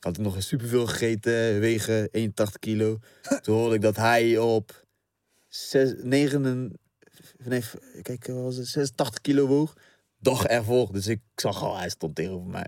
Had 0.00 0.16
ik 0.16 0.22
nog 0.22 0.42
superveel 0.42 0.86
gegeten, 0.86 1.60
wegen 1.60 2.08
81 2.10 2.58
kilo. 2.58 2.98
Toen 3.42 3.54
hoorde 3.56 3.74
ik 3.74 3.80
dat 3.80 3.96
hij 3.96 4.38
op 4.38 4.84
6, 5.48 5.94
9, 6.02 6.72
nee, 7.44 7.62
kijk, 8.02 8.26
wat 8.26 8.42
was 8.42 8.56
het 8.56 8.66
86 8.66 9.20
kilo 9.20 9.46
woog. 9.46 9.76
Dag 10.18 10.44
ervoor. 10.44 10.92
Dus 10.92 11.06
ik 11.06 11.20
zag 11.34 11.62
al, 11.62 11.78
hij 11.78 11.88
stond 11.88 12.14
tegenover 12.14 12.50
mij. 12.50 12.66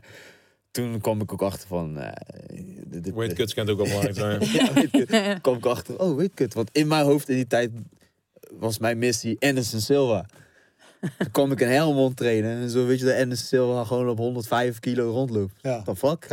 Toen 0.71 1.01
kwam 1.01 1.21
ik 1.21 1.33
ook 1.33 1.43
achter 1.43 1.69
van... 1.69 1.99
eh, 1.99 2.13
dit- 2.87 3.05
dit- 3.05 3.15
Weight 3.15 3.35
cuts 3.37 3.55
het 3.55 3.71
ook 3.71 3.77
belangrijk 3.77 4.15
zijn. 4.15 4.41
ja, 4.53 4.73
weet 4.73 5.41
kwam 5.41 5.57
ik 5.57 5.67
achter. 5.67 5.99
Oh, 6.01 6.17
weet 6.17 6.31
ik 6.33 6.39
het. 6.39 6.55
Want 6.55 6.69
in 6.73 6.87
mijn 6.89 7.05
hoofd 7.05 7.29
in 7.29 7.37
die 7.37 7.47
tijd 7.47 7.71
was 8.53 8.79
mijn 8.79 8.99
missie 8.99 9.37
Anderson 9.41 9.81
Silva. 9.81 10.27
Toen 11.19 11.31
kwam 11.31 11.53
ik 11.53 11.61
een 11.61 11.69
Helmond 11.69 12.17
trainen. 12.17 12.57
En 12.61 12.71
zo 12.71 12.87
weet 12.87 12.99
je 12.99 13.05
dat 13.05 13.15
Anderson 13.19 13.47
Silva 13.47 13.85
gewoon 13.85 14.09
op 14.09 14.19
105 14.19 14.79
kilo 14.81 15.11
rondloopt. 15.11 15.55
Ja. 15.61 15.83
What 15.85 15.99
the 16.01 16.07
fuck? 16.07 16.29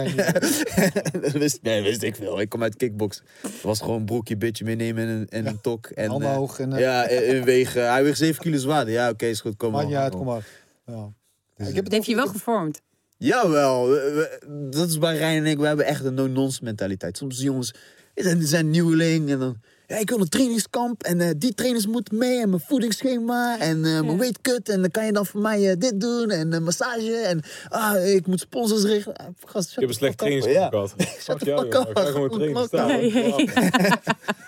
Dat 1.21 1.31
wist, 1.31 1.59
nee, 1.61 1.81
wist 1.81 2.01
ik 2.03 2.15
veel. 2.15 2.41
Ik 2.41 2.49
kom 2.49 2.63
uit 2.63 2.75
kickbox. 2.75 3.21
Het 3.41 3.61
was 3.61 3.79
gewoon 3.79 3.99
een 3.99 4.05
broekje, 4.05 4.37
bitje 4.37 4.63
meenemen 4.65 5.03
en 5.03 5.09
een, 5.09 5.27
en 5.29 5.45
een 5.45 5.61
tok. 5.61 5.85
En, 5.87 6.09
handen 6.09 6.29
eh, 6.29 6.35
hoog 6.35 6.59
en... 6.59 6.73
eh, 6.73 6.79
ja, 6.79 7.07
in 7.07 7.35
in 7.35 7.43
wegen. 7.43 7.89
Hij 7.91 8.03
weegt 8.03 8.17
7 8.17 8.41
kilo 8.41 8.57
zwaarder. 8.57 8.93
Ja, 8.93 9.09
oké, 9.09 9.25
is 9.25 9.41
goed. 9.41 9.57
Kom 9.57 9.71
maar. 9.71 9.95
uit, 9.95 10.15
kom 10.15 10.25
maar. 10.25 10.45
Ja. 10.85 11.09
Dus, 11.57 11.67
Ik 11.67 11.75
heb 11.75 11.83
Dat 11.83 11.93
heeft 11.93 12.05
je 12.05 12.15
wel 12.15 12.27
gevormd. 12.27 12.81
Jawel, 13.17 13.87
we- 13.89 14.11
we- 14.41 14.69
dat 14.69 14.89
is 14.89 14.97
bij 14.97 15.17
Rijn 15.17 15.37
en 15.37 15.51
ik. 15.51 15.57
We 15.57 15.67
hebben 15.67 15.85
echt 15.85 16.03
een 16.05 16.13
no-nonsense 16.13 16.63
mentaliteit. 16.63 17.17
Soms 17.17 17.41
jongens 17.41 17.73
die 18.13 18.45
zijn 18.47 18.69
nieuweling 18.69 19.29
en 19.29 19.39
dan... 19.39 19.61
Ja, 19.91 19.97
ik 19.97 20.09
wil 20.09 20.19
een 20.19 20.29
trainingskamp 20.29 21.03
en 21.03 21.21
eh, 21.21 21.29
die 21.37 21.53
trainers 21.53 21.87
moeten 21.87 22.17
mee 22.17 22.41
en 22.41 22.49
mijn 22.49 22.61
voedingsschema 22.67 23.59
en 23.59 23.75
eh, 23.75 23.81
mijn 23.81 24.05
Ja. 24.05 24.15
weightcut. 24.17 24.69
En 24.69 24.81
dan 24.81 24.91
kan 24.91 25.05
je 25.05 25.11
dan 25.11 25.25
voor 25.25 25.41
mij 25.41 25.69
eh, 25.71 25.75
dit 25.79 25.99
doen 26.01 26.29
en 26.29 26.53
een 26.53 26.63
massage 26.63 27.15
en 27.15 27.41
ah, 27.69 28.13
ik 28.13 28.27
moet 28.27 28.39
sponsors 28.39 28.83
regelen. 28.83 29.15
Ah, 29.17 29.27
gast, 29.45 29.69
Je 29.69 29.75
hebt 29.75 29.87
een 29.91 29.97
slecht 29.97 30.17
trainingskamp 30.17 30.57
Ja. 30.57 30.69
gehad. 30.69 30.93
Fuck 31.19 31.43
jou. 31.43 31.71
Ga 31.71 31.85
gewoon 32.05 32.29
trainen. 32.29 32.67
Knokken. 32.67 32.67
Staan. 32.67 32.87
Nee. 32.99 33.33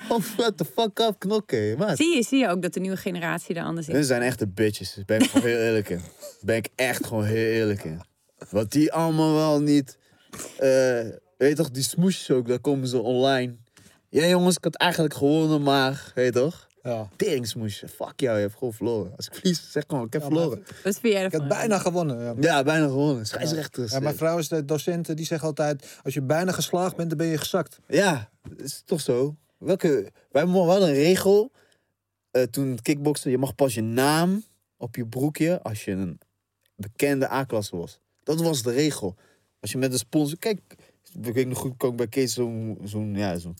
Oh, 0.09 0.47
the 0.55 0.65
fuck 0.75 0.99
up, 0.99 1.15
knokken. 1.19 1.77
Zie 1.97 2.15
je, 2.15 2.23
zie 2.23 2.39
je 2.39 2.47
ook 2.47 2.61
dat 2.61 2.73
de 2.73 2.79
nieuwe 2.79 2.97
generatie 2.97 3.55
er 3.55 3.63
anders 3.63 3.87
is? 3.87 4.07
zijn 4.07 4.21
echte 4.21 4.47
bitches. 4.47 4.97
Ben 5.05 5.21
ik 5.21 5.29
gewoon 5.29 5.47
heel 5.47 5.57
eerlijk 5.59 5.89
in. 5.89 6.01
Ben 6.41 6.55
ik 6.55 6.67
echt 6.75 7.05
gewoon 7.05 7.23
heel 7.23 7.45
eerlijk 7.51 7.83
in. 7.83 8.01
Wat 8.49 8.71
die 8.71 8.91
allemaal 8.93 9.33
wel 9.33 9.61
niet... 9.61 9.97
eh, 10.57 10.69
weet 11.37 11.49
je 11.49 11.53
toch, 11.55 11.71
die 11.71 11.83
smoesjes 11.83 12.31
ook, 12.31 12.47
daar 12.47 12.59
komen 12.59 12.87
ze 12.87 13.01
online. 13.01 13.55
Ja 14.13 14.27
jongens, 14.27 14.55
ik 14.57 14.63
had 14.63 14.75
eigenlijk 14.75 15.13
gewonnen, 15.13 15.61
maar... 15.61 16.11
Weet 16.15 16.33
je 16.33 16.39
toch? 16.39 16.67
Ja. 16.83 17.09
Teringsmoesje. 17.15 17.87
Fuck 17.87 18.19
jou, 18.19 18.35
je 18.35 18.41
hebt 18.41 18.57
gewoon 18.57 18.73
verloren. 18.73 19.13
Als 19.15 19.27
ik 19.27 19.33
verlies, 19.33 19.71
zeg 19.71 19.83
gewoon, 19.87 20.05
ik 20.05 20.13
heb 20.13 20.21
Ja, 20.21 20.27
verloren. 20.27 20.63
Wat 20.83 20.99
vind 20.99 21.13
jij 21.13 21.25
Ik 21.25 21.31
heb 21.31 21.47
bijna 21.47 21.79
gewonnen. 21.79 22.19
Ja. 22.23 22.33
Ja, 22.39 22.63
bijna 22.63 22.85
gewonnen. 22.87 23.25
Scheidsrechters. 23.25 23.91
Ja, 23.91 23.99
mijn 23.99 24.15
vrouw 24.15 24.37
is 24.37 24.47
de 24.47 24.65
docent, 24.65 25.17
die 25.17 25.25
zegt 25.25 25.43
altijd... 25.43 25.99
als 26.03 26.13
je 26.13 26.21
bijna 26.21 26.51
geslaagd 26.51 26.95
bent, 26.95 27.09
dan 27.09 27.17
ben 27.17 27.27
je 27.27 27.37
gezakt. 27.37 27.79
Ja, 27.87 28.29
dat 28.49 28.59
is 28.59 28.81
toch 28.85 29.01
zo. 29.01 29.35
Welke, 29.57 30.11
wij 30.31 30.45
mo- 30.45 30.65
we 30.65 30.71
hadden 30.71 30.87
een 30.89 30.93
regel. 30.95 31.51
eh, 32.31 32.43
toen 32.43 32.79
kickboksen, 32.81 33.31
je 33.31 33.37
mag 33.37 33.55
pas 33.55 33.73
je 33.73 33.81
naam 33.81 34.43
op 34.77 34.95
je 34.95 35.05
broekje 35.07 35.61
als 35.61 35.85
je 35.85 35.91
een 35.91 36.19
bekende 36.75 37.31
A-klasse 37.31 37.77
was. 37.77 37.99
Dat 38.23 38.41
was 38.41 38.63
de 38.63 38.71
regel. 38.71 39.15
Als 39.59 39.71
je 39.71 39.77
met 39.77 39.91
een 39.91 39.97
sponsor... 39.97 40.37
Kijk, 40.37 40.59
ik 41.21 41.33
weet 41.33 41.47
nog 41.47 41.57
goed, 41.57 41.73
kon 41.77 41.89
ik 41.89 41.95
bij 41.95 42.07
Kees 42.07 42.33
zo'n 42.33 42.77
zo'n 42.83 43.15
ja, 43.15 43.37
zo'n 43.37 43.55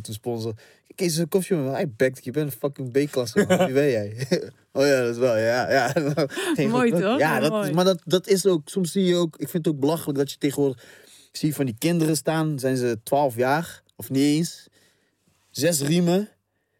te 0.00 0.12
sponsoren. 0.12 0.56
Kees 0.94 1.12
is 1.12 1.18
een 1.18 1.28
koffieshop, 1.28 1.72
hij 1.72 1.90
bekt, 1.96 2.24
je 2.24 2.30
bent 2.30 2.52
een 2.52 2.58
fucking 2.58 2.90
B-klasse. 2.92 3.46
Wie 3.46 3.72
ben 3.72 3.90
jij? 3.90 4.26
oh 4.72 4.86
ja, 4.86 5.00
dat 5.00 5.10
is 5.10 5.18
wel, 5.18 5.36
ja. 5.36 5.70
ja. 5.70 5.92
Mooi 6.68 6.90
toch? 6.90 7.18
Ja, 7.18 7.40
dat, 7.40 7.50
Mooi. 7.50 7.72
maar 7.72 7.84
dat, 7.84 8.00
dat 8.04 8.28
is 8.28 8.46
ook, 8.46 8.68
soms 8.68 8.92
zie 8.92 9.04
je 9.04 9.14
ook, 9.14 9.36
ik 9.36 9.48
vind 9.48 9.64
het 9.64 9.74
ook 9.74 9.80
belachelijk 9.80 10.18
dat 10.18 10.30
je 10.30 10.38
tegenwoordig, 10.38 10.82
ik 11.32 11.36
zie 11.36 11.54
van 11.54 11.64
die 11.64 11.76
kinderen 11.78 12.16
staan, 12.16 12.58
zijn 12.58 12.76
ze 12.76 12.98
12 13.02 13.36
jaar, 13.36 13.82
of 13.96 14.10
niet 14.10 14.22
eens, 14.22 14.68
zes 15.50 15.80
riemen. 15.80 16.28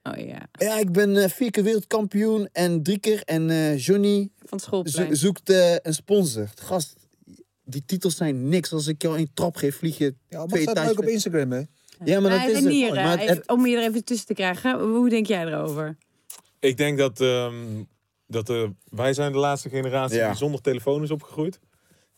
Oh 0.02 0.26
ja, 0.26 0.48
Ja, 0.52 0.78
ik 0.78 0.92
ben 0.92 1.16
eh, 1.16 1.28
vier 1.28 1.50
keer 1.50 1.62
wereldkampioen 1.62 2.48
en 2.52 2.82
drie 2.82 2.98
keer. 2.98 3.22
En 3.24 3.50
eh, 3.50 3.78
Johnny 3.78 4.30
van 4.42 4.60
schoolplein. 4.60 5.16
zoekt 5.16 5.50
eh, 5.50 5.74
een 5.82 5.94
sponsor. 5.94 6.48
Gast, 6.54 6.96
die 7.64 7.82
titels 7.86 8.16
zijn 8.16 8.48
niks. 8.48 8.72
Als 8.72 8.86
ik 8.86 9.02
jou 9.02 9.18
een 9.18 9.30
trap 9.34 9.56
geef, 9.56 9.76
vlieg 9.76 9.98
je 9.98 10.14
Ja, 10.28 10.38
maar 10.38 10.46
twee 10.46 10.60
het 10.62 10.70
staat 10.70 10.86
leuk 10.86 10.98
op. 10.98 11.04
Instagram, 11.04 11.50
hè? 11.52 11.62
Ja, 12.04 12.20
maar 12.20 12.30
dat 12.30 12.48
is 12.62 12.62
Maar 12.90 13.18
het- 13.20 13.30
even- 13.30 13.48
om 13.48 13.66
je 13.66 13.76
er 13.76 13.82
even 13.82 14.04
tussen 14.04 14.26
te 14.26 14.34
krijgen. 14.34 14.80
Hoe 14.80 15.08
denk 15.08 15.26
jij 15.26 15.46
erover? 15.46 15.96
Ik 16.58 16.76
denk 16.76 16.98
dat, 16.98 17.20
ehm, 17.20 17.54
dat 18.26 18.48
eh, 18.50 18.68
wij 18.88 19.12
zijn 19.12 19.32
de 19.32 19.38
laatste 19.38 19.68
generatie 19.68 20.16
Ja. 20.18 20.28
die 20.28 20.36
zonder 20.36 20.60
telefoon 20.60 21.02
is 21.02 21.10
opgegroeid. 21.10 21.60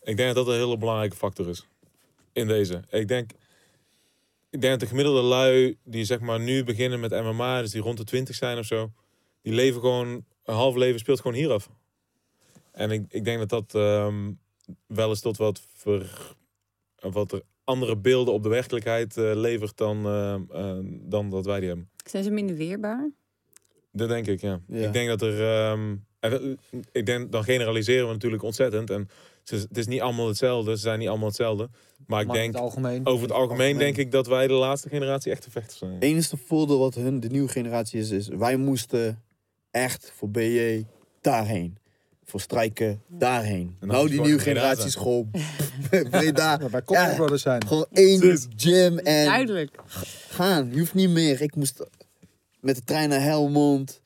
Ik 0.03 0.17
denk 0.17 0.35
dat 0.35 0.45
dat 0.47 0.55
een 0.55 0.61
hele 0.61 0.79
belangrijke 0.79 1.17
factor 1.17 1.49
is. 1.49 1.67
In 2.33 2.47
deze. 2.47 2.83
Ik 2.91 3.09
denk, 3.09 3.31
ik 4.51 4.61
denk 4.61 4.73
dat 4.73 4.81
de 4.81 4.87
gemiddelde 4.87 5.21
lui 5.23 5.77
die 5.85 6.05
zeg 6.05 6.21
maar 6.21 6.41
nu 6.41 6.65
beginnen 6.65 7.01
met 7.01 7.11
MMA, 7.11 7.61
dus 7.61 7.71
die 7.71 7.81
rond 7.83 7.99
de 7.99 8.05
20 8.05 8.35
zijn 8.37 8.59
of 8.59 8.65
zo, 8.67 8.91
die 9.43 9.53
leven 9.53 9.81
gewoon, 9.81 10.09
een 10.45 10.55
half 10.55 10.75
leven 10.75 10.99
speelt 11.01 11.21
gewoon 11.21 11.37
hier 11.37 11.51
af. 11.53 11.71
En 12.73 12.91
ik, 12.91 13.05
ik 13.09 13.25
denk 13.25 13.39
dat 13.39 13.49
dat 13.49 13.75
ehm, 13.75 14.31
wel 14.87 15.09
eens 15.09 15.21
tot 15.21 15.37
wat, 15.37 15.61
ver, 15.75 16.35
wat 16.97 17.33
er 17.33 17.43
andere 17.65 17.97
beelden 17.97 18.35
op 18.35 18.43
de 18.43 18.49
werkelijkheid 18.49 19.17
eh, 19.17 19.31
levert 19.35 19.77
dan, 19.77 20.07
ehm, 20.07 20.43
eh, 20.51 20.79
dan 21.03 21.31
dat 21.31 21.45
wij 21.47 21.59
die 21.61 21.69
hebben. 21.69 21.91
Zijn 22.05 22.25
ze 22.25 22.31
minder 22.31 22.57
weerbaar? 22.57 23.11
Dat 23.93 24.09
denk 24.09 24.27
ik, 24.27 24.41
ja. 24.41 24.61
Ja. 24.67 24.87
Ik 24.87 24.93
denk 24.93 25.09
dat 25.09 25.23
er. 25.23 25.41
ehm, 25.43 25.95
en 26.21 26.31
dat- 26.31 26.43
ik 26.93 27.07
denk, 27.07 27.33
dan 27.33 27.45
generaliseren 27.45 28.07
we 28.07 28.13
natuurlijk 28.13 28.43
ontzettend. 28.43 28.91
En 28.91 29.09
ze, 29.43 29.55
het 29.55 29.77
is 29.79 29.87
niet 29.87 30.01
allemaal 30.01 30.27
hetzelfde. 30.29 30.71
Ze 30.71 30.81
zijn 30.81 30.99
niet 30.99 31.09
allemaal 31.09 31.27
hetzelfde. 31.27 31.69
Maar 32.07 32.21
ik 32.21 32.27
Maar 32.27 32.37
denk, 32.37 32.53
het 32.53 32.63
algemeen. 32.63 33.07
over 33.07 33.23
het 33.23 33.33
algemeen 33.33 33.79
denk 33.79 33.97
ik 33.97 34.11
dat 34.11 34.27
wij 34.27 34.47
de 34.47 34.53
laatste 34.53 34.89
generatie 34.89 35.33
echte 35.33 35.51
vechters 35.51 35.79
zijn. 35.79 35.93
Het 35.93 36.03
enige 36.03 36.37
voordeel 36.37 36.79
wat 36.79 36.95
hun, 36.95 37.21
de 37.21 37.29
nieuwe 37.29 37.49
generatie 37.49 38.01
is, 38.01 38.11
is 38.11 38.29
wij 38.29 38.57
moesten 38.57 39.23
echt 39.71 40.13
voor 40.15 40.31
BJ 40.31 40.85
daarheen. 41.21 41.77
Voor 42.29 42.41
strijken 42.41 43.03
daarheen. 43.09 43.77
nou, 43.81 44.07
die 44.09 44.17
het 44.17 44.27
nieuwe 44.27 44.43
generatie 44.43 44.91
gewoon 44.93 45.31
Breda. 46.11 46.59
Ja, 46.87 47.09
Ja. 47.09 47.15
Brothers 47.15 47.43
zijn. 47.43 47.67
Gewoon 47.67 47.87
één 47.93 48.39
gym 48.57 48.99
en 48.99 49.25
Duidelijk. 49.27 49.77
gaan. 50.29 50.69
Je 50.73 50.79
hoeft 50.79 50.95
niet 50.95 51.11
meer. 51.11 51.41
Ik 51.43 51.55
moest 51.55 51.85
met 52.61 52.77
de 52.77 52.85
trein 52.85 53.09
naar 53.09 53.23
Helmond. 53.23 54.01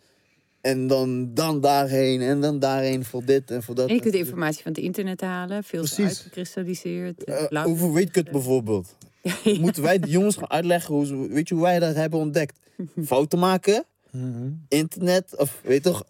En 0.60 0.86
dan, 0.86 1.34
dan 1.34 1.60
daarheen 1.60 2.20
en 2.20 2.40
dan 2.40 2.58
daarheen 2.58 3.04
voor 3.04 3.24
dit 3.24 3.50
en 3.50 3.62
voor 3.62 3.74
dat. 3.74 3.88
En 3.88 3.94
je 3.94 4.00
kunt 4.00 4.14
informatie 4.14 4.62
van 4.62 4.72
het 4.72 4.80
internet 4.80 5.20
halen. 5.20 5.64
Veel 5.64 5.78
Precies. 5.80 6.04
uitgekristalliseerd. 6.04 7.24
Eh, 7.24 7.46
blauw. 7.48 7.66
over 7.66 7.92
weetkut 7.92 8.30
bijvoorbeeld. 8.30 8.96
Ja. 9.22 9.34
Moeten 9.60 9.82
wij 9.82 9.98
de 9.98 10.08
jongens 10.10 10.36
gaan 10.36 10.50
uitleggen 10.50 10.94
hoe 10.94 11.28
weet 11.28 11.48
je 11.48 11.54
hoe 11.54 11.62
wij 11.62 11.78
dat 11.78 11.94
hebben 11.94 12.18
ontdekt? 12.18 12.58
Fouten 13.04 13.38
maken, 13.38 13.84
Mhm. 14.10 14.48
internet, 14.68 15.36
of 15.36 15.60
weet 15.64 15.82
toch? 15.82 16.04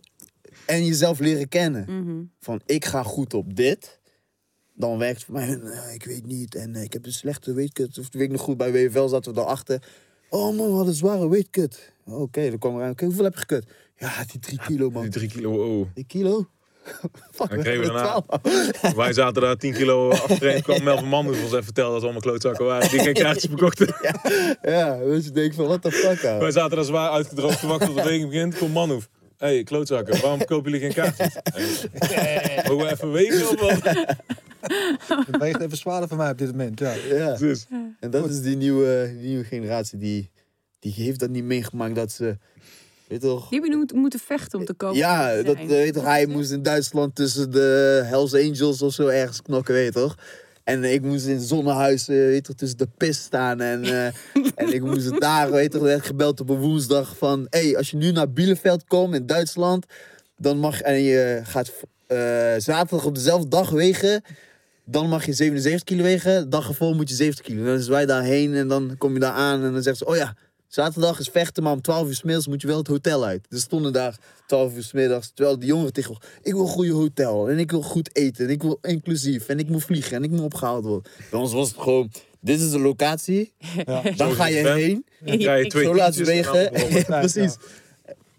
En 0.71 0.85
jezelf 0.85 1.18
leren 1.18 1.49
kennen. 1.49 1.85
Mhm. 1.89 2.23
Van 2.41 2.61
ik 2.66 2.85
ga 2.85 3.03
goed 3.03 3.35
op 3.35 3.57
dit. 3.57 3.99
Dan 4.75 4.99
werkt 4.99 5.16
het 5.16 5.25
voor 5.25 5.35
mij, 5.35 5.61
eh, 5.73 5.95
ik 5.95 6.05
weet 6.05 6.27
niet. 6.27 6.55
En 6.55 6.75
eh, 6.75 6.83
ik 6.83 6.93
heb 6.93 7.07
een 7.07 7.12
slechte 7.12 7.53
weetkut. 7.53 7.99
Of 7.99 8.07
weet 8.11 8.23
ik 8.23 8.31
nog 8.31 8.41
goed, 8.41 8.57
bij 8.57 8.73
WFL 8.73 9.07
zaten 9.07 9.33
we 9.33 9.39
daarachter. 9.39 9.83
Oh 10.29 10.57
man, 10.57 10.66
we 10.66 10.73
hadden 10.73 10.87
een 10.89 10.95
zware 10.95 11.29
weetkut. 11.29 11.93
Oké, 12.07 12.49
dan 12.51 12.59
kwam 12.59 12.77
eraan. 12.77 12.91
Oké, 12.91 13.05
hoeveel 13.05 13.25
heb 13.25 13.33
je 13.35 13.41
gekut? 13.41 13.64
Ja, 13.97 14.25
die 14.31 14.41
drie 14.41 14.59
kilo 14.66 14.91
man. 14.91 15.03
Die 15.03 15.11
drie 15.11 15.29
kilo, 15.29 15.79
oh. 15.81 15.87
Drie 15.95 16.07
kilo? 16.07 16.47
Fuck, 17.33 17.49
Dan 17.51 17.59
kregen 17.59 17.81
we 17.81 17.87
daarna- 17.87 18.21
12. 18.81 18.95
Wij 19.05 19.12
zaten 19.12 19.43
daar 19.43 19.57
10 19.57 19.73
kilo 19.73 20.11
afgetraind. 20.11 20.62
kwam 20.62 20.83
Melvin 20.83 21.09
Manhoef 21.09 21.43
ons 21.43 21.53
even 21.53 21.64
vertellen 21.64 21.91
dat 21.91 21.99
we 22.01 22.05
allemaal 22.05 22.23
klootzakken 22.23 22.64
waren. 22.64 22.91
Die 22.91 23.01
geen 23.01 23.14
kaartjes 23.14 23.45
verkochten. 23.51 23.95
Ja, 24.62 24.99
dus 24.99 25.25
je 25.25 25.31
denkt 25.31 25.55
van, 25.55 25.66
what 25.66 25.83
the 25.83 25.91
fuck, 25.91 26.25
ouwe? 26.25 26.41
Wij 26.41 26.51
zaten 26.51 26.77
daar 26.77 26.85
zwaar 26.85 27.11
uitgedroogd 27.11 27.61
te 27.61 27.66
wachten 27.66 27.87
tot 27.87 27.97
de 27.97 28.03
wegen 28.03 28.29
begint. 28.29 28.59
Kom 28.59 28.71
Manhoef. 28.71 29.09
Hé, 29.41 29.47
hey, 29.47 29.62
klootzakken, 29.62 30.20
waarom 30.20 30.45
kopen 30.45 30.70
jullie 30.70 30.86
geen 30.86 30.95
kaartjes? 30.95 31.36
Hey, 31.93 32.64
Mogen 32.68 32.86
we 32.86 32.93
even 32.93 33.12
wegen 33.12 33.49
of 33.49 33.61
wat? 33.61 34.07
Het 35.26 35.36
weegt 35.38 35.61
even 35.61 35.76
zwaarder 35.76 36.09
voor 36.09 36.16
mij 36.18 36.30
op 36.30 36.38
dit 36.38 36.51
moment. 36.51 36.78
Ja. 36.78 36.95
Ja. 37.11 37.36
Dus, 37.36 37.66
En 38.01 38.11
dat 38.11 38.30
is 38.30 38.41
die 38.41 38.57
nieuwe, 38.57 39.14
die 39.18 39.28
nieuwe 39.28 39.45
generatie 39.45 39.99
die, 39.99 40.30
die 40.78 40.93
heeft 40.93 41.20
dat 41.20 41.30
niet 41.30 41.45
meegemaakt 41.45 41.95
dat 41.95 42.12
ze, 42.12 42.38
weet 43.09 43.20
toch? 43.20 43.49
Die 43.49 43.61
hebben 43.61 43.78
nu 43.78 44.01
moeten 44.01 44.20
vechten 44.20 44.59
om 44.59 44.64
te 44.64 44.74
komen. 44.74 44.97
Ja, 44.97 45.43
dat, 45.43 45.57
weet 45.66 45.95
toch, 45.95 46.05
hij 46.05 46.26
moest 46.26 46.51
in 46.51 46.62
Duitsland 46.62 47.14
tussen 47.14 47.51
de 47.51 48.01
Hells 48.05 48.34
Angels 48.34 48.82
of 48.82 48.93
zo 48.93 49.07
ergens 49.07 49.43
knokken, 49.43 49.74
weet 49.74 49.95
je 49.95 50.01
toch? 50.01 50.16
En 50.71 50.85
ik 50.85 51.03
moest 51.03 51.27
in 51.27 51.41
Zonnehuis, 51.41 52.09
eh, 52.09 52.16
weet 52.16 52.45
toch, 52.45 52.57
tussen 52.57 52.79
de 52.79 52.89
pis 52.97 53.18
staan. 53.23 53.61
En, 53.61 53.85
eh, 53.85 54.07
en 54.64 54.73
ik 54.73 54.83
moest 54.83 55.21
daar, 55.21 55.51
weet 55.51 55.71
toch, 55.71 55.83
werd 55.83 56.07
gebeld 56.07 56.41
op 56.41 56.49
een 56.49 56.59
woensdag 56.59 57.16
van... 57.16 57.47
Hé, 57.51 57.61
hey, 57.61 57.77
als 57.77 57.91
je 57.91 57.97
nu 57.97 58.12
naar 58.12 58.33
Bielefeld 58.33 58.85
komt 58.85 59.14
in 59.14 59.27
Duitsland, 59.27 59.87
dan 60.37 60.59
mag... 60.59 60.81
En 60.81 61.03
je 61.03 61.41
gaat 61.45 61.73
eh, 62.07 62.18
zaterdag 62.59 63.05
op 63.05 63.14
dezelfde 63.14 63.49
dag 63.49 63.71
wegen... 63.71 64.23
Dan 64.85 65.09
mag 65.09 65.27
je 65.27 65.33
77 65.33 65.85
kilo 65.85 66.03
wegen. 66.03 66.43
De 66.43 66.49
dag 66.49 66.68
ervoor 66.68 66.95
moet 66.95 67.09
je 67.09 67.14
70 67.14 67.45
kilo. 67.45 67.64
Dan 67.64 67.79
zijn 67.79 67.91
wij 67.91 68.07
daarheen 68.07 68.55
en 68.55 68.68
dan 68.68 68.95
kom 68.99 69.12
je 69.12 69.21
daar 69.21 69.33
aan. 69.33 69.64
En 69.64 69.73
dan 69.73 69.83
zeggen 69.83 69.97
ze, 69.97 70.07
oh 70.07 70.16
ja, 70.16 70.37
zaterdag 70.71 71.18
is 71.18 71.29
vechten, 71.29 71.62
maar 71.62 71.73
om 71.73 71.81
12 71.83 72.09
uur 72.09 72.14
's 72.14 72.23
middags 72.23 72.47
moet 72.47 72.61
je 72.61 72.66
wel 72.66 72.79
het 72.79 72.87
hotel 72.87 73.25
uit. 73.25 73.47
Dus 73.49 73.61
stonden 73.62 73.93
daar 73.93 74.18
12 74.47 74.75
uur 74.75 74.83
's 74.83 74.93
middags. 74.93 75.31
Terwijl 75.35 75.59
die 75.59 75.68
jongeren 75.68 75.93
tegen 75.93 76.16
ik 76.43 76.53
wil 76.53 76.62
een 76.62 76.68
goede 76.68 76.93
hotel. 76.93 77.51
En 77.51 77.59
ik 77.59 77.71
wil 77.71 77.83
goed 77.83 78.16
eten. 78.16 78.45
En 78.45 78.51
ik 78.51 78.62
wil 78.62 78.79
inclusief. 78.83 79.49
En 79.49 79.59
ik 79.59 79.68
moet 79.68 79.85
vliegen. 79.85 80.16
En 80.16 80.23
ik 80.23 80.31
moet 80.31 80.41
opgehaald 80.41 80.85
worden. 80.85 81.12
Bij 81.31 81.41
ons 81.41 81.53
was 81.53 81.68
het 81.68 81.79
gewoon, 81.79 82.11
dit 82.41 82.61
is 82.61 82.71
de 82.71 82.79
locatie. 82.79 83.53
Dan 84.17 84.33
ga 84.33 84.47
je 84.47 84.68
heen. 84.68 85.05
dan 85.21 85.38
krijg 85.38 85.64
je 85.64 85.71
twee 85.71 85.84
Zo 85.84 85.95
laat 85.95 86.14
wegen. 86.14 86.71
Precies. 87.07 87.57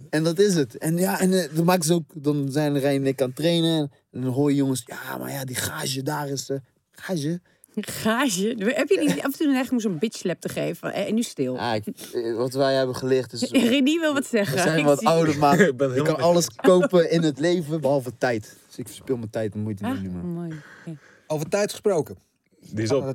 En 0.10 0.24
dat 0.24 0.40
is 0.40 0.56
het. 0.56 0.78
En 0.78 0.98
ja, 0.98 1.20
en 1.20 1.34
eh, 1.34 1.56
dan 1.56 1.66
maken 1.66 1.86
ze 1.86 1.94
ook, 1.94 2.04
dan 2.14 2.52
zijn 2.52 2.80
Rijn 2.80 3.02
en 3.02 3.08
ik 3.08 3.22
aan 3.22 3.28
het 3.28 3.36
trainen. 3.36 3.92
En 4.12 4.22
dan 4.22 4.32
hoor 4.32 4.50
je 4.50 4.56
jongens, 4.56 4.84
ja, 4.86 5.18
maar 5.18 5.32
ja, 5.32 5.46
die 5.46 5.56
gage 5.56 6.04
daar 6.04 6.30
is. 6.30 6.50
eh 6.50 6.58
gage? 6.92 7.42
Gage. 7.76 8.56
Heb 8.58 8.90
je 8.90 9.00
niet 9.00 9.18
af 9.18 9.24
en 9.24 9.32
toe 9.32 9.46
een 9.48 9.52
neiging 9.52 9.72
om 9.72 9.80
zo'n 9.80 9.98
bitch 10.00 10.18
slap 10.18 10.42
te 10.42 10.50
geven? 10.50 10.94
Eh, 10.94 11.08
En 11.08 11.14
nu 11.16 11.22
stil. 11.24 11.56
Ja, 11.56 11.74
ik- 11.74 11.84
eh, 12.14 12.36
wat 12.36 12.54
wij 12.54 12.74
hebben 12.74 12.96
geleerd 12.96 13.34
is. 13.34 13.42
Renie 13.52 14.00
wil 14.00 14.14
wat 14.14 14.26
zeggen. 14.26 14.56
We 14.56 14.62
zijn 14.62 14.80
Ik 14.80 14.86
wat 14.86 15.04
ouder, 15.04 15.38
maar 15.38 15.60
Ik 15.70 15.74
je 15.96 16.02
kan 16.04 16.16
alles 16.20 16.48
kopen 16.56 17.12
in 17.12 17.22
het 17.24 17.40
leven, 17.40 17.82
behalve 17.82 18.12
tijd. 18.18 18.56
Dus 18.68 18.78
ik 18.78 18.88
verspil 18.88 19.18
mijn 19.18 19.30
tijd 19.30 19.54
en 19.54 19.60
moeite 19.60 19.86
Ah, 19.86 19.92
niet 19.92 20.02
nu, 20.02 20.10
man. 20.10 20.26
mooi. 20.34 20.60
Over 21.28 21.50
tijd 21.50 21.72
gesproken. 21.72 22.18
Die 22.60 22.84
is 22.84 22.92
op. 22.92 23.14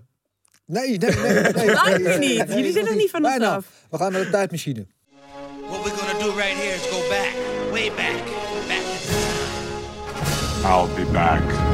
Nee, 0.66 0.98
nee, 0.98 0.98
nee. 0.98 1.32
nee, 1.32 1.52
nee, 1.52 1.72
Laat 1.72 1.86
nee, 1.98 2.02
je 2.12 2.18
niet. 2.18 2.48
Jullie 2.54 2.72
zijn 2.72 2.84
nog 2.84 2.94
niet 2.94 3.10
van 3.10 3.24
ons 3.24 3.36
Bijna. 3.36 3.54
af. 3.56 3.66
We 3.90 3.96
gaan 3.96 4.12
naar 4.12 4.24
de 4.24 4.30
tijdmachine. 4.30 4.86
What 5.68 5.82
we're 5.84 5.96
gonna 5.96 6.24
do 6.24 6.30
right 6.36 6.56
here 6.56 6.74
is 6.74 6.80
go 6.90 7.08
back, 7.08 7.32
way 7.70 7.88
back, 7.96 8.24
back 8.68 8.84
I'll 10.64 11.04
be 11.04 11.10
back. 11.12 11.65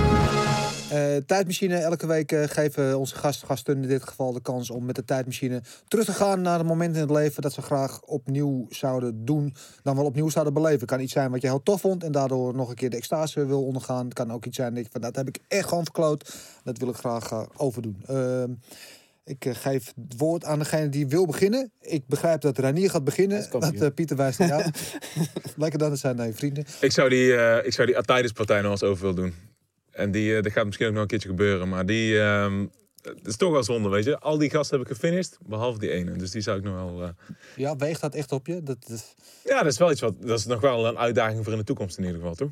Eh, 0.92 1.16
tijdmachine. 1.16 1.76
Elke 1.76 2.06
week 2.06 2.32
eh, 2.32 2.42
geven 2.46 2.98
onze 2.98 3.14
gast, 3.14 3.44
gasten 3.44 3.82
in 3.82 3.88
dit 3.88 4.02
geval 4.02 4.32
de 4.32 4.40
kans 4.40 4.70
om 4.70 4.84
met 4.84 4.94
de 4.94 5.04
tijdmachine 5.04 5.62
terug 5.88 6.04
te 6.04 6.12
gaan 6.12 6.40
naar 6.40 6.60
een 6.60 6.66
moment 6.66 6.94
in 6.94 7.00
het 7.00 7.10
leven 7.10 7.42
dat 7.42 7.52
ze 7.52 7.62
graag 7.62 8.02
opnieuw 8.02 8.66
zouden 8.68 9.24
doen. 9.24 9.54
Dan 9.82 9.96
wel 9.96 10.04
opnieuw 10.04 10.28
zouden 10.28 10.54
beleven. 10.54 10.80
Het 10.80 10.88
kan 10.88 11.00
iets 11.00 11.12
zijn 11.12 11.30
wat 11.30 11.40
je 11.40 11.46
heel 11.46 11.62
tof 11.62 11.80
vond 11.80 12.04
en 12.04 12.12
daardoor 12.12 12.54
nog 12.54 12.68
een 12.68 12.74
keer 12.74 12.90
de 12.90 12.96
extase 12.96 13.46
wil 13.46 13.64
ondergaan. 13.64 14.04
Het 14.04 14.14
kan 14.14 14.32
ook 14.32 14.44
iets 14.44 14.56
zijn 14.56 14.74
dat 14.74 14.84
je 14.84 14.90
van 14.90 15.00
dat 15.00 15.16
heb 15.16 15.28
ik 15.28 15.38
echt 15.48 15.68
gewoon 15.68 15.84
verkloot. 15.84 16.34
Dat 16.64 16.78
wil 16.78 16.88
ik 16.88 16.96
graag 16.96 17.30
eh, 17.30 17.42
overdoen. 17.56 18.02
Ehm, 18.06 18.50
ik 19.24 19.46
geef 19.52 19.92
het 20.08 20.18
woord 20.18 20.44
aan 20.44 20.58
degene 20.58 20.88
die 20.88 21.06
wil 21.06 21.26
beginnen. 21.26 21.72
Ik 21.80 22.06
begrijp 22.06 22.40
dat 22.40 22.58
Ranier 22.58 22.90
gaat 22.90 23.04
beginnen. 23.04 23.46
Dat 23.50 23.74
eh, 23.74 23.88
Pieter 23.94 24.16
wijst 24.16 24.38
naar 24.38 24.48
jou. 24.48 24.62
Lekker 25.56 25.78
dan, 25.78 25.90
dat 25.90 25.98
zijn 25.98 26.16
nee, 26.16 26.32
vrienden. 26.32 26.64
Ik 26.80 26.92
zou 26.92 27.08
die, 27.08 27.36
eh 27.36 27.66
ik 27.66 27.72
zou 27.72 27.86
die 27.86 27.98
Ataides 27.98 28.32
partij 28.32 28.60
nog 28.60 28.70
eens 28.70 28.82
over 28.82 29.00
willen 29.00 29.16
doen. 29.16 29.51
En 29.92 30.10
die, 30.10 30.36
eh, 30.36 30.42
dat 30.42 30.52
gaat 30.52 30.64
misschien 30.64 30.86
ook 30.86 30.92
nog 30.92 31.02
een 31.02 31.08
keertje 31.08 31.28
gebeuren. 31.28 31.68
Maar 31.68 31.86
die, 31.86 32.20
ehm, 32.20 32.66
het 33.02 33.26
is 33.26 33.36
toch 33.36 33.52
wel 33.52 33.62
zonde, 33.62 33.88
weet 33.88 34.04
je. 34.04 34.18
Al 34.18 34.38
die 34.38 34.50
gasten 34.50 34.78
heb 34.78 34.86
ik 34.88 34.92
gefinished, 34.96 35.38
behalve 35.46 35.78
die 35.78 35.90
ene. 35.90 36.16
Dus 36.16 36.30
die 36.30 36.40
zou 36.42 36.58
ik 36.58 36.64
nog 36.64 36.74
wel... 36.74 37.02
eh, 37.02 37.08
Ja, 37.56 37.76
weegt 37.76 38.00
dat 38.00 38.14
echt 38.14 38.32
op 38.32 38.46
je? 38.46 38.62
Dat, 38.62 39.14
Ja, 39.44 39.62
dat 39.62 39.72
is 39.72 39.78
wel 39.78 39.90
iets 39.90 40.00
wat... 40.00 40.14
Dat 40.22 40.38
is 40.38 40.46
nog 40.46 40.60
wel 40.60 40.86
een 40.86 40.98
uitdaging 40.98 41.44
voor 41.44 41.52
in 41.52 41.58
de 41.58 41.64
toekomst 41.64 41.98
in 41.98 42.04
ieder 42.04 42.18
geval, 42.18 42.34
toch? 42.34 42.50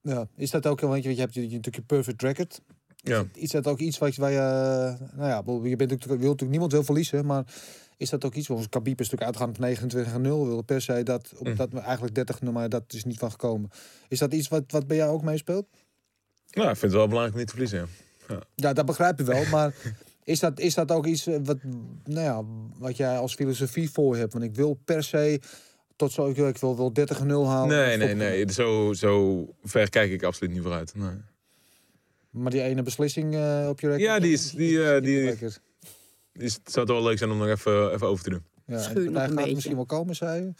ja. 0.00 0.28
Is 0.36 0.50
dat 0.50 0.66
ook, 0.66 0.80
want 0.80 1.02
je, 1.02 1.14
je 1.14 1.20
hebt 1.20 1.34
natuurlijk 1.34 1.74
je 1.74 1.82
perfect 1.82 2.22
record. 2.22 2.60
Ja. 2.96 3.26
Is 3.34 3.50
dat 3.50 3.66
ook 3.66 3.78
iets 3.78 3.98
wat 3.98 4.14
je, 4.14 4.20
waar 4.20 4.30
je, 4.30 4.96
nou 5.16 5.28
ja, 5.28 5.68
je 5.68 5.76
bent 5.76 5.90
natuurlijk, 5.90 6.20
wil 6.20 6.30
natuurlijk 6.30 6.50
niemand 6.50 6.72
wil 6.72 6.84
verliezen, 6.84 7.26
maar 7.26 7.44
is 7.96 8.10
dat 8.10 8.24
ook 8.24 8.34
iets, 8.34 8.48
want 8.48 8.68
Khabib 8.68 9.00
is 9.00 9.10
natuurlijk 9.10 9.30
uitgaan 9.30 9.48
op 9.48 9.58
29 9.58 10.12
en 10.14 10.20
0, 10.20 10.46
wilde 10.46 10.62
per 10.62 10.82
se 10.82 11.02
dat, 11.02 11.32
op 11.36 11.46
Mm. 11.46 11.56
dat 11.56 11.74
eigenlijk 11.74 12.14
30 12.14 12.40
maar 12.40 12.68
dat 12.68 12.84
is 12.92 13.04
niet 13.04 13.18
van 13.18 13.30
gekomen. 13.30 13.70
Is 14.08 14.18
dat 14.18 14.32
iets 14.32 14.48
wat, 14.48 14.62
wat 14.68 14.86
bij 14.86 14.96
jou 14.96 15.12
ook 15.12 15.22
meespeelt? 15.22 15.66
Nou, 16.54 16.68
ik 16.70 16.76
vind 16.76 16.92
het 16.92 17.00
wel 17.00 17.06
belangrijk 17.08 17.32
om 17.32 17.38
niet 17.40 17.48
te 17.48 17.56
verliezen, 17.56 17.88
ja. 18.28 18.38
Ja, 18.54 18.72
dat 18.72 18.86
begrijp 18.86 19.20
ik 19.20 19.26
wel, 19.26 19.44
maar 19.50 19.74
is 20.24 20.40
dat, 20.40 20.58
is 20.60 20.74
dat 20.74 20.90
ook 20.92 21.06
iets 21.06 21.26
eh, 21.26 21.36
wat, 21.44 21.56
nou 22.04 22.20
ja, 22.20 22.42
wat 22.78 22.96
jij 22.96 23.18
als 23.18 23.34
filosofie 23.34 23.90
voor 23.90 24.16
hebt? 24.16 24.32
Want 24.32 24.44
ik 24.44 24.54
wil 24.54 24.78
per 24.84 25.02
se 25.04 25.40
tot 25.96 26.12
zo, 26.12 26.28
ik 26.28 26.36
wil, 26.36 26.48
ik 26.48 26.56
wil 26.58 26.76
wel 26.76 26.92
30 26.92 27.20
en 27.20 27.26
0 27.26 27.48
halen. 27.48 27.68
Nee, 27.76 27.96
nee, 27.96 28.14
nee. 28.14 28.52
Zo, 28.52 28.92
zo 28.92 29.46
ver 29.62 29.90
kijk 29.90 30.10
ik 30.10 30.22
absoluut 30.22 30.52
niet 30.52 30.62
vooruit. 30.62 30.94
Nee. 30.94 31.10
Maar 32.30 32.50
die 32.50 32.62
ene 32.62 32.82
beslissing 32.82 33.34
eh, 33.34 33.66
op 33.68 33.80
je 33.80 33.86
record? 33.86 34.02
Ja, 34.04 34.18
die 34.18 34.32
is- 34.32 34.50
die, 34.50 34.84
eh, 34.92 35.02
die-. 35.02 35.34
Dus 36.32 36.54
het 36.54 36.72
zou 36.72 36.86
toch 36.86 36.96
wel 36.96 37.04
leuk 37.04 37.18
zijn 37.18 37.30
om 37.30 37.38
nog 37.38 37.48
even, 37.48 37.92
even 37.92 38.06
over 38.06 38.24
te 38.24 38.30
doen. 38.30 38.42
Ja, 38.66 38.76
nog 38.92 39.22
een 39.28 39.34
beetje. 39.34 39.54
misschien 39.54 39.76
wel 39.76 39.86
komen, 39.86 40.14
zei 40.14 40.42
je. 40.44 40.52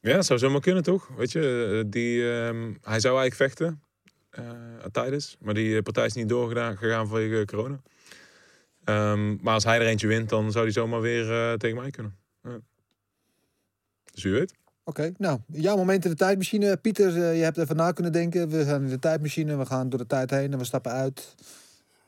Ja, 0.00 0.14
dat 0.14 0.26
zou 0.26 0.38
zomaar 0.38 0.60
kunnen, 0.60 0.82
toch? 0.82 1.08
Weet 1.16 1.32
je, 1.32 1.72
eh, 1.84 1.90
die, 1.90 2.30
ehm, 2.32 2.72
hij 2.82 3.00
zou 3.00 3.18
eigenlijk 3.18 3.34
vechten 3.34 3.82
eh 4.32 4.84
tijdens, 4.92 5.36
maar 5.40 5.54
die 5.54 5.76
eh, 5.76 5.82
partij 5.82 6.06
is 6.06 6.12
niet 6.12 6.28
doorgegaan 6.28 6.76
gegaan 6.76 7.08
vanwege 7.08 7.44
corona. 7.44 7.80
Ehm, 8.84 9.36
maar 9.42 9.54
als 9.54 9.64
hij 9.64 9.80
er 9.80 9.86
eentje 9.86 10.06
wint, 10.06 10.28
dan 10.28 10.52
zou 10.52 10.64
hij 10.64 10.72
zomaar 10.72 11.00
weer 11.00 11.32
eh, 11.32 11.52
tegen 11.52 11.76
mij 11.76 11.90
kunnen. 11.90 12.16
Ja. 12.42 12.60
Dus 14.12 14.22
wie 14.22 14.32
weet. 14.32 14.54
Oké, 14.84 15.12
nou, 15.18 15.38
jouw 15.46 15.76
moment 15.76 16.04
in 16.04 16.10
de 16.10 16.16
tijdmachine. 16.16 16.76
Pieter, 16.76 17.22
eh, 17.22 17.36
je 17.36 17.42
hebt 17.42 17.58
even 17.58 17.76
na 17.76 17.92
kunnen 17.92 18.12
denken. 18.12 18.48
We 18.48 18.64
gaan 18.64 18.82
in 18.82 18.88
de 18.88 18.98
tijdmachine, 18.98 19.56
we 19.56 19.66
gaan 19.66 19.88
door 19.88 19.98
de 19.98 20.06
tijd 20.06 20.30
heen 20.30 20.52
en 20.52 20.58
we 20.58 20.64
stappen 20.64 20.92
uit. 20.92 21.34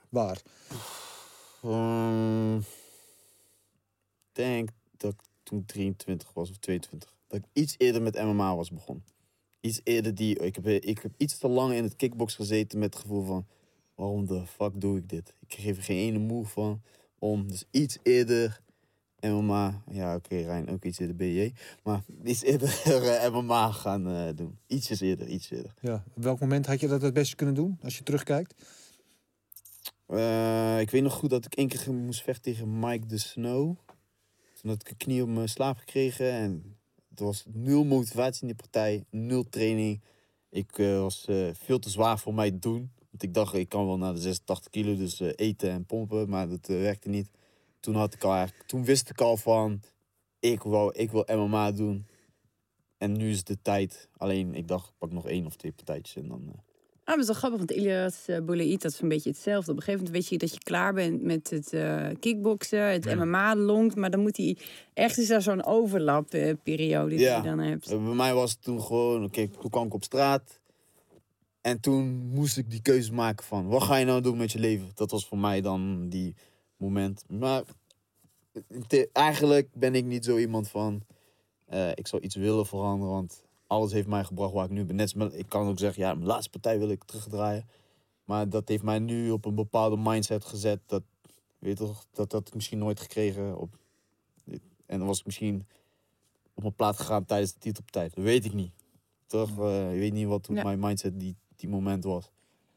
Waar? 0.08 0.40
Ehm, 1.62 2.56
Ik 2.56 4.40
denk 4.40 4.68
dat 4.96 5.12
ik 5.12 5.20
toen 5.42 5.58
ik 5.58 5.66
23 5.66 6.32
was 6.32 6.50
of 6.50 6.56
22. 6.56 7.12
Dat 7.28 7.38
ik 7.38 7.44
iets 7.52 7.74
eerder 7.78 8.02
met 8.02 8.22
MMA 8.22 8.56
was 8.56 8.70
begonnen. 8.70 9.04
Iets 9.64 9.80
eerder 9.84 10.14
die... 10.14 10.38
Ik 10.38 10.54
heb, 10.54 10.66
ik 10.66 10.98
heb 11.02 11.12
iets 11.16 11.38
te 11.38 11.48
lang 11.48 11.74
in 11.74 11.82
het 11.82 11.96
kickbox 11.96 12.34
gezeten 12.34 12.78
met 12.78 12.94
het 12.94 13.02
gevoel 13.02 13.24
van... 13.24 13.46
Waarom 13.94 14.26
de 14.26 14.46
fuck 14.46 14.80
doe 14.80 14.98
ik 14.98 15.08
dit? 15.08 15.34
Ik 15.46 15.54
geef 15.54 15.76
er 15.76 15.82
geen 15.82 15.96
ene 15.96 16.18
moe 16.18 16.46
van 16.46 16.82
om. 17.18 17.48
Dus 17.48 17.64
iets 17.70 17.98
eerder 18.02 18.60
MMA... 19.20 19.82
Ja, 19.90 20.14
oké, 20.14 20.36
Rijn, 20.36 20.68
ook 20.68 20.84
iets 20.84 20.98
eerder 20.98 21.16
BJ. 21.16 21.52
Maar 21.82 22.02
iets 22.24 22.42
eerder 22.42 23.30
MMA 23.32 23.70
gaan 23.70 24.08
eh, 24.08 24.28
doen. 24.34 24.58
Ietsjes 24.66 25.00
eerder, 25.00 25.28
iets 25.28 25.50
eerder. 25.50 25.74
Ja. 25.80 26.04
Op 26.14 26.22
welk 26.22 26.40
moment 26.40 26.66
had 26.66 26.80
je 26.80 26.88
dat 26.88 27.02
het 27.02 27.14
beste 27.14 27.36
kunnen 27.36 27.54
doen, 27.54 27.78
als 27.82 27.96
je 27.98 28.02
terugkijkt? 28.02 28.54
Eh, 30.06 30.80
ik 30.80 30.90
weet 30.90 31.02
nog 31.02 31.14
goed 31.14 31.30
dat 31.30 31.44
ik 31.44 31.54
één 31.54 31.68
keer 31.68 31.92
moest 31.92 32.22
vechten 32.22 32.42
tegen 32.42 32.78
Mike 32.78 33.06
de 33.06 33.18
Snow. 33.18 33.76
Toen 34.60 34.70
had 34.70 34.80
ik 34.80 34.90
een 34.90 34.96
knie 34.96 35.22
op 35.22 35.28
mijn 35.28 35.48
slaap 35.48 35.78
gekregen 35.78 36.30
en 36.30 36.76
het 37.14 37.22
was 37.22 37.44
nul 37.52 37.84
motivatie 37.84 38.40
in 38.40 38.46
die 38.46 38.56
partij, 38.56 39.04
nul 39.10 39.48
training. 39.48 40.00
Ik 40.48 40.78
eh, 40.78 41.00
was 41.00 41.24
eh, 41.26 41.48
veel 41.52 41.78
te 41.78 41.90
zwaar 41.90 42.18
voor 42.18 42.34
mij 42.34 42.50
te 42.50 42.58
doen. 42.58 42.92
Want 43.10 43.22
ik 43.22 43.34
dacht, 43.34 43.54
ik 43.54 43.68
kan 43.68 43.86
wel 43.86 43.98
naar 43.98 44.14
de 44.14 44.20
86 44.20 44.70
kilo, 44.70 44.96
dus 44.96 45.20
eh, 45.20 45.32
eten 45.36 45.70
en 45.70 45.84
pompen, 45.84 46.28
maar 46.28 46.48
dat 46.48 46.66
werkte 46.66 47.08
niet. 47.08 47.30
Toen, 47.80 47.94
had 47.94 48.14
ik 48.14 48.24
al 48.24 48.46
toen 48.66 48.84
wist 48.84 49.10
ik 49.10 49.20
al 49.20 49.36
van, 49.36 49.80
ik, 50.38 50.62
wou, 50.62 50.92
ik 50.94 51.10
wil 51.10 51.24
MMA 51.26 51.72
doen. 51.72 52.06
En 52.98 53.12
nu 53.12 53.30
is 53.30 53.44
de 53.44 53.62
tijd. 53.62 54.08
Alleen, 54.16 54.54
ik 54.54 54.68
dacht, 54.68 54.88
ik 54.88 54.94
pak 54.98 55.12
nog 55.12 55.26
één 55.26 55.46
of 55.46 55.56
twee 55.56 55.72
partijtjes 55.72 56.16
en 56.22 56.28
dan... 56.28 56.52
eh, 57.04 57.12
Ah, 57.12 57.14
dat 57.14 57.18
is 57.18 57.26
wel 57.26 57.34
grappig, 57.34 57.58
want 57.58 57.70
Ilias 57.70 58.28
uh, 58.28 58.38
Boulaïd, 58.40 58.82
dat 58.82 58.92
is 58.92 59.00
een 59.00 59.08
beetje 59.08 59.30
hetzelfde. 59.30 59.70
Op 59.70 59.76
een 59.76 59.82
gegeven 59.82 60.04
moment 60.06 60.22
weet 60.22 60.28
je 60.32 60.38
dat 60.46 60.54
je 60.54 60.60
klaar 60.62 60.92
bent 60.94 61.22
met 61.22 61.50
het 61.50 61.72
eh, 61.72 62.06
kickboksen, 62.20 62.80
het 62.92 63.04
Ja. 63.04 63.24
MMA 63.24 63.56
longt, 63.56 63.96
maar 63.96 64.10
dan 64.10 64.20
moet 64.20 64.36
hij... 64.36 64.56
Echt 64.94 65.18
is 65.18 65.28
daar 65.28 65.42
zo'n 65.42 65.64
overlapperiode 65.64 67.08
die 67.10 67.18
Ja. 67.18 67.36
je 67.36 67.42
dan 67.42 67.58
hebt. 67.58 67.90
Eh, 67.90 68.04
Bij 68.04 68.14
mij 68.14 68.34
was 68.34 68.50
het 68.50 68.62
toen 68.62 68.80
gewoon, 68.82 69.24
oké, 69.24 69.48
toen 69.48 69.70
kwam 69.70 69.86
ik 69.86 69.94
op 69.94 70.04
straat. 70.04 70.60
En 71.60 71.80
toen 71.80 72.26
moest 72.34 72.56
ik 72.56 72.70
die 72.70 72.82
keuze 72.82 73.12
maken 73.12 73.44
van, 73.44 73.66
wat 73.66 73.82
ga 73.82 73.96
je 73.96 74.04
nou 74.04 74.20
doen 74.20 74.36
met 74.36 74.52
je 74.52 74.58
leven? 74.58 74.90
Dat 74.94 75.10
was 75.10 75.26
voor 75.26 75.38
mij 75.38 75.60
dan 75.60 76.08
die 76.08 76.34
moment. 76.76 77.24
Maar 77.28 77.62
te- 78.86 79.08
eigenlijk 79.12 79.68
ben 79.74 79.94
ik 79.94 80.04
niet 80.04 80.24
zo 80.24 80.36
iemand 80.38 80.68
van, 80.68 81.02
eh, 81.66 81.90
ik 81.94 82.06
zou 82.06 82.22
iets 82.22 82.34
willen 82.34 82.66
veranderen, 82.66 83.14
want 83.14 83.43
alles 83.66 83.92
heeft 83.92 84.06
mij 84.06 84.24
gebracht 84.24 84.52
waar 84.52 84.64
ik 84.64 84.70
nu 84.70 84.84
ben. 84.84 84.96
Net 84.96 85.14
als 85.18 85.32
ik 85.32 85.48
kan 85.48 85.66
ook 85.68 85.78
zeggen, 85.78 86.02
ja, 86.02 86.14
mijn 86.14 86.26
laatste 86.26 86.50
partij 86.50 86.78
wil 86.78 86.90
ik 86.90 87.04
terugdraaien. 87.04 87.68
Maar 88.24 88.48
dat 88.48 88.68
heeft 88.68 88.82
mij 88.82 88.98
nu 88.98 89.30
op 89.30 89.44
een 89.44 89.54
bepaalde 89.54 89.96
mindset 89.96 90.44
gezet, 90.44 90.80
dat, 90.86 91.02
weet 91.58 91.76
toch, 91.76 92.06
dat 92.12 92.30
dat 92.30 92.48
ik 92.48 92.54
misschien 92.54 92.78
nooit 92.78 93.00
gekregen. 93.00 93.58
Op, 93.58 93.78
en 94.86 94.98
dan 94.98 95.06
was 95.06 95.18
ik 95.18 95.26
misschien 95.26 95.66
op 96.54 96.62
mijn 96.62 96.74
plaat 96.74 96.96
gegaan 96.96 97.24
tijdens 97.24 97.52
de 97.52 97.58
titelpartij. 97.58 98.08
Dat 98.14 98.24
weet 98.24 98.44
ik 98.44 98.52
niet. 98.52 98.72
Toch? 99.26 99.58
Eh, 99.58 99.92
je 99.94 99.98
weet 99.98 100.12
niet 100.12 100.26
wat 100.26 100.48
Ja. 100.52 100.62
mijn 100.62 100.78
mindset 100.78 101.20
die, 101.20 101.36
die 101.56 101.68
moment 101.68 102.04
was. 102.04 102.30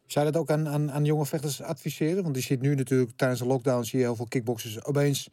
Zou 0.05 0.25
je 0.25 0.31
dat 0.31 0.41
ook 0.41 0.51
aan, 0.51 0.67
aan, 0.67 0.91
aan 0.91 1.05
jonge 1.05 1.25
vechters 1.25 1.61
adviseren? 1.61 2.23
Want 2.23 2.35
je 2.35 2.41
ziet 2.41 2.61
nu 2.61 2.75
natuurlijk 2.75 3.11
tijdens 3.15 3.39
de 3.39 3.45
lockdown 3.45 3.83
zie 3.83 3.99
je 3.99 4.05
heel 4.05 4.15
veel 4.15 4.27
kickboxers 4.27 4.83
opeens 4.83 5.29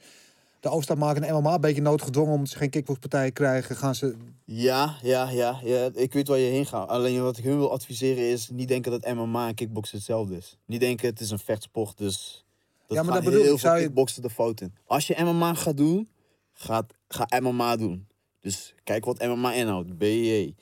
de 0.64 0.70
overstap 0.70 0.98
maken 0.98 1.20
naar 1.20 1.34
MMA. 1.40 1.54
Een 1.54 1.60
beetje 1.60 1.82
noodgedwongen 1.82 2.32
omdat 2.32 2.48
ze 2.48 2.56
geen 2.56 2.70
kickboxpartij 2.70 3.30
krijgen. 3.32 3.76
Gaan 3.76 3.94
ze... 3.94 4.14
Ja, 4.44 4.96
ja, 5.02 5.30
ja, 5.30 5.60
ja. 5.62 5.88
Ik 5.94 6.12
weet 6.12 6.28
waar 6.28 6.38
je 6.38 6.50
heen 6.50 6.66
gaat. 6.66 6.88
Alleen 6.88 7.22
wat 7.22 7.36
ik 7.38 7.44
hun 7.44 7.56
wil 7.58 7.72
adviseren 7.72 8.24
is 8.30 8.48
niet 8.52 8.68
denken 8.68 8.90
dat 8.90 9.14
MMA 9.14 9.48
en 9.48 9.54
kickboksen 9.54 9.96
hetzelfde 9.96 10.36
is. 10.36 10.58
Niet 10.66 10.80
denken 10.80 11.08
het 11.08 11.20
is 11.20 11.30
een 11.30 11.38
vechtsport, 11.38 11.98
dus 11.98 12.44
dat 12.86 12.96
Ja, 12.96 13.02
maar 13.02 13.12
gaat 13.14 13.22
dat 13.22 13.24
bedoel 13.32 13.44
heel 13.44 13.54
ik. 13.54 13.60
veel 13.60 13.74
je- 13.74 13.80
kickboksen 13.82 14.22
de 14.22 14.30
fout 14.30 14.60
in. 14.60 14.74
Als 14.86 15.06
je 15.06 15.22
MMA 15.24 15.54
gaat 15.54 15.76
doen, 15.76 16.08
gaat, 16.52 16.92
ga 17.08 17.26
MMA 17.40 17.76
doen. 17.76 18.06
Dus 18.40 18.74
kijk 18.84 19.04
wat 19.04 19.18
MMA 19.22 19.52
inhoudt. 19.54 19.98
BJ, 19.98 20.54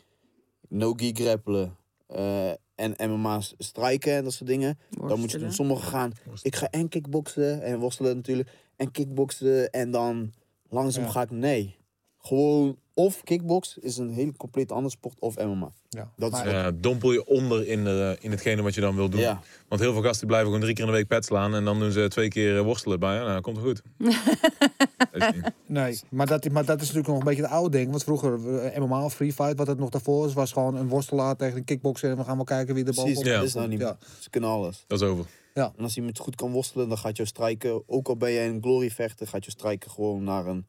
no-gi 0.68 1.12
grappelen 1.14 1.76
eh, 2.06 2.50
en 2.74 2.94
MMA 3.10 3.40
strijken 3.58 4.12
en 4.16 4.24
dat 4.24 4.32
soort 4.32 4.48
dingen. 4.50 4.78
Dan 5.08 5.20
moet 5.20 5.30
je 5.30 5.38
doen. 5.38 5.52
Sommigen 5.52 5.84
gaan, 5.88 6.12
ik 6.42 6.56
ga 6.56 6.70
en 6.70 6.88
kickboksen 6.88 7.62
en 7.62 7.78
worstelen 7.78 8.16
natuurlijk. 8.16 8.48
En 8.82 8.90
kickboksen 8.90 9.70
en 9.70 9.90
dan 9.90 10.32
langzaam 10.68 11.04
Ja. 11.04 11.10
ga 11.10 11.22
ik, 11.22 11.30
nee. 11.30 11.76
Gewoon, 12.18 12.76
of 12.94 13.22
kickbox 13.24 13.78
is 13.78 13.96
een 13.96 14.10
hele 14.10 14.32
compleet 14.36 14.72
andere 14.72 14.90
sport, 14.90 15.14
of 15.20 15.36
MMA. 15.38 15.70
Ja. 15.88 16.10
Dat 16.16 16.32
is 16.32 16.36
Maar- 16.38 16.44
wat- 16.44 16.54
Ja, 16.54 16.70
dompel 16.70 17.12
je 17.12 17.26
onder 17.26 17.66
in, 17.66 17.84
de, 17.84 18.16
in 18.20 18.30
hetgene 18.30 18.62
wat 18.62 18.74
je 18.74 18.80
dan 18.80 18.94
wil 18.96 19.08
doen. 19.08 19.20
Ja. 19.20 19.40
Want 19.68 19.80
heel 19.80 19.92
veel 19.92 20.02
gasten 20.02 20.26
blijven 20.26 20.46
gewoon 20.46 20.62
drie 20.62 20.74
keer 20.74 20.84
in 20.84 20.90
de 20.90 20.96
week 20.96 21.06
pet 21.08 21.24
slaan. 21.24 21.54
En 21.54 21.64
dan 21.64 21.78
doen 21.78 21.92
ze 21.92 22.08
twee 22.08 22.28
keer 22.28 22.56
eh, 22.56 22.62
worstelen 22.64 23.00
bij. 23.00 23.14
Ja, 23.14 23.24
nou, 23.24 23.40
komt 23.40 23.56
het 23.56 23.64
goed. 23.66 23.82
Dat 25.12 25.34
Nee, 25.66 26.00
maar 26.10 26.26
dat, 26.26 26.48
maar 26.50 26.64
dat 26.64 26.76
is 26.80 26.86
natuurlijk 26.92 27.08
nog 27.08 27.18
een 27.18 27.24
beetje 27.24 27.42
het 27.42 27.50
oude 27.50 27.76
ding. 27.76 27.90
Want 27.90 28.04
vroeger, 28.04 28.58
eh, 28.64 28.80
MMA 28.80 29.04
of 29.04 29.14
Free 29.14 29.32
Fight, 29.32 29.56
wat 29.58 29.66
het 29.66 29.78
nog 29.78 29.88
daarvoor 29.90 30.26
is, 30.26 30.32
was 30.32 30.52
gewoon 30.52 30.74
een 30.74 30.88
worstelaar 30.88 31.36
tegen 31.36 31.56
een 31.56 31.64
kickboxer. 31.64 32.10
En 32.10 32.16
we 32.16 32.24
gaan 32.24 32.36
wel 32.36 32.44
kijken 32.44 32.74
wie 32.74 32.84
er 32.84 32.92
Precies, 32.92 33.14
bovenop 33.14 33.32
Ja. 33.32 33.38
dat 33.38 33.48
is 33.48 33.54
nou 33.54 33.68
niet 33.68 33.78
meer. 33.78 33.96
Ze 34.20 34.30
kunnen 34.30 34.50
alles. 34.50 34.84
dat 34.86 35.00
is 35.00 35.06
over. 35.08 35.24
En 35.54 35.72
als 35.78 35.96
iemand 35.96 36.18
goed 36.18 36.34
kan 36.34 36.52
worstelen, 36.52 36.88
dan 36.88 36.98
gaat 36.98 37.16
je 37.16 37.24
strijken. 37.24 37.82
Ook 37.86 38.08
al 38.08 38.16
ben 38.16 38.30
je 38.30 38.40
een 38.40 38.62
glory 38.62 38.90
vechter, 38.90 39.26
gaat 39.26 39.44
je 39.44 39.50
strijken 39.50 39.90
gewoon 39.90 40.24
naar 40.24 40.46
een... 40.46 40.66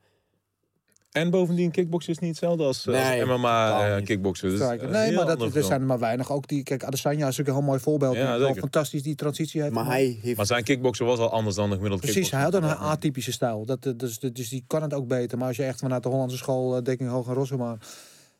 En 1.11 1.29
bovendien, 1.29 1.71
kickboksen 1.71 2.13
is 2.13 2.19
niet 2.19 2.29
hetzelfde 2.29 2.63
als, 2.63 2.87
eh, 2.87 2.93
Nee, 2.93 3.21
als 3.21 3.29
MMA 3.29 3.95
eh, 3.95 4.03
kickboksen. 4.03 4.49
Dus, 4.49 4.59
Strijken. 4.59 4.91
Nee, 4.91 5.11
maar 5.11 5.25
dat, 5.25 5.55
er 5.55 5.63
zijn 5.63 5.81
er 5.81 5.87
maar 5.87 5.99
weinig. 5.99 6.31
Ook 6.31 6.47
die, 6.47 6.63
kijk, 6.63 6.83
Adesanya 6.83 7.27
is 7.27 7.39
ook 7.39 7.47
een 7.47 7.53
heel 7.53 7.61
mooi 7.61 7.79
voorbeeld. 7.79 8.15
Ja, 8.15 8.39
wel 8.39 8.53
fantastisch 8.53 9.03
die 9.03 9.15
transitie 9.15 9.61
heeft. 9.61 9.73
Maar 9.73 9.85
hij 9.85 10.17
heeft... 10.21 10.37
Maar 10.37 10.45
zijn 10.45 10.63
kickboksen 10.63 11.05
was 11.05 11.19
al 11.19 11.29
anders 11.29 11.55
dan 11.55 11.69
de 11.69 11.75
gemiddelde 11.75 12.05
Precies, 12.05 12.31
hij 12.31 12.41
had 12.41 12.53
een 12.53 12.63
atypische 12.63 13.31
stijl. 13.31 13.65
Dat, 13.65 13.85
eh, 13.85 13.93
dus, 13.97 14.19
dus 14.19 14.49
die 14.49 14.63
kan 14.67 14.81
het 14.81 14.93
ook 14.93 15.07
beter. 15.07 15.37
Maar 15.37 15.47
als 15.47 15.57
je 15.57 15.63
echt 15.63 15.79
vanuit 15.79 16.03
de 16.03 16.09
Hollandse 16.09 16.37
school, 16.37 16.77
uh, 16.77 16.83
Dekking 16.83 17.09
Hoog 17.09 17.27
en 17.27 17.33
Rossema, 17.33 17.69
ja, 17.69 17.77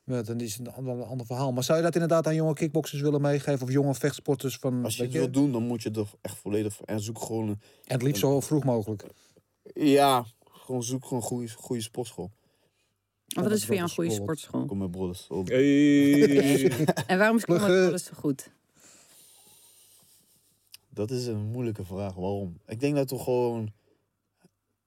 dan 0.06 0.40
is 0.40 0.58
het 0.58 0.68
een, 0.78 0.88
een 0.88 1.04
ander 1.04 1.26
verhaal. 1.26 1.52
Maar 1.52 1.64
zou 1.64 1.78
je 1.78 1.84
dat 1.84 1.94
inderdaad 1.94 2.28
aan 2.28 2.36
jonge 2.36 2.54
kickboxers 2.54 3.02
willen 3.02 3.22
meegeven? 3.22 3.62
Of 3.68 3.72
jonge 3.72 3.96
vechtsporters? 3.96 4.56
Van, 4.58 4.84
Als 4.84 4.96
je 4.96 5.04
het 5.04 5.12
wil 5.12 5.32
doen, 5.32 5.52
dan 5.52 5.64
moet 5.68 5.84
je 5.84 5.92
er 5.92 6.08
echt 6.22 6.38
volledig 6.38 6.74
voor. 6.74 6.86
En 6.86 7.00
zoek 7.00 7.20
gewoon... 7.22 7.48
een- 7.48 7.60
En 7.86 7.94
het 7.94 8.02
liefst 8.02 8.22
zo 8.22 8.40
vroeg 8.40 8.64
mogelijk. 8.64 9.06
Ja, 9.74 10.26
gewoon 10.52 10.84
zoek 10.84 11.04
gewoon 11.06 11.20
een 11.22 11.28
goede, 11.28 11.50
goede 11.50 11.82
sportschool. 11.82 12.32
Wat 13.28 13.52
is 13.52 13.66
voor 13.66 13.76
jou 13.76 13.88
een 13.88 13.94
goede 13.96 14.12
sportschool? 14.12 14.66
Kom 14.66 14.78
met 14.78 14.92
brothers. 14.92 15.28
Hey. 15.44 16.72
En 17.08 17.18
waarom 17.18 17.38
is 17.38 17.44
Pluggen. 17.44 17.82
Combat 17.84 18.02
zo 18.02 18.12
goed? 18.16 18.52
Dat 20.90 21.12
is 21.12 21.26
een 21.26 21.42
moeilijke 21.52 21.86
vraag. 21.86 22.14
Waarom? 22.14 22.58
Ik 22.68 22.80
denk 22.80 22.96
dat 22.96 23.10
we 23.10 23.18
gewoon... 23.20 23.72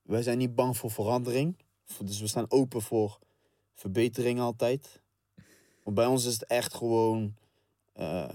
Wij 0.03 0.23
zijn 0.23 0.39
niet 0.39 0.55
bang 0.55 0.77
voor 0.77 0.91
verandering. 0.91 1.57
Dus 2.05 2.21
we 2.21 2.27
staan 2.27 2.51
open 2.51 2.83
voor 2.83 3.19
verbetering 3.75 4.41
altijd. 4.41 5.01
Maar 5.87 5.95
bij 5.95 6.07
ons 6.07 6.27
is 6.27 6.33
het 6.33 6.45
echt 6.47 6.75
gewoon... 6.75 7.35
eh, 7.93 8.29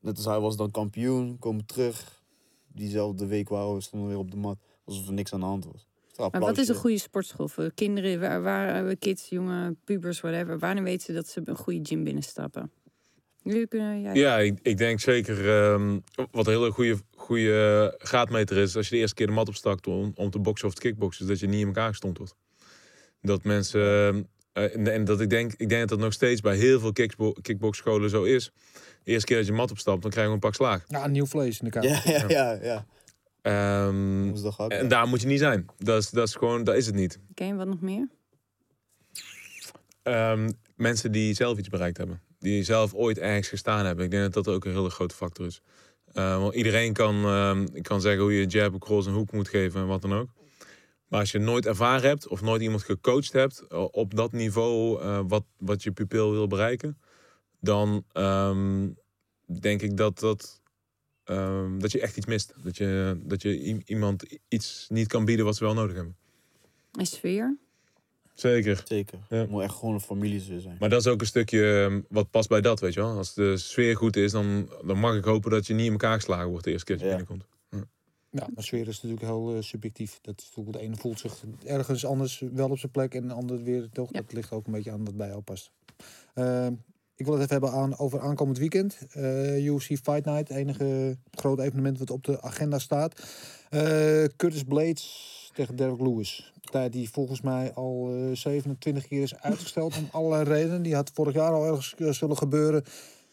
net 0.00 0.16
als 0.16 0.24
hij 0.26 0.40
was 0.40 0.56
dan 0.56 0.70
kampioen, 0.70 1.38
komen 1.38 1.66
terug. 1.66 2.22
diezelfde 2.66 3.26
week 3.26 3.48
waren 3.48 3.74
we 3.74 3.80
stonden 3.80 4.08
we 4.08 4.14
weer 4.14 4.24
op 4.24 4.30
de 4.30 4.36
mat. 4.36 4.58
Alsof 4.84 5.06
er 5.06 5.12
niks 5.12 5.32
aan 5.32 5.40
de 5.40 5.46
hand 5.46 5.64
was. 5.64 5.86
Maar 6.16 6.40
wat 6.40 6.58
is 6.58 6.68
een 6.68 6.74
goede 6.74 6.98
sportschool 6.98 7.48
voor 7.48 7.72
kinderen, 7.74 8.20
waar, 8.20 8.42
waar 8.42 8.88
eh, 8.88 8.96
kids, 8.98 9.28
jonge 9.28 9.76
pubers, 9.84 10.20
whatever? 10.20 10.58
Wanneer 10.58 10.84
weten 10.84 11.06
ze 11.06 11.12
dat 11.12 11.28
ze 11.28 11.40
een 11.44 11.56
goede 11.56 11.80
gym 11.82 12.04
binnenstappen? 12.04 12.72
Jullie 13.42 13.66
kunnen, 13.66 14.00
ja, 14.00 14.12
Ja, 14.12 14.38
ik, 14.38 14.58
ik 14.62 14.78
denk 14.78 15.00
zeker 15.00 15.48
ehm, 15.50 15.98
wat 16.30 16.46
een 16.46 16.52
hele 16.52 16.70
goede, 16.70 16.98
goede 17.16 17.94
graadmeter 17.98 18.56
is. 18.56 18.76
Als 18.76 18.88
je 18.88 18.94
de 18.94 19.00
eerste 19.00 19.14
keer 19.14 19.26
de 19.26 19.32
mat 19.32 19.48
opstakt 19.48 19.86
om, 19.86 20.12
om 20.14 20.30
te 20.30 20.38
boksen 20.38 20.68
of 20.68 20.74
te 20.74 20.80
kickboksen, 20.80 21.22
is 21.24 21.30
dat 21.30 21.40
je 21.40 21.46
niet 21.46 21.60
in 21.60 21.66
elkaar 21.66 21.88
gestompt 21.88 22.18
wordt. 22.18 22.34
Dat 23.20 23.44
mensen. 23.44 24.28
Eh, 24.54 24.74
en, 24.74 24.92
en 24.92 25.04
dat 25.04 25.20
ik 25.20 25.30
denk, 25.30 25.52
ik 25.56 25.68
denk 25.68 25.80
dat 25.80 25.88
dat 25.88 25.98
nog 25.98 26.12
steeds 26.12 26.40
bij 26.40 26.56
heel 26.56 26.80
veel 26.80 26.92
kickbo 26.92 27.32
kickboxscholen 27.32 28.10
zo 28.10 28.22
is. 28.22 28.52
De 29.02 29.10
eerste 29.10 29.26
keer 29.26 29.36
dat 29.36 29.46
je 29.46 29.52
mat 29.52 29.70
opstapt, 29.70 30.02
dan 30.02 30.10
krijg 30.10 30.26
je 30.26 30.32
een 30.32 30.38
pak 30.38 30.54
slaag. 30.54 30.84
Ja, 30.88 31.06
nieuw 31.06 31.26
vlees 31.26 31.58
in 31.58 31.64
de 31.64 31.70
kamer. 31.70 31.90
Ja, 31.90 32.24
ja, 32.28 32.52
ja. 32.52 32.58
ja. 32.62 32.86
Ehm, 33.42 34.32
ook. 34.56 34.70
en 34.70 34.88
daar 34.88 35.08
moet 35.08 35.20
je 35.20 35.26
niet 35.26 35.38
zijn. 35.38 35.66
Dat 35.78 36.02
is, 36.02 36.10
dat 36.10 36.28
is 36.28 36.34
gewoon, 36.34 36.64
dat 36.64 36.74
is 36.74 36.86
het 36.86 36.94
niet. 36.94 37.18
Oké, 37.30 37.44
en 37.44 37.56
wat 37.56 37.66
nog 37.66 37.80
meer? 37.80 38.08
Ehm, 40.02 40.50
mensen 40.76 41.12
die 41.12 41.34
zelf 41.34 41.58
iets 41.58 41.68
bereikt 41.68 41.96
hebben. 41.96 42.20
Die 42.38 42.64
zelf 42.64 42.94
ooit 42.94 43.18
ergens 43.18 43.48
gestaan 43.48 43.86
hebben. 43.86 44.04
Ik 44.04 44.10
denk 44.10 44.22
dat 44.22 44.44
dat 44.44 44.54
ook 44.54 44.64
een 44.64 44.72
hele 44.72 44.90
grote 44.90 45.14
factor 45.14 45.46
is. 45.46 45.60
Eh, 46.12 46.38
want 46.38 46.54
iedereen 46.54 46.92
kan, 46.92 47.24
ehm, 47.24 47.66
kan 47.82 48.00
zeggen 48.00 48.22
hoe 48.22 48.32
je 48.32 48.46
jab, 48.46 48.80
cross 48.80 49.06
en 49.06 49.12
hoek 49.12 49.32
moet 49.32 49.48
geven 49.48 49.80
en 49.80 49.86
wat 49.86 50.02
dan 50.02 50.14
ook. 50.14 50.28
Maar 51.14 51.22
als 51.22 51.32
je 51.32 51.38
nooit 51.38 51.66
ervaren 51.66 52.08
hebt 52.08 52.28
of 52.28 52.42
nooit 52.42 52.62
iemand 52.62 52.82
gecoacht 52.82 53.32
hebt 53.32 53.66
eh, 53.68 53.84
op 53.90 54.14
dat 54.14 54.32
niveau 54.32 55.00
eh, 55.02 55.20
wat, 55.26 55.44
wat 55.56 55.82
je 55.82 55.92
pupil 55.92 56.30
wil 56.30 56.46
bereiken, 56.46 56.98
dan 57.60 58.04
ehm, 58.12 58.88
denk 59.60 59.82
ik 59.82 59.96
dat, 59.96 60.18
dat, 60.18 60.60
ehm, 61.24 61.78
dat 61.78 61.92
je 61.92 62.00
echt 62.00 62.16
iets 62.16 62.26
mist. 62.26 62.54
Dat 62.62 62.76
je, 62.76 63.20
dat 63.22 63.42
je 63.42 63.82
iemand 63.84 64.24
iets 64.48 64.86
niet 64.88 65.06
kan 65.06 65.24
bieden 65.24 65.44
wat 65.44 65.56
ze 65.56 65.64
wel 65.64 65.74
nodig 65.74 65.94
hebben. 65.94 66.16
En 66.98 67.06
sfeer? 67.06 67.56
Zeker. 68.34 68.82
Zeker. 68.84 69.18
Ja. 69.28 69.36
Het 69.36 69.50
moet 69.50 69.62
echt 69.62 69.74
gewoon 69.74 69.94
een 69.94 70.00
familie 70.00 70.40
zijn. 70.60 70.76
Maar 70.78 70.88
dat 70.88 71.00
is 71.00 71.06
ook 71.06 71.20
een 71.20 71.26
stukje 71.26 71.82
ehm, 71.82 72.00
wat 72.08 72.30
past 72.30 72.48
bij 72.48 72.60
dat, 72.60 72.80
weet 72.80 72.94
je 72.94 73.00
wel. 73.00 73.16
Als 73.16 73.34
de 73.34 73.56
sfeer 73.56 73.96
goed 73.96 74.16
is, 74.16 74.32
dan, 74.32 74.68
dan 74.84 74.98
mag 74.98 75.16
ik 75.16 75.24
hopen 75.24 75.50
dat 75.50 75.66
je 75.66 75.74
niet 75.74 75.86
in 75.86 75.92
elkaar 75.92 76.14
geslagen 76.14 76.48
wordt 76.48 76.64
de 76.64 76.70
eerste 76.70 76.86
keer 76.86 76.96
dat 76.96 77.04
je 77.04 77.10
Ja. 77.10 77.16
binnenkomt. 77.16 77.53
Ja, 78.34 78.48
maar 78.54 78.64
sfeer 78.64 78.88
is 78.88 79.02
natuurlijk 79.02 79.22
heel 79.22 79.54
eh, 79.54 79.62
subjectief. 79.62 80.18
Dat 80.22 80.40
is 80.40 80.46
natuurlijk, 80.46 80.76
de 80.76 80.82
ene 80.82 80.96
voelt 80.96 81.20
zich 81.20 81.44
ergens 81.64 82.06
anders 82.06 82.42
wel 82.52 82.70
op 82.70 82.78
zijn 82.78 82.92
plek 82.92 83.14
en 83.14 83.28
de 83.28 83.34
ander 83.34 83.62
weer 83.62 83.88
toch. 83.92 84.12
Ja. 84.12 84.20
Dat 84.20 84.32
ligt 84.32 84.52
ook 84.52 84.66
een 84.66 84.72
beetje 84.72 84.90
aan 84.90 85.04
wat 85.04 85.16
bij 85.16 85.28
jou 85.28 85.40
past. 85.40 85.70
Eh, 86.34 86.66
ik 87.16 87.24
wil 87.24 87.34
het 87.34 87.42
even 87.42 87.52
hebben 87.52 87.80
aan, 87.80 87.98
over 87.98 88.20
aankomend 88.20 88.58
weekend. 88.58 88.98
Eh 89.10 89.64
UFC 89.64 89.86
Fight 89.86 90.24
Night, 90.24 90.48
het 90.48 90.50
enige 90.50 91.16
grote 91.30 91.62
evenement 91.62 91.98
wat 91.98 92.10
op 92.10 92.24
de 92.24 92.42
agenda 92.42 92.78
staat. 92.78 93.22
Eh, 93.70 94.24
Curtis 94.36 94.62
Blades 94.62 95.50
tegen 95.52 95.76
Derek 95.76 96.00
Lewis. 96.00 96.52
Partij 96.60 96.88
die 96.88 97.10
volgens 97.10 97.40
mij 97.40 97.72
al 97.72 98.10
eh, 98.14 98.36
27 98.36 99.06
keer 99.06 99.22
is 99.22 99.36
uitgesteld 99.40 99.96
om 99.96 100.08
allerlei 100.10 100.44
redenen. 100.44 100.82
Die 100.82 100.94
had 100.94 101.10
vorig 101.14 101.34
jaar 101.34 101.52
al 101.52 101.66
ergens 101.66 102.18
zullen 102.18 102.36
gebeuren. 102.36 102.84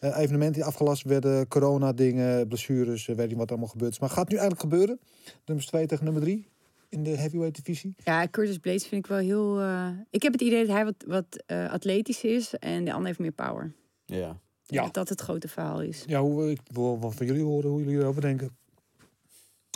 Eh, 0.02 0.18
evenementen 0.18 0.52
die 0.52 0.64
afgelast 0.64 1.02
werden, 1.02 1.48
corona-dingen, 1.48 2.48
blessures, 2.48 3.08
eh, 3.08 3.16
weet 3.16 3.28
niet 3.28 3.36
wat 3.36 3.50
allemaal 3.50 3.68
gebeurd 3.68 3.92
is. 3.92 3.98
Maar 3.98 4.10
gaat 4.10 4.28
nu 4.28 4.36
eigenlijk 4.36 4.60
gebeuren. 4.60 5.00
Nummer 5.44 5.66
2 5.66 5.86
tegen 5.86 6.04
nummer 6.04 6.22
3 6.22 6.48
in 6.88 7.02
de 7.02 7.10
heavyweight 7.10 7.56
divisie. 7.56 7.94
Ja, 8.04 8.28
Curtis 8.30 8.58
Blades 8.58 8.86
vind 8.86 9.04
ik 9.04 9.10
wel 9.10 9.18
heel... 9.18 9.60
eh, 9.60 9.88
Ik 10.10 10.22
heb 10.22 10.32
het 10.32 10.40
idee 10.40 10.66
dat 10.66 10.74
hij 10.74 10.84
wat, 10.84 10.94
wat 11.06 11.42
eh, 11.46 11.70
atletisch 11.72 12.24
is 12.24 12.54
en 12.54 12.84
de 12.84 12.90
ander 12.92 13.06
heeft 13.06 13.18
meer 13.18 13.32
power. 13.32 13.72
Ja. 14.04 14.16
Ja. 14.16 14.36
Ja. 14.66 14.82
Dat 14.82 14.94
dat 14.94 15.08
het 15.08 15.20
grote 15.20 15.48
verhaal 15.48 15.82
is. 15.82 16.04
Ja, 16.06 16.20
hoe, 16.20 16.50
ik 16.50 16.60
wil 16.72 17.00
wel 17.00 17.10
van 17.10 17.26
jullie 17.26 17.42
horen 17.42 17.70
hoe 17.70 17.80
jullie 17.82 17.98
erover 17.98 18.20
denken. 18.20 18.56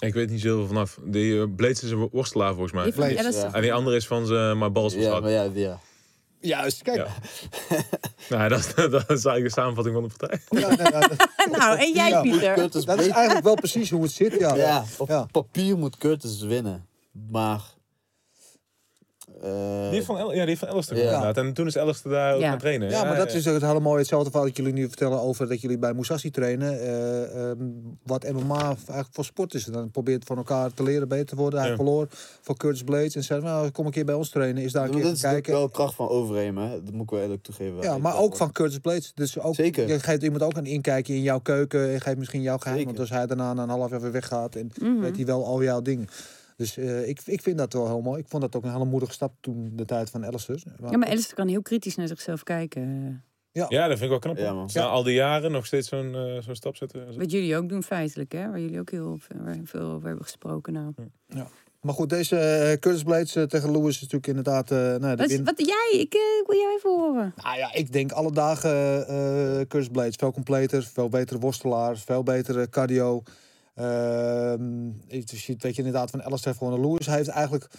Ik 0.02 0.14
weet 0.14 0.30
niet 0.30 0.40
zoveel 0.40 0.66
vanaf. 0.66 0.98
Die 1.04 1.32
uh, 1.34 1.44
Blades 1.56 1.82
is 1.82 1.90
een 1.90 2.08
worstelaar 2.12 2.52
volgens 2.52 2.72
mij. 2.72 2.92
Blades, 2.92 3.36
ja. 3.36 3.54
En 3.54 3.62
die 3.62 3.72
andere 3.72 3.96
is 3.96 4.06
van 4.06 4.26
zijn 4.26 4.58
maar 4.58 4.72
bals 4.72 4.94
Ja, 4.94 5.20
maar 5.20 5.30
ja, 5.30 5.50
ja. 5.54 5.80
Juist, 6.46 6.82
kijk. 6.82 6.96
Ja. 6.96 7.06
Nou, 8.36 8.48
dat, 8.48 8.58
is- 8.58 8.74
dat 8.74 8.92
is 9.10 9.24
eigenlijk 9.24 9.44
de 9.44 9.50
samenvatting 9.50 9.94
van 9.94 10.04
de 10.08 10.14
partij. 10.16 10.60
Ja, 10.60 10.68
nee, 10.68 10.92
ja, 10.92 11.00
dat, 11.08 11.28
nou, 11.58 11.78
en 11.78 11.92
jij, 11.92 12.08
Ja, 12.08 12.20
Pieter? 12.20 12.54
Curtis 12.54 12.84
dat 12.84 13.00
is 13.00 13.08
eigenlijk 13.08 13.44
wel 13.44 13.54
precies 13.54 13.90
hoe 13.90 14.02
het 14.02 14.12
zit. 14.12 14.38
Ja, 14.38 14.54
Ja, 14.54 14.84
op 14.98 15.08
Ja. 15.08 15.26
papier 15.30 15.78
moet 15.78 15.96
Curtis 15.96 16.40
winnen. 16.40 16.86
Maar... 17.30 17.60
eh, 19.46 19.90
Die 19.90 20.02
van, 20.02 20.18
El- 20.18 20.32
ja, 20.34 20.44
die 20.46 20.58
van 20.58 20.68
Alistair 20.68 20.98
Ja. 21.00 21.04
inderdaad. 21.04 21.36
En 21.36 21.52
toen 21.52 21.66
is 21.66 21.76
Alistair 21.78 22.14
daar 22.14 22.34
ook 22.34 22.40
gaan 22.40 22.58
trainen. 22.58 22.90
Ja, 22.90 23.04
maar 23.04 23.16
dat 23.16 23.32
is 23.32 23.44
het 23.44 23.62
hele 23.62 23.80
mooie. 23.80 23.98
Hetzelfde 23.98 24.30
verhaal 24.30 24.46
dat 24.46 24.56
jullie 24.56 24.72
nu 24.72 24.88
vertellen 24.88 25.20
over 25.20 25.48
dat 25.48 25.60
jullie 25.60 25.78
bij 25.78 25.94
Musashi 25.94 26.30
trainen. 26.30 26.80
eh, 26.80 27.50
ehm, 27.50 27.56
wat 28.02 28.24
MMA 28.32 28.64
eigenlijk 28.64 29.08
voor 29.10 29.24
sport 29.24 29.54
is. 29.54 29.66
En 29.66 29.72
dan 29.72 29.90
probeert 29.90 30.24
van 30.24 30.36
elkaar 30.36 30.72
te 30.74 30.82
leren 30.82 31.08
beter 31.08 31.26
te 31.26 31.36
worden. 31.36 31.60
Hij 31.60 31.68
Ja. 31.68 31.74
verloor 31.76 32.06
voor 32.40 32.56
Curtis 32.56 32.82
Blades. 32.82 33.14
En 33.16 33.22
zei, 33.24 33.42
nou, 33.42 33.70
kom 33.70 33.86
een 33.86 33.92
keer 33.92 34.04
bij 34.04 34.14
ons 34.14 34.28
trainen. 34.30 34.62
Is 34.62 34.72
daar 34.72 34.82
een 34.84 34.88
maar 34.90 34.98
keer 34.98 35.06
dat 35.08 35.16
is 35.16 35.22
kijken. 35.22 35.52
wel 35.52 35.68
kracht 35.68 35.94
van 35.94 36.08
overheem, 36.08 36.58
hè. 36.58 36.70
Dat 36.82 36.92
moet 36.92 37.02
ik 37.02 37.10
wel 37.10 37.20
eerlijk 37.20 37.42
toegeven. 37.42 37.82
Ja, 37.82 37.98
maar 37.98 38.16
ook 38.18 38.36
van 38.36 38.52
Curtis 38.52 38.78
Blades. 38.78 39.12
Dus 39.14 39.38
ook, 39.40 39.54
Zeker. 39.54 39.88
je 39.88 40.00
geeft 40.00 40.22
iemand 40.22 40.42
ook 40.42 40.56
een 40.56 40.66
inkijkje 40.66 41.14
in 41.14 41.22
jouw 41.22 41.38
keuken. 41.40 41.92
En 41.92 42.00
geeft 42.00 42.16
misschien 42.18 42.42
jouw 42.42 42.58
geheim. 42.58 42.76
Zeker. 42.78 42.94
Want 42.96 43.08
als 43.10 43.18
hij 43.18 43.26
daarna 43.26 43.54
na 43.54 43.62
een 43.62 43.68
half 43.68 43.90
jaar 43.90 44.00
weer 44.00 44.12
weggaat. 44.12 44.54
En 44.54 44.70
Mhm. 44.80 45.00
weet 45.00 45.16
hij 45.16 45.26
wel 45.26 45.44
al 45.46 45.62
jouw 45.62 45.82
dingen. 45.82 46.08
Dus 46.56 46.76
eh, 46.76 47.08
ik, 47.08 47.20
ik 47.24 47.42
vind 47.42 47.58
dat 47.58 47.72
wel 47.72 47.86
heel 47.86 48.00
mooi. 48.00 48.20
Ik 48.20 48.28
vond 48.28 48.42
dat 48.42 48.56
ook 48.56 48.64
een 48.64 48.72
hele 48.72 48.84
moedige 48.84 49.12
stap 49.12 49.32
toen 49.40 49.72
de 49.74 49.84
tijd 49.84 50.10
van 50.10 50.26
Alistair. 50.26 50.62
Ja, 50.90 50.96
maar 50.96 51.08
Alistair 51.08 51.34
kan 51.34 51.48
heel 51.48 51.62
kritisch 51.62 51.96
naar 51.96 52.08
zichzelf 52.08 52.42
kijken. 52.42 53.22
Ja, 53.52 53.68
dat 53.68 53.98
vind 53.98 54.00
ik 54.02 54.08
wel 54.08 54.18
knap. 54.18 54.36
Ja, 54.36 54.44
Ja. 54.66 54.80
Na 54.80 54.86
al 54.86 55.02
die 55.02 55.14
jaren 55.14 55.52
nog 55.52 55.66
steeds 55.66 55.88
zo'n 55.88 56.14
eh, 56.14 56.42
zo'n 56.42 56.54
stap 56.54 56.76
zetten. 56.76 57.18
Wat 57.18 57.30
jullie 57.30 57.56
ook 57.56 57.68
doen 57.68 57.82
feitelijk, 57.82 58.32
hè? 58.32 58.48
Waar 58.50 58.60
jullie 58.60 58.80
ook 58.80 58.90
heel 58.90 59.18
veel, 59.64 59.80
over 59.80 60.06
hebben 60.06 60.24
gesproken. 60.24 60.72
Nou. 60.72 61.46
Maar 61.80 61.94
goed, 61.94 62.08
deze 62.10 62.36
eh, 62.38 62.78
Curtis 62.78 63.02
Blades 63.02 63.32
tegen 63.32 63.70
Lewis 63.72 63.94
is 63.94 64.00
natuurlijk 64.00 64.26
inderdaad... 64.26 64.70
eh 64.70 64.78
nou, 64.78 65.00
de 65.00 65.16
Wat, 65.16 65.30
is- 65.30 65.36
win- 65.36 65.44
wat 65.44 65.58
jij? 65.66 66.00
Ik, 66.00 66.12
wil 66.46 66.58
jou 66.58 66.74
even 66.76 66.90
horen. 66.90 67.34
Nou 67.42 67.58
ja, 67.58 67.72
ik 67.74 67.92
denk 67.92 68.12
alle 68.12 68.32
dagen 68.32 69.06
eh 69.08 69.66
Curtis 69.66 69.88
Blades. 69.88 70.16
Veel 70.16 70.32
completer, 70.32 70.82
veel 70.82 71.08
betere 71.08 71.38
worstelaar, 71.38 71.96
veel 71.96 72.22
betere 72.22 72.68
cardio. 72.68 73.22
Ehm 73.76 74.86
je 75.08 75.22
ziet, 75.24 75.62
weet 75.62 75.74
je 75.76 75.82
inderdaad 75.82 76.10
van 76.10 76.22
Alistair 76.22 76.54
gewoon 76.54 76.80
Lewis. 76.80 77.06
Hij 77.06 77.16
heeft 77.16 77.28
eigenlijk 77.28 77.70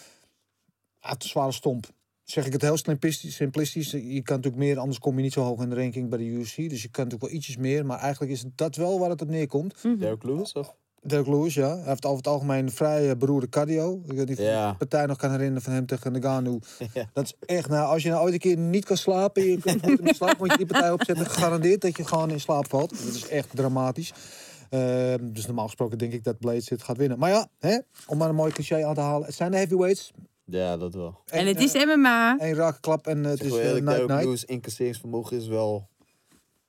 een 1.00 1.14
zware 1.18 1.52
stomp. 1.52 1.86
Zeg 2.24 2.46
ik 2.46 2.52
het 2.52 2.62
heel 2.62 2.76
simplistisch, 2.76 3.34
simplistisch. 3.34 3.90
Je 3.90 4.22
kan 4.22 4.36
natuurlijk 4.36 4.62
meer, 4.62 4.78
anders 4.78 4.98
kom 4.98 5.16
je 5.16 5.22
niet 5.22 5.32
zo 5.32 5.42
hoog 5.42 5.62
in 5.62 5.68
de 5.68 5.74
ranking 5.76 6.08
bij 6.08 6.18
de 6.18 6.24
UFC. 6.24 6.56
Dus 6.56 6.82
je 6.82 6.88
kan 6.88 7.04
natuurlijk 7.04 7.30
wel 7.30 7.40
ietsjes 7.40 7.56
meer. 7.56 7.86
Maar 7.86 7.98
eigenlijk 7.98 8.32
is 8.32 8.44
dat 8.54 8.76
wel 8.76 8.98
waar 8.98 9.10
het 9.10 9.22
op 9.22 9.28
neerkomt. 9.28 9.74
Mhm. 9.82 9.98
Derek 9.98 10.22
Lewis, 10.22 10.52
of? 10.52 10.74
Derek 11.02 11.26
Lewis, 11.26 11.54
ja. 11.54 11.76
Hij 11.76 11.84
heeft 11.86 12.04
over 12.04 12.16
het 12.16 12.26
algemeen 12.26 12.64
een 12.64 12.70
vrij 12.72 13.10
eh, 13.10 13.16
beroerde 13.16 13.48
cardio. 13.48 14.02
Ik 14.06 14.16
weet 14.16 14.28
niet 14.28 14.38
of 14.38 14.44
Ja. 14.44 14.70
de 14.70 14.76
partij 14.76 15.06
nog 15.06 15.16
kan 15.16 15.30
herinneren 15.30 15.62
van 15.62 15.72
hem 15.72 15.86
tegen 15.86 16.12
Nagano. 16.12 16.58
Ja. 16.94 17.10
Dat 17.12 17.24
is 17.24 17.34
echt, 17.56 17.68
nou, 17.68 17.86
als 17.92 18.02
je 18.02 18.08
nou 18.08 18.22
ooit 18.22 18.32
een 18.32 18.38
keer 18.38 18.56
niet 18.58 18.84
kan 18.84 18.96
slapen, 18.96 19.44
je 19.44 19.58
kunt 19.60 19.86
in 20.00 20.14
slaap, 20.14 20.38
moet 20.38 20.50
je 20.50 20.56
die 20.56 20.66
partij 20.66 20.92
opzetten. 20.92 21.26
Gegarandeerd 21.26 21.80
dat 21.80 21.96
je 21.96 22.04
gewoon 22.06 22.30
in 22.30 22.40
slaap 22.40 22.68
valt. 22.68 22.90
Dat 22.90 23.14
is 23.14 23.28
echt 23.28 23.48
dramatisch. 23.56 24.12
Ehm, 24.70 25.32
dus 25.32 25.46
normaal 25.46 25.66
gesproken 25.66 25.98
denk 25.98 26.12
ik 26.12 26.24
dat 26.24 26.38
Blades 26.38 26.64
dit 26.64 26.82
gaat 26.82 26.96
winnen. 26.96 27.18
Maar 27.18 27.30
ja, 27.30 27.48
hè, 27.58 27.78
om 28.06 28.18
maar 28.18 28.28
een 28.28 28.34
mooi 28.34 28.52
cliché 28.52 28.84
aan 28.84 28.94
te 28.94 29.00
halen. 29.00 29.26
Het 29.26 29.34
zijn 29.34 29.50
de 29.50 29.56
heavyweights. 29.56 30.12
Ja, 30.44 30.76
dat 30.76 30.94
wel. 30.94 31.20
En 31.26 31.46
het 31.46 31.60
is 31.60 31.72
MMA. 31.74 32.36
Een 32.40 32.54
rake 32.54 32.80
klap 32.80 33.06
en 33.06 33.24
eh, 33.24 33.30
het 33.30 33.42
is 33.42 33.50
wel 33.50 33.60
eerlijk, 33.60 33.84
night 33.84 34.06
night. 34.06 34.24
Lewis 34.24 34.44
incasseringsvermogen 34.44 35.36
is 35.36 35.46
wel... 35.46 35.88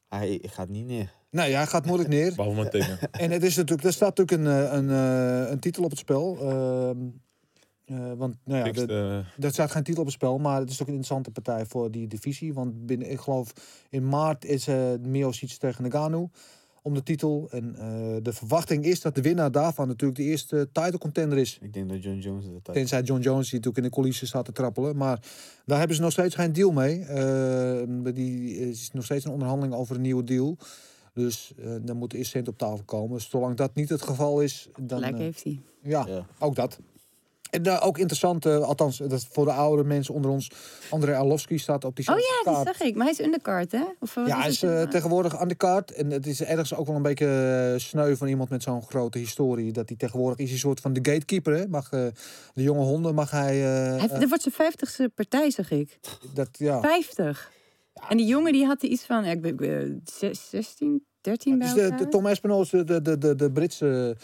Hij 0.07 0.39
gaat 0.43 0.69
niet 0.69 0.85
neer. 0.85 1.13
Nee, 1.31 1.53
hij 1.53 1.67
gaat 1.67 1.85
moeilijk 1.85 2.09
neer. 2.09 2.35
Behalve 2.35 2.69
tegen. 2.69 2.97
En 3.11 3.31
het 3.31 3.43
is 3.43 3.55
natuurlijk, 3.55 3.88
er 3.88 3.93
staat 3.93 4.17
natuurlijk 4.17 4.47
een, 4.47 4.65
eh, 4.65 4.73
een, 4.73 4.89
eh, 4.89 5.51
een 5.51 5.59
titel 5.59 5.84
op 5.84 5.89
het 5.89 5.99
spel. 5.99 6.38
Ehm, 6.41 6.97
eh, 7.89 8.11
want 8.17 8.35
nou 8.43 8.59
ja, 8.59 8.65
Fixed, 8.65 8.88
de, 8.88 9.23
eh, 9.38 9.45
Er 9.45 9.51
staat 9.51 9.71
geen 9.71 9.84
titel 9.84 10.01
op 10.01 10.07
het 10.07 10.15
spel, 10.15 10.38
maar 10.38 10.59
het 10.59 10.69
is 10.69 10.81
ook 10.81 10.88
een 10.88 10.93
interessante 10.93 11.31
partij 11.31 11.65
voor 11.65 11.91
die 11.91 12.07
divisie. 12.07 12.53
Want 12.53 12.85
binnen, 12.85 13.11
ik 13.11 13.19
geloof 13.19 13.53
in 13.89 14.09
maart 14.09 14.45
is 14.45 14.67
uh, 14.67 14.93
Miocic 15.01 15.49
tegen 15.49 15.84
Nagano 15.84 16.30
om 16.90 16.95
de 16.95 17.03
titel. 17.03 17.48
En 17.52 17.76
eh, 17.76 18.24
de 18.24 18.34
verwachting 18.34 18.86
is 18.86 19.02
dat 19.02 19.16
de 19.16 19.22
winnaar 19.22 19.52
daarvan 19.52 19.88
natuurlijk 19.88 20.20
de 20.20 20.26
eerste 20.26 20.70
title 20.72 20.98
contender 20.98 21.38
is. 21.38 21.57
Ik 21.61 21.74
denk 21.74 21.90
dat 21.90 22.03
John 22.03 22.18
Jones 22.18 22.45
de 22.45 22.61
tijd... 22.61 22.78
Tenzij 22.78 23.02
John 23.02 23.22
Jones 23.22 23.49
die 23.49 23.60
natuurlijk 23.60 23.78
in 23.78 23.84
de 23.84 23.95
coulissen 23.95 24.28
staat 24.28 24.45
te 24.45 24.52
trappelen. 24.52 24.95
Maar 24.98 25.20
daar 25.66 25.78
hebben 25.78 25.95
ze 25.95 26.02
nog 26.02 26.11
steeds 26.11 26.36
geen 26.36 26.53
deal 26.53 26.72
mee. 26.72 27.03
Eh, 27.03 28.14
die 28.14 28.57
is 28.70 28.90
nog 28.94 29.06
steeds 29.06 29.26
een 29.26 29.32
onderhandeling 29.32 29.76
over 29.76 29.95
een 29.95 30.02
nieuwe 30.02 30.24
deal. 30.24 30.57
Dus 31.14 31.53
eh 31.57 31.72
dan 31.82 31.98
moet 31.98 32.14
eerst 32.14 32.32
cent 32.32 32.48
op 32.48 32.57
tafel 32.57 32.84
komen. 32.86 33.22
Zolang 33.22 33.56
dat 33.56 33.76
niet 33.76 33.90
het 33.90 34.02
geval 34.02 34.41
is, 34.41 34.70
dan... 34.80 34.98
Gelijk 34.98 35.16
eh, 35.16 35.22
heeft 35.22 35.44
hij. 35.44 35.60
ja, 35.84 36.06
Ja. 36.07 36.26
ook 36.40 36.56
dat. 36.56 36.80
En 37.49 37.67
uh, 37.67 37.85
ook 37.85 37.97
interessant, 37.97 38.45
uh, 38.45 38.59
althans 38.59 38.97
dat 38.97 39.27
voor 39.31 39.45
de 39.45 39.51
oudere 39.51 39.88
mensen 39.88 40.13
onder 40.13 40.31
ons. 40.31 40.51
André 40.89 41.15
Arlovski 41.15 41.57
staat 41.57 41.85
op 41.85 41.95
die 41.95 42.07
Oh 42.11 42.17
ja, 42.17 42.23
kaart. 42.43 42.65
dat 42.65 42.76
zag 42.76 42.88
ik. 42.88 42.95
Maar 42.95 43.03
hij 43.03 43.13
is 43.13 43.21
undercard, 43.21 43.71
hè? 43.71 43.84
Of 43.99 44.13
wat 44.13 44.27
Ja, 44.27 44.45
is 44.45 44.61
hij 44.61 44.80
is 44.80 44.84
uh, 44.84 44.89
tegenwoordig 44.89 45.38
aan 45.38 45.47
de 45.47 45.55
kaart. 45.55 45.91
En 45.91 46.11
het 46.11 46.27
is 46.27 46.43
ergens 46.43 46.76
ook 46.76 46.88
wel 46.88 46.95
een 46.95 47.01
beetje 47.01 47.71
uh, 47.73 47.80
sneu 47.80 48.15
van 48.15 48.27
iemand 48.27 48.49
met 48.49 48.63
zo'n 48.63 48.81
grote 48.81 49.17
historie. 49.17 49.71
Dat 49.71 49.88
hij 49.88 49.97
tegenwoordig 49.97 50.38
is 50.38 50.51
een 50.51 50.57
soort 50.57 50.80
van 50.80 50.93
de 50.93 51.11
gatekeeper. 51.11 51.53
Hè? 51.53 51.67
Mag, 51.67 51.89
de 51.89 52.13
jonge 52.53 52.84
honden 52.84 53.15
mag 53.15 53.31
hij... 53.31 53.55
hij 53.57 54.07
dat 54.07 54.27
wordt 54.27 54.43
zijn 54.43 54.55
vijftigste 54.55 55.11
partij, 55.15 55.51
zag 55.51 55.71
ik. 55.71 55.99
Dat, 56.34 56.49
ja. 56.51 56.81
50. 56.81 57.51
Ja. 57.93 58.09
En 58.09 58.17
die 58.17 58.26
jongen 58.26 58.51
die 58.51 58.65
had 58.65 58.84
er 58.84 58.89
iets 58.89 59.05
van, 59.05 59.26
ik 59.26 59.57
ben 59.57 60.01
16, 60.49 61.03
13 61.21 61.57
bij 61.57 61.73
dus 61.73 61.89
de, 61.89 61.95
de, 61.95 62.07
Tom 62.07 62.26
Espinol 62.26 62.61
is 62.61 62.69
de, 62.69 63.01
de, 63.01 63.17
de, 63.17 63.35
de, 63.35 63.51
Britse 63.51 64.17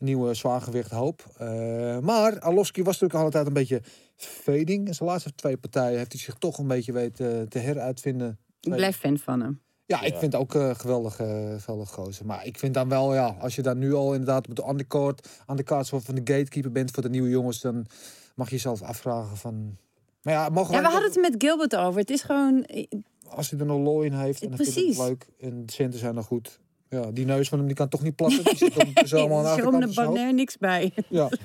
nieuwe 0.00 0.34
zwaargewicht 0.34 0.90
hoop. 0.90 1.24
Eh, 1.38 1.98
maar 1.98 2.40
Arlovski 2.40 2.82
was 2.82 2.98
natuurlijk 3.00 3.24
altijd 3.24 3.46
een 3.46 3.52
beetje 3.52 3.82
fading. 4.16 4.86
In 4.86 4.94
zijn 4.94 5.08
laatste 5.08 5.34
twee 5.34 5.56
partijen 5.56 5.98
heeft 5.98 6.12
hij 6.12 6.20
zich 6.20 6.34
toch 6.34 6.58
een 6.58 6.66
beetje 6.66 6.92
weten 6.92 7.48
te 7.48 7.58
heruitvinden. 7.58 8.38
Ik 8.60 8.74
blijf 8.74 8.96
fan 8.96 9.18
van 9.18 9.40
hem. 9.40 9.60
Ja, 9.86 10.02
ik 10.02 10.16
vind 10.16 10.32
het 10.32 10.42
ook 10.42 10.54
eh 10.54 10.74
geweldig, 10.74 11.20
eh 11.20 11.54
geweldig 11.58 11.90
gozer. 11.90 12.26
Maar 12.26 12.46
ik 12.46 12.58
vind 12.58 12.74
dan 12.74 12.88
wel, 12.88 13.14
ja, 13.14 13.36
als 13.40 13.54
je 13.54 13.62
dan 13.62 13.78
nu 13.78 13.94
al 13.94 14.12
inderdaad 14.12 14.48
op 14.48 14.54
de 14.56 14.68
undercard, 14.68 15.28
aan 15.46 15.56
de 15.56 15.62
kaart 15.62 15.88
van 15.88 16.02
de 16.04 16.20
gatekeeper 16.24 16.72
bent 16.72 16.90
voor 16.90 17.02
de 17.02 17.08
nieuwe 17.08 17.28
jongens, 17.28 17.60
dan 17.60 17.86
mag 18.34 18.48
je 18.48 18.54
jezelf 18.54 18.82
afvragen 18.82 19.36
van... 19.36 19.76
Maar 20.22 20.34
ja, 20.34 20.48
mogen 20.48 20.74
Ja, 20.74 20.80
we 20.80 20.88
hadden 20.88 21.10
het 21.10 21.20
met 21.20 21.34
Gilbert 21.38 21.76
over. 21.76 22.00
Het 22.00 22.10
is 22.10 22.22
gewoon... 22.22 22.66
als 23.28 23.50
hij 23.50 23.58
er 23.58 23.66
nog 23.66 23.80
looi 23.80 24.06
in 24.06 24.12
heeft 24.12 24.42
en 24.42 24.48
dan 24.48 24.56
vind 24.56 24.68
ik 24.68 24.74
het 24.74 24.84
Precies. 24.84 24.98
leuk 25.08 25.26
en 25.40 25.66
de 25.66 25.72
centen 25.72 25.98
zijn 25.98 26.14
nog 26.14 26.26
goed. 26.26 26.60
Ja, 26.90 27.10
die 27.10 27.24
neus 27.24 27.48
van 27.48 27.58
hem 27.58 27.66
die 27.66 27.76
kan 27.76 27.88
toch 27.88 28.02
niet 28.02 28.16
plassen. 28.16 28.44
Die 28.44 28.56
zit 28.56 28.76
ondertussen 28.76 29.18
allemaal 29.20 29.38
aan 29.38 29.44
de 29.44 29.50
achterkant 29.50 29.84
hoofd. 29.84 29.96
Bonner, 29.96 30.34
niks 30.34 30.58
bij. 30.58 30.92
Ja. 31.08 31.28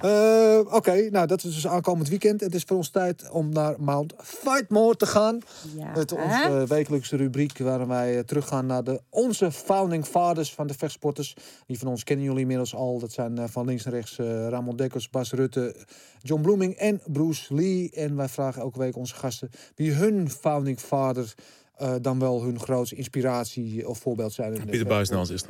Eh, 0.00 0.60
Oké, 0.70 1.10
nou 1.10 1.26
dat 1.26 1.44
is 1.44 1.54
dus 1.54 1.66
aankomend 1.66 2.08
weekend. 2.08 2.40
Het 2.40 2.54
is 2.54 2.62
voor 2.62 2.76
ons 2.76 2.88
tijd 2.90 3.30
om 3.30 3.48
naar 3.48 3.74
Mount 3.78 4.14
Fightmore 4.22 4.96
te 4.96 5.06
gaan. 5.06 5.40
Ja. 5.76 5.94
Is 5.94 6.04
onze 6.12 6.42
eh, 6.42 6.62
wekelijkse 6.62 7.16
rubriek 7.16 7.58
waarin 7.58 7.88
wij 7.88 8.16
eh, 8.16 8.24
teruggaan 8.24 8.66
naar 8.66 8.84
de, 8.84 9.00
onze 9.08 9.52
founding 9.52 10.04
fathers 10.04 10.54
van 10.54 10.66
de 10.66 10.74
vechtsporters. 10.74 11.36
Die 11.66 11.78
van 11.78 11.88
ons 11.88 12.04
kennen 12.04 12.24
jullie 12.24 12.40
inmiddels 12.40 12.74
al. 12.74 12.98
Dat 12.98 13.12
zijn 13.12 13.48
van 13.48 13.66
links 13.66 13.84
naar 13.84 13.94
rechts 13.94 14.16
Ramon 14.48 14.76
Dekkers, 14.76 15.10
Bas 15.10 15.32
Rutte, 15.32 15.76
John 16.22 16.42
Bloeming 16.42 16.74
en 16.74 17.00
Bruce 17.06 17.54
Lee. 17.54 17.90
En 17.90 18.16
wij 18.16 18.28
vragen 18.28 18.62
elke 18.62 18.78
week 18.78 18.96
onze 18.96 19.14
gasten 19.14 19.50
wie 19.74 19.92
hun 19.92 20.30
founding 20.30 20.78
father 20.78 21.34
eh, 21.76 21.94
dan 22.00 22.18
wel 22.18 22.42
hun 22.42 22.60
grootste 22.60 22.96
inspiratie 22.96 23.88
of 23.88 23.98
voorbeeld 23.98 24.32
zijn. 24.32 24.54
in 24.54 24.60
de 24.60 24.66
Pieter 24.66 24.86
Buijs 24.86 25.08
nou 25.08 25.20
als 25.20 25.30
eerste. 25.30 25.48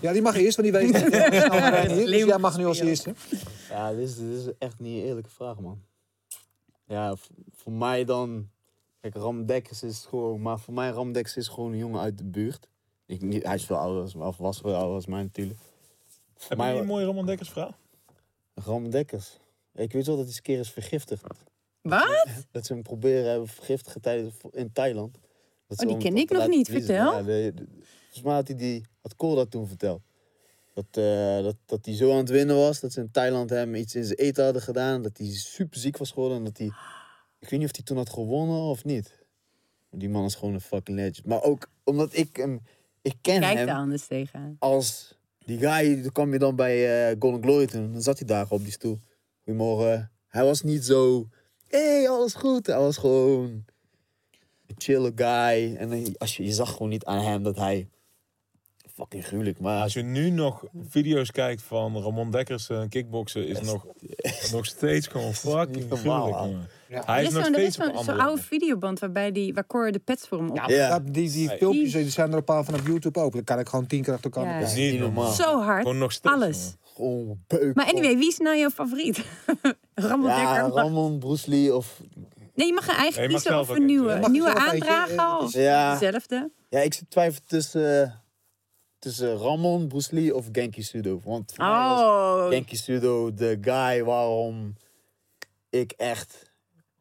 Ja, 0.00 0.12
die 0.12 0.22
mag 0.22 0.36
eerst, 0.36 0.56
want 0.56 0.68
die 0.72 0.80
weet 0.80 1.02
het. 1.02 1.12
Dus 2.06 2.24
jij 2.24 2.38
mag 2.38 2.56
nu 2.58 2.66
als 2.66 2.78
eerste. 2.80 3.14
Ja, 3.68 3.92
dit 3.92 4.08
is, 4.08 4.16
dit 4.16 4.38
is 4.38 4.46
echt 4.58 4.78
niet 4.78 5.00
een 5.02 5.06
eerlijke 5.08 5.30
vraag, 5.30 5.60
man. 5.60 5.82
Ja, 6.86 7.16
voor 7.54 7.72
mij 7.72 8.04
dan... 8.04 8.48
Kijk, 9.00 9.14
Ram 9.14 9.46
Dekkers 9.46 9.82
is 9.82 10.06
gewoon... 10.08 10.42
Maar 10.42 10.58
voor 10.60 10.74
mij, 10.74 10.90
Ram 10.90 11.12
Dekkers 11.12 11.36
is 11.36 11.48
gewoon 11.48 11.72
een 11.72 11.78
jongen 11.78 12.00
uit 12.00 12.18
de 12.18 12.24
buurt. 12.24 12.68
Ik, 13.06 13.22
niet, 13.22 13.42
hij 13.44 13.54
is 13.54 13.64
veel 13.64 13.76
ouder, 13.76 14.02
als- 14.02 14.14
of 14.14 14.36
was 14.36 14.58
veel 14.58 14.74
ouder 14.74 14.94
als 14.94 15.06
mij 15.06 15.22
natuurlijk. 15.22 15.58
Voor 16.34 16.48
Heb 16.48 16.58
mij, 16.58 16.78
een 16.78 16.86
mooie 16.86 17.06
Ramon 17.06 17.26
Dekkers 17.26 17.50
verhaal? 17.50 17.74
Ram 18.54 18.90
Dekkers. 18.90 19.38
Ik 19.74 19.92
weet 19.92 20.06
wel 20.06 20.16
dat 20.16 20.24
hij 20.24 20.26
eens 20.26 20.36
een 20.36 20.42
keer 20.42 20.58
is 20.58 20.70
vergiftigd. 20.70 21.22
Wat? 21.80 22.26
Dat 22.50 22.66
ze 22.66 22.72
hem 22.72 22.82
proberen 22.82 23.30
hebben 23.30 23.48
vergiftigen 23.48 24.00
tijdens, 24.00 24.34
in 24.52 24.72
Thailand. 24.72 25.18
Dat 25.66 25.80
Oh, 25.82 25.88
die 25.88 25.96
ken 25.96 26.16
ik 26.16 26.30
nog 26.30 26.48
niet. 26.48 26.68
Vertel. 26.68 27.12
Ja, 27.16 27.22
de, 27.22 27.52
de- 27.54 27.66
volgens 28.00 28.22
mij 28.22 28.34
had 28.34 28.48
hij 28.48 28.56
die, 28.56 28.84
had 29.02 29.16
Cole 29.16 29.34
dat 29.34 29.50
toen 29.50 29.66
verteld. 29.68 30.02
Dat, 30.74 30.86
eh, 30.90 31.42
dat, 31.42 31.56
dat 31.66 31.84
hij 31.86 31.94
zo 31.94 32.10
aan 32.10 32.16
het 32.16 32.28
winnen 32.28 32.56
was, 32.56 32.80
dat 32.80 32.92
ze 32.92 33.00
in 33.00 33.10
Thailand 33.10 33.50
hem 33.50 33.74
iets 33.74 33.94
in 33.94 34.04
zijn 34.04 34.18
eten 34.18 34.44
hadden 34.44 34.62
gedaan. 34.62 35.02
Dat 35.02 35.18
hij 35.18 35.26
super 35.26 35.78
ziek 35.78 35.96
was 35.96 36.10
geworden 36.10 36.38
en 36.38 36.44
dat 36.44 36.58
hij... 36.58 36.66
Ik 37.38 37.48
weet 37.48 37.60
niet 37.60 37.68
of 37.68 37.76
hij 37.76 37.84
toen 37.84 37.96
had 37.96 38.10
gewonnen 38.10 38.60
of 38.60 38.84
niet. 38.84 39.24
Die 39.90 40.08
man 40.08 40.24
is 40.24 40.34
gewoon 40.34 40.54
een 40.54 40.60
fucking 40.60 40.96
legend. 40.98 41.26
Maar 41.26 41.42
ook 41.42 41.70
omdat 41.84 42.16
ik 42.16 42.36
hem... 42.36 42.60
Ik 43.02 43.14
ken 43.20 43.40
Kijk 43.40 43.56
hem 43.56 43.66
daar 43.66 43.76
anders 43.76 44.06
tegenaan. 44.06 44.56
als 44.58 45.18
die 45.38 45.58
guy, 45.58 46.02
toen 46.02 46.12
kwam 46.12 46.32
je 46.32 46.38
dan 46.38 46.56
bij 46.56 47.08
eh, 47.10 47.16
Golden 47.18 47.42
Glory 47.42 47.66
toen. 47.66 47.92
Dan 47.92 48.02
zat 48.02 48.18
hij 48.18 48.26
daar 48.26 48.46
op 48.50 48.62
die 48.62 48.72
stoel. 48.72 48.98
Goedemorgen. 49.44 50.10
Hij 50.28 50.44
was 50.44 50.62
niet 50.62 50.84
zo, 50.84 51.28
hé, 51.68 51.78
hey, 51.78 52.08
alles 52.08 52.34
goed. 52.34 52.66
Hij 52.66 52.78
was 52.78 52.96
gewoon 52.96 53.64
chille 54.76 55.12
guy. 55.14 55.76
En 55.76 56.14
als 56.18 56.36
je, 56.36 56.44
je 56.44 56.52
zag 56.52 56.72
gewoon 56.72 56.88
niet 56.88 57.04
aan 57.04 57.24
hem 57.24 57.42
dat 57.42 57.56
hij 57.56 57.88
fucking 58.94 59.24
gruwelijk, 59.26 59.60
maar 59.60 59.82
Als 59.82 59.92
je 59.92 60.02
nu 60.02 60.30
nog 60.30 60.64
video's 60.88 61.30
kijkt 61.30 61.62
van 61.62 61.96
Ramon 62.02 62.30
Dekkers 62.30 62.68
eh, 62.68 62.82
kickboksen, 62.88 63.46
is 63.46 63.60
nog, 63.60 63.86
nog 64.52 64.66
steeds 64.66 65.06
gewoon 65.06 65.32
fucking 65.44 65.86
gruwelijk. 65.90 66.38
Ja. 66.88 67.02
Hij 67.04 67.16
Er 67.16 67.22
is 67.22 67.28
is 67.28 67.34
nog 67.34 67.46
er 67.46 67.58
is 67.58 67.74
steeds 67.74 67.90
op 67.90 68.04
zo'n 68.04 68.20
oude 68.20 68.42
videoband 68.42 68.98
waarbij 68.98 69.32
die, 69.32 69.54
waar 69.54 69.66
Cor 69.66 69.92
de 69.92 69.98
pets 69.98 70.28
voor 70.28 70.38
hem 70.38 70.50
op. 70.50 70.56
Ja, 70.56 70.68
Ja. 70.68 70.98
die, 71.00 71.30
die 71.30 71.48
Hey. 71.48 71.56
filmpjes 71.58 71.92
die 71.92 72.10
zijn 72.10 72.30
er 72.30 72.36
een 72.36 72.44
paar 72.44 72.64
van 72.64 72.74
op 72.74 72.86
YouTube 72.86 73.20
ook. 73.20 73.32
Dan 73.32 73.44
kan 73.44 73.58
ik 73.58 73.68
gewoon 73.68 73.86
tien 73.86 74.02
keer 74.02 74.12
achter 74.14 74.30
elkaar 74.30 74.52
Ja. 74.54 74.60
Dat 74.60 74.68
is 74.68 74.74
niet 74.74 75.00
normaal. 75.00 75.32
Zo 75.32 75.60
hard. 75.62 75.82
Gewoon 75.82 75.98
nog 75.98 76.12
steeds. 76.12 76.34
Alles. 76.34 76.74
gewoon 76.94 77.38
beuk. 77.46 77.74
Maar 77.74 77.86
anyway, 77.86 78.16
wie 78.16 78.28
is 78.28 78.38
nou 78.38 78.56
jouw 78.58 78.70
favoriet? 78.70 79.24
Ramon 79.94 80.28
Ja, 80.30 80.62
Dekker. 80.62 80.82
Ramon, 80.82 81.18
Bruce 81.18 81.50
Lee 81.50 81.74
of... 81.74 82.00
Nee, 82.56 82.66
je 82.66 82.72
mag 82.72 82.88
een 82.88 82.94
eigen 82.94 83.20
Nee, 83.20 83.26
je 83.28 83.32
mag 83.34 83.42
kiezen 83.42 83.50
zelf 83.50 83.62
of 83.62 83.70
ook 83.70 83.76
een 83.76 83.82
eentje. 83.82 83.96
nieuwe, 83.96 84.14
Je 84.14 84.20
mag 84.20 84.30
nieuwe 84.30 84.50
zelf 84.50 84.72
eentje, 84.72 84.90
aandragen. 84.94 85.38
eh, 85.38 85.44
Of 85.44 85.52
Ja. 85.52 85.92
dezelfde. 85.98 86.50
Ja, 86.68 86.80
ik 86.80 86.94
zit 86.94 87.10
twijfel 87.10 87.40
tussen, 87.46 88.22
tussen 88.98 89.36
Ramon, 89.36 89.88
Bruce 89.88 90.14
Lee 90.14 90.34
of 90.34 90.48
Genki 90.52 90.82
Sudo. 90.82 91.20
Want 91.24 91.52
voor 91.54 91.64
mij 91.64 91.88
was 91.88 92.00
Oh, 92.00 92.48
Genki 92.48 92.76
Sudo 92.76 93.34
de 93.34 93.58
guy 93.60 94.04
waarom 94.04 94.74
ik 95.70 95.92
echt 95.96 96.50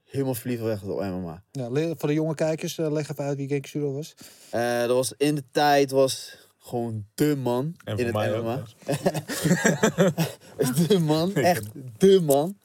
helemaal 0.04 0.34
verliefd 0.36 0.62
werd 0.62 0.84
op 0.84 1.00
MMA. 1.00 1.44
Ja, 1.52 1.70
le- 1.70 1.94
voor 1.98 2.10
de 2.10 2.16
jonge 2.16 2.36
kijkers, 2.36 2.78
eh, 2.78 2.92
leg 2.92 3.10
even 3.10 3.24
uit 3.24 3.38
wie 3.38 3.48
Genki 3.48 3.70
Sudo 3.70 3.94
was. 3.94 4.16
Eh, 4.50 4.80
dat 4.80 4.90
was 4.96 5.14
in 5.18 5.36
de 5.36 5.44
tijd 5.52 5.92
was 5.92 6.38
gewoon 6.60 7.06
de 7.16 7.36
man 7.36 7.76
En 7.84 7.98
in 7.98 8.12
voor 8.12 8.22
het 8.22 8.32
mij 8.32 8.38
ook. 8.38 8.44
MMA. 8.44 8.64
dus. 10.58 10.88
de 10.88 11.00
man, 11.00 11.36
echt 11.54 11.64
de 11.98 12.22
man. 12.22 12.58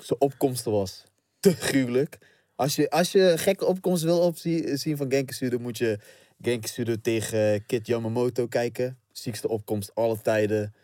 Zijn 0.00 0.20
opkomsten 0.20 0.72
was 0.72 1.04
te 1.42 1.52
gruwelijk. 1.56 2.18
Als 2.54 2.76
je, 2.76 2.90
als 2.90 3.12
je 3.12 3.34
gekke 3.36 3.66
opkomsten 3.66 4.08
wil 4.08 4.20
opzien 4.20 4.78
zien 4.78 4.96
van 4.96 5.10
Genki 5.10 5.56
moet 5.56 5.78
je 5.78 5.98
Genki 6.40 7.00
tegen 7.00 7.66
Kid 7.66 7.86
Yamamoto 7.86 8.46
kijken. 8.46 8.98
Ziekste 9.12 9.48
opkomst 9.48 9.94
alle 9.94 10.20
tijden. 10.20 10.74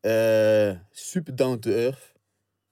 Eh, 0.00 0.70
super 0.90 1.36
down 1.36 1.58
to 1.58 1.70
earth. 1.70 2.12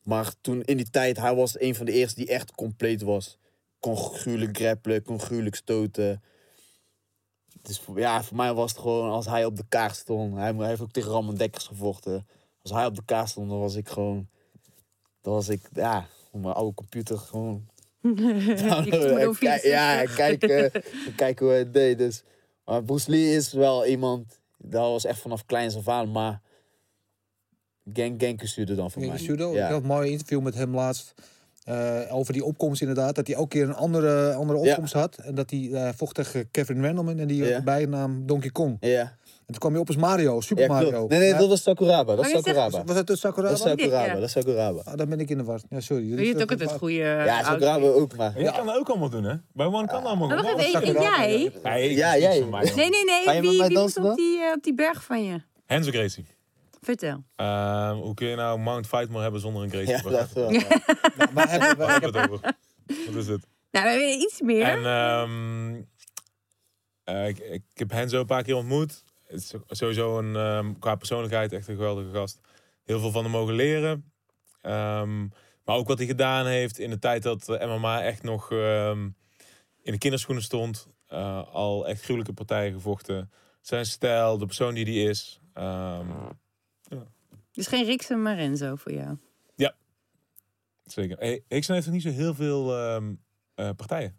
Maar 0.03 0.35
toen 0.41 0.63
in 0.63 0.77
die 0.77 0.91
tijd, 0.91 1.17
hij 1.17 1.35
was 1.35 1.61
een 1.61 1.75
van 1.75 1.87
de 1.87 1.93
eerste 1.93 2.21
die 2.21 2.29
echt 2.29 2.53
compleet 2.53 3.03
was. 3.03 3.39
Kon 3.81 3.97
gruwelijk 3.97 4.57
grappelen, 4.57 5.03
kon 5.03 5.21
gruwelijk 5.21 5.57
stoten. 5.57 6.23
Ja, 7.95 8.23
voor 8.23 8.37
mij 8.37 8.55
was 8.55 8.71
het 8.71 8.81
gewoon 8.81 9.11
als 9.11 9.27
hij 9.27 9.45
op 9.45 9.57
de 9.57 9.65
kaart 9.69 9.97
stond. 9.97 10.35
Hij, 10.35 10.53
hij 10.53 10.69
heeft 10.69 10.81
ook 10.81 10.93
tegen 10.93 11.11
Ramon 11.11 11.35
Dekkers 11.35 11.67
gevochten. 11.67 12.27
Als 12.63 12.73
hij 12.73 12.87
op 12.87 12.95
de 12.95 13.05
kaart 13.05 13.29
stond, 13.29 13.51
dan 13.51 13.59
was 13.59 13.75
ik 13.75 13.89
gewoon. 13.89 14.29
Dan 15.21 15.33
was 15.33 15.49
ik, 15.49 15.69
ja, 15.73 16.07
op 16.35 16.43
mijn 16.43 16.55
oude 16.55 16.75
computer 16.75 17.19
gewoon. 17.19 17.67
Kijk- 19.39 19.63
ja, 19.63 20.05
kijken, 20.05 20.71
kijken 21.17 21.45
hoe 21.47 21.55
hij 21.55 21.59
het 21.59 21.73
deed. 21.73 21.99
Dus. 21.99 22.23
Maar 22.65 22.83
Bruce 22.83 23.11
Lee 23.11 23.35
is 23.35 23.53
wel 23.53 23.87
iemand. 23.87 24.41
Dat 24.59 24.83
was 24.91 25.05
echt 25.05 25.19
vanaf 25.19 25.45
kleins 25.47 25.77
af 25.77 25.89
aan, 25.89 26.11
maar. 26.11 26.41
Gang 27.93 28.15
Genki 28.21 28.47
stuurde 28.47 28.75
dan 28.75 28.91
voor 28.91 29.03
mij. 29.07 29.19
Sudo. 29.19 29.53
Ik 29.55 29.61
had 29.61 29.81
een 29.81 29.87
mooi 29.87 30.11
interview 30.11 30.41
met 30.41 30.55
hem 30.55 30.75
laatst. 30.75 31.15
eh, 31.65 32.01
over 32.11 32.33
die 32.33 32.45
opkomst 32.45 32.81
inderdaad. 32.81 33.15
Dat 33.15 33.27
hij 33.27 33.37
ook 33.37 33.51
keer 33.51 33.63
een 33.63 33.75
andere, 33.75 34.35
andere 34.35 34.59
Ja. 34.63 34.71
opkomst 34.71 34.93
had. 34.93 35.17
En 35.17 35.35
dat 35.35 35.51
hij 35.51 35.71
eh, 35.73 35.89
vocht 35.97 36.15
tegen 36.15 36.51
Kevin 36.51 36.85
Randleman. 36.85 37.19
En 37.19 37.27
die 37.27 37.45
Ja. 37.45 37.63
bijnaam 37.63 38.27
Donkey 38.27 38.51
Kong. 38.51 38.77
Ja, 38.81 39.17
En 39.47 39.53
toen 39.53 39.59
kwam 39.59 39.73
hij 39.73 39.81
op 39.81 39.87
als 39.87 39.97
Mario, 39.97 40.41
Super 40.41 40.65
ja 40.65 40.73
Mario. 40.73 40.91
klopt. 40.91 41.11
Nee, 41.11 41.19
nee, 41.19 41.29
Ja. 41.29 41.39
dat 41.39 41.49
was 41.49 41.63
Sakuraba. 41.63 42.15
Dat 42.15 42.25
is 42.25 42.31
je 42.31 42.41
zegt- 42.43 42.47
Sakuraba. 42.47 42.85
Was 42.85 42.97
dat 42.97 43.07
de 43.07 43.17
Sakuraba? 43.17 43.49
Dat 43.49 43.67
is 43.67 43.71
Sakuraba. 43.71 44.05
Ja. 44.07 44.15
Dat 44.15 44.23
is 44.23 44.31
Sakuraba. 44.33 44.81
Ah, 44.85 44.97
dan 44.97 45.09
ben 45.09 45.21
ik 45.21 45.31
in 45.31 45.39
de 45.39 45.45
war. 45.45 45.61
Ja, 45.71 45.81
sorry. 45.81 46.09
Wil 46.15 46.25
je 46.25 46.33
het 46.33 46.43
ook 46.43 46.51
altijd 46.51 46.71
goede 46.73 46.95
Ja, 46.95 47.43
Sakuraba 47.43 47.87
ook, 47.87 48.17
maar. 48.17 48.41
Jij 48.41 48.53
kan 48.53 48.67
dat 48.67 48.77
ook 48.77 48.89
allemaal 48.89 49.09
doen, 49.11 49.25
hè? 49.25 49.35
Bij 49.53 49.67
One 49.67 49.87
kan 49.87 50.01
dat 50.03 50.05
allemaal 50.11 50.29
Maar 50.29 50.43
wacht 50.43 50.59
even, 50.59 50.65
en 50.81 50.87
Sakuraba, 50.87 51.27
jij? 51.27 51.53
Nee, 51.63 51.95
Ja, 51.95 52.17
jij. 52.19 52.39
Nee, 52.39 52.49
nee, 52.49 52.65
Ga 53.25 53.33
nee. 53.33 53.35
je 53.37 53.41
met 53.41 53.41
Wie, 53.41 53.59
mij 53.59 53.69
wie 53.69 53.79
moest 53.79 53.95
dansen 53.95 54.05
op 54.11 54.17
die, 54.17 54.39
eh, 54.41 54.53
op 54.53 54.63
die 54.63 54.75
berg 54.75 55.05
van 55.05 55.25
je? 55.25 55.41
Henzo 55.67 55.91
Gracie. 55.91 56.27
Vertel. 56.81 57.25
Ehm, 57.37 57.95
hoe 57.97 58.15
kun 58.15 58.27
je 58.29 58.37
nou 58.37 58.59
Mount 58.59 58.87
Fightmore 58.87 59.23
hebben 59.23 59.41
zonder 59.41 59.63
een 59.63 59.71
Gracie? 59.71 60.11
Ja, 60.11 60.17
dat 60.19 60.33
wel. 60.33 60.51
ja. 60.53 60.61
Maar 61.35 61.51
hebben 61.51 61.69
we- 61.69 61.75
Waar 61.77 61.91
hebben 62.01 62.13
we 62.13 62.19
het 62.19 62.31
over? 62.31 62.55
Wat 63.07 63.15
is 63.23 63.27
het? 63.27 63.47
Nou, 63.71 63.87
we 63.87 63.99
willen 63.99 64.19
iets 64.21 64.41
meer. 64.41 64.63
En 64.65 64.85
ehm, 64.85 65.83
eh, 67.05 67.29
ik, 67.29 67.39
ik 67.39 67.63
heb 67.75 67.91
Henzo 67.91 68.21
een 68.21 68.27
paar 68.27 68.43
keer 68.43 68.57
ontmoet. 68.57 69.03
Het 69.35 69.43
is 69.69 69.79
sowieso 69.79 70.19
een, 70.19 70.37
ehm, 70.37 70.73
qua 70.79 70.95
persoonlijkheid 70.95 71.53
echt 71.53 71.69
een 71.69 71.75
geweldige 71.77 72.11
gast. 72.11 72.41
Heel 72.85 73.01
veel 73.01 73.11
van 73.11 73.23
hem 73.23 73.33
mogen 73.33 73.55
leren. 73.55 74.13
Ehm, 74.61 75.21
maar 75.65 75.77
ook 75.77 75.89
wat 75.89 75.99
hij 75.99 76.07
gedaan 76.07 76.47
heeft 76.47 76.79
in 76.79 76.91
de 76.91 76.99
tijd 76.99 77.23
dat 77.23 77.49
eh, 77.49 77.67
MMA 77.67 78.03
echt 78.03 78.23
nog 78.23 78.51
ehm, 78.53 79.03
in 79.83 79.93
de 79.93 79.99
kinderschoenen 79.99 80.43
stond. 80.45 80.89
Eh, 81.07 81.55
al 81.55 81.89
echt 81.89 82.03
gruwelijke 82.03 82.33
partijen 82.33 82.73
gevochten. 82.73 83.31
Zijn 83.61 83.87
stijl, 83.87 84.39
de 84.39 84.47
persoon 84.47 84.75
die 84.75 84.85
hij 84.85 85.11
is. 85.11 85.41
Ehm, 85.53 86.09
Dus 87.53 87.67
geen 87.67 87.85
Rixen, 87.85 88.23
maar 88.23 88.37
Renzo 88.37 88.77
voor 88.77 88.93
jou. 88.93 89.17
zeker. 90.85 91.19
Hey, 91.19 91.45
Hickson 91.49 91.75
heeft 91.75 91.87
nog 91.87 91.95
niet 91.95 92.05
zo 92.05 92.11
heel 92.11 92.35
veel 92.35 92.77
eh, 93.55 93.71
partijen. 93.77 94.19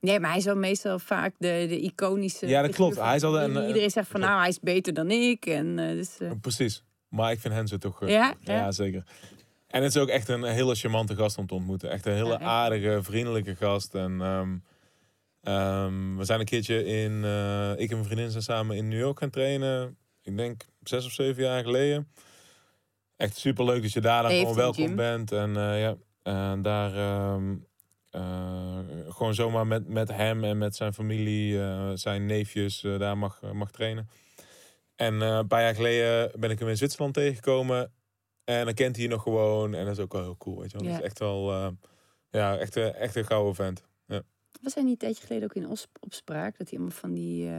Nee, 0.00 0.20
maar 0.20 0.30
hij 0.30 0.38
is 0.38 0.44
wel 0.44 0.56
meestal 0.56 0.98
vaak 0.98 1.34
de, 1.38 1.66
de 1.68 1.80
iconische. 1.80 2.46
Ja, 2.46 2.62
dat 2.62 2.74
klopt. 2.74 2.94
van 2.96 3.06
Hij 3.06 3.16
is 3.16 3.22
al 3.22 3.32
de 3.32 3.38
een- 3.38 3.66
Iedereen 3.66 3.90
zegt 3.90 4.08
van 4.08 4.20
klopt. 4.20 4.26
nou, 4.26 4.38
hij 4.40 4.48
is 4.48 4.60
beter 4.60 4.94
dan 4.94 5.10
ik. 5.10 5.46
En, 5.46 5.78
eh, 5.78 5.88
dus, 5.88 6.18
eh, 6.18 6.30
Precies. 6.40 6.84
Maar 7.08 7.32
ik 7.32 7.40
vind 7.40 7.54
Henzo 7.54 7.76
toch... 7.78 8.02
eh, 8.02 8.08
Ja? 8.08 8.34
ja? 8.40 8.54
Ja. 8.54 8.72
zeker. 8.72 9.02
En 9.66 9.82
het 9.82 9.94
is 9.94 10.00
ook 10.02 10.08
echt 10.08 10.28
een 10.28 10.42
hele 10.44 10.74
charmante 10.74 11.14
gast 11.16 11.38
om 11.38 11.46
te 11.46 11.54
ontmoeten. 11.54 11.90
Echt 11.90 12.06
een 12.06 12.12
hele 12.12 12.28
Ja, 12.28 12.38
aardige, 12.40 12.98
vriendelijke 13.02 13.54
gast. 13.56 13.94
En 13.94 14.20
ehm, 14.20 14.56
ehm, 15.42 16.16
we 16.16 16.24
zijn 16.24 16.40
een 16.40 16.46
keertje 16.46 16.84
in... 16.84 17.16
ik 17.78 17.90
en 17.90 17.96
mijn 17.96 18.04
vriendin 18.04 18.30
zijn 18.30 18.42
samen 18.42 18.76
in 18.76 18.88
New 18.88 18.98
York 18.98 19.18
gaan 19.18 19.30
trainen. 19.30 19.96
Ik 20.22 20.36
denk 20.36 20.62
zes 20.82 21.06
of 21.06 21.12
zeven 21.12 21.42
jaar 21.42 21.62
geleden. 21.62 22.08
Echt 23.16 23.36
super 23.36 23.64
leuk 23.64 23.82
dat 23.82 23.92
je 23.92 24.00
daar 24.00 24.22
dan 24.22 24.30
Heeft 24.30 24.42
gewoon 24.42 24.56
welkom 24.58 24.86
gym. 24.86 24.96
bent. 24.96 25.32
En 25.32 25.52
ja, 25.54 25.96
en 26.22 26.62
daar 26.62 26.94
ehm, 26.96 27.54
eh, 28.10 28.69
gewoon 29.12 29.34
zomaar 29.34 29.66
met, 29.66 29.88
met 29.88 30.08
hem 30.08 30.44
en 30.44 30.58
met 30.58 30.76
zijn 30.76 30.94
familie, 30.94 31.60
eh, 31.62 31.90
zijn 31.94 32.26
neefjes, 32.26 32.84
eh, 32.84 32.98
daar 32.98 33.18
mag, 33.18 33.40
mag 33.52 33.70
trainen. 33.70 34.08
En 34.96 35.22
eh, 35.22 35.28
een 35.36 35.46
paar 35.46 35.62
jaar 35.62 35.74
geleden 35.74 36.40
ben 36.40 36.50
ik 36.50 36.58
hem 36.58 36.68
in 36.68 36.76
Zwitserland 36.76 37.14
tegengekomen. 37.14 37.92
En 38.44 38.64
dan 38.64 38.74
kent 38.74 38.96
hij 38.96 39.06
nog 39.06 39.22
gewoon. 39.22 39.74
En 39.74 39.84
dat 39.84 39.96
is 39.96 40.02
ook 40.02 40.12
wel 40.12 40.22
heel 40.22 40.36
cool, 40.36 40.60
weet 40.60 40.70
je 40.70 40.76
wel. 40.78 40.86
Ja. 40.86 40.92
Dat 40.92 41.00
is 41.00 41.06
echt 41.06 41.18
wel, 41.18 41.50
eh, 41.52 41.68
ja, 42.30 42.56
echt, 42.58 42.76
een- 42.76 42.94
echt 42.94 43.14
een 43.16 43.26
gouden 43.26 43.54
vent. 43.54 43.88
Was 44.62 44.74
hij 44.74 44.82
niet 44.82 44.92
een 44.92 44.98
tijdje 44.98 45.26
geleden 45.26 45.44
ook 45.44 45.54
in 45.54 45.78
opspraak? 46.00 46.58
Dat 46.58 46.70
hij 46.70 46.78
allemaal 46.78 46.96
van 46.98 47.12
die... 47.14 47.50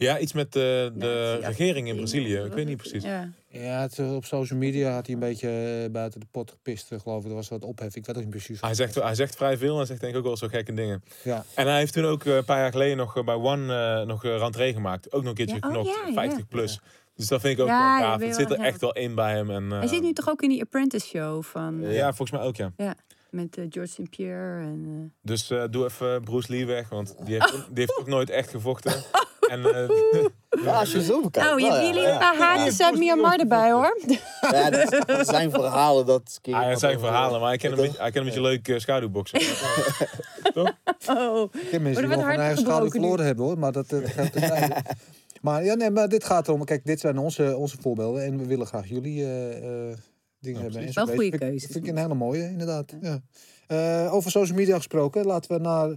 Ja, 0.00 0.18
iets 0.18 0.32
met 0.32 0.46
eh, 0.46 0.62
de 0.62 0.90
nazi- 0.94 1.46
regering 1.46 1.88
in 1.88 1.96
Brazilië. 1.96 2.36
Ik 2.36 2.52
weet 2.52 2.66
niet 2.66 2.76
precies. 2.76 3.02
het? 3.02 3.12
Ja. 3.12 3.28
Ja, 3.48 3.80
het, 3.80 3.98
eh, 3.98 4.14
op 4.14 4.24
social 4.24 4.58
media 4.58 4.92
had 4.92 5.06
hij 5.06 5.14
een 5.14 5.20
beetje 5.20 5.48
eh, 5.84 5.90
buiten 5.90 6.20
de 6.20 6.26
pot 6.30 6.50
gepist, 6.50 6.90
geloof 7.02 7.22
ik. 7.24 7.28
Er 7.28 7.34
was 7.34 7.48
wat 7.48 7.64
ophef. 7.64 7.96
Ik 7.96 8.06
weet 8.06 8.16
ook 8.16 8.22
niet 8.22 8.30
precies. 8.30 8.60
Hij 8.60 8.74
zegt, 8.74 8.94
hij 8.94 9.14
zegt 9.14 9.36
vrij 9.36 9.56
veel 9.56 9.80
en 9.80 9.86
zegt 9.86 10.00
denk 10.00 10.12
ik 10.12 10.18
ook 10.18 10.24
wel 10.24 10.36
zo 10.36 10.48
gekke 10.48 10.72
dingen. 10.72 11.02
Ja. 11.24 11.44
En 11.54 11.66
hij 11.66 11.78
heeft 11.78 11.92
toen 11.92 12.04
ook 12.04 12.24
een 12.24 12.44
paar 12.44 12.58
jaar 12.58 12.70
geleden 12.70 12.96
nog 12.96 13.24
bij 13.24 13.34
One 13.34 14.04
nog 14.04 14.22
rentree 14.22 14.72
gemaakt. 14.72 15.12
Ook 15.12 15.20
nog 15.20 15.30
een 15.30 15.36
keertje 15.36 15.56
Ja, 15.60 15.68
oh, 15.68 15.74
geknopt, 15.74 15.96
ja, 16.00 16.06
ja. 16.06 16.12
50 16.12 16.46
plus. 16.48 16.80
Dus 17.16 17.28
dat 17.28 17.40
vind 17.40 17.54
ik 17.58 17.60
ook 17.60 17.68
Ja, 17.68 17.98
wel 17.98 18.08
gaaf. 18.08 18.20
Het 18.20 18.34
zit 18.34 18.50
er 18.50 18.58
echt 18.60 18.80
wel 18.80 18.92
in 18.92 19.14
bij 19.14 19.32
hem. 19.34 19.50
En, 19.50 19.72
eh, 19.72 19.78
Hij 19.78 19.88
zit 19.88 20.02
nu 20.02 20.12
toch 20.12 20.28
ook 20.28 20.42
in 20.42 20.48
die 20.48 20.60
Apprentice 20.62 21.06
show 21.06 21.42
van... 21.42 21.80
Ja, 21.80 22.06
volgens 22.06 22.30
mij 22.30 22.40
ook 22.40 22.56
ja. 22.56 22.72
Met 23.30 23.56
eh, 23.56 23.64
George 23.70 23.92
St. 23.92 24.10
Pierre 24.10 24.60
en... 24.60 25.12
Dus 25.22 25.50
eh, 25.50 25.64
doe 25.70 25.84
even 25.84 26.22
Bruce 26.24 26.52
Lee 26.52 26.66
weg, 26.66 26.88
want 26.88 27.14
die 27.24 27.34
heeft, 27.34 27.52
die 27.74 27.78
heeft 27.78 27.98
ook 27.98 28.06
nooit 28.06 28.30
echt 28.30 28.50
gevochten. 28.50 28.92
En 29.50 29.64
eh, 29.74 29.88
Ja, 30.64 30.72
als 30.78 30.92
je 30.92 31.02
zo 31.02 31.20
bekijkt. 31.22 31.52
Oh, 31.52 31.58
ja. 31.58 31.82
jullie 31.82 32.00
een 32.06 32.08
Ja. 32.12 32.18
paar 32.18 32.36
haatjes 32.36 32.82
uit 32.82 32.98
Myanmar 32.98 33.38
erbij, 33.38 33.70
hoor. 33.72 33.98
Ja, 34.40 34.70
dat 34.70 35.02
dat 35.06 35.28
zijn 35.28 35.50
verhalen. 35.50 36.06
Dat 36.06 36.38
keer 36.42 36.56
hij 36.56 36.70
wat 36.70 36.78
zijn 36.78 36.98
verhalen, 36.98 37.40
maar 37.40 37.48
hij 37.48 37.58
kan 37.58 37.70
een 37.70 37.76
Toch? 37.76 37.86
beetje, 37.86 38.00
hij 38.02 38.10
kan 38.10 38.20
een 38.20 38.26
beetje 38.26 38.42
leuk 38.42 38.68
eh, 38.68 38.78
schaduwboksen. 38.78 39.40
Oh. 41.08 41.52
Ik 41.54 41.68
ken 41.70 41.82
mensen 41.82 42.02
die 42.02 42.10
het 42.10 42.20
van 42.20 42.22
hart 42.28 42.38
eigen 42.38 42.82
nu? 42.82 42.90
verloren 42.90 43.24
hebben 43.24 43.44
hoor. 43.44 43.58
Maar 43.58 43.72
dat, 43.72 43.92
eh, 43.92 44.16
dat. 44.32 44.82
Maar 45.40 45.64
ja, 45.64 45.74
nee, 45.74 45.90
maar 45.90 46.08
dit 46.08 46.24
gaat 46.24 46.48
erom. 46.48 46.64
Kijk, 46.64 46.84
dit 46.86 47.00
zijn 47.00 47.18
onze, 47.18 47.56
onze 47.56 47.76
voorbeelden. 47.80 48.24
En 48.24 48.38
we 48.38 48.46
willen 48.46 48.66
graag 48.66 48.88
jullie 48.88 49.22
eh, 49.24 49.56
eh, 49.90 49.96
dingen 50.40 50.60
hebben. 50.60 50.62
En 50.62 50.70
precies. 50.70 50.94
zo 50.94 51.04
Wel 51.04 51.14
goede 51.14 51.30
ik- 51.30 51.38
keuzes. 51.38 51.70
Vind 51.72 51.84
ik 51.84 51.90
een 51.90 51.98
hele 51.98 52.14
mooie, 52.14 52.42
inderdaad. 52.42 52.94
Ja. 53.00 53.20
Eh, 53.66 54.14
over 54.14 54.30
social 54.30 54.56
media 54.58 54.76
gesproken, 54.76 55.24
laten 55.26 55.52
we 55.56 55.62
naar 55.62 55.88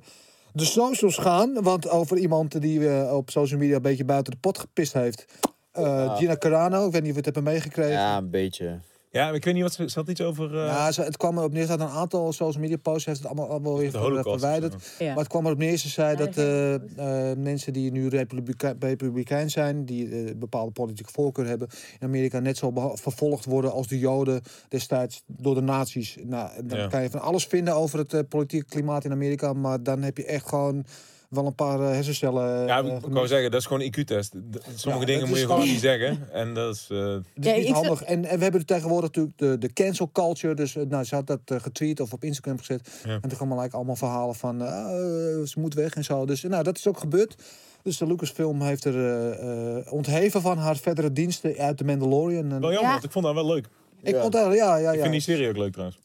de 0.54 0.66
socials 0.66 1.18
gaan. 1.18 1.62
Want 1.62 1.90
over 1.90 2.18
iemand 2.18 2.62
die 2.62 2.90
eh, 2.90 3.16
op 3.16 3.30
social 3.30 3.60
media 3.60 3.76
een 3.76 3.82
beetje 3.82 4.06
buiten 4.06 4.32
de 4.32 4.40
pot 4.40 4.60
gepist 4.60 4.94
heeft. 4.94 5.26
Ja. 5.74 6.16
Gina 6.16 6.38
Carano, 6.38 6.86
ik 6.86 6.92
weet 6.92 7.02
niet 7.02 7.12
of 7.12 7.18
je 7.18 7.24
het 7.26 7.36
hebben 7.36 7.54
meegekregen. 7.54 7.92
Ja, 7.92 8.18
een 8.18 8.30
beetje. 8.30 8.80
Ja, 9.14 9.30
ik 9.32 9.44
weet 9.46 9.54
niet 9.54 9.64
wat 9.64 9.74
ze 9.74 9.90
ze 9.90 10.00
had 10.00 10.10
iets 10.10 10.22
over. 10.22 10.58
eh, 10.58 10.66
Ja, 10.66 10.92
ze, 10.92 11.02
het 11.02 11.18
kwam 11.18 11.38
erop 11.38 11.54
neer, 11.54 11.64
ze 11.66 11.72
had 11.72 11.80
een 11.80 11.88
aantal 11.88 12.34
social 12.34 12.62
media 12.62 12.78
posts, 12.78 13.06
heeft 13.06 13.18
het 13.18 13.28
allemaal, 13.28 13.50
allemaal 13.50 13.78
weer 13.78 13.92
verwijderd. 13.92 14.76
Ja. 15.00 15.08
Maar 15.08 15.18
het 15.18 15.28
kwam 15.28 15.46
erop 15.46 15.58
neer, 15.58 15.78
ze 15.78 15.90
zei 15.90 16.12
Ja, 16.12 16.16
dat 16.18 16.34
dat 16.34 16.46
eh, 16.46 17.30
eh, 17.32 17.38
mensen 17.38 17.74
die 17.74 17.92
nu 17.92 18.08
republike- 18.08 18.76
republikein 18.80 19.50
zijn, 19.50 19.86
die 19.86 20.36
bepaalde 20.36 20.72
politieke 20.72 21.12
voorkeur 21.12 21.46
hebben, 21.48 21.68
in 22.00 22.08
Amerika 22.08 22.40
net 22.40 22.58
zo 22.58 22.72
vervolgd 22.94 23.46
worden 23.46 23.72
als 23.72 23.88
de 23.88 24.00
Joden 24.00 24.42
destijds 24.70 25.24
door 25.26 25.56
de 25.56 25.62
nazi's. 25.62 26.18
Nou, 26.24 26.50
dan 26.64 26.80
Ja. 26.80 26.88
kan 26.88 27.02
je 27.04 27.10
van 27.10 27.22
alles 27.22 27.46
vinden 27.46 27.76
over 27.76 28.00
het 28.00 28.30
politieke 28.30 28.66
klimaat 28.66 29.06
in 29.06 29.12
Amerika, 29.12 29.54
maar 29.54 29.84
dan 29.84 30.02
heb 30.02 30.18
je 30.18 30.26
echt 30.26 30.48
gewoon 30.48 30.86
wel 31.34 31.46
een 31.46 31.56
paar 31.56 31.80
eh, 31.80 31.86
hersencellen. 31.92 32.66
ja, 32.66 32.80
eh, 32.84 32.86
ik 32.96 33.06
ik 33.06 33.14
wou 33.14 33.28
zeggen, 33.28 33.52
dat 33.52 33.60
is 33.60 33.66
gewoon 33.66 33.82
een 33.82 33.88
IQ-test. 34.00 34.34
Sommige 34.76 35.00
Ja, 35.06 35.06
dingen 35.14 35.28
moet 35.30 35.38
je 35.40 35.46
gewoon 35.46 35.62
niet 35.68 35.80
zeggen. 35.80 36.28
En 36.32 36.54
dat 36.54 36.76
is. 36.76 36.88
eh, 36.92 36.98
Ja, 36.98 37.56
niet 37.56 37.68
ik 37.68 37.74
handig. 37.74 38.04
En, 38.04 38.26
en 38.26 38.38
we 38.38 38.44
hebben 38.44 38.66
tegenwoordig 38.66 39.10
natuurlijk 39.10 39.38
de, 39.38 39.58
de 39.58 39.74
cancel 39.74 40.10
culture. 40.12 40.54
Dus 40.56 40.76
nou, 40.90 41.04
ze 41.04 41.16
had 41.16 41.28
dat 41.28 41.40
getweet 41.46 42.00
of 42.00 42.14
op 42.14 42.24
Instagram 42.24 42.58
gezet. 42.58 42.90
Ja. 43.06 43.12
En 43.14 43.22
toen 43.22 43.38
kwamen 43.38 43.56
gelijk 43.56 43.74
allemaal 43.74 43.96
verhalen 43.96 44.36
van 44.36 44.62
eh, 44.62 44.68
eh, 44.68 45.46
ze 45.46 45.60
moet 45.60 45.74
weg 45.74 45.94
en 45.94 46.04
zo. 46.04 46.26
Dus 46.26 46.42
nou, 46.44 46.64
dat 46.64 46.78
is 46.78 46.88
ook 46.88 47.00
gebeurd. 47.00 47.36
Dus 47.84 47.98
de 47.98 48.08
Lucasfilm 48.08 48.62
heeft 48.62 48.86
er 48.86 48.96
eh, 48.96 49.78
eh, 49.78 49.92
ontheven 49.94 50.42
van 50.42 50.58
haar 50.58 50.76
verdere 50.78 51.12
diensten 51.14 51.58
uit 51.58 51.78
de 51.78 51.84
Mandalorian. 51.84 52.44
En 52.44 52.50
wel 52.50 52.60
jammer, 52.60 52.82
Ja. 52.82 52.92
want 52.92 53.04
ik 53.04 53.12
vond 53.12 53.26
dat 53.26 53.34
wel 53.34 53.46
leuk. 53.46 53.68
ik 54.02 54.14
Ja. 54.16 54.22
vond 54.22 54.34
daar, 54.34 54.56
ja, 54.56 54.76
ja, 54.78 54.90
Ik 54.90 54.96
ja. 54.96 55.02
vind 55.02 55.12
die 55.14 55.22
serie 55.22 55.50
ook 55.50 55.58
leuk 55.58 55.72
trouwens. 55.72 56.00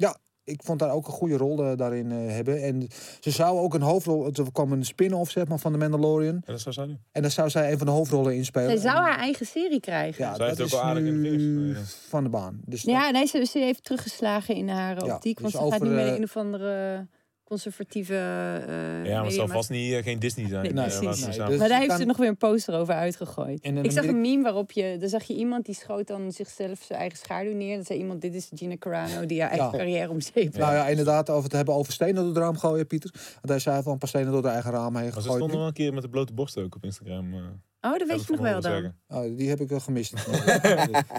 Ik 0.49 0.62
vond 0.65 0.79
daar 0.79 0.91
ook 0.93 1.07
een 1.07 1.12
goede 1.12 1.37
rol 1.37 1.65
eh, 1.65 1.77
daarin 1.77 2.12
eh, 2.12 2.19
hebben. 2.35 2.62
En 2.62 2.89
ze 3.20 3.31
zou 3.31 3.59
ook 3.59 3.75
een 3.75 3.83
hoofdrol. 3.83 4.27
Er 4.27 4.53
kwam 4.53 4.73
een 4.73 4.85
spin-off 4.85 5.31
zeg 5.31 5.49
maar, 5.49 5.59
van 5.59 5.73
de 5.73 5.79
Mandalorian. 5.79 6.35
En 6.35 6.43
dat 6.45 6.61
zou 6.61 6.75
zij. 6.75 6.99
En 7.12 7.23
daar 7.23 7.31
zou 7.31 7.51
zij 7.51 7.73
een 7.73 7.79
van 7.79 7.87
de 7.87 7.93
hoofdrollen 7.93 8.35
in 8.35 8.45
spelen. 8.45 8.70
Zij 8.70 8.91
zou 8.91 9.05
haar 9.05 9.19
eigen 9.19 9.47
serie 9.47 9.81
krijgen. 9.81 10.25
Ja, 10.25 10.35
Zij 10.35 10.49
dat 10.49 10.61
ook 10.61 10.66
is 10.66 10.73
wel 10.73 10.83
aardig 10.83 11.05
in 11.05 11.23
de 11.23 11.29
vingers 11.31 11.95
van 12.09 12.23
de 12.25 12.31
baan. 12.31 12.61
Dus 12.65 12.83
Ja, 12.83 13.11
nee, 13.11 13.27
ze, 13.27 13.45
ze 13.45 13.59
heeft 13.59 13.85
teruggeslagen 13.85 14.55
in 14.55 14.69
haar 14.69 15.05
Ja, 15.05 15.15
optiek. 15.15 15.43
dus 15.43 15.53
want 15.53 15.65
ze 15.65 15.70
gaat 15.73 15.83
niet 15.83 15.93
meer 15.93 16.07
eh, 16.07 16.15
een 16.16 16.23
of 16.23 16.37
andere 16.37 17.07
conservatieve... 17.49 18.15
eh 18.15 19.07
Ja, 19.07 19.15
maar 19.16 19.25
het 19.25 19.33
zal 19.35 19.49
vast 19.49 19.70
niet, 19.70 19.93
eh, 19.93 20.03
geen 20.03 20.19
Disney 20.19 20.49
zijn. 20.49 20.75
Nee, 20.75 20.85
Eh, 20.85 21.01
dus- 21.01 21.37
Maar 21.39 21.69
daar 21.69 21.77
heeft 21.79 21.87
kan- 21.87 21.99
ze 21.99 22.05
nog 22.05 22.16
weer 22.16 22.29
een 22.29 22.37
poster 22.37 22.75
over 22.75 22.95
uitgegooid. 22.95 23.61
En 23.61 23.77
ik 23.77 23.91
zag 23.91 24.05
een 24.07 24.20
meme 24.20 24.43
waarop 24.43 24.73
je... 24.73 24.97
Daar 25.01 25.09
zag 25.09 25.23
je 25.25 25.35
iemand 25.35 25.65
die 25.66 25.75
schoot 25.75 26.07
dan 26.07 26.33
zichzelf 26.33 26.83
zijn 26.83 26.99
eigen 26.99 27.19
schaduw 27.19 27.55
neer. 27.55 27.77
Dan 27.77 27.85
zei 27.85 27.99
iemand, 27.99 28.20
dit 28.20 28.35
is 28.35 28.51
Gina 28.55 28.77
Carano 28.77 29.27
die 29.27 29.41
haar 29.41 29.51
eigen 29.51 29.70
carrière 29.70 30.11
om 30.11 30.20
zeep 30.20 30.57
Nou 30.57 30.75
ja, 30.75 30.87
inderdaad, 30.89 31.31
over 31.31 31.49
te 31.51 31.57
hebben 31.57 31.75
over 31.75 31.93
stenen 31.93 32.15
door 32.15 32.27
het 32.27 32.37
raam 32.37 32.57
gooien, 32.59 32.87
Pieter. 32.87 33.11
Hij 33.43 33.59
zei 33.59 33.83
van 33.83 33.93
een 33.93 33.99
paar 33.99 34.09
stenen 34.09 34.33
door 34.33 34.43
de 34.43 34.49
eigen 34.49 34.70
raam 34.70 34.83
heen 34.85 34.93
Maar 34.93 35.03
ze 35.05 35.11
gegooid. 35.12 35.37
stonden 35.37 35.57
wel 35.59 35.66
een 35.66 35.73
keer 35.73 35.93
met 35.93 36.03
de 36.03 36.09
blote 36.09 36.33
borst 36.33 36.59
ook 36.59 36.75
op 36.75 36.85
Instagram. 36.85 37.35
Oh, 37.80 37.98
dat 37.98 38.09
weet 38.09 38.20
ik 38.20 38.26
je 38.26 38.32
nog 38.32 38.40
wel 38.40 38.60
dan. 38.60 38.92
Oh, 39.09 39.36
die 39.36 39.48
heb 39.48 39.60
ik 39.60 39.68
wel 39.68 39.80
gemist. 39.80 40.12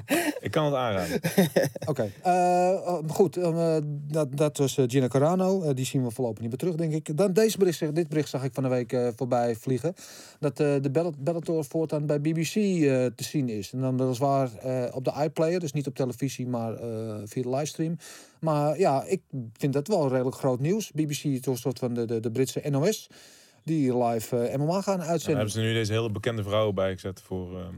Ik 0.42 0.52
kan 0.52 0.66
het 0.66 0.74
aanraden. 0.76 1.20
Oké. 1.92 2.12
Eh, 2.24 2.70
eh, 2.72 2.98
goed, 3.08 3.38
eh, 3.38 3.78
dat, 4.08 4.38
dat 4.38 4.58
was 4.58 4.78
eh, 4.78 4.86
Gina 4.88 5.08
Carano. 5.08 5.74
Die 5.74 5.86
zien 5.86 6.04
we 6.04 6.12
voorlopig 6.12 6.40
niet 6.42 6.50
meer 6.50 6.58
terug, 6.60 6.76
denk 6.76 6.94
ik. 6.94 7.18
Dan 7.18 7.34
deze 7.34 7.58
bericht, 7.58 7.78
zeg- 7.78 7.92
dit 7.92 8.10
bericht 8.10 8.30
zag 8.30 8.44
ik 8.44 8.54
van 8.54 8.64
de 8.64 8.70
week 8.70 8.94
eh, 8.94 9.08
voorbij 9.16 9.56
vliegen. 9.56 9.94
Dat 10.40 10.60
eh, 10.60 10.76
de 10.82 10.92
Bell- 10.92 11.14
Bellator 11.20 11.66
voortaan 11.66 12.06
bij 12.06 12.22
BBC 12.22 12.56
eh, 12.56 13.06
te 13.06 13.24
zien 13.24 13.50
is. 13.50 13.72
En 13.74 13.82
dan 13.82 13.98
weliswaar 13.98 14.56
eh 14.58 14.96
op 14.96 15.04
de 15.06 15.14
iPlayer, 15.24 15.60
dus 15.60 15.72
niet 15.74 15.88
op 15.88 15.96
televisie, 15.96 16.48
maar 16.48 16.74
eh, 16.76 17.16
via 17.26 17.42
de 17.44 17.50
livestream. 17.50 17.98
Maar 18.40 18.80
ja, 18.80 19.04
ik 19.04 19.22
vind 19.54 19.74
dat 19.74 19.88
wel 19.88 20.10
redelijk 20.10 20.36
groot 20.36 20.60
nieuws. 20.60 20.92
BBC 20.92 21.24
is 21.24 21.46
een 21.46 21.58
soort 21.58 21.80
van 21.80 21.94
de, 21.94 22.06
de, 22.06 22.20
de 22.20 22.32
Britse 22.32 22.70
NOS. 22.70 23.10
Die 23.70 23.98
live 24.04 24.38
eh, 24.38 24.58
MMA 24.58 24.82
gaan 24.82 24.98
Dan 25.00 25.08
uitzenden. 25.08 25.36
hebben 25.36 25.54
ze 25.54 25.60
nu 25.60 25.74
deze 25.74 25.92
hele 25.94 26.12
bekende 26.12 26.44
vrouw 26.44 26.72
bijgezet 26.72 27.22
voor. 27.22 27.58
ehm 27.60 27.74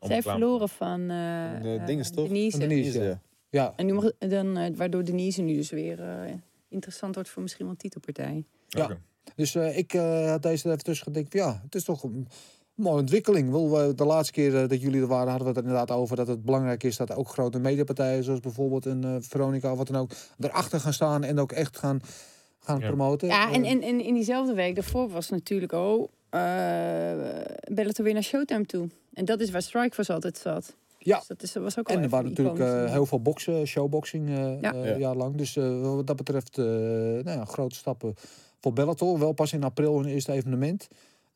om 0.00 0.08
Zij 0.08 0.22
verloren 0.22 0.68
van 0.68 1.00
uh, 1.00 1.62
De 1.62 1.76
eh, 1.80 1.86
dinges 1.86 2.10
toch? 2.10 2.26
Denise. 2.28 2.58
Van 2.58 2.68
Denise, 2.68 3.02
ja. 3.02 3.20
Ja, 3.48 3.72
En 3.76 3.86
nu 3.86 3.92
mag, 3.92 4.10
dan, 4.18 4.56
eh, 4.56 4.76
waardoor 4.76 5.04
Denise 5.04 5.42
nu 5.42 5.54
dus 5.54 5.70
weer 5.70 6.00
eh, 6.00 6.32
interessant 6.68 7.14
wordt 7.14 7.28
voor 7.30 7.42
misschien 7.42 7.64
wel 7.64 7.72
een 7.74 7.80
titelpartij. 7.80 8.44
Ja. 8.68 8.96
Dus 9.36 9.54
eh, 9.54 9.76
ik 9.78 9.94
eh, 9.94 10.30
had 10.30 10.42
deze 10.42 10.64
er 10.66 10.70
even 10.72 10.84
tussen 10.84 11.06
gedacht. 11.12 11.32
Ja, 11.32 11.60
het 11.64 11.74
is 11.74 11.84
toch 11.84 12.02
een 12.02 12.28
mooie 12.74 13.00
ontwikkeling. 13.00 13.50
We- 13.70 13.92
de 13.94 14.04
laatste 14.04 14.32
keer 14.32 14.62
eh, 14.62 14.68
dat 14.68 14.80
jullie 14.80 15.00
er 15.00 15.06
waren, 15.06 15.28
hadden 15.28 15.42
we 15.46 15.52
het 15.54 15.56
er 15.56 15.62
inderdaad 15.70 15.96
over 15.96 16.16
dat 16.16 16.26
het 16.26 16.44
belangrijk 16.44 16.82
is 16.82 16.96
dat 16.96 17.14
ook 17.14 17.28
grote 17.28 17.58
mediapartijen, 17.58 18.24
zoals 18.24 18.40
bijvoorbeeld 18.40 18.84
een 18.86 19.04
eh, 19.04 19.16
Veronica 19.20 19.70
of 19.72 19.78
wat 19.78 19.86
dan 19.86 19.96
ook, 20.00 20.10
erachter 20.38 20.80
gaan 20.80 20.92
staan 20.92 21.24
en 21.24 21.38
ook 21.38 21.52
echt 21.52 21.78
gaan, 21.78 22.00
gaan 22.62 22.80
Ja. 22.80 22.86
promoten. 22.86 23.28
Ja, 23.28 23.52
en, 23.52 23.64
Eh, 23.64 23.70
en, 23.70 23.82
en 23.82 24.00
in 24.00 24.14
diezelfde 24.14 24.54
week 24.54 24.74
daarvoor 24.74 25.08
was 25.08 25.28
natuurlijk 25.30 25.72
ook 25.72 26.08
uh, 26.34 26.40
Bellator 27.72 28.04
weer 28.04 28.12
naar 28.14 28.22
Showtime 28.22 28.64
toe. 28.66 28.88
En 29.14 29.24
dat 29.24 29.40
is 29.40 29.50
waar 29.50 29.62
Strikeforce 29.62 30.12
altijd 30.12 30.38
zat. 30.38 30.76
Ja. 30.98 31.18
Dus 31.18 31.26
dat 31.26 31.42
is, 31.42 31.52
was 31.54 31.78
ook 31.78 31.88
al 31.88 31.96
en 31.96 32.02
er 32.02 32.08
waren 32.08 32.28
natuurlijk 32.28 32.58
eh, 32.58 32.90
heel 32.90 33.06
veel 33.06 33.20
boksen, 33.22 33.66
showboxing 33.66 34.28
eh 34.28 34.60
Ja. 34.60 34.74
eh, 34.74 34.84
Ja. 34.88 34.96
jaar 34.96 35.16
lang. 35.16 35.36
Dus 35.36 35.56
eh, 35.56 35.80
wat 35.80 36.06
dat 36.06 36.16
betreft, 36.16 36.58
eh, 36.58 36.64
nou 36.64 37.30
ja, 37.30 37.44
grote 37.44 37.74
stappen 37.74 38.14
voor 38.60 38.72
Bellator. 38.72 39.18
Wel 39.18 39.32
pas 39.32 39.52
in 39.52 39.64
april 39.64 39.98
een 39.98 40.06
eerste 40.06 40.32
evenement. 40.32 40.88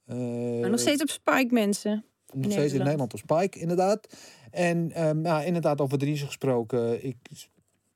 Eh, 0.07 0.17
Maar 0.61 0.71
nog 0.71 0.81
steeds 0.81 1.03
op 1.03 1.09
Spike, 1.11 1.49
mensen. 1.55 2.05
Nog 2.33 2.53
steeds 2.53 2.73
in 2.73 2.79
Nederland. 2.83 3.13
Op 3.13 3.19
Spike, 3.19 3.59
inderdaad. 3.59 4.07
En 4.51 4.93
ehm, 4.93 5.21
nou, 5.21 5.45
inderdaad, 5.45 5.81
over 5.81 5.99
Dries 5.99 6.23
gesproken. 6.23 7.05
Ik 7.05 7.17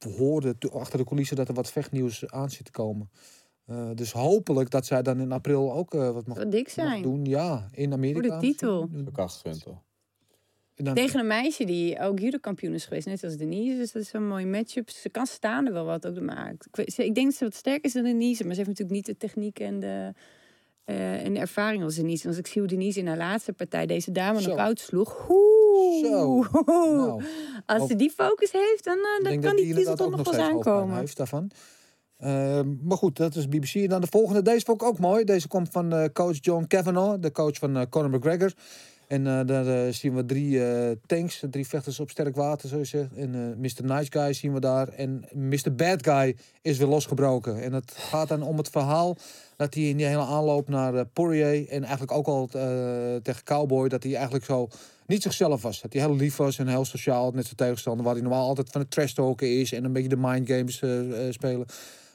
hoorde 0.04 0.56
achter 0.72 0.98
de 0.98 1.04
coulissen 1.04 1.36
dat 1.36 1.48
er 1.48 1.54
wat 1.54 1.70
vechtnieuws 1.70 2.26
aan 2.30 2.50
zit 2.50 2.64
te 2.64 2.70
komen. 2.70 3.10
Eh, 3.66 3.90
dus 3.94 4.12
hopelijk 4.12 4.70
dat 4.70 4.86
zij 4.86 5.02
dan 5.02 5.20
in 5.20 5.32
april 5.32 5.72
ook 5.72 5.94
eh, 5.94 6.10
wat 6.12 6.26
mag, 6.26 6.36
Wat 6.36 6.52
dik 6.52 6.76
mag 6.76 6.86
zijn. 6.86 7.02
doen. 7.02 7.24
Ja, 7.24 7.68
in 7.72 7.92
Amerika. 7.92 8.28
Voor 8.28 8.40
de 8.40 8.46
titel. 8.46 8.82
Ook 8.82 8.88
dan- 10.86 10.94
Tegen 10.94 11.20
een 11.20 11.26
meisje 11.26 11.64
die 11.64 11.98
ook 12.00 12.18
judo-kampioen 12.18 12.74
is 12.74 12.84
geweest, 12.84 13.06
net 13.06 13.24
als 13.24 13.36
Denise. 13.36 13.76
Dus 13.76 13.92
dat 13.92 14.02
is 14.02 14.12
een 14.12 14.26
mooie 14.28 14.46
matchup. 14.46 14.90
Ze 14.90 15.08
kan 15.08 15.26
staan 15.26 15.66
er 15.66 15.72
wel 15.72 15.84
wat 15.84 16.06
ook. 16.06 16.20
Maar 16.20 16.50
ik, 16.52 16.66
weet- 16.76 16.92
ze- 16.92 17.04
ik 17.04 17.14
denk 17.14 17.26
dat 17.26 17.36
ze 17.36 17.44
wat 17.44 17.54
sterker 17.54 17.84
is 17.84 17.92
dan 17.92 18.02
Denise. 18.04 18.44
Maar 18.44 18.54
ze 18.54 18.58
heeft 18.62 18.68
natuurlijk 18.78 18.96
niet 18.96 19.06
de 19.06 19.16
techniek 19.26 19.58
en 19.58 19.80
de, 19.80 20.12
eh, 20.84 21.24
en 21.24 21.34
de 21.34 21.40
ervaring 21.40 21.82
als 21.82 21.94
Denise. 21.94 22.22
En 22.22 22.28
als 22.28 22.38
ik 22.38 22.46
zie 22.46 22.60
hoe 22.60 22.70
Denise 22.70 22.98
in 22.98 23.06
haar 23.06 23.16
laatste 23.16 23.52
partij 23.52 23.86
deze 23.86 24.12
dame 24.12 24.40
nog 24.40 24.56
koud 24.56 24.80
sloeg. 24.80 25.26
Oeh. 25.70 26.06
Zo. 26.06 26.44
Nou, 26.66 27.22
Als 27.66 27.88
ze 27.88 27.96
die 27.96 28.10
focus 28.10 28.52
heeft, 28.52 28.84
dan, 28.84 28.98
eh, 28.98 29.24
dan 29.30 29.40
kan 29.40 29.56
die 29.56 29.66
inderdaad 29.66 29.96
toch 29.96 30.10
nog 30.10 30.16
wel 30.16 30.24
hoofdpijn 30.24 30.54
aankomen. 30.54 30.96
heeft 30.96 31.16
daarvan. 31.16 31.50
Ehm, 32.18 32.68
maar 32.82 32.96
goed, 32.96 33.16
dat 33.16 33.34
is 33.36 33.48
BBC. 33.48 33.74
En 33.74 33.88
dan 33.88 34.00
de 34.00 34.06
volgende. 34.10 34.42
Deze 34.42 34.64
vond 34.64 34.82
ik 34.82 34.88
ook 34.88 34.98
mooi. 34.98 35.24
Deze 35.24 35.48
komt 35.48 35.68
van 35.70 35.92
eh, 35.92 36.04
coach 36.12 36.36
John 36.40 36.64
Kavanagh, 36.66 37.20
de 37.20 37.32
coach 37.32 37.58
van 37.58 37.76
eh, 37.76 37.82
Conor 37.90 38.10
McGregor. 38.10 38.52
En 39.08 39.26
eh, 39.26 39.40
daar 39.46 39.66
eh, 39.86 39.92
zien 39.92 40.14
we 40.14 40.24
drie 40.24 40.64
eh, 40.64 40.96
tanks, 41.06 41.42
drie 41.50 41.66
vechters 41.66 42.00
op 42.00 42.10
sterk 42.10 42.36
water, 42.36 42.68
zo 42.68 42.78
je 42.78 42.84
zegt. 42.84 43.12
En 43.16 43.34
eh, 43.34 43.40
Mr. 43.56 43.84
Nice 43.94 44.10
Guy 44.12 44.32
zien 44.32 44.52
we 44.52 44.60
daar. 44.60 44.88
En 44.88 45.24
Mr. 45.32 45.74
Bad 45.76 46.06
Guy 46.06 46.36
is 46.62 46.78
weer 46.78 46.88
losgebroken. 46.88 47.62
En 47.62 47.72
het 47.72 47.92
gaat 47.96 48.28
dan 48.28 48.42
om 48.42 48.56
het 48.56 48.68
verhaal 48.70 49.16
dat 49.56 49.74
hij 49.74 49.82
in 49.82 49.96
die 49.96 50.06
hele 50.06 50.24
aanloop 50.24 50.68
naar 50.68 50.94
eh, 50.94 51.04
Poirier... 51.12 51.68
en 51.68 51.82
eigenlijk 51.82 52.12
ook 52.12 52.26
al 52.26 52.48
eh, 52.52 52.60
tegen 53.22 53.44
Cowboy, 53.44 53.88
dat 53.88 54.02
hij 54.02 54.14
eigenlijk 54.14 54.44
zo 54.44 54.68
niet 55.10 55.22
zichzelf 55.22 55.62
was. 55.62 55.80
Dat 55.80 55.92
hij 55.92 56.02
heel 56.02 56.16
lief 56.16 56.36
was 56.36 56.58
en 56.58 56.68
heel 56.68 56.84
sociaal 56.84 57.30
met 57.30 57.44
zijn 57.44 57.56
tegenstander... 57.56 58.04
waar 58.04 58.14
hij 58.14 58.22
normaal 58.22 58.46
altijd 58.46 58.70
van 58.70 58.80
het 58.80 58.90
trash 58.90 59.12
talken 59.12 59.58
is... 59.60 59.72
en 59.72 59.84
een 59.84 59.92
beetje 59.92 60.08
de 60.08 60.16
mind 60.16 60.48
games 60.48 60.80
eh, 60.80 61.26
eh, 61.26 61.32
spelen. 61.32 61.66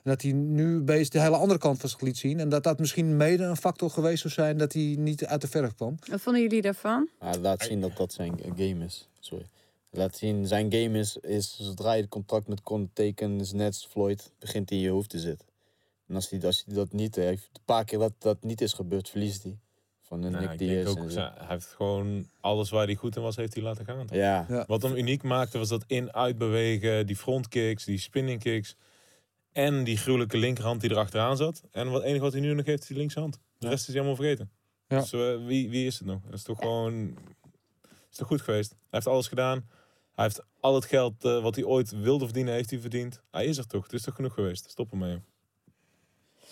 En 0.03 0.11
dat 0.11 0.21
hij 0.21 0.31
nu 0.31 0.81
bezig 0.81 1.09
de 1.09 1.21
hele 1.21 1.35
andere 1.35 1.59
kant 1.59 1.79
van 1.79 1.89
zich 1.89 2.01
liet 2.01 2.17
zien. 2.17 2.39
En 2.39 2.49
dat 2.49 2.63
dat 2.63 2.79
misschien 2.79 3.17
mede 3.17 3.43
een 3.43 3.57
factor 3.57 3.89
geweest 3.89 4.21
zou 4.21 4.33
zijn... 4.33 4.57
dat 4.57 4.73
hij 4.73 4.95
niet 4.99 5.25
uit 5.25 5.41
de 5.41 5.47
verf 5.47 5.75
kwam. 5.75 5.95
Wat 6.09 6.21
vonden 6.21 6.41
jullie 6.41 6.61
daarvan? 6.61 7.09
Laat 7.41 7.63
zien 7.63 7.81
dat 7.81 7.97
dat 7.97 8.13
zijn 8.13 8.39
game 8.55 8.85
is. 8.85 9.09
Sorry. 9.19 9.45
Laat 9.89 10.15
zien, 10.15 10.47
zijn 10.47 10.71
game 10.71 10.99
is, 10.99 11.17
is 11.17 11.57
zodra 11.61 11.93
je 11.93 12.01
het 12.01 12.09
contract 12.09 12.47
met 12.47 12.61
Conor 12.61 12.87
tekent, 12.93 13.41
is 13.41 13.51
net 13.51 13.67
als 13.67 13.87
Floyd, 13.91 14.31
begint 14.39 14.69
hij 14.69 14.77
in 14.77 14.83
je 14.83 14.89
hoofd 14.89 15.09
te 15.09 15.19
zitten. 15.19 15.47
En 16.07 16.15
als 16.15 16.29
hij, 16.29 16.41
als 16.43 16.63
hij 16.65 16.75
dat 16.75 16.91
niet 16.91 17.15
heeft, 17.15 17.49
een 17.53 17.61
paar 17.65 17.85
keer 17.85 17.99
dat 17.99 18.13
dat 18.17 18.43
niet 18.43 18.61
is 18.61 18.73
gebeurd, 18.73 19.09
verliest 19.09 19.43
hij. 19.43 19.57
Van 20.07 20.23
een 20.23 20.31
Nou, 20.31 20.47
Nick 20.47 20.57
Diaz 20.57 20.87
ook, 20.87 20.97
en 20.97 21.11
zo. 21.11 21.19
ja, 21.19 21.33
hij 21.37 21.47
heeft 21.47 21.67
gewoon 21.67 22.25
alles 22.39 22.69
waar 22.69 22.85
hij 22.85 22.95
goed 22.95 23.15
in 23.15 23.21
was, 23.21 23.35
heeft 23.35 23.53
hij 23.53 23.63
laten 23.63 23.85
gaan. 23.85 24.07
Ja, 24.11 24.45
Ja. 24.49 24.63
Wat 24.67 24.81
hem 24.81 24.95
uniek 24.95 25.23
maakte 25.23 25.57
was 25.57 25.69
dat 25.69 25.83
in-uit 25.87 26.37
bewegen, 26.37 27.07
die 27.07 27.15
frontkicks, 27.15 27.83
die 27.83 27.97
spinning 27.97 28.39
kicks. 28.39 28.75
En 29.51 29.83
die 29.83 29.97
gruwelijke 29.97 30.37
linkerhand 30.37 30.81
die 30.81 30.91
erachteraan 30.91 31.37
zat. 31.37 31.63
En 31.71 31.89
wat 31.89 32.03
enige 32.03 32.21
wat 32.23 32.31
hij 32.31 32.41
nu 32.41 32.53
nog 32.53 32.65
heeft, 32.65 32.81
is 32.81 32.87
die 32.87 32.97
linkshand. 32.97 33.39
De 33.57 33.67
rest 33.67 33.79
is 33.79 33.93
hij 33.93 33.95
helemaal 33.95 34.15
vergeten. 34.15 34.51
Ja. 34.87 34.99
Dus 34.99 35.11
eh, 35.13 35.45
wie, 35.45 35.69
wie 35.69 35.85
is 35.85 35.97
het 35.97 36.07
nog? 36.07 36.21
Dat 36.23 36.33
is 36.33 36.43
toch 36.43 36.59
gewoon... 36.59 37.17
is 38.11 38.17
toch 38.17 38.27
goed 38.27 38.41
geweest? 38.41 38.69
Hij 38.69 38.79
heeft 38.89 39.07
alles 39.07 39.27
gedaan. 39.27 39.69
Hij 40.15 40.23
heeft 40.25 40.43
al 40.59 40.75
het 40.75 40.85
geld 40.85 41.25
eh, 41.25 41.41
wat 41.41 41.55
hij 41.55 41.63
ooit 41.63 41.91
wilde 41.91 42.25
verdienen, 42.25 42.53
heeft 42.53 42.69
hij 42.69 42.79
verdiend. 42.79 43.21
Hij 43.31 43.45
is 43.45 43.57
er 43.57 43.67
toch? 43.67 43.83
Het 43.83 43.93
is 43.93 44.01
toch 44.01 44.15
genoeg 44.15 44.33
geweest? 44.33 44.69
Stop 44.69 44.91
ermee. 44.91 45.21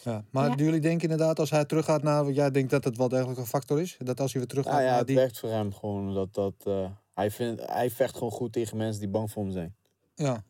Ja, 0.04 0.24
maar 0.32 0.50
Ja. 0.50 0.56
jullie 0.56 0.80
denken 0.80 1.10
inderdaad, 1.10 1.40
als 1.40 1.50
hij 1.50 1.66
teruggaat 1.66 2.04
naar... 2.04 2.32
Jij 2.32 2.52
denkt 2.52 2.70
dat 2.72 2.84
het 2.84 2.98
wel 2.98 3.10
degelijk 3.10 3.40
een 3.40 3.46
factor 3.46 3.82
is? 3.82 3.98
Dat 4.00 4.20
als 4.20 4.32
hij 4.32 4.42
weer 4.42 4.50
teruggaat 4.50 4.74
nou 4.74 4.84
ja, 4.84 4.90
naar 4.90 5.00
het 5.00 5.08
die... 5.08 5.16
werkt 5.16 5.40
voor 5.40 5.50
hem 5.50 5.74
gewoon. 5.74 6.14
Dat, 6.14 6.34
dat, 6.34 6.54
eh, 6.64 6.90
hij, 7.14 7.32
vindt, 7.32 7.66
hij 7.66 7.90
vecht 7.90 8.14
gewoon 8.14 8.32
goed 8.32 8.54
tegen 8.54 8.78
mensen 8.78 9.02
die 9.02 9.10
bang 9.10 9.32
voor 9.32 9.44
hem 9.44 9.52
zijn. 9.52 9.76
Ja. 10.16 10.44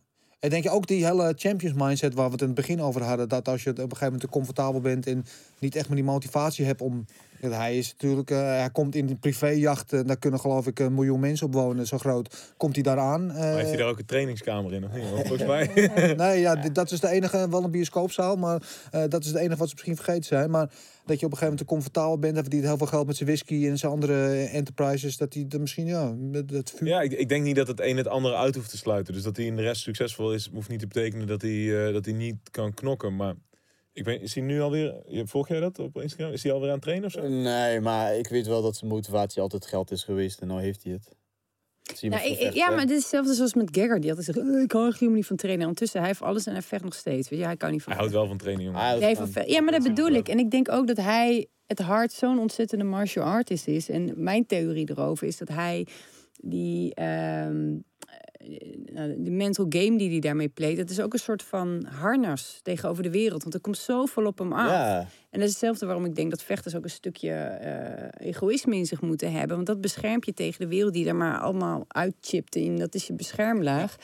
En 0.44 0.49
denk 0.49 0.64
je 0.64 0.70
ook 0.70 0.88
die 0.88 1.06
hele 1.06 1.34
champions 1.38 1.76
mindset 1.78 2.14
waar 2.14 2.26
we 2.26 2.32
het 2.32 2.41
in 2.41 2.48
het 2.48 2.56
begin 2.56 2.82
over 2.82 3.03
hadden, 3.03 3.30
dat 3.30 3.48
als 3.48 3.64
je 3.64 3.70
op 3.70 3.78
een 3.78 3.84
gegeven 3.84 4.06
moment 4.06 4.22
te 4.22 4.30
comfortabel 4.30 4.82
bent 4.82 5.07
en 5.07 5.26
niet 5.60 5.76
echt 5.76 5.88
meer 5.88 5.95
die 5.95 6.06
motivatie 6.06 6.65
hebt 6.65 6.82
om. 6.82 7.06
hij 7.40 7.78
is 7.78 7.91
natuurlijk, 7.91 8.32
eh, 8.32 8.38
hij 8.38 8.70
komt 8.72 8.95
in 8.95 9.10
een 9.10 9.20
privéjacht, 9.20 9.94
en 9.94 10.07
daar 10.07 10.18
kunnen 10.18 10.40
geloof 10.40 10.68
ik 10.68 10.80
een 10.80 10.94
miljoen 10.94 11.20
mensen 11.20 11.48
op 11.48 11.53
wonen, 11.53 11.88
zo 11.88 11.98
groot. 11.98 12.53
Komt 12.57 12.76
hij 12.76 12.84
daar 12.84 12.98
aan? 12.98 13.32
eh, 13.32 13.38
Maar 13.38 13.53
heeft 13.56 13.68
hij 13.68 13.78
daar 13.78 13.88
ook 13.88 13.99
een 13.99 14.06
trainingskamer 14.06 14.74
in? 14.74 14.86
Of 14.86 14.94
niet? 14.94 15.03
Volgens 15.28 15.45
mij... 15.45 15.70
Nee, 16.18 16.40
ja, 16.40 16.56
dat 16.56 16.91
is 16.91 16.99
de 16.99 17.10
enige, 17.10 17.49
wel 17.49 17.64
een 17.64 17.72
bioscoopzaal, 17.72 18.36
maar 18.36 18.61
eh, 18.91 19.02
dat 19.10 19.22
is 19.24 19.28
het 19.28 19.38
enige 19.38 19.57
wat 19.57 19.68
ze 19.68 19.74
misschien 19.74 19.95
vergeten 19.95 20.24
zijn. 20.24 20.49
Maar 20.49 20.70
dat 21.06 21.20
je 21.20 21.26
op 21.26 21.32
een 21.32 21.38
gegeven 21.38 21.42
moment 21.42 21.58
te 21.58 21.66
comfortabel 21.66 22.20
bent, 22.20 22.34
hij 22.34 22.42
verdient 22.42 22.64
heel 22.64 22.78
veel 22.78 22.88
geld 22.88 23.08
met 23.08 23.16
zijn 23.16 23.30
whisky 23.30 23.68
en 23.68 23.78
zijn 23.78 23.92
andere 23.92 24.44
enterprises, 24.44 25.18
dat 25.18 25.34
hij 25.34 25.46
er 25.50 25.60
misschien, 25.60 25.86
ja, 25.86 26.14
met 26.18 26.50
het 26.50 26.72
vuur. 26.76 26.88
Ja, 26.88 27.02
ik, 27.02 27.12
ik 27.12 27.30
denk 27.30 27.44
niet 27.44 27.56
dat 27.56 27.68
het 27.68 27.80
een 27.80 27.98
het 27.98 28.08
andere 28.08 28.36
uit 28.36 28.56
hoeft 28.56 28.70
te 28.70 28.78
sluiten. 28.78 29.14
Dus 29.14 29.24
dat 29.24 29.38
hij 29.38 29.46
in 29.46 29.56
de 29.56 29.62
rest 29.62 29.82
succesvol 29.82 30.34
is, 30.34 30.50
hoeft 30.54 30.70
niet 30.70 30.80
te 30.80 30.88
betekenen 30.88 31.28
dat 31.28 31.42
hij, 31.42 31.86
eh, 31.88 31.94
dat 31.94 32.06
hij 32.06 32.14
niet 32.14 32.36
kan 32.52 32.74
knokken. 32.74 33.16
Maar 33.16 33.34
ik 33.94 34.04
ben, 34.04 34.22
is 34.22 34.34
hij 34.36 34.44
nu 34.44 34.62
alweer, 34.62 34.96
je- 35.08 35.28
volg 35.28 35.48
jij 35.48 35.60
dat 35.60 35.80
op 35.80 36.02
Instagram? 36.02 36.32
Is 36.32 36.44
hij 36.44 36.52
alweer 36.52 36.68
aan 36.70 36.74
het 36.76 36.84
trainen 36.84 37.06
of 37.08 37.12
zo? 37.12 37.28
Nee, 37.28 37.80
maar 37.82 38.18
ik 38.18 38.28
weet 38.28 38.48
wel 38.48 38.62
dat 38.62 38.76
zijn 38.76 38.92
motivatie 38.92 39.42
altijd 39.42 39.66
geld 39.66 39.92
is 39.92 40.04
geweest 40.04 40.40
en 40.42 40.48
nou 40.48 40.62
heeft 40.62 40.84
hij 40.84 40.94
het. 40.94 41.16
Zie 41.84 42.10
je 42.10 42.15
Nou, 42.15 42.27
ik- 42.30 42.38
Vechten, 42.38 42.55
ja, 42.55 42.69
hè? 42.69 42.76
maar 42.76 42.85
dit 42.85 42.95
is 42.95 43.01
hetzelfde 43.01 43.34
zoals 43.34 43.53
met 43.53 43.69
Gegger. 43.72 43.99
Die 43.99 44.10
altijd 44.10 44.26
zegt, 44.26 44.38
"Eh, 44.47 44.61
ik 44.61 44.72
hou 44.72 44.91
helemaal 44.93 45.15
niet 45.15 45.26
van 45.26 45.35
trainen. 45.35 45.61
Ondertussen, 45.64 45.99
hij 45.99 46.07
heeft 46.07 46.22
alles 46.22 46.45
en 46.45 46.53
hij 46.53 46.61
vecht 46.61 46.84
nog 46.84 46.93
steeds. 46.93 47.30
Weet 47.30 47.39
je, 47.39 47.45
hij 47.45 47.57
kan 47.57 47.72
niet 47.72 47.81
van 47.84 47.91
Hij 47.91 48.01
houdt 48.01 48.15
wel 48.15 48.27
van 48.27 48.38
trainen, 48.38 48.64
jongen. 48.64 48.80
Hij 48.80 48.88
houdt 48.89 49.03
Nee, 49.05 49.15
van- 49.15 49.30
van 49.31 49.43
ve- 49.43 49.51
ja, 49.51 49.61
maar 49.61 49.73
dat 49.73 49.84
bedoel 49.84 50.10
ik. 50.11 50.27
En 50.27 50.39
ik 50.39 50.51
denk 50.51 50.72
ook 50.72 50.88
dat 50.88 50.97
hij 50.97 51.47
het 51.68 51.80
hart 51.80 52.11
zo'n 52.11 52.39
ontzettende 52.39 52.84
martial 52.84 53.26
artist 53.26 53.68
is. 53.68 53.89
En 53.89 54.14
mijn 54.15 54.45
theorie 54.45 54.89
erover 54.89 55.27
is 55.27 55.38
dat 55.38 55.47
hij 55.47 55.88
die, 56.38 56.93
ehm, 56.95 57.76
eh, 58.44 58.94
nou, 58.94 59.15
die 59.18 59.32
mental 59.32 59.65
game 59.70 59.98
die 59.98 60.10
hij 60.10 60.20
daarmee 60.20 60.49
pleegt, 60.49 60.78
dat 60.78 60.90
is 60.90 60.99
ook 60.99 61.14
een 61.14 61.20
soort 61.20 61.44
van 61.44 61.86
harnas 61.99 62.60
tegenover 62.64 63.03
de 63.03 63.11
wereld. 63.11 63.41
Want 63.41 63.53
er 63.53 63.61
komt 63.61 63.78
zoveel 63.78 64.26
op 64.26 64.38
hem 64.38 64.53
af. 64.53 64.70
Ja, 64.70 64.99
En 64.99 65.40
dat 65.40 65.41
is 65.41 65.49
hetzelfde 65.49 65.86
waarom 65.86 66.06
ik 66.06 66.15
denk 66.15 66.30
dat 66.30 66.44
vechters 66.44 66.76
ook 66.76 66.84
een 66.84 66.90
stukje 66.90 67.32
eh, 67.32 68.28
egoïsme 68.28 68.76
in 68.76 68.86
zich 68.86 69.02
moeten 69.02 69.32
hebben. 69.32 69.56
Want 69.56 69.68
dat 69.68 69.82
beschermt 69.82 70.26
je 70.26 70.34
tegen 70.34 70.60
de 70.60 70.68
wereld 70.68 70.94
die 70.94 71.07
er 71.07 71.15
maar 71.15 71.40
allemaal 71.40 71.86
uitchipt. 71.88 72.56
En 72.56 72.78
dat 72.78 72.95
is 72.95 73.07
je 73.07 73.14
beschermlaag. 73.14 73.95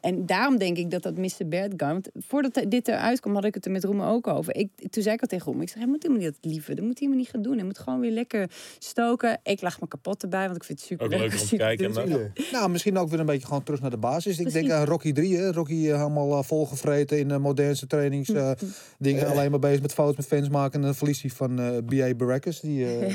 En 0.00 0.26
daarom 0.26 0.58
denk 0.58 0.76
ik 0.76 0.90
dat 0.90 1.02
dat 1.02 1.16
Mr. 1.16 1.76
Want 1.76 2.08
voordat 2.14 2.64
dit 2.68 2.88
eruit 2.88 3.20
kwam, 3.20 3.34
had 3.34 3.44
ik 3.44 3.54
het 3.54 3.64
er 3.64 3.70
met 3.70 3.84
Roem 3.84 4.00
ook 4.02 4.26
over. 4.26 4.56
Ik, 4.56 4.68
toen 4.90 5.02
zei 5.02 5.14
ik 5.14 5.20
al 5.20 5.28
tegen 5.28 5.52
Roem, 5.52 5.60
ik 5.62 5.68
zeg, 5.68 5.78
hij 5.78 5.86
moet 5.86 6.02
helemaal 6.02 6.22
niet 6.24 6.32
dat 6.42 6.52
lieve. 6.52 6.74
Dat 6.74 6.84
moet 6.84 6.98
hij 6.98 7.08
helemaal 7.08 7.18
niet 7.18 7.28
gaan 7.28 7.42
doen. 7.42 7.56
Hij 7.56 7.64
moet 7.64 7.78
gewoon 7.78 8.00
weer 8.00 8.10
lekker 8.10 8.50
stoken. 8.78 9.40
Ik 9.42 9.60
lag 9.62 9.80
me 9.80 9.88
kapot 9.88 10.22
erbij, 10.22 10.44
want 10.44 10.56
ik 10.56 10.64
vind 10.64 10.78
het 10.78 10.88
super 10.88 11.06
Ook 11.06 11.12
leuk 11.12 11.32
om 11.32 11.46
te 11.46 11.56
kijken. 11.56 11.92
Nou, 12.52 12.70
misschien 12.70 12.96
ook 12.98 13.08
weer 13.08 13.20
een 13.20 13.26
beetje 13.26 13.46
gewoon 13.46 13.62
terug 13.62 13.80
naar 13.80 13.90
de 13.90 13.96
basis. 13.96 14.38
Ik 14.38 14.52
denk 14.52 14.70
aan 14.70 14.84
Rocky 14.84 15.12
3, 15.12 15.36
hè. 15.36 15.52
Rocky 15.52 15.88
eh, 15.88 15.96
helemaal 15.96 16.38
eh, 16.38 16.42
volgevreten 16.42 17.18
in 17.18 17.28
de 17.28 17.38
modernste 17.38 17.86
trainings. 17.86 18.28
eh, 18.28 18.50
dingen 18.98 19.26
alleen 19.26 19.50
maar 19.50 19.60
bezig 19.60 19.82
met 19.82 19.92
foto's 19.94 20.16
met 20.16 20.26
fans 20.26 20.48
maken. 20.48 20.78
En 20.80 20.84
dan 20.84 20.94
verliest 20.94 21.20
hij 21.20 21.30
van 21.30 21.60
eh 21.60 21.76
B.A. 21.86 22.14
Baracus, 22.14 22.60
die, 22.60 22.86
eh, 22.86 23.14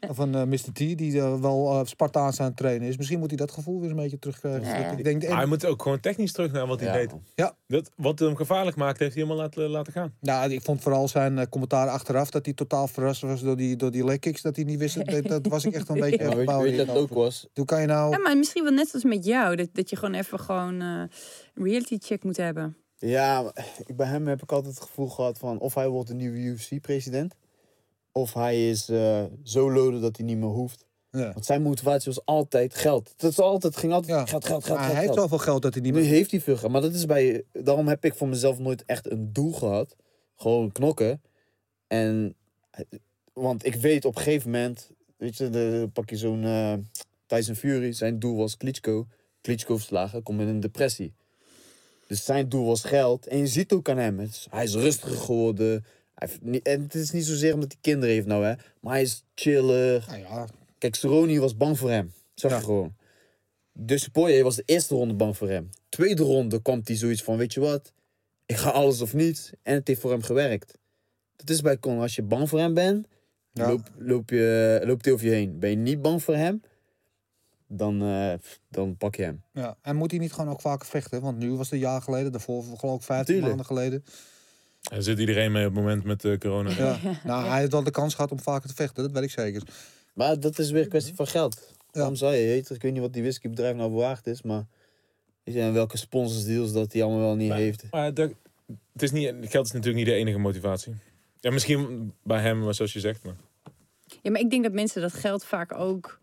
van 0.10 0.34
eh, 0.34 0.44
Mr. 0.44 0.72
T, 0.72 0.76
die 0.76 1.20
eh, 1.20 1.40
wel 1.40 1.70
eh, 1.70 1.84
Spartaans 1.84 2.40
aan 2.40 2.46
het 2.46 2.56
trainen 2.56 2.88
is. 2.88 2.96
Misschien 2.96 3.18
moet 3.18 3.28
hij 3.28 3.36
dat 3.36 3.50
gevoel 3.50 3.80
weer 3.80 3.90
een 3.90 3.96
beetje 3.96 4.18
terugkrijgen. 4.18 4.62
Ja. 4.62 4.90
Ik 4.90 5.04
denk, 5.04 5.22
en, 5.22 5.36
hij 5.36 5.46
moet 5.46 5.66
ook 5.66 5.73
gewoon 5.82 6.00
technisch 6.00 6.32
terug 6.32 6.52
naar 6.52 6.66
wat 6.66 6.80
hij 6.80 6.88
Ja, 6.88 6.94
deed. 6.94 7.10
man. 7.10 7.52
Dat, 7.66 7.90
wat 7.96 8.18
hem 8.18 8.36
gevaarlijk 8.36 8.76
maakt, 8.76 8.98
heeft 8.98 9.14
hij 9.14 9.22
helemaal 9.22 9.44
laten, 9.44 9.68
laten 9.68 9.92
gaan. 9.92 10.14
nou, 10.20 10.52
ik 10.52 10.62
vond 10.62 10.82
vooral 10.82 11.08
zijn 11.08 11.38
eh, 11.38 11.46
commentaar 11.50 11.88
achteraf 11.88 12.30
dat 12.30 12.44
hij 12.44 12.54
totaal 12.54 12.88
verrast 12.88 13.20
was 13.20 13.40
door 13.42 13.56
die, 13.56 13.76
door 13.76 13.90
die 13.90 14.04
leg 14.04 14.18
kicks. 14.18 14.42
Dat 14.42 14.56
hij 14.56 14.64
niet 14.64 14.78
wist. 14.78 15.04
Dat, 15.06 15.24
dat 15.26 15.46
was 15.46 15.64
ik 15.64 15.74
echt 15.74 15.88
een 15.88 16.00
beetje 16.10 16.24
Maar 16.24 16.36
weet, 16.36 16.48
je- 16.48 16.62
weet 16.62 16.70
je 16.70 16.76
dat 16.76 16.86
het 16.86 16.96
ook 16.96 17.12
was? 17.12 17.46
Hoe 17.54 17.64
kan 17.64 17.80
je 17.80 17.86
nou... 17.86 18.10
Ja, 18.10 18.18
maar 18.18 18.36
misschien 18.36 18.62
wel 18.62 18.72
net 18.72 18.88
zoals 18.88 19.04
met 19.04 19.24
jou. 19.24 19.56
Dat, 19.56 19.68
dat 19.72 19.90
je 19.90 19.96
gewoon 19.96 20.14
even 20.14 20.40
gewoon 20.40 20.80
eh, 20.80 20.88
een 21.54 21.64
reality 21.64 21.98
check 22.00 22.24
moet 22.24 22.36
hebben. 22.36 22.76
Ja, 22.96 23.52
ik- 23.86 23.96
bij 23.96 24.06
hem 24.06 24.26
heb 24.26 24.42
ik 24.42 24.52
altijd 24.52 24.74
het 24.74 24.84
gevoel 24.84 25.08
gehad 25.08 25.38
van 25.38 25.58
of 25.58 25.74
hij 25.74 25.88
wordt 25.88 26.08
de 26.08 26.14
nieuwe 26.14 26.36
UFC-president. 26.38 27.34
Of 28.12 28.34
hij 28.34 28.70
is 28.70 28.88
eh, 28.88 29.22
zo 29.42 29.72
loaded 29.72 30.00
dat 30.00 30.16
hij 30.16 30.26
niet 30.26 30.36
meer 30.38 30.48
hoeft. 30.48 30.83
Ja. 31.14 31.32
Want 31.32 31.44
zijn 31.44 31.62
motivatie 31.62 32.12
was 32.14 32.24
altijd 32.24 32.74
geld. 32.74 33.08
Het, 33.16 33.22
is 33.30 33.38
altijd, 33.38 33.76
ging 33.76 33.92
altijd 33.92 34.12
Ja. 34.12 34.26
geld, 34.26 34.44
geld, 34.44 34.64
geld, 34.64 34.76
Maar 34.78 34.86
geld. 34.86 34.98
hij 34.98 35.06
heeft 35.06 35.18
zoveel 35.18 35.38
geld 35.38 35.62
dat 35.62 35.74
hij 35.74 35.82
niet 35.82 35.92
Nu 35.92 36.00
meer... 36.00 36.08
heeft 36.08 36.30
hij 36.30 36.40
veel 36.40 36.56
geld. 36.56 36.72
Maar 36.72 36.80
dat 36.80 36.94
is 36.94 37.06
bij... 37.06 37.42
Daarom 37.52 37.88
heb 37.88 38.04
ik 38.04 38.14
voor 38.14 38.28
mezelf 38.28 38.58
nooit 38.58 38.84
echt 38.84 39.10
een 39.10 39.32
doel 39.32 39.52
gehad. 39.52 39.96
Gewoon 40.36 40.72
knokken. 40.72 41.22
En... 41.86 42.34
Want 43.32 43.66
ik 43.66 43.74
weet 43.74 44.04
op 44.04 44.16
een 44.16 44.22
gegeven 44.22 44.50
moment... 44.50 44.90
Weet 45.16 45.36
je, 45.36 45.50
de, 45.50 45.88
pak 45.92 46.10
je 46.10 46.16
zo'n 46.16 46.44
eh 46.44 46.72
Tyson 47.26 47.54
Fury. 47.54 47.92
Zijn 47.92 48.18
doel 48.18 48.36
was 48.36 48.56
Klitschko. 48.56 49.06
Klitschko 49.40 49.76
verslagen. 49.76 50.22
Komt 50.22 50.40
in 50.40 50.48
een 50.48 50.60
depressie. 50.60 51.12
Dus 52.06 52.24
zijn 52.24 52.48
doel 52.48 52.66
was 52.66 52.84
geld. 52.84 53.26
En 53.26 53.38
je 53.38 53.46
ziet 53.46 53.72
ook 53.72 53.88
aan 53.88 53.98
hem. 53.98 54.20
Is- 54.20 54.46
hij 54.50 54.64
is 54.64 54.74
rustiger 54.74 55.16
geworden. 55.16 55.84
Hij 56.14 56.28
heeft 56.28 56.42
niet, 56.42 56.62
en 56.66 56.82
het 56.82 56.94
is 56.94 57.10
niet 57.10 57.24
zozeer 57.24 57.54
omdat 57.54 57.72
hij 57.72 57.80
kinderen 57.80 58.14
heeft 58.14 58.26
nou, 58.26 58.44
hè. 58.44 58.54
Maar 58.80 58.92
hij 58.92 59.02
is 59.02 59.24
chiller. 59.34 60.04
Nou 60.08 60.18
ja, 60.20 60.46
Kijk, 60.84 60.96
Cerrone 60.96 61.40
was 61.40 61.56
bang 61.56 61.78
voor 61.78 61.90
hem. 61.90 62.12
Zag 62.34 62.50
je 62.50 62.56
Ja. 62.56 62.62
gewoon. 62.62 62.94
Dus 63.72 64.08
Poirier 64.08 64.42
was 64.42 64.56
de 64.56 64.62
eerste 64.66 64.94
ronde 64.94 65.14
bang 65.14 65.36
voor 65.36 65.48
hem. 65.48 65.70
Tweede 65.88 66.22
ronde 66.22 66.62
kwam 66.62 66.80
hij 66.84 66.96
zoiets 66.96 67.22
van, 67.22 67.36
weet 67.36 67.54
je 67.54 67.60
wat? 67.60 67.92
Ik 68.46 68.56
ga 68.56 68.70
alles 68.70 69.00
of 69.00 69.14
niets. 69.14 69.50
En 69.62 69.74
het 69.74 69.88
heeft 69.88 70.00
voor 70.00 70.10
hem 70.10 70.22
gewerkt. 70.22 70.78
Dat 71.36 71.50
is 71.50 71.60
bij 71.60 71.78
Conor. 71.78 72.02
Als 72.02 72.14
je 72.14 72.22
bang 72.22 72.48
voor 72.48 72.58
hem 72.58 72.74
bent, 72.74 73.06
Ja. 73.52 73.68
loop, 73.68 73.90
loop 73.98 74.30
je, 74.30 74.80
loopt 74.84 75.04
hij 75.04 75.14
over 75.14 75.26
je 75.26 75.32
heen. 75.32 75.58
Ben 75.58 75.70
je 75.70 75.76
niet 75.76 76.02
bang 76.02 76.22
voor 76.22 76.34
hem, 76.36 76.62
dan, 77.66 78.02
eh, 78.02 78.32
dan 78.68 78.96
pak 78.96 79.14
je 79.14 79.22
hem. 79.22 79.42
Ja, 79.52 79.76
en 79.82 79.96
moet 79.96 80.10
hij 80.10 80.20
niet 80.20 80.32
gewoon 80.32 80.50
ook 80.50 80.60
vaker 80.60 80.86
vechten? 80.88 81.20
Want 81.20 81.38
nu 81.38 81.50
was 81.50 81.58
het 81.70 81.72
een 81.72 81.78
jaar 81.78 82.02
geleden, 82.02 82.32
daarvoor 82.32 82.64
geloof 82.76 82.96
ik 82.96 83.02
15 83.02 83.24
Tuurlijk. 83.26 83.46
maanden 83.46 83.66
geleden. 83.66 84.04
Daar 84.80 85.02
zit 85.02 85.18
iedereen 85.18 85.52
mee 85.52 85.66
op 85.66 85.74
het 85.74 85.82
moment 85.82 86.04
met 86.04 86.24
eh, 86.24 86.38
corona. 86.38 86.70
Ja. 86.70 86.98
Nou, 87.24 87.46
hij 87.48 87.58
heeft 87.58 87.72
wel 87.72 87.82
de 87.84 87.90
kans 87.90 88.14
gehad 88.14 88.30
om 88.32 88.40
vaker 88.40 88.68
te 88.68 88.74
vechten, 88.74 89.02
dat 89.02 89.12
weet 89.12 89.22
ik 89.22 89.30
zeker. 89.30 89.62
Maar 90.14 90.40
dat 90.40 90.58
is 90.58 90.70
weer 90.70 90.82
een 90.82 90.88
kwestie 90.88 91.14
van 91.14 91.26
geld. 91.26 91.72
Waarom 91.92 92.14
zou 92.14 92.34
je? 92.34 92.46
Weet 92.46 92.68
je, 92.68 92.74
ik 92.74 92.82
weet 92.82 92.92
niet 92.92 93.00
wat 93.00 93.12
die 93.12 93.22
whiskybedrijf 93.22 93.76
nou 93.76 93.90
bewaard 93.90 94.26
is, 94.26 94.42
maar... 94.42 94.66
Weet 95.42 95.54
je, 95.54 95.60
en 95.60 95.72
welke 95.72 95.96
sponsorsdeals 95.96 96.72
dat 96.72 96.92
hij 96.92 97.02
allemaal 97.02 97.20
wel 97.20 97.34
niet 97.36 97.48
Maar- 97.48 97.58
heeft. 97.58 97.84
Maar 97.90 98.14
dat, 98.14 98.30
het 98.92 99.02
is 99.02 99.10
niet, 99.10 99.34
geld 99.40 99.66
is 99.66 99.72
natuurlijk 99.72 99.96
niet 99.96 100.06
de 100.06 100.12
enige 100.14 100.38
motivatie. 100.38 100.94
Ja, 101.40 101.50
misschien 101.50 102.12
bij 102.22 102.40
hem, 102.40 102.58
maar 102.64 102.74
zoals 102.74 102.92
je 102.92 103.00
zegt. 103.00 103.24
Maar. 103.24 103.36
Ja, 104.22 104.30
maar 104.30 104.40
ik 104.40 104.50
denk 104.50 104.62
dat 104.62 104.72
mensen 104.72 105.00
dat 105.02 105.12
geld 105.12 105.44
vaak 105.44 105.74
ook 105.78 106.20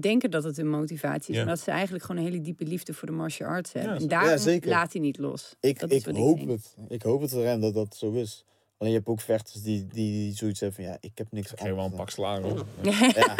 denken 0.00 0.30
dat 0.30 0.44
het 0.44 0.56
hun 0.56 0.68
motivatie 0.68 1.28
is. 1.30 1.34
Ja. 1.36 1.40
En 1.42 1.48
dat 1.48 1.60
ze 1.60 1.70
eigenlijk 1.70 2.04
gewoon 2.04 2.20
een 2.22 2.28
hele 2.30 2.42
diepe 2.44 2.64
liefde 2.64 2.94
voor 2.94 3.08
de 3.08 3.14
martial 3.14 3.48
arts 3.48 3.72
hebben. 3.72 3.94
Ja, 3.94 4.00
en 4.00 4.08
daarom 4.08 4.48
Ja, 4.50 4.58
laat 4.68 4.92
hij 4.92 5.00
niet 5.02 5.18
los. 5.18 5.54
Ik, 5.60 5.78
Dat 5.80 5.90
is 5.90 6.04
ik 6.06 6.16
hoop 6.16 6.36
denk. 6.36 6.48
het. 6.50 6.74
Ik 6.88 7.02
hoop 7.02 7.20
het 7.20 7.30
voor 7.30 7.44
hem 7.44 7.60
dat 7.60 7.74
dat 7.74 7.96
zo 7.96 8.12
is. 8.12 8.44
Alleen 8.78 8.92
je 8.92 8.98
hebt 8.98 9.08
ook 9.10 9.20
vechters 9.20 9.62
die, 9.62 9.86
die 9.86 10.34
zoiets 10.36 10.60
hebben 10.60 10.84
van 10.84 10.92
ja, 10.92 10.96
ik 11.00 11.18
heb 11.18 11.26
niks 11.30 11.52
Ik 11.52 11.60
geef 11.60 11.74
wel 11.74 11.84
een 11.84 11.94
pak 11.94 12.10
slagen. 12.10 12.42
hoor. 12.42 12.64
Ja. 12.82 13.34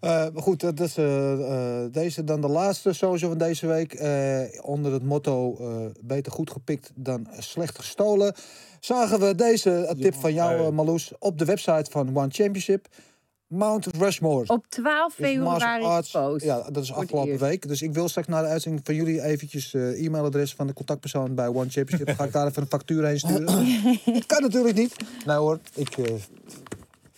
Eh, 0.00 0.10
maar 0.32 0.42
goed, 0.42 0.60
dat 0.60 0.80
is 0.80 0.96
eh, 0.96 1.82
eh, 1.84 1.92
deze 1.92 2.24
dan 2.24 2.40
de 2.40 2.48
laatste 2.48 2.92
sowieso 2.92 3.28
van 3.28 3.38
deze 3.38 3.66
week. 3.66 3.92
Eh, 3.94 4.40
onder 4.62 4.92
het 4.92 5.02
motto 5.02 5.56
eh, 5.58 5.86
beter 6.00 6.32
goed 6.32 6.50
gepikt 6.50 6.90
dan 6.94 7.26
slecht 7.38 7.78
gestolen. 7.78 8.34
Zagen 8.80 9.20
we 9.20 9.34
deze 9.34 9.94
tip 10.00 10.14
van 10.14 10.34
jou, 10.34 10.60
Hey. 10.62 10.70
Marloes, 10.70 11.12
op 11.18 11.38
de 11.38 11.44
website 11.44 11.90
van 11.90 12.08
One 12.16 12.28
Championship. 12.30 12.88
Mount 13.52 13.86
Rushmore. 13.86 14.44
Op 14.46 14.66
12 14.68 15.14
Dus 15.16 15.36
martial 15.36 15.58
februari 15.58 15.84
arts. 15.84 16.44
Ja, 16.44 16.70
dat 16.70 16.82
is 16.82 16.92
afgelopen 16.92 17.38
week. 17.38 17.68
Dus 17.68 17.82
ik 17.82 17.92
wil 17.92 18.08
straks 18.08 18.26
na 18.26 18.40
de 18.40 18.46
uitzending 18.46 18.84
van 18.84 18.94
jullie 18.94 19.22
eventjes 19.22 19.74
eh, 19.74 20.04
e-mailadres 20.04 20.54
van 20.54 20.66
de 20.66 20.72
contactpersoon 20.72 21.34
bij 21.34 21.48
One 21.48 21.68
Championship. 21.68 22.08
Ga 22.08 22.24
ik 22.24 22.32
daar 22.32 22.46
even 22.46 22.62
een 22.62 22.68
factuur 22.68 23.04
heen 23.04 23.18
sturen. 23.18 23.46
dat 24.04 24.26
kan 24.26 24.42
natuurlijk 24.42 24.76
niet. 24.76 24.96
Nou 25.26 25.40
hoor, 25.40 25.58
ik 25.74 25.98
eh, 25.98 26.04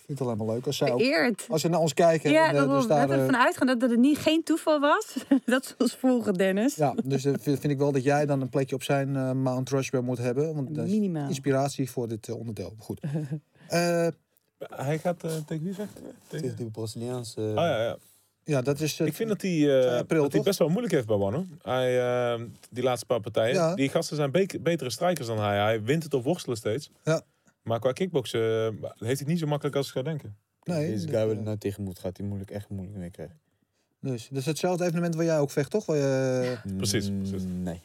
vind 0.05 0.19
het 0.19 0.21
alleen 0.21 0.37
maar 0.37 0.47
leuk 0.47 0.65
als 0.65 0.77
zij 0.77 0.91
ook, 0.91 1.35
als 1.47 1.61
ze 1.61 1.67
naar 1.69 1.79
ons 1.79 1.93
kijken. 1.93 2.31
Ja, 2.31 2.43
en, 2.43 2.49
eh, 2.49 2.55
daarom. 2.55 2.75
dus 2.75 2.87
daar, 2.87 3.07
we 3.07 3.13
ervan 3.13 3.37
uitgaan 3.37 3.67
dat, 3.67 3.79
dat 3.79 3.89
het 3.89 3.99
niet 3.99 4.17
geen 4.17 4.43
toeval 4.43 4.79
was. 4.79 5.15
dat 5.45 5.75
ons 5.77 5.95
volgen, 5.95 6.33
Dennis. 6.33 6.75
Ja, 6.75 6.93
dus 7.03 7.27
vind, 7.39 7.63
ik 7.63 7.77
wel 7.77 7.91
dat 7.91 8.03
jij 8.03 8.25
dan 8.25 8.41
een 8.41 8.49
plekje 8.49 8.75
op 8.75 8.83
zijn 8.83 9.41
Mount 9.41 9.69
Rushmore 9.69 10.05
moet 10.05 10.17
hebben. 10.17 10.55
Want 10.55 10.75
dat 10.75 10.85
is 10.85 10.91
Minimaal. 10.91 11.27
inspiratie 11.27 11.91
voor 11.91 12.07
dit 12.07 12.31
onderdeel. 12.31 12.75
Goed. 12.77 12.99
Eh, 13.67 14.07
Hij 14.69 14.99
gaat 14.99 15.23
eh, 15.23 15.31
tegen 15.45 15.63
wie 15.63 15.73
vechten? 15.73 16.03
Tegen... 16.27 16.55
Die 16.55 16.65
Braziliaanse... 16.71 17.41
Oh 17.41 17.53
ja, 17.55 17.83
ja. 17.83 17.97
ja, 18.43 18.61
dat 18.61 18.79
is... 18.79 18.99
eh, 18.99 19.07
Ik 19.07 19.13
vind 19.13 19.29
dat 19.29 19.41
hij, 19.41 19.51
eh, 19.81 19.97
april, 19.97 20.21
dat 20.21 20.31
hij 20.31 20.39
toch? 20.39 20.43
best 20.43 20.59
wel 20.59 20.67
moeilijk 20.69 20.93
heeft 20.93 21.07
bij 21.07 21.15
hoor. 21.15 21.45
Hij, 21.61 22.37
die 22.71 22.83
laatste 22.83 23.05
paar 23.05 23.19
partijen. 23.19 23.55
Ja. 23.55 23.75
Die 23.75 23.89
gasten 23.89 24.15
zijn 24.15 24.31
be- 24.31 24.59
betere 24.61 24.89
strijkers 24.89 25.27
dan 25.27 25.39
hij. 25.39 25.57
Hij 25.59 25.83
wint 25.83 26.03
het 26.03 26.13
op 26.13 26.23
worstelen 26.23 26.57
steeds. 26.57 26.89
Ja. 27.03 27.21
Maar 27.61 27.79
qua 27.79 27.91
kickboksen 27.91 28.39
heeft 28.41 28.99
hij 28.99 29.09
het 29.09 29.27
niet 29.27 29.39
zo 29.39 29.47
makkelijk 29.47 29.75
als 29.75 29.87
ik 29.87 29.93
zou 29.93 30.05
denken. 30.05 30.35
nee, 30.63 30.87
Deze 30.91 31.07
guy 31.07 31.25
waar 31.25 31.35
hij 31.35 31.43
nou 31.43 31.57
tegen 31.57 31.83
moet, 31.83 31.99
gaat 31.99 32.17
hij 32.17 32.25
moeilijk, 32.25 32.51
echt 32.51 32.69
moeilijk 32.69 32.97
mee 32.97 33.09
krijgen. 33.11 33.39
dus, 33.99 34.27
dus 34.31 34.45
hetzelfde 34.45 34.85
evenement 34.85 35.15
waar 35.15 35.25
jij 35.25 35.39
ook 35.39 35.51
vecht, 35.51 35.71
toch? 35.71 35.85
Waar 35.85 35.97
je, 35.97 36.57
Precies, 36.77 37.09
Mm, 37.09 37.17
precies. 37.21 37.43
Nee. 37.63 37.81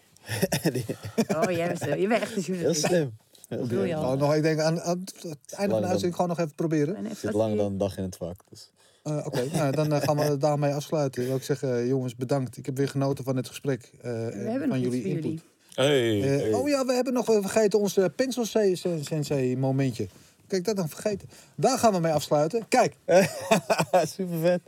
Oh, 1.36 1.50
jij 1.50 1.66
bent, 1.78 2.00
je 2.00 2.06
bent 2.08 2.22
echt 2.22 2.48
een 2.48 2.54
Heel 2.54 2.74
slim. 2.74 3.16
Heel 3.50 3.58
Doe 3.58 3.68
slim. 3.68 3.86
je 3.86 3.94
al. 3.94 4.02
nou, 4.02 4.18
nog, 4.18 4.34
ik 4.34 4.42
denk 4.42 4.60
aan, 4.60 4.80
aan 4.80 4.98
het 4.98 5.38
einde 5.52 5.72
van 5.72 5.80
de 5.82 5.86
uitzending 5.88 6.14
gewoon 6.14 6.28
nog 6.28 6.38
even 6.38 6.54
proberen. 6.54 6.96
En 6.96 7.04
even 7.04 7.16
Zit 7.16 7.32
langer 7.32 7.56
dan 7.56 7.66
een 7.66 7.78
dag 7.78 7.96
in 7.96 8.02
het 8.04 8.16
vak. 8.16 8.40
Dus. 8.50 8.70
Eh, 9.02 9.26
Oké, 9.26 9.44
nou, 9.52 9.72
dan 9.72 9.92
eh, 9.92 10.02
gaan 10.02 10.16
we 10.16 10.22
het 10.22 10.40
daarmee 10.50 10.72
afsluiten. 10.74 11.24
Wil 11.26 11.36
ik 11.36 11.42
zeggen, 11.42 11.76
eh, 11.78 11.86
jongens, 11.88 12.16
bedankt. 12.16 12.56
Ik 12.56 12.66
heb 12.66 12.76
weer 12.76 12.88
genoten 12.88 13.24
van 13.24 13.34
dit 13.34 13.48
gesprek. 13.48 13.90
eh, 14.00 14.10
We 14.12 14.64
van 14.68 14.80
jullie 14.80 15.02
input. 15.04 15.22
jullie. 15.24 15.40
Hey, 15.74 16.18
hey. 16.20 16.52
Oh 16.52 16.68
ja, 16.68 16.84
we 16.86 16.92
hebben 16.92 17.12
nog 17.12 17.24
vergeten 17.24 17.78
ons 17.78 17.96
eh, 17.96 18.04
pencil 18.16 18.44
se- 18.44 18.74
se- 18.76 18.98
sensei 19.04 19.56
momentje. 19.56 20.08
Kijk, 20.46 20.64
dat 20.64 20.76
dan 20.76 20.88
vergeten. 20.88 21.28
Daar 21.54 21.78
gaan 21.78 21.92
we 21.92 22.00
mee 22.00 22.12
afsluiten. 22.12 22.68
Kijk, 22.68 22.96
Super 24.16 24.38
vet. 24.40 24.60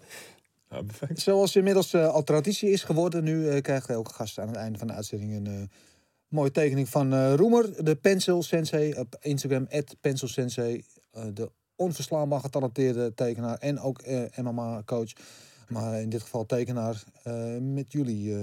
Ja, 0.70 0.80
zoals 1.14 1.56
inmiddels 1.56 1.94
al 1.94 2.22
traditie 2.24 2.70
is 2.70 2.82
geworden, 2.82 3.24
nu 3.24 3.60
krijgt 3.60 3.88
elke 3.88 4.12
gast 4.12 4.38
aan 4.38 4.46
het 4.48 4.56
einde 4.56 4.78
van 4.78 4.86
de 4.86 4.92
uitzending 4.92 5.32
een 5.36 5.46
eh, 5.46 5.62
mooie 6.32 6.50
tekening 6.50 6.88
van 6.88 7.12
eh, 7.12 7.34
Roemer, 7.34 7.84
de 7.84 7.94
Pencil 7.94 8.42
Sensei, 8.42 8.94
op 8.94 9.16
Instagram, 9.20 9.68
Pencil 10.00 10.28
Sensei, 10.28 10.84
eh, 11.12 11.22
de 11.34 11.50
onverslaanbaar 11.76 12.40
getalenteerde 12.40 13.14
tekenaar 13.14 13.58
en 13.58 13.80
ook 13.80 13.98
eh, 14.00 14.22
MMA-coach. 14.42 15.12
Maar 15.68 16.00
in 16.00 16.08
dit 16.08 16.22
geval 16.22 16.46
tekenaar 16.46 17.02
eh, 17.22 17.56
met 17.60 17.92
jullie. 17.92 18.34
eh. 18.34 18.40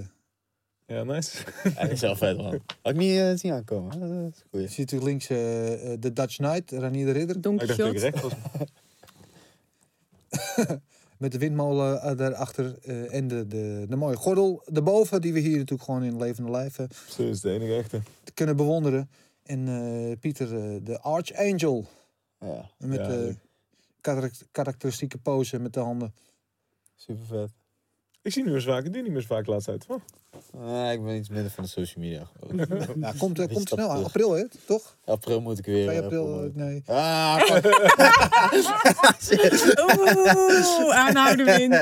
Ja, 0.86 1.03
nice. 1.03 1.38
Ja, 1.76 1.82
dat 1.82 1.91
is 1.91 2.02
wel 2.02 2.16
vet, 2.16 2.38
man. 2.38 2.60
Had 2.82 2.91
ik 2.94 2.98
niet 2.98 3.40
zien 3.40 3.52
aankomen. 3.52 3.99
Dat 3.99 4.10
is 4.34 4.44
je 4.52 4.60
goed. 4.60 4.70
ziet 4.72 4.91
natuurlijk 4.91 5.10
links 5.11 5.28
de 6.02 6.11
Dutch 6.14 6.36
Knight, 6.36 6.72
Ranier 6.72 7.06
de 7.06 7.11
Ridder. 7.11 7.41
Don 7.41 7.53
Ik 7.60 7.68
dacht 7.68 7.78
dat 7.80 7.91
ik 7.94 7.98
recht 7.99 8.22
was. 8.22 8.32
Met 11.20 11.32
de 11.32 11.38
windmolen 11.38 12.02
eh, 12.02 12.18
daarachter 12.18 12.78
eh, 12.82 13.14
en 13.14 13.28
de, 13.28 13.48
de, 13.48 13.86
de 13.90 13.96
mooie 13.96 14.16
gordel 14.16 14.62
erboven, 14.74 15.22
die 15.22 15.34
we 15.34 15.40
hier 15.40 15.58
natuurlijk 15.58 15.84
gewoon 15.84 16.04
in 16.04 16.18
levende 16.18 16.58
eh, 16.58 16.86
Zo 17.10 17.24
is 17.24 17.41
de 17.41 17.52
enige 17.52 17.76
echte. 17.76 18.02
kunnen 18.34 18.56
bewonderen. 18.56 19.10
En 19.44 19.68
eh, 19.68 20.18
Pieter, 20.20 20.50
de 20.84 21.00
Archangel, 21.00 21.86
Ja, 22.40 22.70
met 22.78 23.00
Ja, 23.00 23.08
de 23.08 23.36
karak- 24.02 24.41
karakteristieke 24.52 25.18
pose 25.18 25.60
met 25.60 25.74
de 25.74 25.80
handen. 25.80 26.14
super 26.96 27.26
vet. 27.26 27.50
Ik 28.22 28.32
zie 28.34 28.44
nu 28.44 28.54
eens 28.54 28.66
vaak, 28.66 28.86
ik 28.86 28.94
doe 28.94 29.02
niet 29.02 29.12
meer 29.12 29.26
vaak 29.26 29.46
de 29.46 29.52
laatste 29.52 29.78
tijd. 29.78 29.86
Oh. 29.90 30.02
Ah, 30.57 30.91
ik 30.91 31.03
ben 31.03 31.15
iets 31.15 31.30
minder 31.30 31.51
van 31.51 31.64
de 31.64 31.69
social 31.69 32.03
media. 32.03 32.27
Ja, 32.99 33.14
komt, 33.18 33.39
eh, 33.39 33.47
komt 33.53 33.68
snel 33.69 33.89
aan. 33.89 34.03
April, 34.03 34.31
hè? 34.31 34.43
Toch? 34.65 34.97
April 35.06 35.41
moet 35.41 35.60
ik 35.60 35.65
weer... 35.65 35.85
2 35.85 35.97
eh, 35.97 36.03
april, 36.03 36.43
eh, 36.43 36.49
nee. 36.53 36.84
Ah. 36.85 37.41
Oeh, 40.80 40.95
aanhouden 40.95 41.45
win. 41.45 41.73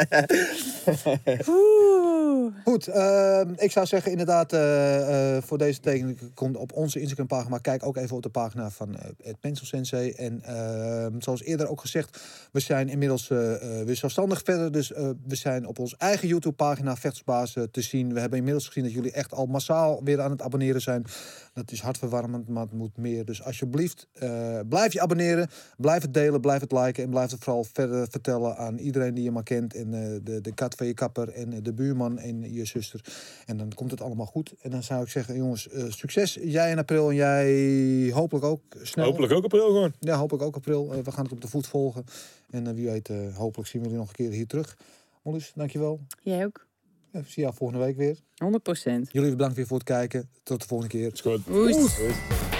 Oeh. 1.49 2.17
Goed, 2.63 2.87
ehm, 2.87 3.53
ik 3.57 3.71
zou 3.71 3.85
zeggen 3.85 4.11
inderdaad, 4.11 4.53
eh, 4.53 5.35
eh, 5.35 5.43
voor 5.43 5.57
deze 5.57 5.79
tekening 5.79 6.33
komt 6.33 6.57
op 6.57 6.73
onze 6.73 6.99
Instagram 6.99 7.27
pagina, 7.27 7.49
maar 7.49 7.61
kijk 7.61 7.85
ook 7.85 7.97
even 7.97 8.15
op 8.15 8.23
de 8.23 8.29
pagina 8.29 8.69
van 8.69 8.95
eh, 8.95 9.09
het 9.23 9.39
Pencil 9.39 9.65
Sensei. 9.65 10.11
En 10.11 10.43
ehm, 10.43 11.19
zoals 11.19 11.43
eerder 11.43 11.67
ook 11.69 11.81
gezegd, 11.81 12.19
we 12.51 12.59
zijn 12.59 12.89
inmiddels 12.89 13.27
weer 13.27 13.95
zelfstandig 13.95 14.41
verder, 14.43 14.71
dus 14.71 14.93
eh, 14.93 15.09
we 15.27 15.35
zijn 15.35 15.65
op 15.65 15.79
onze 15.79 15.95
eigen 15.97 16.27
YouTube 16.27 16.55
pagina 16.55 16.95
Vechtsbaas 16.95 17.55
eh, 17.55 17.63
te 17.71 17.81
zien. 17.81 18.13
We 18.13 18.19
hebben 18.19 18.36
inmiddels 18.37 18.67
gezien 18.67 18.83
dat 18.83 18.93
jullie 18.93 19.11
echt 19.11 19.33
al 19.33 19.45
massaal 19.45 20.03
weer 20.03 20.21
aan 20.21 20.31
het 20.31 20.41
abonneren 20.41 20.81
zijn. 20.81 21.05
Dat 21.53 21.71
is 21.71 21.81
hartverwarmend, 21.81 22.47
maar 22.47 22.63
het 22.63 22.73
moet 22.73 22.97
meer. 22.97 23.25
Dus 23.25 23.43
alsjeblieft, 23.43 24.07
eh, 24.13 24.59
blijf 24.69 24.93
je 24.93 25.01
abonneren, 25.01 25.49
blijf 25.77 26.01
het 26.01 26.13
delen, 26.13 26.41
blijf 26.41 26.61
het 26.61 26.71
liken 26.71 27.03
en 27.03 27.09
blijf 27.09 27.31
het 27.31 27.43
vooral 27.43 27.63
verder 27.63 28.07
vertellen 28.09 28.57
aan 28.57 28.77
iedereen 28.77 29.13
die 29.13 29.23
je 29.23 29.31
maar 29.31 29.43
kent. 29.43 29.75
En 29.75 29.93
eh, 29.93 30.19
de, 30.23 30.41
de 30.41 30.53
kat 30.53 30.75
van 30.75 30.87
je 30.87 30.93
kapper 30.93 31.29
en 31.29 31.53
eh, 31.53 31.59
de 31.61 31.73
buurman 31.73 32.19
en 32.19 32.53
je 32.53 32.65
zuster. 32.65 33.01
En 33.45 33.57
dan 33.57 33.73
komt 33.73 33.91
het 33.91 34.01
allemaal 34.01 34.25
goed. 34.25 34.53
En 34.61 34.71
dan 34.71 34.83
zou 34.83 35.01
ik 35.01 35.09
zeggen, 35.09 35.35
jongens, 35.35 35.69
eh, 35.69 35.83
succes. 35.89 36.37
Jij 36.41 36.71
in 36.71 36.77
april 36.77 37.09
en 37.09 37.15
jij 37.15 38.11
hopelijk 38.13 38.45
ook 38.45 38.61
snel. 38.81 39.05
Hopelijk 39.05 39.33
ook 39.33 39.43
april 39.43 39.65
gewoon. 39.65 39.93
Ja, 39.99 40.17
hopelijk 40.17 40.43
ook 40.43 40.55
april. 40.55 40.89
We 41.03 41.11
gaan 41.11 41.23
het 41.23 41.33
op 41.33 41.41
de 41.41 41.47
voet 41.47 41.67
volgen. 41.67 42.05
En 42.49 42.67
eh, 42.67 42.73
wie 42.73 42.85
weet, 42.85 43.09
eh, 43.09 43.35
hopelijk 43.35 43.69
zien 43.69 43.81
we 43.81 43.87
jullie 43.87 44.01
nog 44.01 44.09
een 44.09 44.15
keer 44.15 44.31
hier 44.31 44.47
terug. 44.47 44.77
Mollis, 45.21 45.51
dankjewel. 45.55 45.99
Jij 46.21 46.45
ook? 46.45 46.66
Ja, 47.11 47.21
zie 47.25 47.43
jou 47.43 47.55
volgende 47.55 47.85
week 47.85 47.97
weer. 47.97 48.17
100 48.35 48.63
procent. 48.63 49.09
Jullie 49.11 49.29
bedankt 49.29 49.55
weer 49.55 49.67
voor 49.67 49.77
het 49.77 49.85
kijken. 49.85 50.29
Tot 50.43 50.61
de 50.61 50.67
volgende 50.67 50.93
keer. 50.93 51.13
Is. 51.13 51.21
Goed. 51.21 52.56